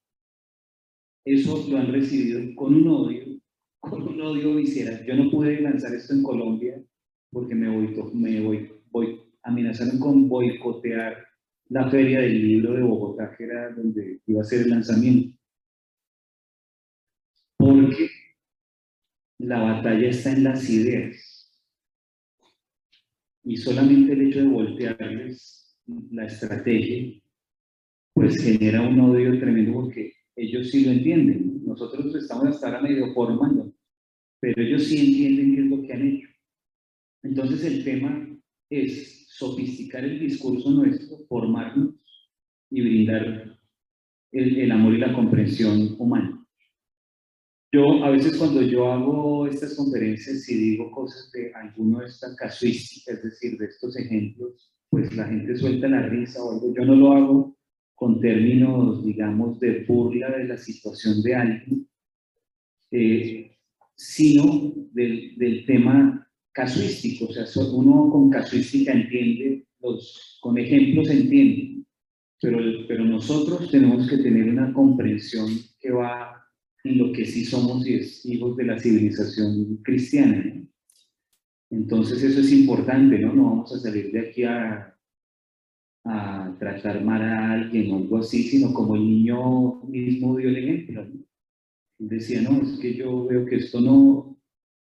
Eso 1.25 1.65
lo 1.71 1.79
han 1.79 1.93
recibido 1.93 2.41
con 2.57 2.75
un 2.75 2.89
odio, 2.89 3.41
con 3.79 4.03
un 4.03 4.21
odio 4.21 4.57
visceral. 4.57 5.05
Yo 5.07 5.15
no 5.15 5.31
pude 5.31 5.61
lanzar 5.61 5.95
esto 5.95 6.13
en 6.13 6.25
Colombia 6.25 6.83
porque 7.31 7.55
me 7.55 7.69
voy, 7.69 7.95
me 8.15 8.41
voy, 8.41 8.71
voy 8.91 9.21
amenazaron 9.45 10.01
con 10.01 10.29
boicotear 10.29 11.25
la 11.69 11.89
feria 11.89 12.21
del 12.21 12.49
libro 12.49 12.73
de 12.75 12.83
Bogotá, 12.83 13.33
que 13.37 13.45
era 13.45 13.71
donde 13.71 14.21
iba 14.27 14.41
a 14.41 14.45
ser 14.45 14.63
el 14.63 14.71
lanzamiento. 14.71 15.38
La 19.39 19.61
batalla 19.61 20.09
está 20.09 20.33
en 20.33 20.45
las 20.45 20.69
ideas. 20.69 21.53
Y 23.45 23.57
solamente 23.57 24.13
el 24.13 24.29
hecho 24.29 24.41
de 24.41 24.49
voltearles 24.49 25.77
la 26.11 26.27
estrategia, 26.27 27.21
pues 28.13 28.43
genera 28.43 28.83
un 28.83 29.01
odio 29.01 29.39
tremendo 29.39 29.73
porque 29.75 30.13
ellos 30.37 30.71
sí 30.71 30.85
lo 30.85 30.91
entienden. 30.91 31.65
Nosotros 31.65 32.15
estamos 32.15 32.49
hasta 32.49 32.67
ahora 32.67 32.83
medio 32.83 33.15
formando, 33.15 33.73
pero 34.41 34.61
ellos 34.61 34.85
sí 34.85 34.99
entienden 34.99 35.55
qué 35.55 35.63
es 35.63 35.67
lo 35.69 35.83
que 35.83 35.93
han 35.93 36.09
hecho. 36.09 36.29
Entonces 37.23 37.65
el 37.65 37.85
tema 37.85 38.29
es 38.69 39.29
sofisticar 39.29 40.05
el 40.05 40.19
discurso 40.19 40.71
nuestro, 40.71 41.19
formarnos 41.29 41.95
y 42.71 42.81
brindar 42.83 43.59
el, 44.33 44.59
el 44.59 44.73
amor 44.73 44.95
y 44.95 44.99
la 44.99 45.13
comprensión 45.13 45.97
humana. 45.99 46.45
Yo, 47.71 48.03
a 48.03 48.11
veces 48.11 48.39
cuando 48.39 48.63
yo 48.63 48.91
hago 48.91 49.47
estas 49.47 49.75
conferencias 49.75 50.49
y 50.49 50.55
digo 50.55 50.91
cosas 50.91 51.31
de 51.33 51.53
alguno 51.55 52.01
de 52.01 52.07
estas 52.07 52.35
casuísticas, 52.37 53.19
es 53.19 53.23
decir, 53.23 53.59
de 53.59 53.67
estos 53.67 53.95
ejemplos, 53.97 54.73
pues 54.89 55.15
la 55.15 55.27
gente 55.27 55.55
suelta 55.55 55.87
la 55.87 56.09
risa 56.09 56.43
o 56.43 56.53
algo. 56.53 56.75
Yo 56.75 56.87
no 56.87 56.95
lo 56.95 57.13
hago 57.13 57.59
con 57.95 58.21
términos, 58.21 59.05
digamos, 59.05 59.61
de 59.61 59.85
burla 59.85 60.31
de 60.31 60.45
la 60.45 60.57
situación 60.57 61.23
de 61.23 61.35
alguien, 61.35 61.89
eh, 62.91 63.59
sino 63.95 64.73
del, 64.93 65.37
del, 65.37 65.67
tema 65.67 66.27
casuístico. 66.53 67.27
O 67.27 67.33
sea, 67.33 67.45
uno 67.73 68.09
con 68.11 68.31
casuística 68.31 68.93
entiende, 68.93 69.67
los, 69.81 70.39
con 70.41 70.57
ejemplos 70.57 71.11
entiende, 71.11 71.85
pero, 72.41 72.59
pero 72.87 73.05
nosotros 73.05 73.71
tenemos 73.71 74.09
que 74.09 74.19
tener 74.19 74.49
una 74.49 74.73
comprensión 74.73 75.49
que 75.81 75.91
va 75.91 76.38
en 76.89 76.99
lo 76.99 77.13
que 77.13 77.27
sí 77.27 77.45
somos 77.45 77.87
hijos 77.87 78.57
de 78.57 78.65
la 78.65 78.79
civilización 78.79 79.77
cristiana. 79.83 80.55
Entonces 81.71 82.23
eso 82.23 82.41
es 82.41 82.53
importante, 82.53 83.19
¿no? 83.19 83.35
No 83.35 83.45
vamos 83.45 83.75
a 83.75 83.79
salir 83.79 84.11
de 84.11 84.21
aquí 84.21 84.45
a, 84.45 84.99
a 86.05 86.57
tratar 86.59 87.05
mal 87.05 87.23
a 87.23 87.53
alguien 87.53 87.93
o 87.93 87.97
algo 87.97 88.19
así, 88.19 88.43
sino 88.45 88.73
como 88.73 88.97
el 88.97 89.03
niño 89.03 89.83
mismo 89.85 90.37
dio 90.37 90.49
el 90.49 90.57
ejemplo. 90.57 91.05
¿no? 91.05 91.25
Decía, 91.99 92.41
no, 92.41 92.63
es 92.63 92.79
que 92.79 92.95
yo 92.95 93.27
veo 93.27 93.45
que 93.45 93.57
esto 93.57 93.81
no, 93.81 94.39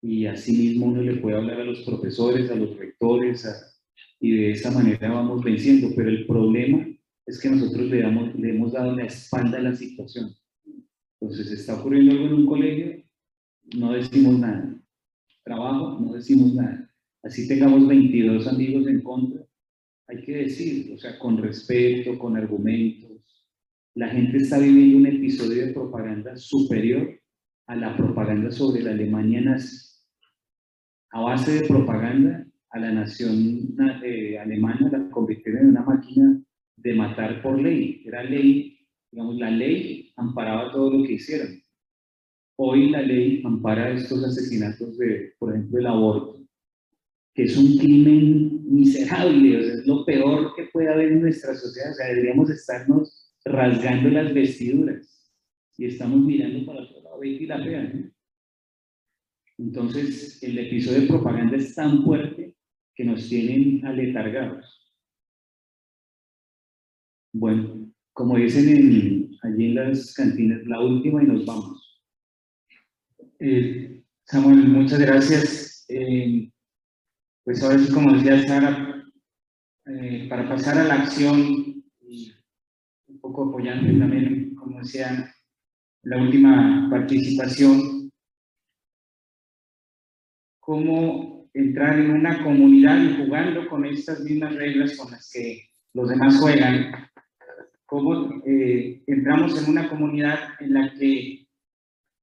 y 0.03 0.27
así 0.27 0.53
mismo 0.53 0.87
uno 0.87 1.03
le 1.03 1.17
puede 1.17 1.37
hablar 1.37 1.61
a 1.61 1.65
los 1.65 1.81
profesores, 1.81 2.51
a 2.51 2.55
los 2.55 2.77
rectores, 2.77 3.47
y 4.21 4.37
de 4.37 4.51
esa 4.53 4.71
manera 4.71 5.11
vamos 5.11 5.43
venciendo, 5.43 5.89
pero 5.97 6.09
el 6.09 6.27
problema 6.27 6.87
es 7.27 7.41
que 7.41 7.51
nosotros 7.51 7.89
le, 7.89 8.03
damos, 8.03 8.35
le 8.37 8.51
hemos 8.51 8.73
dado 8.73 8.95
la 8.95 9.05
espalda 9.05 9.59
a 9.59 9.63
la 9.63 9.75
situación. 9.75 10.35
Entonces, 11.21 11.53
está 11.53 11.75
ocurriendo 11.75 12.13
algo 12.13 12.27
en 12.27 12.35
un 12.35 12.47
colegio, 12.47 13.05
no 13.77 13.93
decimos 13.93 14.39
nada. 14.39 14.75
Trabajo, 15.45 15.99
no 16.01 16.13
decimos 16.13 16.55
nada. 16.55 16.91
Así 17.23 17.49
tengamos 17.49 17.87
22 17.87 18.47
amigos 18.47 18.87
en 18.87 19.03
contra, 19.03 19.49
hay 20.09 20.23
que 20.23 20.37
decir, 20.37 20.95
o 20.95 20.99
sea, 20.99 21.19
con 21.19 21.37
respeto, 21.37 22.19
con 22.19 22.37
argumentos. 22.37 23.11
La 23.95 24.09
gente 24.09 24.39
está 24.39 24.59
viviendo 24.59 24.97
un 24.97 25.07
episodio 25.07 25.67
de 25.67 25.73
propaganda 25.75 26.35
superior 26.37 27.21
a 27.67 27.77
la 27.77 27.95
propaganda 27.95 28.51
sobre 28.51 28.83
la 28.83 28.93
Alemania 28.93 29.43
nazi. 29.43 29.87
A 31.11 31.21
base 31.21 31.61
de 31.61 31.69
propaganda, 31.69 32.47
a 32.71 32.79
la 32.79 32.91
nación 32.91 33.77
eh, 34.03 34.39
alemana 34.39 34.89
la 34.91 35.11
convirtieron 35.11 35.63
en 35.63 35.69
una 35.71 35.83
máquina 35.83 36.43
de 36.77 36.95
matar 36.95 37.43
por 37.43 37.61
ley. 37.61 38.03
Era 38.07 38.23
ley, 38.23 38.78
digamos, 39.11 39.37
la 39.37 39.51
ley 39.51 40.13
amparaba 40.17 40.73
todo 40.73 40.91
lo 40.91 41.05
que 41.05 41.15
hicieron. 41.15 41.61
Hoy 42.57 42.91
la 42.91 43.03
ley 43.03 43.43
ampara 43.45 43.91
estos 43.93 44.25
asesinatos 44.25 44.99
de, 44.99 45.35
por 45.39 45.55
ejemplo, 45.55 45.79
el 45.79 45.87
aborto, 45.87 46.45
que 47.35 47.45
es 47.45 47.57
un 47.57 47.79
crimen 47.79 48.65
miserable, 48.69 49.59
o 49.59 49.63
sea, 49.63 49.75
es 49.75 49.87
lo 49.87 50.05
peor 50.05 50.55
que 50.57 50.65
puede 50.73 50.93
haber 50.93 51.13
en 51.13 51.21
nuestra 51.23 51.55
sociedad. 51.55 51.93
O 51.93 51.95
sea, 51.95 52.09
deberíamos 52.09 52.51
estarnos 52.51 53.33
rasgando 53.45 54.09
las 54.11 54.35
vestiduras 54.35 55.33
y 55.77 55.87
estamos 55.87 56.19
mirando 56.19 56.67
para 56.67 56.83
otro 56.83 57.01
lado, 57.03 57.23
y 57.23 57.47
la 57.47 57.63
fea. 57.63 57.93
Entonces, 59.59 60.43
el 60.43 60.59
episodio 60.59 61.03
de 61.03 61.07
propaganda 61.07 61.57
es 61.57 61.75
tan 61.75 62.05
fuerte 62.05 62.57
que 62.95 63.05
nos 63.05 63.29
tienen 63.29 63.87
aletargados. 63.87 64.93
Bueno, 67.33 67.78
como 68.19 68.37
dicen 68.37 68.69
en, 68.69 69.39
allí 69.45 69.67
en 69.67 69.75
las 69.77 70.13
cantinas, 70.13 70.67
la 70.67 70.81
última 70.81 71.23
y 71.23 71.27
nos 71.27 71.47
vamos. 71.47 72.03
Eh, 73.39 74.03
Samuel, 74.25 74.67
muchas 74.67 74.99
gracias. 74.99 75.85
Eh, 75.89 76.51
pues 77.45 77.63
ahora 77.63 77.79
sí, 77.79 77.93
como 77.93 78.15
decía 78.15 78.45
Sara, 78.45 79.05
eh, 79.87 80.27
para 80.29 80.49
pasar 80.49 80.79
a 80.79 80.85
la 80.85 80.95
acción 80.95 81.85
un 83.07 83.21
poco 83.21 83.51
apoyando 83.51 83.97
también, 84.01 84.53
como 84.57 84.81
decía, 84.81 85.33
la 86.03 86.21
última 86.21 86.89
participación, 86.91 88.11
cómo 90.59 91.49
entrar 91.55 92.01
en 92.01 92.11
una 92.11 92.43
comunidad 92.43 93.01
y 93.01 93.25
jugando 93.25 93.69
con 93.69 93.87
estas 93.87 94.19
mismas 94.25 94.57
reglas 94.57 94.97
con 94.97 95.09
las 95.13 95.31
que 95.33 95.69
los 95.95 96.09
demás 96.09 96.37
juegan, 96.41 97.09
cómo 97.89 98.43
eh, 98.45 99.03
entramos 99.07 99.61
en 99.61 99.71
una 99.71 99.89
comunidad 99.89 100.39
en 100.61 100.75
la 100.75 100.93
que 100.93 101.49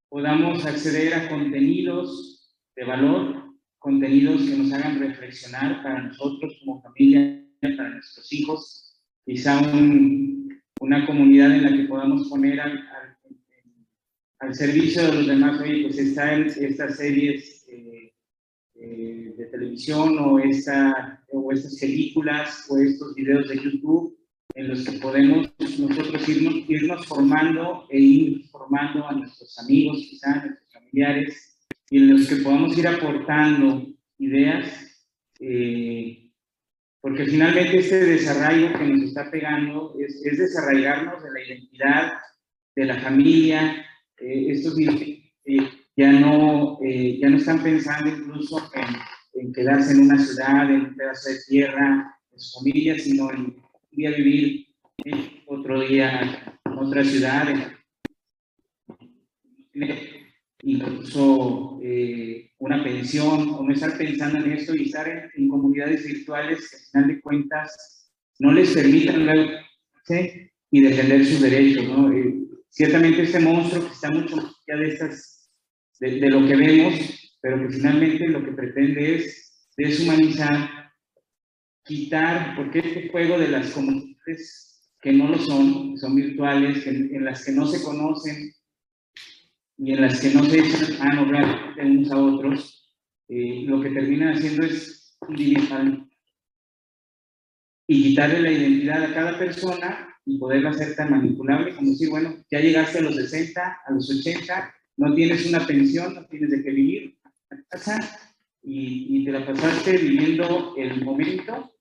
podamos 0.09 0.63
acceder 0.63 1.15
a 1.15 1.27
contenidos 1.27 2.55
de 2.75 2.85
valor, 2.85 3.45
contenidos 3.79 4.43
que 4.43 4.57
nos 4.57 4.71
hagan 4.71 4.99
reflexionar 4.99 5.81
para 5.81 6.03
nosotros 6.03 6.55
como 6.59 6.83
familia, 6.83 7.43
para 7.61 7.89
nuestros 7.89 8.31
hijos, 8.31 9.01
quizá 9.25 9.59
una 10.81 11.07
comunidad 11.07 11.55
en 11.55 11.63
la 11.63 11.75
que 11.75 11.85
podamos 11.85 12.29
poner 12.29 12.61
al, 12.61 12.87
al, 14.41 14.53
servicio 14.53 15.01
de 15.01 15.13
los 15.13 15.27
demás, 15.27 15.59
oye, 15.59 15.81
pues 15.81 15.97
estas 15.97 16.95
series 16.95 17.67
eh, 17.69 18.13
eh, 18.75 19.33
de 19.35 19.45
televisión 19.47 20.19
o, 20.19 20.37
esta, 20.37 21.25
o 21.29 21.51
estas 21.51 21.79
películas 21.79 22.67
o 22.69 22.77
estos 22.77 23.15
videos 23.15 23.49
de 23.49 23.55
YouTube 23.55 24.14
en 24.53 24.69
los 24.69 24.85
que 24.85 24.93
podemos 24.99 25.51
nosotros 25.79 26.29
irnos, 26.29 26.69
irnos 26.69 27.05
formando 27.07 27.87
e 27.89 27.99
ir 27.99 28.47
formando 28.49 29.07
a 29.07 29.13
nuestros 29.13 29.57
amigos, 29.59 29.97
quizás 30.09 30.37
a 30.37 30.45
nuestros 30.45 30.73
familiares, 30.73 31.57
y 31.89 31.97
en 31.97 32.13
los 32.13 32.27
que 32.27 32.37
podamos 32.37 32.77
ir 32.77 32.87
aportando 32.87 33.87
ideas, 34.17 34.67
eh, 35.39 36.31
porque 37.01 37.25
finalmente 37.25 37.79
este 37.79 38.05
desarraigo 38.05 38.77
que 38.77 38.85
nos 38.85 39.03
está 39.03 39.29
pegando 39.29 39.93
es, 39.99 40.25
es 40.25 40.37
desarraigarnos 40.37 41.21
de 41.21 41.31
la 41.31 41.43
identidad, 41.43 42.13
de 42.75 42.85
la 42.85 42.99
familia, 42.99 43.85
eh, 44.17 44.51
estos 44.51 44.77
eh, 44.79 45.69
ya, 45.95 46.11
no, 46.11 46.79
eh, 46.81 47.19
ya 47.19 47.29
no 47.29 47.37
están 47.37 47.61
pensando 47.61 48.09
incluso 48.09 48.71
en, 48.73 49.41
en 49.41 49.53
quedarse 49.53 49.93
en 49.93 50.01
una 50.01 50.17
ciudad, 50.17 50.69
en 50.69 50.81
un 50.81 50.95
pedazo 50.95 51.29
de 51.29 51.39
tierra, 51.47 52.17
en 52.31 52.39
su 52.39 52.59
familia, 52.59 52.97
sino 52.97 53.31
en 53.31 53.64
día 53.95 54.11
vivir 54.11 54.67
otro 55.45 55.81
día 55.81 56.21
en 56.65 56.73
otra 56.77 57.03
ciudad, 57.03 57.47
incluso 60.61 61.79
eh, 61.83 62.51
una 62.59 62.83
pensión, 62.83 63.49
o 63.49 63.63
no 63.63 63.73
estar 63.73 63.97
pensando 63.97 64.39
en 64.39 64.53
esto 64.53 64.75
y 64.75 64.85
estar 64.85 65.31
en, 65.35 65.47
comunidades 65.49 66.05
virtuales 66.05 66.69
que 66.69 66.77
al 66.77 66.83
final 66.83 67.07
de 67.07 67.21
cuentas 67.21 68.11
no 68.39 68.51
les 68.51 68.73
permitan 68.73 69.27
y 70.71 70.81
defender 70.81 71.25
sus 71.25 71.41
derechos. 71.41 71.87
¿no? 71.87 72.11
Eh, 72.11 72.35
ciertamente 72.69 73.23
este 73.23 73.39
monstruo 73.39 73.85
que 73.85 73.93
está 73.93 74.11
mucho 74.11 74.35
más 74.35 74.45
allá 74.67 74.79
de, 74.79 74.87
estas, 74.89 75.49
de, 75.99 76.19
de 76.19 76.29
lo 76.29 76.45
que 76.47 76.55
vemos, 76.55 77.33
pero 77.41 77.61
que 77.61 77.73
finalmente 77.73 78.27
lo 78.27 78.43
que 78.43 78.51
pretende 78.51 79.15
es 79.15 79.69
deshumanizar 79.77 80.84
quitar, 81.85 82.55
porque 82.55 82.79
este 82.79 83.09
juego 83.09 83.37
de 83.37 83.47
las 83.47 83.69
comunidades 83.69 84.91
que 85.01 85.13
no 85.13 85.27
lo 85.27 85.37
son, 85.37 85.97
son 85.97 86.15
virtuales, 86.15 86.85
en, 86.87 87.23
las 87.23 87.45
que 87.45 87.51
no 87.51 87.67
se 87.67 87.83
conocen, 87.83 88.51
y 89.77 89.91
en 89.91 90.01
las 90.01 90.19
que 90.19 90.33
no 90.33 90.43
se 90.45 90.59
echan 90.59 90.97
mano 90.97 91.25
realmente 91.25 91.81
unos 91.85 92.11
a 92.11 92.17
otros, 92.17 92.91
eh, 93.27 93.63
lo 93.67 93.81
que 93.81 93.91
terminan 93.91 94.33
haciendo 94.33 94.65
es 94.65 95.15
dividir 95.29 95.69
y 97.87 98.03
quitarle 98.03 98.41
la 98.41 98.51
identidad 98.51 99.03
a 99.03 99.13
cada 99.13 99.37
persona 99.37 100.09
y 100.25 100.39
poderla 100.39 100.71
hacer 100.71 100.95
tan 100.95 101.11
manipulable 101.11 101.75
como 101.75 101.91
decir, 101.91 102.09
bueno, 102.09 102.35
ya 102.49 102.59
llegaste 102.59 102.97
a 102.97 103.01
los 103.01 103.15
60, 103.15 103.81
a 103.85 103.91
los 103.91 104.09
80, 104.09 104.73
no 104.97 105.13
tienes 105.13 105.45
una 105.45 105.67
pensión, 105.67 106.15
no 106.15 106.25
tienes 106.25 106.49
de 106.49 106.63
qué 106.63 106.71
vivir 106.71 107.15
a 107.51 107.99
y, 108.63 109.19
y 109.19 109.25
te 109.25 109.31
la 109.31 109.45
pasaste 109.45 109.97
viviendo 109.97 110.73
el 110.77 111.05
momento 111.05 111.74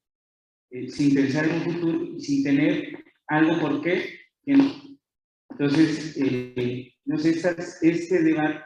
eh, 0.75 0.91
sin 0.91 1.15
pensar 1.15 1.45
en 1.45 1.55
un 1.55 1.61
futuro 1.63 2.03
y 2.03 2.21
sin 2.21 2.43
tener 2.43 2.99
algo 3.29 3.61
por 3.61 3.81
qué. 3.81 4.19
Entonces, 4.45 6.17
eh, 6.17 6.93
no 7.05 7.17
sé, 7.17 7.31
estas, 7.31 7.81
este 7.81 8.25
debate 8.25 8.61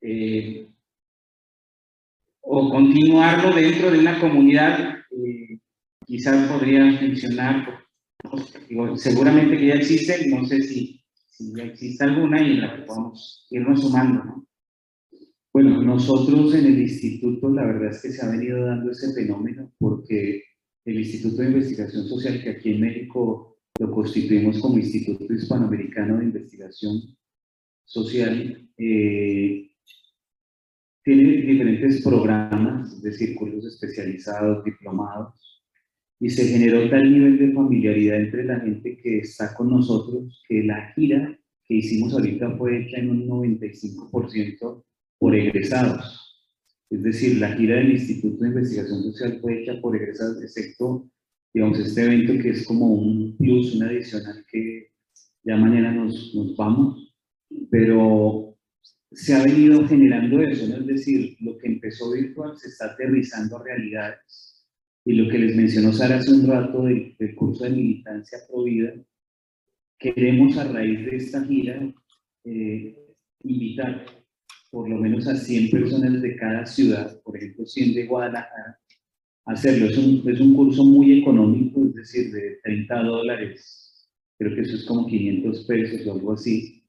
eh, 0.00 0.70
o 2.40 2.70
continuarlo 2.70 3.54
dentro 3.54 3.90
de 3.90 3.98
una 3.98 4.18
comunidad, 4.20 4.96
quizás 6.06 6.50
podría 6.50 6.98
funcionar, 6.98 7.84
digo, 8.70 8.96
seguramente 8.96 9.58
que 9.58 9.66
ya 9.66 9.74
existen, 9.74 10.30
no 10.30 10.46
sé 10.46 10.62
si, 10.62 11.04
si, 11.26 11.54
ya 11.54 11.64
existe 11.64 12.04
alguna 12.04 12.40
y 12.40 12.52
en 12.52 12.60
la 12.62 12.76
que 12.76 12.82
podamos 12.82 13.46
irnos 13.50 13.82
sumando, 13.82 14.24
¿no? 14.24 14.41
Bueno, 15.52 15.82
nosotros 15.82 16.54
en 16.54 16.64
el 16.64 16.80
instituto, 16.80 17.50
la 17.50 17.66
verdad 17.66 17.90
es 17.90 18.00
que 18.00 18.10
se 18.10 18.24
ha 18.24 18.30
venido 18.30 18.64
dando 18.64 18.90
ese 18.90 19.12
fenómeno 19.12 19.70
porque 19.78 20.42
el 20.86 20.98
Instituto 20.98 21.42
de 21.42 21.48
Investigación 21.48 22.08
Social, 22.08 22.42
que 22.42 22.50
aquí 22.50 22.70
en 22.70 22.80
México 22.80 23.58
lo 23.78 23.90
constituimos 23.90 24.58
como 24.60 24.78
Instituto 24.78 25.30
Hispanoamericano 25.30 26.18
de 26.18 26.24
Investigación 26.24 27.02
Social, 27.84 28.66
eh, 28.78 29.70
tiene 31.04 31.22
diferentes 31.42 32.02
programas 32.02 33.02
de 33.02 33.12
círculos 33.12 33.66
especializados, 33.66 34.64
diplomados, 34.64 35.62
y 36.18 36.30
se 36.30 36.46
generó 36.46 36.88
tal 36.88 37.12
nivel 37.12 37.38
de 37.38 37.52
familiaridad 37.52 38.20
entre 38.20 38.44
la 38.44 38.60
gente 38.60 38.96
que 38.96 39.18
está 39.18 39.52
con 39.54 39.68
nosotros 39.68 40.42
que 40.48 40.62
la 40.62 40.92
gira 40.94 41.38
que 41.64 41.74
hicimos 41.74 42.14
ahorita 42.14 42.56
fue 42.56 42.82
hecha 42.82 42.98
en 42.98 43.10
un 43.10 43.28
95% 43.28 44.84
por 45.22 45.36
egresados. 45.36 46.50
Es 46.90 47.00
decir, 47.04 47.38
la 47.38 47.54
gira 47.54 47.76
del 47.76 47.92
Instituto 47.92 48.42
de 48.42 48.48
Investigación 48.48 49.04
Social 49.04 49.38
fue 49.40 49.62
hecha 49.62 49.80
por 49.80 49.94
egresados, 49.94 50.42
excepto, 50.42 51.08
digamos, 51.54 51.78
este 51.78 52.02
evento 52.02 52.42
que 52.42 52.48
es 52.50 52.66
como 52.66 52.86
un 52.88 53.36
plus, 53.36 53.76
un 53.76 53.84
adicional 53.84 54.44
que 54.50 54.90
ya 55.44 55.56
mañana 55.56 55.92
nos, 55.92 56.34
nos 56.34 56.56
vamos, 56.56 57.14
pero 57.70 58.58
se 59.12 59.34
ha 59.34 59.44
venido 59.44 59.86
generando 59.86 60.42
eso, 60.42 60.64
es 60.76 60.86
decir, 60.88 61.36
lo 61.38 61.56
que 61.56 61.68
empezó 61.68 62.10
virtual 62.10 62.58
se 62.58 62.70
está 62.70 62.86
aterrizando 62.86 63.58
a 63.58 63.62
realidades. 63.62 64.66
Y 65.04 65.12
lo 65.12 65.30
que 65.30 65.38
les 65.38 65.54
mencionó 65.54 65.92
Sara 65.92 66.16
hace 66.16 66.32
un 66.32 66.48
rato 66.48 66.82
del, 66.82 67.14
curso 67.36 67.62
de 67.62 67.70
militancia 67.70 68.38
provida, 68.50 68.92
queremos 70.00 70.58
a 70.58 70.64
raíz 70.64 71.06
de 71.06 71.16
esta 71.16 71.44
gira 71.44 71.94
eh, 72.42 72.98
invitar 73.44 74.21
por 74.72 74.88
lo 74.88 74.96
menos 74.96 75.28
a 75.28 75.36
100 75.36 75.70
personas 75.70 76.20
de 76.20 76.34
cada 76.36 76.66
ciudad, 76.66 77.22
por 77.22 77.36
ejemplo 77.36 77.64
100 77.64 77.94
de 77.94 78.06
Guadalajara, 78.06 78.80
hacerlo. 79.44 79.86
Es 79.86 79.98
un, 79.98 80.28
es 80.28 80.40
un 80.40 80.54
curso 80.56 80.84
muy 80.84 81.20
económico, 81.20 81.84
es 81.84 81.94
decir, 81.94 82.32
de 82.32 82.58
30 82.64 83.02
dólares, 83.04 84.10
creo 84.38 84.54
que 84.54 84.62
eso 84.62 84.74
es 84.74 84.84
como 84.86 85.06
500 85.06 85.64
pesos 85.66 86.06
o 86.06 86.12
algo 86.12 86.32
así. 86.32 86.82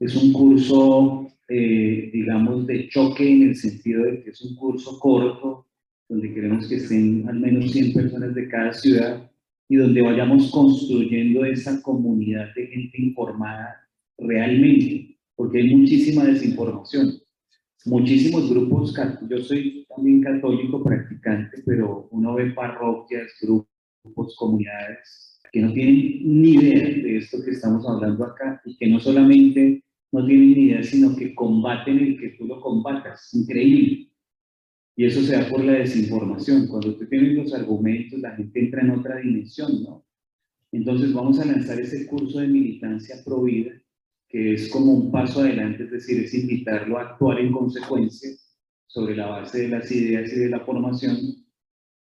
Es 0.00 0.16
un 0.16 0.32
curso 0.32 1.22
eh, 1.54 2.08
digamos, 2.12 2.66
de 2.66 2.88
choque 2.88 3.30
en 3.30 3.42
el 3.42 3.56
sentido 3.56 4.04
de 4.04 4.22
que 4.22 4.30
es 4.30 4.40
un 4.40 4.54
curso 4.54 4.98
corto, 4.98 5.66
donde 6.08 6.32
queremos 6.32 6.66
que 6.66 6.76
estén 6.76 7.28
al 7.28 7.40
menos 7.40 7.72
100 7.72 7.92
personas 7.92 8.34
de 8.34 8.48
cada 8.48 8.72
ciudad 8.72 9.30
y 9.68 9.76
donde 9.76 10.00
vayamos 10.00 10.50
construyendo 10.50 11.44
esa 11.44 11.82
comunidad 11.82 12.54
de 12.54 12.68
gente 12.68 13.02
informada 13.02 13.86
realmente, 14.16 15.18
porque 15.42 15.58
hay 15.58 15.74
muchísima 15.74 16.22
desinformación. 16.22 17.20
Muchísimos 17.86 18.48
grupos, 18.48 18.94
yo 19.28 19.38
soy 19.38 19.84
también 19.88 20.22
católico 20.22 20.84
practicante, 20.84 21.64
pero 21.66 22.06
uno 22.12 22.34
ve 22.34 22.52
parroquias, 22.52 23.32
grupos, 23.40 24.36
comunidades 24.36 25.40
que 25.50 25.60
no 25.60 25.72
tienen 25.72 26.20
ni 26.40 26.50
idea 26.50 26.84
de 26.84 27.16
esto 27.16 27.38
que 27.44 27.50
estamos 27.50 27.84
hablando 27.88 28.24
acá 28.24 28.62
y 28.64 28.76
que 28.76 28.86
no 28.86 29.00
solamente 29.00 29.82
no 30.12 30.24
tienen 30.24 30.52
ni 30.52 30.60
idea, 30.66 30.82
sino 30.84 31.16
que 31.16 31.34
combaten 31.34 31.98
el 31.98 32.20
que 32.20 32.28
tú 32.38 32.46
lo 32.46 32.60
combatas. 32.60 33.34
Increíble. 33.34 34.12
Y 34.94 35.06
eso 35.06 35.22
se 35.22 35.32
da 35.32 35.48
por 35.48 35.64
la 35.64 35.72
desinformación. 35.72 36.68
Cuando 36.68 36.94
tú 36.94 37.04
tienes 37.06 37.34
los 37.34 37.52
argumentos, 37.52 38.20
la 38.20 38.36
gente 38.36 38.60
entra 38.60 38.82
en 38.82 38.90
otra 38.90 39.16
dimensión, 39.16 39.82
¿no? 39.82 40.06
Entonces 40.70 41.12
vamos 41.12 41.40
a 41.40 41.46
lanzar 41.46 41.80
ese 41.80 42.06
curso 42.06 42.38
de 42.38 42.46
militancia 42.46 43.16
provida, 43.24 43.81
que 44.32 44.54
es 44.54 44.70
como 44.70 44.92
un 44.92 45.12
paso 45.12 45.40
adelante, 45.40 45.84
es 45.84 45.90
decir, 45.90 46.24
es 46.24 46.32
invitarlo 46.32 46.98
a 46.98 47.02
actuar 47.02 47.38
en 47.38 47.52
consecuencia 47.52 48.30
sobre 48.86 49.14
la 49.14 49.26
base 49.26 49.62
de 49.62 49.68
las 49.68 49.92
ideas 49.92 50.32
y 50.32 50.36
de 50.36 50.48
la 50.48 50.60
formación. 50.60 51.18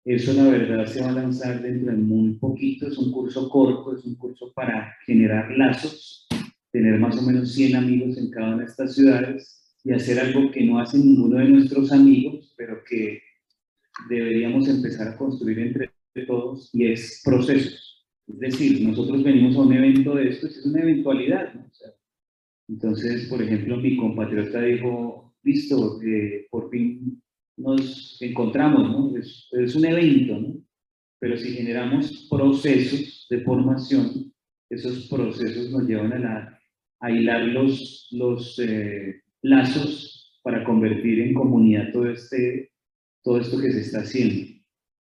Eso 0.03 0.33
la 0.33 0.49
verdad 0.49 0.85
se 0.85 1.01
va 1.01 1.09
a 1.09 1.13
lanzar 1.13 1.61
dentro 1.61 1.91
de 1.91 1.97
muy 1.97 2.33
poquito, 2.33 2.87
es 2.87 2.97
un 2.97 3.11
curso 3.11 3.49
corto, 3.49 3.97
es 3.97 4.05
un 4.05 4.15
curso 4.15 4.51
para 4.53 4.93
generar 5.05 5.51
lazos 5.51 6.27
tener 6.71 6.99
más 6.99 7.17
o 7.17 7.21
menos 7.21 7.53
100 7.53 7.75
amigos 7.75 8.17
en 8.17 8.29
cada 8.29 8.49
una 8.49 8.63
de 8.63 8.65
estas 8.65 8.93
ciudades 8.93 9.77
y 9.83 9.93
hacer 9.93 10.19
algo 10.19 10.51
que 10.51 10.65
no 10.65 10.79
hace 10.79 10.97
ninguno 10.97 11.37
de 11.37 11.49
nuestros 11.49 11.91
amigos, 11.91 12.53
pero 12.57 12.83
que 12.83 13.21
deberíamos 14.09 14.67
empezar 14.67 15.07
a 15.07 15.17
construir 15.17 15.59
entre 15.59 15.91
todos 16.27 16.69
y 16.73 16.91
es 16.91 17.21
procesos. 17.23 18.05
Es 18.27 18.39
decir, 18.39 18.81
nosotros 18.81 19.23
venimos 19.23 19.55
a 19.55 19.61
un 19.61 19.73
evento 19.73 20.15
de 20.15 20.29
esto, 20.29 20.47
es 20.47 20.65
una 20.65 20.81
eventualidad. 20.81 21.53
¿no? 21.53 21.65
Entonces, 22.67 23.27
por 23.27 23.41
ejemplo, 23.41 23.77
mi 23.77 23.95
compatriota 23.95 24.61
dijo, 24.61 25.35
listo, 25.43 26.01
eh, 26.01 26.47
por 26.49 26.69
fin 26.69 27.21
nos 27.57 28.21
encontramos, 28.21 28.89
¿no? 28.91 29.17
Es, 29.17 29.47
es 29.51 29.75
un 29.75 29.85
evento, 29.85 30.39
¿no? 30.39 30.61
Pero 31.19 31.37
si 31.37 31.53
generamos 31.53 32.27
procesos 32.29 33.25
de 33.29 33.41
formación, 33.41 34.33
esos 34.69 35.07
procesos 35.07 35.71
nos 35.71 35.87
llevan 35.87 36.13
a 36.13 36.19
la 36.19 36.57
a 36.99 37.11
hilar 37.11 37.43
los, 37.43 38.07
los 38.11 38.57
eh, 38.59 39.21
lazos 39.41 40.39
para 40.43 40.63
convertir 40.63 41.19
en 41.19 41.33
comunidad 41.33 41.91
todo, 41.91 42.09
este, 42.09 42.71
todo 43.23 43.39
esto 43.39 43.59
que 43.59 43.71
se 43.71 43.81
está 43.81 43.99
haciendo. 43.99 44.47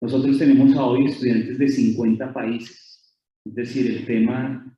Nosotros 0.00 0.38
tenemos 0.38 0.76
hoy 0.76 1.06
estudiantes 1.06 1.58
de 1.58 1.68
50 1.68 2.32
países, 2.32 3.18
es 3.44 3.54
decir, 3.54 3.90
el 3.90 4.06
tema 4.06 4.75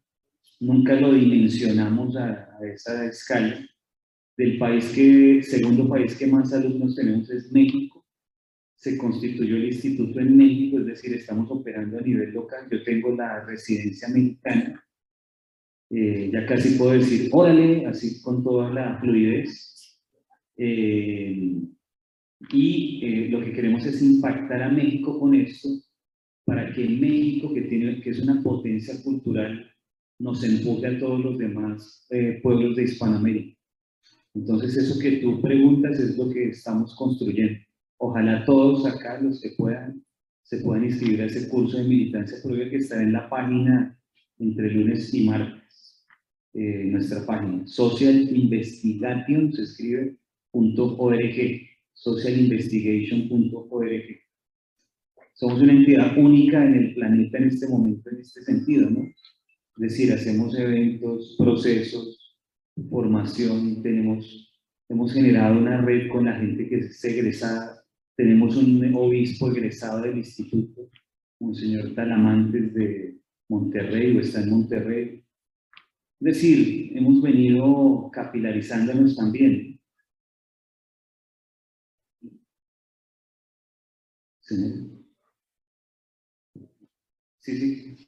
nunca 0.60 0.94
lo 0.94 1.12
dimensionamos 1.12 2.16
a, 2.16 2.56
a 2.58 2.66
esa 2.66 3.06
escala. 3.06 3.64
Del 4.36 4.56
país 4.58 4.92
que, 4.94 5.42
segundo 5.42 5.88
país 5.88 6.14
que 6.16 6.26
más 6.26 6.52
alumnos 6.52 6.94
tenemos 6.94 7.28
es 7.30 7.50
México. 7.52 8.06
Se 8.76 8.96
constituyó 8.96 9.56
el 9.56 9.66
instituto 9.66 10.20
en 10.20 10.36
México, 10.36 10.78
es 10.78 10.86
decir, 10.86 11.12
estamos 11.14 11.50
operando 11.50 11.98
a 11.98 12.02
nivel 12.02 12.32
local. 12.32 12.68
Yo 12.70 12.82
tengo 12.84 13.16
la 13.16 13.44
residencia 13.44 14.08
mexicana 14.08 14.84
eh, 15.90 16.28
ya 16.32 16.44
casi 16.44 16.76
puedo 16.76 16.92
decir 16.92 17.30
órale, 17.32 17.86
así 17.86 18.20
con 18.20 18.44
toda 18.44 18.70
la 18.70 18.98
fluidez. 18.98 19.98
Eh, 20.56 21.62
y 22.50 23.00
eh, 23.04 23.28
lo 23.30 23.44
que 23.44 23.52
queremos 23.52 23.84
es 23.86 24.02
impactar 24.02 24.62
a 24.62 24.70
México 24.70 25.18
con 25.18 25.34
esto, 25.34 25.68
para 26.44 26.72
que 26.72 26.88
México, 26.88 27.52
que, 27.52 27.62
tiene, 27.62 28.00
que 28.00 28.10
es 28.10 28.20
una 28.20 28.42
potencia 28.42 28.94
cultural, 29.02 29.70
nos 30.18 30.42
empuje 30.42 30.86
a 30.86 30.98
todos 30.98 31.24
los 31.24 31.38
demás 31.38 32.06
pueblos 32.42 32.76
de 32.76 32.84
Hispanoamérica. 32.84 33.58
Entonces, 34.34 34.76
eso 34.76 34.98
que 34.98 35.18
tú 35.18 35.40
preguntas 35.40 35.98
es 35.98 36.16
lo 36.16 36.30
que 36.30 36.50
estamos 36.50 36.94
construyendo. 36.94 37.58
Ojalá 37.98 38.44
todos 38.44 38.86
acá, 38.86 39.20
los 39.20 39.40
que 39.40 39.50
puedan, 39.50 40.04
se 40.42 40.58
puedan 40.58 40.84
inscribir 40.84 41.22
a 41.22 41.26
ese 41.26 41.48
curso 41.48 41.78
de 41.78 41.84
militancia 41.84 42.38
propia 42.42 42.70
que 42.70 42.76
está 42.76 43.02
en 43.02 43.12
la 43.12 43.28
página 43.28 43.98
entre 44.38 44.70
lunes 44.70 45.12
y 45.12 45.24
martes 45.24 46.06
eh, 46.54 46.84
nuestra 46.86 47.26
página, 47.26 47.66
socialinvestigation, 47.66 49.52
se 49.52 49.62
escribe, 49.62 50.16
.org, 50.52 51.68
socialinvestigation.org. 51.92 54.20
Somos 55.34 55.60
una 55.60 55.72
entidad 55.72 56.16
única 56.18 56.64
en 56.64 56.74
el 56.74 56.94
planeta 56.94 57.38
en 57.38 57.44
este 57.44 57.68
momento, 57.68 58.10
en 58.10 58.20
este 58.20 58.42
sentido, 58.42 58.90
¿no? 58.90 59.06
Es 59.78 59.92
decir, 59.92 60.12
hacemos 60.12 60.58
eventos, 60.58 61.36
procesos, 61.38 62.36
formación, 62.90 63.80
tenemos, 63.80 64.52
hemos 64.88 65.12
generado 65.12 65.56
una 65.56 65.80
red 65.82 66.10
con 66.10 66.24
la 66.24 66.34
gente 66.34 66.68
que 66.68 66.78
es 66.80 67.04
egresada, 67.04 67.84
tenemos 68.16 68.56
un 68.56 68.92
obispo 68.96 69.52
egresado 69.52 70.02
del 70.02 70.18
instituto, 70.18 70.90
un 71.38 71.54
señor 71.54 71.94
Talamantes 71.94 72.74
de 72.74 73.20
Monterrey, 73.48 74.16
o 74.16 74.20
está 74.20 74.42
en 74.42 74.50
Monterrey, 74.50 75.24
Es 76.20 76.34
decir, 76.34 76.90
hemos 76.96 77.22
venido 77.22 78.10
capilarizándonos 78.12 79.14
también. 79.14 79.80
Sí, 84.40 84.56
sí. 87.56 88.07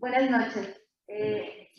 Buenas 0.00 0.30
noches. 0.30 0.80
Eh, 1.08 1.70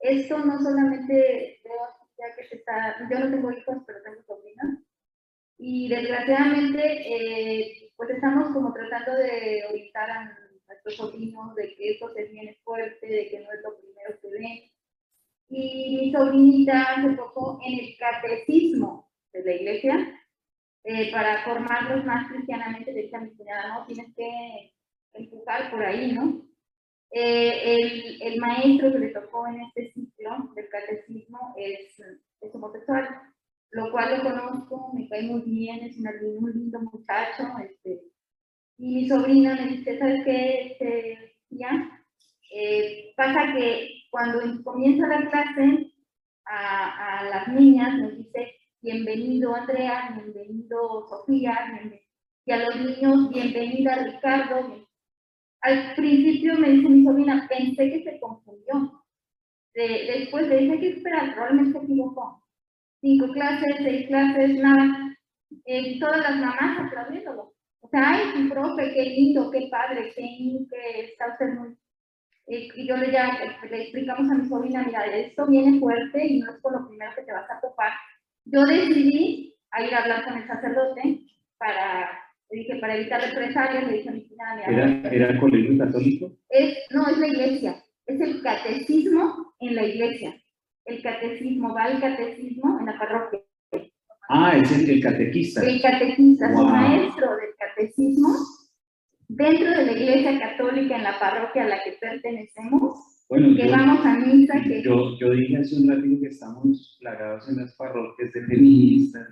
esto 0.00 0.38
no 0.38 0.58
solamente 0.62 1.60
veo 1.62 1.80
ya 2.16 2.34
que 2.34 2.44
se 2.48 2.56
está, 2.56 2.96
yo 3.10 3.18
no 3.18 3.30
tengo 3.30 3.52
hijos, 3.52 3.76
pero 3.86 4.00
tengo 4.02 4.22
sobrinas, 4.22 4.78
y 5.58 5.86
desgraciadamente, 5.86 6.80
eh, 6.80 7.92
pues 7.94 8.08
estamos 8.08 8.54
como 8.54 8.72
tratando 8.72 9.12
de 9.18 9.62
orientar 9.68 10.10
a 10.10 10.38
nuestros 10.66 10.96
sobrinos 10.96 11.54
de 11.54 11.74
que 11.74 11.90
esto 11.90 12.08
se 12.14 12.24
viene 12.24 12.58
fuerte, 12.64 13.06
de 13.06 13.28
que 13.28 13.40
no 13.40 13.52
es 13.52 13.60
lo 13.62 13.78
primero 13.78 14.20
que 14.22 14.28
ven. 14.30 14.70
Y 15.50 15.98
mi 16.00 16.12
sobrinita 16.12 17.02
se 17.02 17.14
tocó 17.14 17.60
en 17.62 17.78
el 17.78 17.96
catecismo 17.98 19.10
de 19.34 19.44
la 19.44 19.52
iglesia 19.54 20.22
eh, 20.84 21.12
para 21.12 21.44
formarlos 21.44 22.06
más 22.06 22.26
cristianamente. 22.32 22.94
De 22.94 23.00
hecho, 23.02 23.16
a 23.16 23.20
mi 23.20 23.36
cuñada, 23.36 23.68
no, 23.68 23.86
tienes 23.86 24.14
que 24.16 24.72
empujar 25.12 25.70
por 25.70 25.84
ahí, 25.84 26.12
¿no? 26.12 26.46
Eh, 27.10 27.74
el, 27.74 28.22
el, 28.22 28.40
maestro 28.40 28.92
que 28.92 28.98
le 28.98 29.08
tocó 29.08 29.46
en 29.46 29.62
este 29.62 29.92
ciclo 29.92 30.50
del 30.54 30.68
catecismo 30.68 31.54
es, 31.56 31.98
es 32.40 32.54
homosexual 32.54 33.08
lo 33.70 33.90
cual 33.90 34.16
lo 34.16 34.22
conozco, 34.22 34.92
me 34.94 35.08
cae 35.08 35.22
muy 35.22 35.42
bien, 35.42 35.84
es 35.84 35.96
un 35.98 36.40
muy 36.40 36.52
lindo 36.52 36.80
muchacho, 36.80 37.44
este, 37.62 38.00
y 38.78 38.94
mi 38.94 39.08
sobrina 39.08 39.54
me 39.54 39.66
dice, 39.68 39.98
¿sabes 39.98 40.24
qué? 40.24 40.66
Este, 40.66 41.36
ya, 41.50 42.02
eh, 42.54 43.12
pasa 43.16 43.52
que 43.54 43.88
cuando 44.10 44.40
comienza 44.62 45.06
la 45.06 45.28
clase, 45.30 45.92
a, 46.46 47.18
a, 47.18 47.24
las 47.24 47.48
niñas 47.48 47.98
nos 47.98 48.16
dice, 48.16 48.54
bienvenido 48.80 49.54
Andrea, 49.54 50.14
bienvenido 50.14 51.06
Sofía, 51.08 51.58
y 52.44 52.52
a 52.52 52.56
los 52.58 52.76
niños, 52.76 53.30
bienvenida 53.30 54.04
Ricardo. 54.04 54.85
Al 55.62 55.94
principio 55.94 56.54
me 56.58 56.70
dice 56.70 56.88
mi 56.88 57.04
sobrina, 57.04 57.46
pensé 57.48 57.90
que 57.90 58.04
se 58.04 58.20
confundió. 58.20 59.02
después 59.74 60.48
le 60.48 60.58
dije 60.58 60.80
que 60.80 60.88
espera, 60.90 61.32
probablemente 61.34 61.78
se 61.78 61.84
equivocó 61.84 62.46
cinco 63.06 63.32
clases, 63.32 63.76
seis 63.78 64.08
clases, 64.08 64.58
nada. 64.58 65.16
Eh, 65.64 65.98
todas 66.00 66.18
las 66.18 66.36
mamás 66.36 66.78
aplaudiéndolo. 66.78 67.54
O 67.80 67.88
sea, 67.88 68.14
ay, 68.14 68.42
mi 68.42 68.50
profe, 68.50 68.92
qué 68.92 69.02
lindo, 69.04 69.50
qué 69.50 69.68
padre, 69.70 70.12
qué, 70.14 70.22
qué 70.70 71.04
está 71.04 71.28
usted 71.32 71.54
muy... 71.54 71.76
Eh, 72.48 72.68
y 72.74 72.88
yo 72.88 72.96
le, 72.96 73.12
ya, 73.12 73.38
le 73.70 73.82
explicamos 73.82 74.30
a 74.30 74.34
mi 74.34 74.48
sobrina, 74.48 74.82
mira, 74.84 75.04
esto 75.06 75.46
viene 75.46 75.78
fuerte 75.78 76.26
y 76.26 76.40
no 76.40 76.50
es 76.50 76.60
por 76.60 76.72
lo 76.72 76.88
primero 76.88 77.12
que 77.14 77.22
te 77.22 77.32
vas 77.32 77.50
a 77.50 77.60
topar. 77.60 77.92
Yo 78.44 78.64
decidí 78.64 79.54
a 79.70 79.82
ir 79.84 79.94
a 79.94 80.02
hablar 80.02 80.24
con 80.24 80.36
el 80.36 80.46
sacerdote 80.46 81.20
para, 81.58 82.25
le 82.50 82.58
dije, 82.58 82.76
para 82.76 82.96
evitar 82.96 83.20
represalias, 83.20 83.86
le 83.86 83.96
dije 83.98 84.08
a 84.08 84.12
mi 84.12 84.26
cuñada, 84.26 84.64
¿Era, 84.64 85.10
¿Era 85.10 85.30
el 85.30 85.40
colegio 85.40 85.78
católico? 85.78 86.32
Es, 86.48 86.78
no, 86.90 87.08
es 87.08 87.18
la 87.18 87.26
iglesia, 87.26 87.84
es 88.06 88.20
el 88.20 88.42
catecismo 88.42 89.54
en 89.60 89.74
la 89.74 89.84
iglesia 89.84 90.34
el 90.86 91.02
catecismo, 91.02 91.74
va 91.74 91.84
al 91.84 92.00
catecismo 92.00 92.78
en 92.80 92.86
la 92.86 92.98
parroquia. 92.98 93.40
Ah, 94.28 94.56
es 94.56 94.72
el, 94.72 95.00
catequista. 95.00 95.64
El 95.64 95.80
catequista, 95.80 96.50
wow. 96.50 96.68
maestro 96.68 97.28
del 97.36 97.50
catecismo 97.58 98.28
dentro 99.28 99.70
de 99.70 99.86
la 99.86 99.92
iglesia 99.92 100.38
católica 100.40 100.96
en 100.96 101.02
la 101.02 101.18
parroquia 101.18 101.64
a 101.64 101.68
la 101.68 101.84
que 101.84 101.92
pertenecemos. 102.00 103.24
Bueno, 103.28 103.56
que 103.56 103.70
vamos 103.70 104.04
a 104.04 104.18
misa. 104.18 104.62
Que... 104.62 104.82
Yo, 104.82 105.16
yo 105.18 105.30
dije 105.30 105.58
hace 105.58 105.76
un 105.76 105.88
ratito 105.88 106.20
que 106.20 106.28
estamos 106.28 106.96
plagados 107.00 107.48
en 107.48 107.56
las 107.56 107.74
parroquias 107.76 108.32
de 108.32 108.46
feministas. 108.46 109.28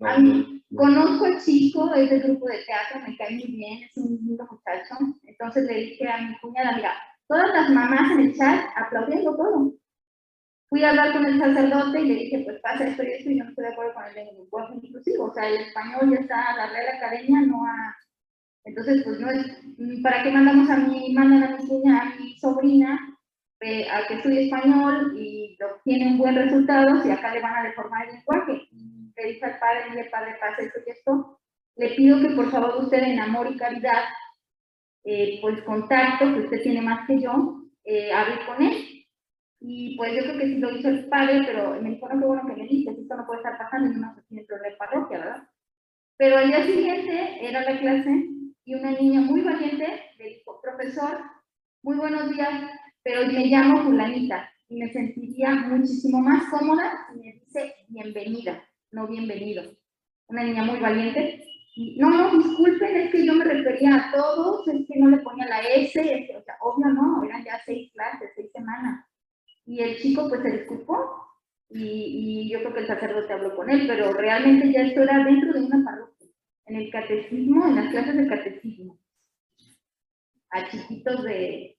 A 0.00 0.18
mí, 0.18 0.64
conozco 0.74 1.24
al 1.26 1.40
chico, 1.42 1.92
es 1.94 2.10
del 2.10 2.22
grupo 2.22 2.46
de 2.46 2.64
teatro, 2.64 3.00
me 3.06 3.16
cae 3.16 3.36
muy 3.36 3.46
bien, 3.46 3.82
es 3.82 3.96
un 3.96 4.16
lindo 4.16 4.46
muchacho. 4.50 4.94
Entonces 5.24 5.64
le 5.64 5.74
dije 5.74 6.08
a 6.08 6.18
mi 6.18 6.38
cuñada, 6.38 6.76
mira, 6.76 6.92
todas 7.28 7.48
las 7.52 7.70
mamás 7.70 8.10
en 8.12 8.20
el 8.20 8.36
chat 8.36 8.66
aplaudiendo 8.76 9.36
todo 9.36 9.80
fui 10.70 10.84
a 10.84 10.90
hablar 10.90 11.12
con 11.12 11.26
el 11.26 11.38
sacerdote 11.38 12.00
y 12.00 12.06
le 12.06 12.14
dije, 12.14 12.42
pues 12.44 12.60
pasa 12.62 12.86
esto 12.86 13.02
y 13.02 13.08
esto, 13.08 13.30
y 13.30 13.38
yo 13.38 13.44
no 13.44 13.50
estoy 13.50 13.64
de 13.64 13.72
acuerdo 13.72 13.92
con 13.92 14.04
el 14.04 14.14
lenguaje 14.14 14.74
inclusivo. 14.80 15.24
O 15.24 15.34
sea, 15.34 15.48
el 15.48 15.56
español 15.56 16.10
ya 16.12 16.20
está, 16.20 16.56
la 16.56 16.68
Real 16.68 16.96
Academia 16.96 17.40
no 17.40 17.66
ha... 17.66 17.96
Entonces, 18.64 19.02
pues 19.04 19.18
no 19.18 19.30
es... 19.30 19.46
¿Para 20.02 20.22
qué 20.22 20.30
mandamos 20.30 20.70
a 20.70 20.76
mi, 20.76 21.12
mandan 21.12 21.42
a 21.42 21.56
mi 21.56 21.66
cuña, 21.66 22.00
a 22.00 22.14
mi 22.16 22.38
sobrina, 22.38 23.18
eh, 23.60 23.90
a 23.90 24.06
que 24.06 24.14
estudie 24.14 24.44
español 24.44 25.12
y 25.18 25.58
obtiene 25.60 26.12
un 26.12 26.18
buen 26.18 26.36
resultado 26.36 27.02
si 27.02 27.10
acá 27.10 27.34
le 27.34 27.42
van 27.42 27.56
a 27.56 27.62
deformar 27.64 28.06
el 28.06 28.14
lenguaje? 28.14 28.68
Le 29.20 29.32
dije 29.32 29.44
al 29.44 29.58
padre, 29.58 29.90
mire 29.90 30.10
padre, 30.10 30.36
pasa 30.40 30.62
esto 30.62 30.80
y 30.86 30.90
esto. 30.90 31.40
Le 31.76 31.90
pido 31.90 32.20
que 32.20 32.34
por 32.34 32.50
favor 32.50 32.84
usted 32.84 33.02
en 33.02 33.20
amor 33.20 33.48
y 33.50 33.56
caridad, 33.56 34.04
eh, 35.04 35.38
pues 35.40 35.62
contacto, 35.62 36.32
que 36.32 36.40
usted 36.40 36.62
tiene 36.62 36.82
más 36.82 37.06
que 37.06 37.20
yo, 37.20 37.62
eh, 37.84 38.12
hable 38.12 38.44
con 38.46 38.62
él 38.62 38.90
y 39.60 39.94
pues 39.96 40.14
yo 40.14 40.22
creo 40.22 40.38
que 40.38 40.46
sí 40.46 40.58
lo 40.58 40.74
hizo 40.74 40.88
el 40.88 41.06
padre, 41.08 41.42
pero 41.44 41.80
me 41.80 41.90
dijo, 41.90 42.08
no, 42.08 42.18
qué 42.18 42.26
bueno 42.26 42.46
que 42.46 42.62
me 42.62 42.66
dices, 42.66 42.98
esto 42.98 43.14
no 43.14 43.26
puede 43.26 43.40
estar 43.40 43.58
pasando 43.58 43.92
no 43.98 44.14
se 44.14 44.22
tiene 44.22 44.42
de 44.42 44.76
parroquia, 44.78 45.18
¿verdad? 45.18 45.48
Pero 46.16 46.38
al 46.38 46.48
día 46.48 46.64
siguiente 46.64 47.46
era 47.46 47.62
la 47.62 47.78
clase 47.78 48.26
y 48.64 48.74
una 48.74 48.92
niña 48.92 49.20
muy 49.20 49.42
valiente 49.42 49.86
le 50.18 50.24
dijo, 50.24 50.60
profesor, 50.62 51.20
muy 51.82 51.96
buenos 51.96 52.30
días, 52.30 52.70
pero 53.02 53.26
me 53.26 53.46
llamo 53.46 53.84
fulanita 53.84 54.50
y 54.68 54.76
me 54.76 54.90
sentiría 54.92 55.50
muchísimo 55.54 56.20
más 56.20 56.44
cómoda 56.50 57.06
si 57.12 57.18
me 57.20 57.32
dice 57.32 57.74
bienvenida, 57.88 58.62
no 58.92 59.06
bienvenido. 59.06 59.62
Una 60.28 60.44
niña 60.44 60.64
muy 60.64 60.78
valiente. 60.78 61.44
No, 61.96 62.10
no, 62.10 62.36
disculpen, 62.36 62.96
es 62.96 63.10
que 63.10 63.24
yo 63.24 63.34
me 63.34 63.44
refería 63.44 63.94
a 63.94 64.12
todos, 64.12 64.66
es 64.68 64.86
que 64.86 64.98
no 64.98 65.08
le 65.08 65.18
ponía 65.18 65.46
la 65.46 65.60
S, 65.60 66.00
o 66.36 66.42
sea, 66.42 66.56
obvio 66.60 66.88
no, 66.88 67.22
eran 67.24 67.44
ya 67.44 67.60
seis 67.64 67.90
clases, 67.92 68.30
seis 68.34 68.50
semanas 68.52 69.06
y 69.70 69.80
el 69.80 69.96
chico 69.98 70.28
pues 70.28 70.42
se 70.42 70.50
disculpó 70.50 71.26
y, 71.68 71.78
y, 71.78 72.50
yo 72.50 72.58
creo 72.58 72.74
que 72.74 72.80
el 72.80 72.86
sacerdote 72.88 73.32
habló 73.32 73.54
con 73.54 73.70
él, 73.70 73.86
pero 73.86 74.12
realmente 74.12 74.72
ya 74.72 74.82
esto 74.82 75.02
era 75.04 75.24
dentro 75.24 75.52
de 75.52 75.60
una 75.60 75.84
parroquia, 75.84 76.26
en 76.66 76.76
el 76.76 76.90
catecismo, 76.90 77.68
en 77.68 77.76
las 77.76 77.90
clases 77.92 78.16
de 78.16 78.26
catecismo, 78.26 78.98
a 80.50 80.68
chiquitos 80.68 81.22
de... 81.22 81.76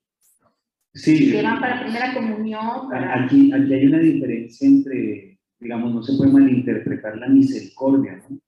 Sí. 0.94 1.32
Que 1.34 1.42
van 1.42 1.60
para 1.60 1.82
primera 1.82 2.14
comunión. 2.14 2.90
Para... 2.90 3.26
Aquí, 3.26 3.52
aquí 3.52 3.74
hay 3.74 3.88
una 3.88 4.00
diferencia 4.00 4.66
entre, 4.66 5.31
digamos, 5.62 5.94
no 5.94 6.04
se 6.04 6.18
puede 6.18 6.32
malinterpretar 6.32 7.18
la 7.18 7.30
misericordia, 7.30 8.22
¿no? 8.28 8.40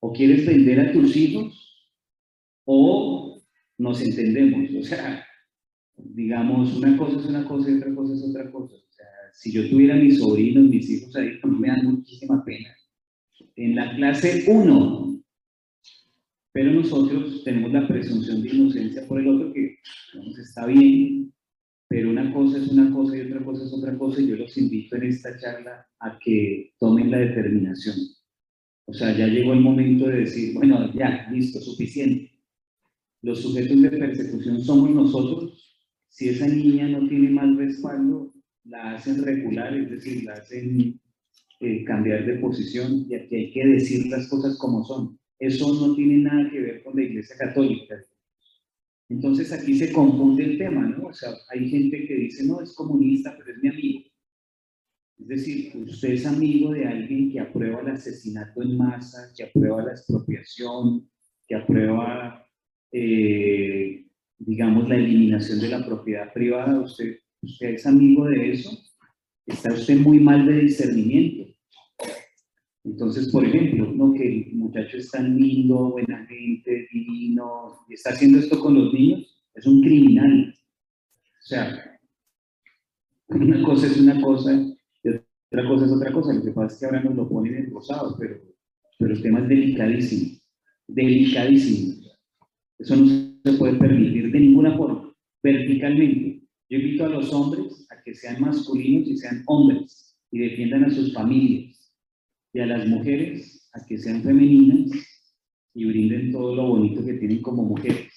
O 0.00 0.12
quieres 0.12 0.46
vender 0.46 0.80
a 0.80 0.92
tus 0.92 1.14
hijos 1.16 1.90
o 2.64 3.42
nos 3.78 4.00
entendemos, 4.00 4.70
o 4.78 4.82
sea, 4.82 5.26
digamos, 5.96 6.74
una 6.76 6.96
cosa 6.96 7.18
es 7.18 7.26
una 7.26 7.44
cosa 7.44 7.70
y 7.70 7.74
otra 7.74 7.94
cosa 7.94 8.14
es 8.14 8.22
otra 8.22 8.50
cosa. 8.50 8.74
O 8.76 8.92
sea, 8.92 9.06
si 9.32 9.52
yo 9.52 9.68
tuviera 9.68 9.96
mis 9.96 10.18
sobrinos, 10.18 10.64
mis 10.64 10.88
hijos 10.88 11.14
ahí, 11.16 11.38
pues 11.40 11.52
me 11.52 11.68
dan 11.68 11.84
muchísima 11.84 12.44
pena. 12.44 12.68
En 13.56 13.74
la 13.74 13.94
clase 13.96 14.44
1, 14.46 15.22
pero 16.52 16.72
nosotros 16.72 17.42
tenemos 17.44 17.72
la 17.72 17.88
presunción 17.88 18.42
de 18.42 18.50
inocencia 18.50 19.06
por 19.08 19.20
el 19.20 19.28
otro 19.28 19.52
que 19.52 19.78
digamos, 20.12 20.38
está 20.38 20.66
bien, 20.66 21.31
pero 21.92 22.08
una 22.08 22.32
cosa 22.32 22.56
es 22.56 22.68
una 22.68 22.90
cosa 22.90 23.14
y 23.14 23.20
otra 23.20 23.44
cosa 23.44 23.64
es 23.64 23.72
otra 23.74 23.98
cosa 23.98 24.18
y 24.18 24.28
yo 24.28 24.36
los 24.36 24.56
invito 24.56 24.96
en 24.96 25.02
esta 25.02 25.38
charla 25.38 25.86
a 26.00 26.18
que 26.18 26.72
tomen 26.78 27.10
la 27.10 27.18
determinación. 27.18 27.96
O 28.86 28.94
sea, 28.94 29.14
ya 29.14 29.26
llegó 29.26 29.52
el 29.52 29.60
momento 29.60 30.08
de 30.08 30.20
decir, 30.20 30.54
bueno, 30.54 30.90
ya, 30.94 31.28
listo, 31.30 31.60
suficiente. 31.60 32.30
Los 33.20 33.42
sujetos 33.42 33.82
de 33.82 33.90
persecución 33.90 34.64
somos 34.64 34.90
nosotros 34.90 35.78
si 36.08 36.30
esa 36.30 36.46
niña 36.46 36.88
no 36.88 37.06
tiene 37.06 37.28
mal 37.28 37.58
respaldo, 37.58 38.32
la 38.64 38.94
hacen 38.94 39.22
regular, 39.22 39.76
es 39.76 39.90
decir, 39.90 40.24
la 40.24 40.32
hacen 40.32 40.98
eh, 41.60 41.84
cambiar 41.84 42.24
de 42.24 42.36
posición 42.36 43.04
y 43.06 43.16
aquí 43.16 43.36
hay 43.36 43.52
que 43.52 43.66
decir 43.66 44.06
las 44.06 44.28
cosas 44.28 44.56
como 44.56 44.82
son. 44.82 45.18
Eso 45.38 45.74
no 45.74 45.94
tiene 45.94 46.22
nada 46.22 46.48
que 46.50 46.58
ver 46.58 46.82
con 46.84 46.96
la 46.96 47.02
Iglesia 47.02 47.36
Católica. 47.38 47.96
Entonces 49.12 49.52
aquí 49.52 49.76
se 49.78 49.92
confunde 49.92 50.44
el 50.44 50.58
tema, 50.58 50.86
¿no? 50.86 51.08
O 51.08 51.12
sea, 51.12 51.30
hay 51.50 51.68
gente 51.68 52.06
que 52.06 52.14
dice, 52.14 52.44
no, 52.44 52.60
es 52.60 52.72
comunista, 52.74 53.34
pero 53.36 53.52
es 53.52 53.62
mi 53.62 53.68
amigo. 53.68 54.00
Es 55.18 55.28
decir, 55.28 55.72
usted 55.76 56.10
es 56.10 56.26
amigo 56.26 56.72
de 56.72 56.86
alguien 56.86 57.30
que 57.30 57.40
aprueba 57.40 57.80
el 57.80 57.88
asesinato 57.88 58.62
en 58.62 58.76
masa, 58.76 59.32
que 59.36 59.44
aprueba 59.44 59.82
la 59.82 59.92
expropiación, 59.92 61.08
que 61.46 61.54
aprueba 61.54 62.46
eh, 62.90 64.06
digamos, 64.38 64.88
la 64.88 64.96
eliminación 64.96 65.60
de 65.60 65.68
la 65.68 65.84
propiedad 65.84 66.32
privada, 66.32 66.80
usted, 66.80 67.18
usted 67.42 67.74
es 67.74 67.86
amigo 67.86 68.26
de 68.26 68.52
eso, 68.52 68.70
está 69.46 69.72
usted 69.72 69.96
muy 69.96 70.20
mal 70.20 70.46
de 70.46 70.62
discernimiento. 70.62 71.41
Entonces, 72.84 73.30
por 73.30 73.44
ejemplo, 73.44 73.92
¿no? 73.92 74.12
que 74.14 74.26
el 74.26 74.54
muchacho 74.54 74.96
es 74.96 75.10
tan 75.10 75.36
lindo, 75.38 75.90
buena 75.90 76.26
gente, 76.26 76.88
divino, 76.92 77.78
y 77.88 77.94
está 77.94 78.10
haciendo 78.10 78.38
esto 78.38 78.58
con 78.60 78.74
los 78.74 78.92
niños, 78.92 79.26
es 79.54 79.66
un 79.66 79.82
criminal. 79.82 80.54
O 81.24 81.44
sea, 81.44 81.98
una 83.28 83.62
cosa 83.62 83.86
es 83.86 84.00
una 84.00 84.20
cosa 84.20 84.52
y 84.54 85.08
otra 85.08 85.68
cosa 85.68 85.86
es 85.86 85.92
otra 85.92 86.12
cosa. 86.12 86.32
Lo 86.32 86.42
que 86.42 86.50
pasa 86.50 86.74
es 86.74 86.80
que 86.80 86.86
ahora 86.86 87.02
nos 87.02 87.14
lo 87.14 87.28
ponen 87.28 87.54
en 87.54 87.70
rosado, 87.70 88.16
pero, 88.18 88.40
pero 88.98 89.14
el 89.14 89.22
tema 89.22 89.40
es 89.40 89.48
delicadísimo, 89.48 90.38
delicadísimo. 90.88 92.02
Eso 92.78 92.96
no 92.96 93.06
se 93.44 93.58
puede 93.58 93.74
permitir 93.74 94.32
de 94.32 94.40
ninguna 94.40 94.76
forma, 94.76 95.14
verticalmente. 95.42 96.42
Yo 96.68 96.78
invito 96.78 97.04
a 97.04 97.10
los 97.10 97.32
hombres 97.32 97.86
a 97.90 98.02
que 98.02 98.14
sean 98.14 98.40
masculinos 98.40 99.08
y 99.08 99.16
sean 99.16 99.42
hombres 99.46 100.16
y 100.32 100.38
defiendan 100.40 100.84
a 100.84 100.90
sus 100.90 101.12
familias. 101.12 101.81
Y 102.52 102.60
a 102.60 102.66
las 102.66 102.86
mujeres 102.86 103.70
a 103.72 103.84
que 103.84 103.98
sean 103.98 104.22
femeninas 104.22 104.90
y 105.74 105.84
brinden 105.86 106.32
todo 106.32 106.54
lo 106.54 106.68
bonito 106.68 107.04
que 107.04 107.14
tienen 107.14 107.42
como 107.42 107.62
mujeres. 107.62 108.12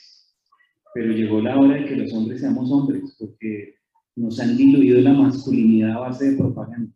Pero 0.94 1.14
llegó 1.14 1.42
la 1.42 1.58
hora 1.58 1.76
de 1.76 1.86
que 1.86 1.96
los 1.96 2.14
hombres 2.14 2.42
seamos 2.42 2.72
hombres, 2.72 3.16
porque 3.20 3.76
nos 4.16 4.40
han 4.40 4.56
diluido 4.58 5.02
la 5.02 5.14
masculinidad 5.14 5.92
a 5.92 6.00
base 6.00 6.32
de 6.32 6.38
propaganda. 6.38 6.92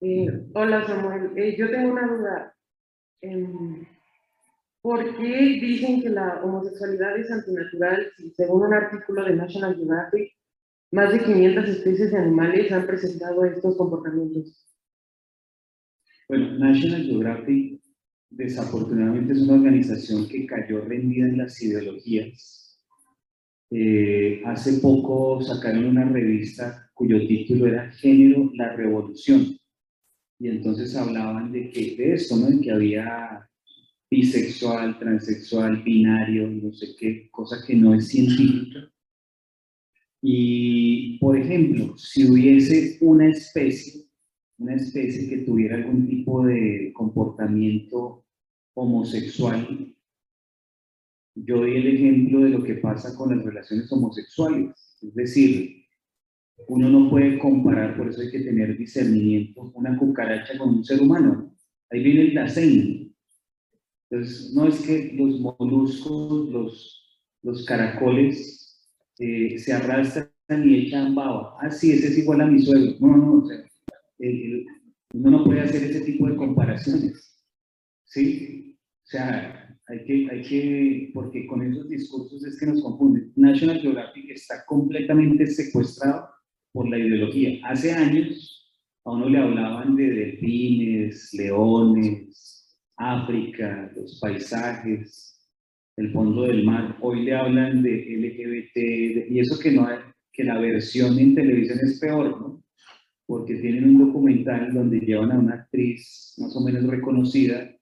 Eh, 0.00 0.28
hola 0.54 0.86
Samuel, 0.86 1.32
Eh, 1.36 1.56
yo 1.56 1.70
tengo 1.70 1.92
una 1.92 2.06
duda. 2.06 2.56
Em, 3.22 3.86
¿Por 4.82 5.16
qué 5.16 5.58
dicen 5.60 6.00
que 6.00 6.10
la 6.10 6.44
homosexualidad 6.44 7.18
es 7.18 7.28
antinatural 7.30 8.06
si 8.16 8.30
según 8.30 8.66
un 8.66 8.74
artículo 8.74 9.24
de 9.24 9.34
National 9.34 9.74
Geographic, 9.74 10.35
más 10.96 11.12
de 11.12 11.22
500 11.22 11.68
especies 11.68 12.10
de 12.10 12.16
animales 12.16 12.72
han 12.72 12.86
presentado 12.86 13.44
estos 13.44 13.76
comportamientos? 13.76 14.66
Bueno, 16.26 16.58
National 16.58 17.04
Geographic 17.04 17.82
desafortunadamente 18.30 19.34
es 19.34 19.42
una 19.42 19.54
organización 19.54 20.26
que 20.26 20.46
cayó 20.46 20.80
rendida 20.80 21.26
en 21.26 21.36
las 21.36 21.62
ideologías. 21.62 22.80
Eh, 23.70 24.42
hace 24.46 24.78
poco 24.80 25.42
sacaron 25.42 25.84
una 25.84 26.06
revista 26.06 26.90
cuyo 26.94 27.18
título 27.26 27.66
era 27.66 27.90
Género, 27.90 28.50
la 28.54 28.74
Revolución. 28.74 29.58
Y 30.38 30.48
entonces 30.48 30.96
hablaban 30.96 31.52
de, 31.52 31.68
que, 31.70 31.94
de 31.96 32.14
esto, 32.14 32.36
¿no? 32.36 32.46
De 32.46 32.58
que 32.58 32.72
había 32.72 33.46
bisexual, 34.10 34.98
transexual, 34.98 35.82
binario, 35.82 36.48
no 36.48 36.72
sé 36.72 36.96
qué, 36.98 37.28
cosa 37.30 37.58
que 37.66 37.74
no 37.74 37.94
es 37.94 38.08
científica. 38.08 38.90
Y, 40.22 41.18
por 41.18 41.38
ejemplo, 41.38 41.96
si 41.96 42.28
hubiese 42.28 42.98
una 43.00 43.28
especie, 43.28 44.06
una 44.58 44.74
especie 44.74 45.28
que 45.28 45.38
tuviera 45.38 45.76
algún 45.76 46.06
tipo 46.06 46.44
de 46.44 46.92
comportamiento 46.94 48.24
homosexual, 48.74 49.94
yo 51.34 51.58
doy 51.58 51.76
el 51.76 51.86
ejemplo 51.86 52.40
de 52.40 52.50
lo 52.50 52.62
que 52.62 52.74
pasa 52.76 53.14
con 53.14 53.36
las 53.36 53.44
relaciones 53.44 53.92
homosexuales. 53.92 54.96
Es 55.02 55.14
decir, 55.14 55.84
uno 56.68 56.88
no 56.88 57.10
puede 57.10 57.38
comparar, 57.38 57.96
por 57.96 58.08
eso 58.08 58.22
hay 58.22 58.30
que 58.30 58.40
tener 58.40 58.76
discernimiento, 58.78 59.70
una 59.74 59.96
cucaracha 59.98 60.56
con 60.56 60.70
un 60.70 60.84
ser 60.84 61.02
humano. 61.02 61.54
Ahí 61.90 62.02
viene 62.02 62.22
el 62.22 62.32
placenta. 62.32 63.14
Entonces, 64.08 64.54
no 64.54 64.66
es 64.66 64.80
que 64.80 65.12
los 65.14 65.40
moluscos, 65.40 66.48
los, 66.48 67.20
los 67.42 67.64
caracoles, 67.66 68.65
eh, 69.18 69.58
se 69.58 69.72
arrastran 69.72 70.30
y 70.64 70.86
echan 70.86 71.14
baba. 71.14 71.56
Ah, 71.60 71.70
sí, 71.70 71.92
ese 71.92 72.08
es 72.08 72.18
igual 72.18 72.40
a 72.40 72.46
mi 72.46 72.62
suegro. 72.62 72.96
No, 73.00 73.16
no, 73.16 73.32
o 73.38 73.46
sea, 73.46 73.64
uno 75.14 75.30
no 75.30 75.44
puede 75.44 75.60
hacer 75.60 75.82
ese 75.84 76.00
tipo 76.00 76.28
de 76.28 76.36
comparaciones. 76.36 77.44
¿Sí? 78.04 78.78
O 79.04 79.08
sea, 79.08 79.78
hay 79.88 80.04
que, 80.04 80.28
hay 80.30 80.42
que, 80.42 81.10
porque 81.14 81.46
con 81.46 81.62
esos 81.62 81.88
discursos 81.88 82.44
es 82.44 82.58
que 82.58 82.66
nos 82.66 82.82
confunden. 82.82 83.32
National 83.36 83.80
Geographic 83.80 84.30
está 84.30 84.64
completamente 84.66 85.46
secuestrado 85.46 86.28
por 86.72 86.88
la 86.88 86.98
ideología. 86.98 87.60
Hace 87.66 87.92
años 87.92 88.74
a 89.04 89.12
uno 89.12 89.28
le 89.28 89.38
hablaban 89.38 89.94
de 89.96 90.10
delfines, 90.10 91.32
leones, 91.32 92.76
África, 92.96 93.90
los 93.94 94.18
paisajes, 94.20 95.35
el 95.96 96.12
fondo 96.12 96.42
del 96.42 96.64
mar. 96.64 96.96
Hoy 97.00 97.24
le 97.24 97.34
hablan 97.34 97.82
de 97.82 97.90
LGBT, 97.90 99.30
y 99.30 99.40
eso 99.40 99.58
que, 99.58 99.72
no 99.72 99.86
hay, 99.86 99.98
que 100.32 100.44
la 100.44 100.58
versión 100.58 101.18
en 101.18 101.34
televisión 101.34 101.78
es 101.82 101.98
peor, 101.98 102.40
¿no? 102.40 102.62
Porque 103.26 103.56
tienen 103.56 103.88
un 103.88 104.06
documental 104.06 104.72
donde 104.72 105.00
llevan 105.00 105.32
a 105.32 105.38
una 105.38 105.54
actriz 105.54 106.34
más 106.38 106.54
o 106.54 106.60
menos 106.60 106.84
reconocida 106.84 107.74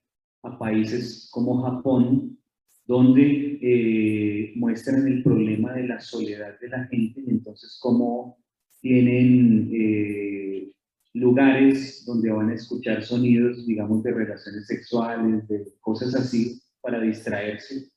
a 0.42 0.58
países 0.58 1.28
como 1.32 1.62
Japón, 1.62 2.38
donde 2.86 3.58
eh, 3.60 4.52
muestran 4.56 5.06
el 5.08 5.22
problema 5.22 5.72
de 5.72 5.88
la 5.88 6.00
soledad 6.00 6.58
de 6.60 6.68
la 6.68 6.84
gente 6.86 7.22
y 7.26 7.30
entonces 7.30 7.78
cómo 7.80 8.38
tienen 8.80 9.70
eh, 9.72 10.70
lugares 11.14 12.04
donde 12.04 12.30
van 12.30 12.50
a 12.50 12.54
escuchar 12.54 13.02
sonidos, 13.02 13.66
digamos, 13.66 14.02
de 14.02 14.12
relaciones 14.12 14.66
sexuales, 14.66 15.48
de 15.48 15.64
cosas 15.80 16.14
así, 16.14 16.60
para 16.82 17.00
distraerse, 17.00 17.88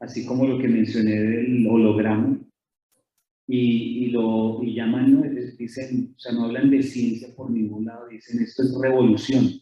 así 0.00 0.26
como 0.26 0.46
lo 0.46 0.58
que 0.58 0.68
mencioné 0.68 1.12
del 1.12 1.66
holograma, 1.68 2.38
y, 3.46 4.04
y 4.04 4.10
lo 4.10 4.62
y 4.62 4.74
llaman, 4.74 5.12
¿no? 5.12 5.22
dicen, 5.58 6.14
o 6.16 6.18
sea, 6.18 6.32
no 6.32 6.44
hablan 6.44 6.70
de 6.70 6.82
ciencia 6.82 7.28
por 7.34 7.50
ningún 7.50 7.84
lado, 7.84 8.08
dicen 8.08 8.40
esto 8.40 8.62
es 8.62 8.74
revolución, 8.80 9.60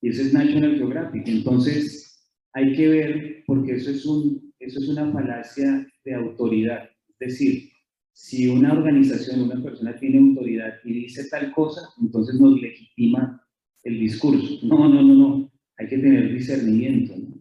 y 0.00 0.08
eso 0.08 0.22
es 0.22 0.32
National 0.32 0.76
Geographic, 0.76 1.26
entonces 1.26 2.28
hay 2.52 2.74
que 2.74 2.88
ver, 2.88 3.44
porque 3.46 3.76
eso 3.76 3.90
es, 3.90 4.06
un, 4.06 4.52
eso 4.60 4.80
es 4.80 4.88
una 4.88 5.10
falacia 5.12 5.86
de 6.04 6.14
autoridad, 6.14 6.88
es 7.08 7.18
decir, 7.18 7.70
si 8.14 8.46
una 8.46 8.72
organización, 8.72 9.42
una 9.42 9.60
persona 9.60 9.96
tiene 9.96 10.18
autoridad 10.18 10.74
y 10.84 10.92
dice 10.92 11.28
tal 11.28 11.52
cosa, 11.52 11.80
entonces 12.00 12.40
nos 12.40 12.60
legitima 12.60 13.44
el 13.82 13.98
discurso. 13.98 14.60
No, 14.62 14.88
no, 14.88 15.02
no, 15.02 15.14
no. 15.14 15.52
Hay 15.76 15.88
que 15.88 15.98
tener 15.98 16.32
discernimiento. 16.32 17.14
¿no? 17.16 17.33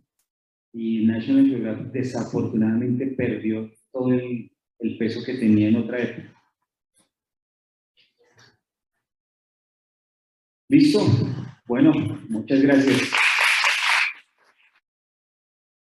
Y 0.74 1.06
National 1.06 1.48
Geographic 1.48 1.91
desafortunadamente 1.91 3.08
perdió 3.08 3.72
todo 3.91 4.12
el, 4.14 4.52
el 4.80 4.98
peso 4.98 5.24
que 5.24 5.36
tenía 5.36 5.70
en 5.70 5.76
otra 5.76 6.02
época. 6.02 6.34
¿Listo? 10.70 11.06
Bueno, 11.68 11.94
muchas 12.30 12.62
gracias. 12.62 13.12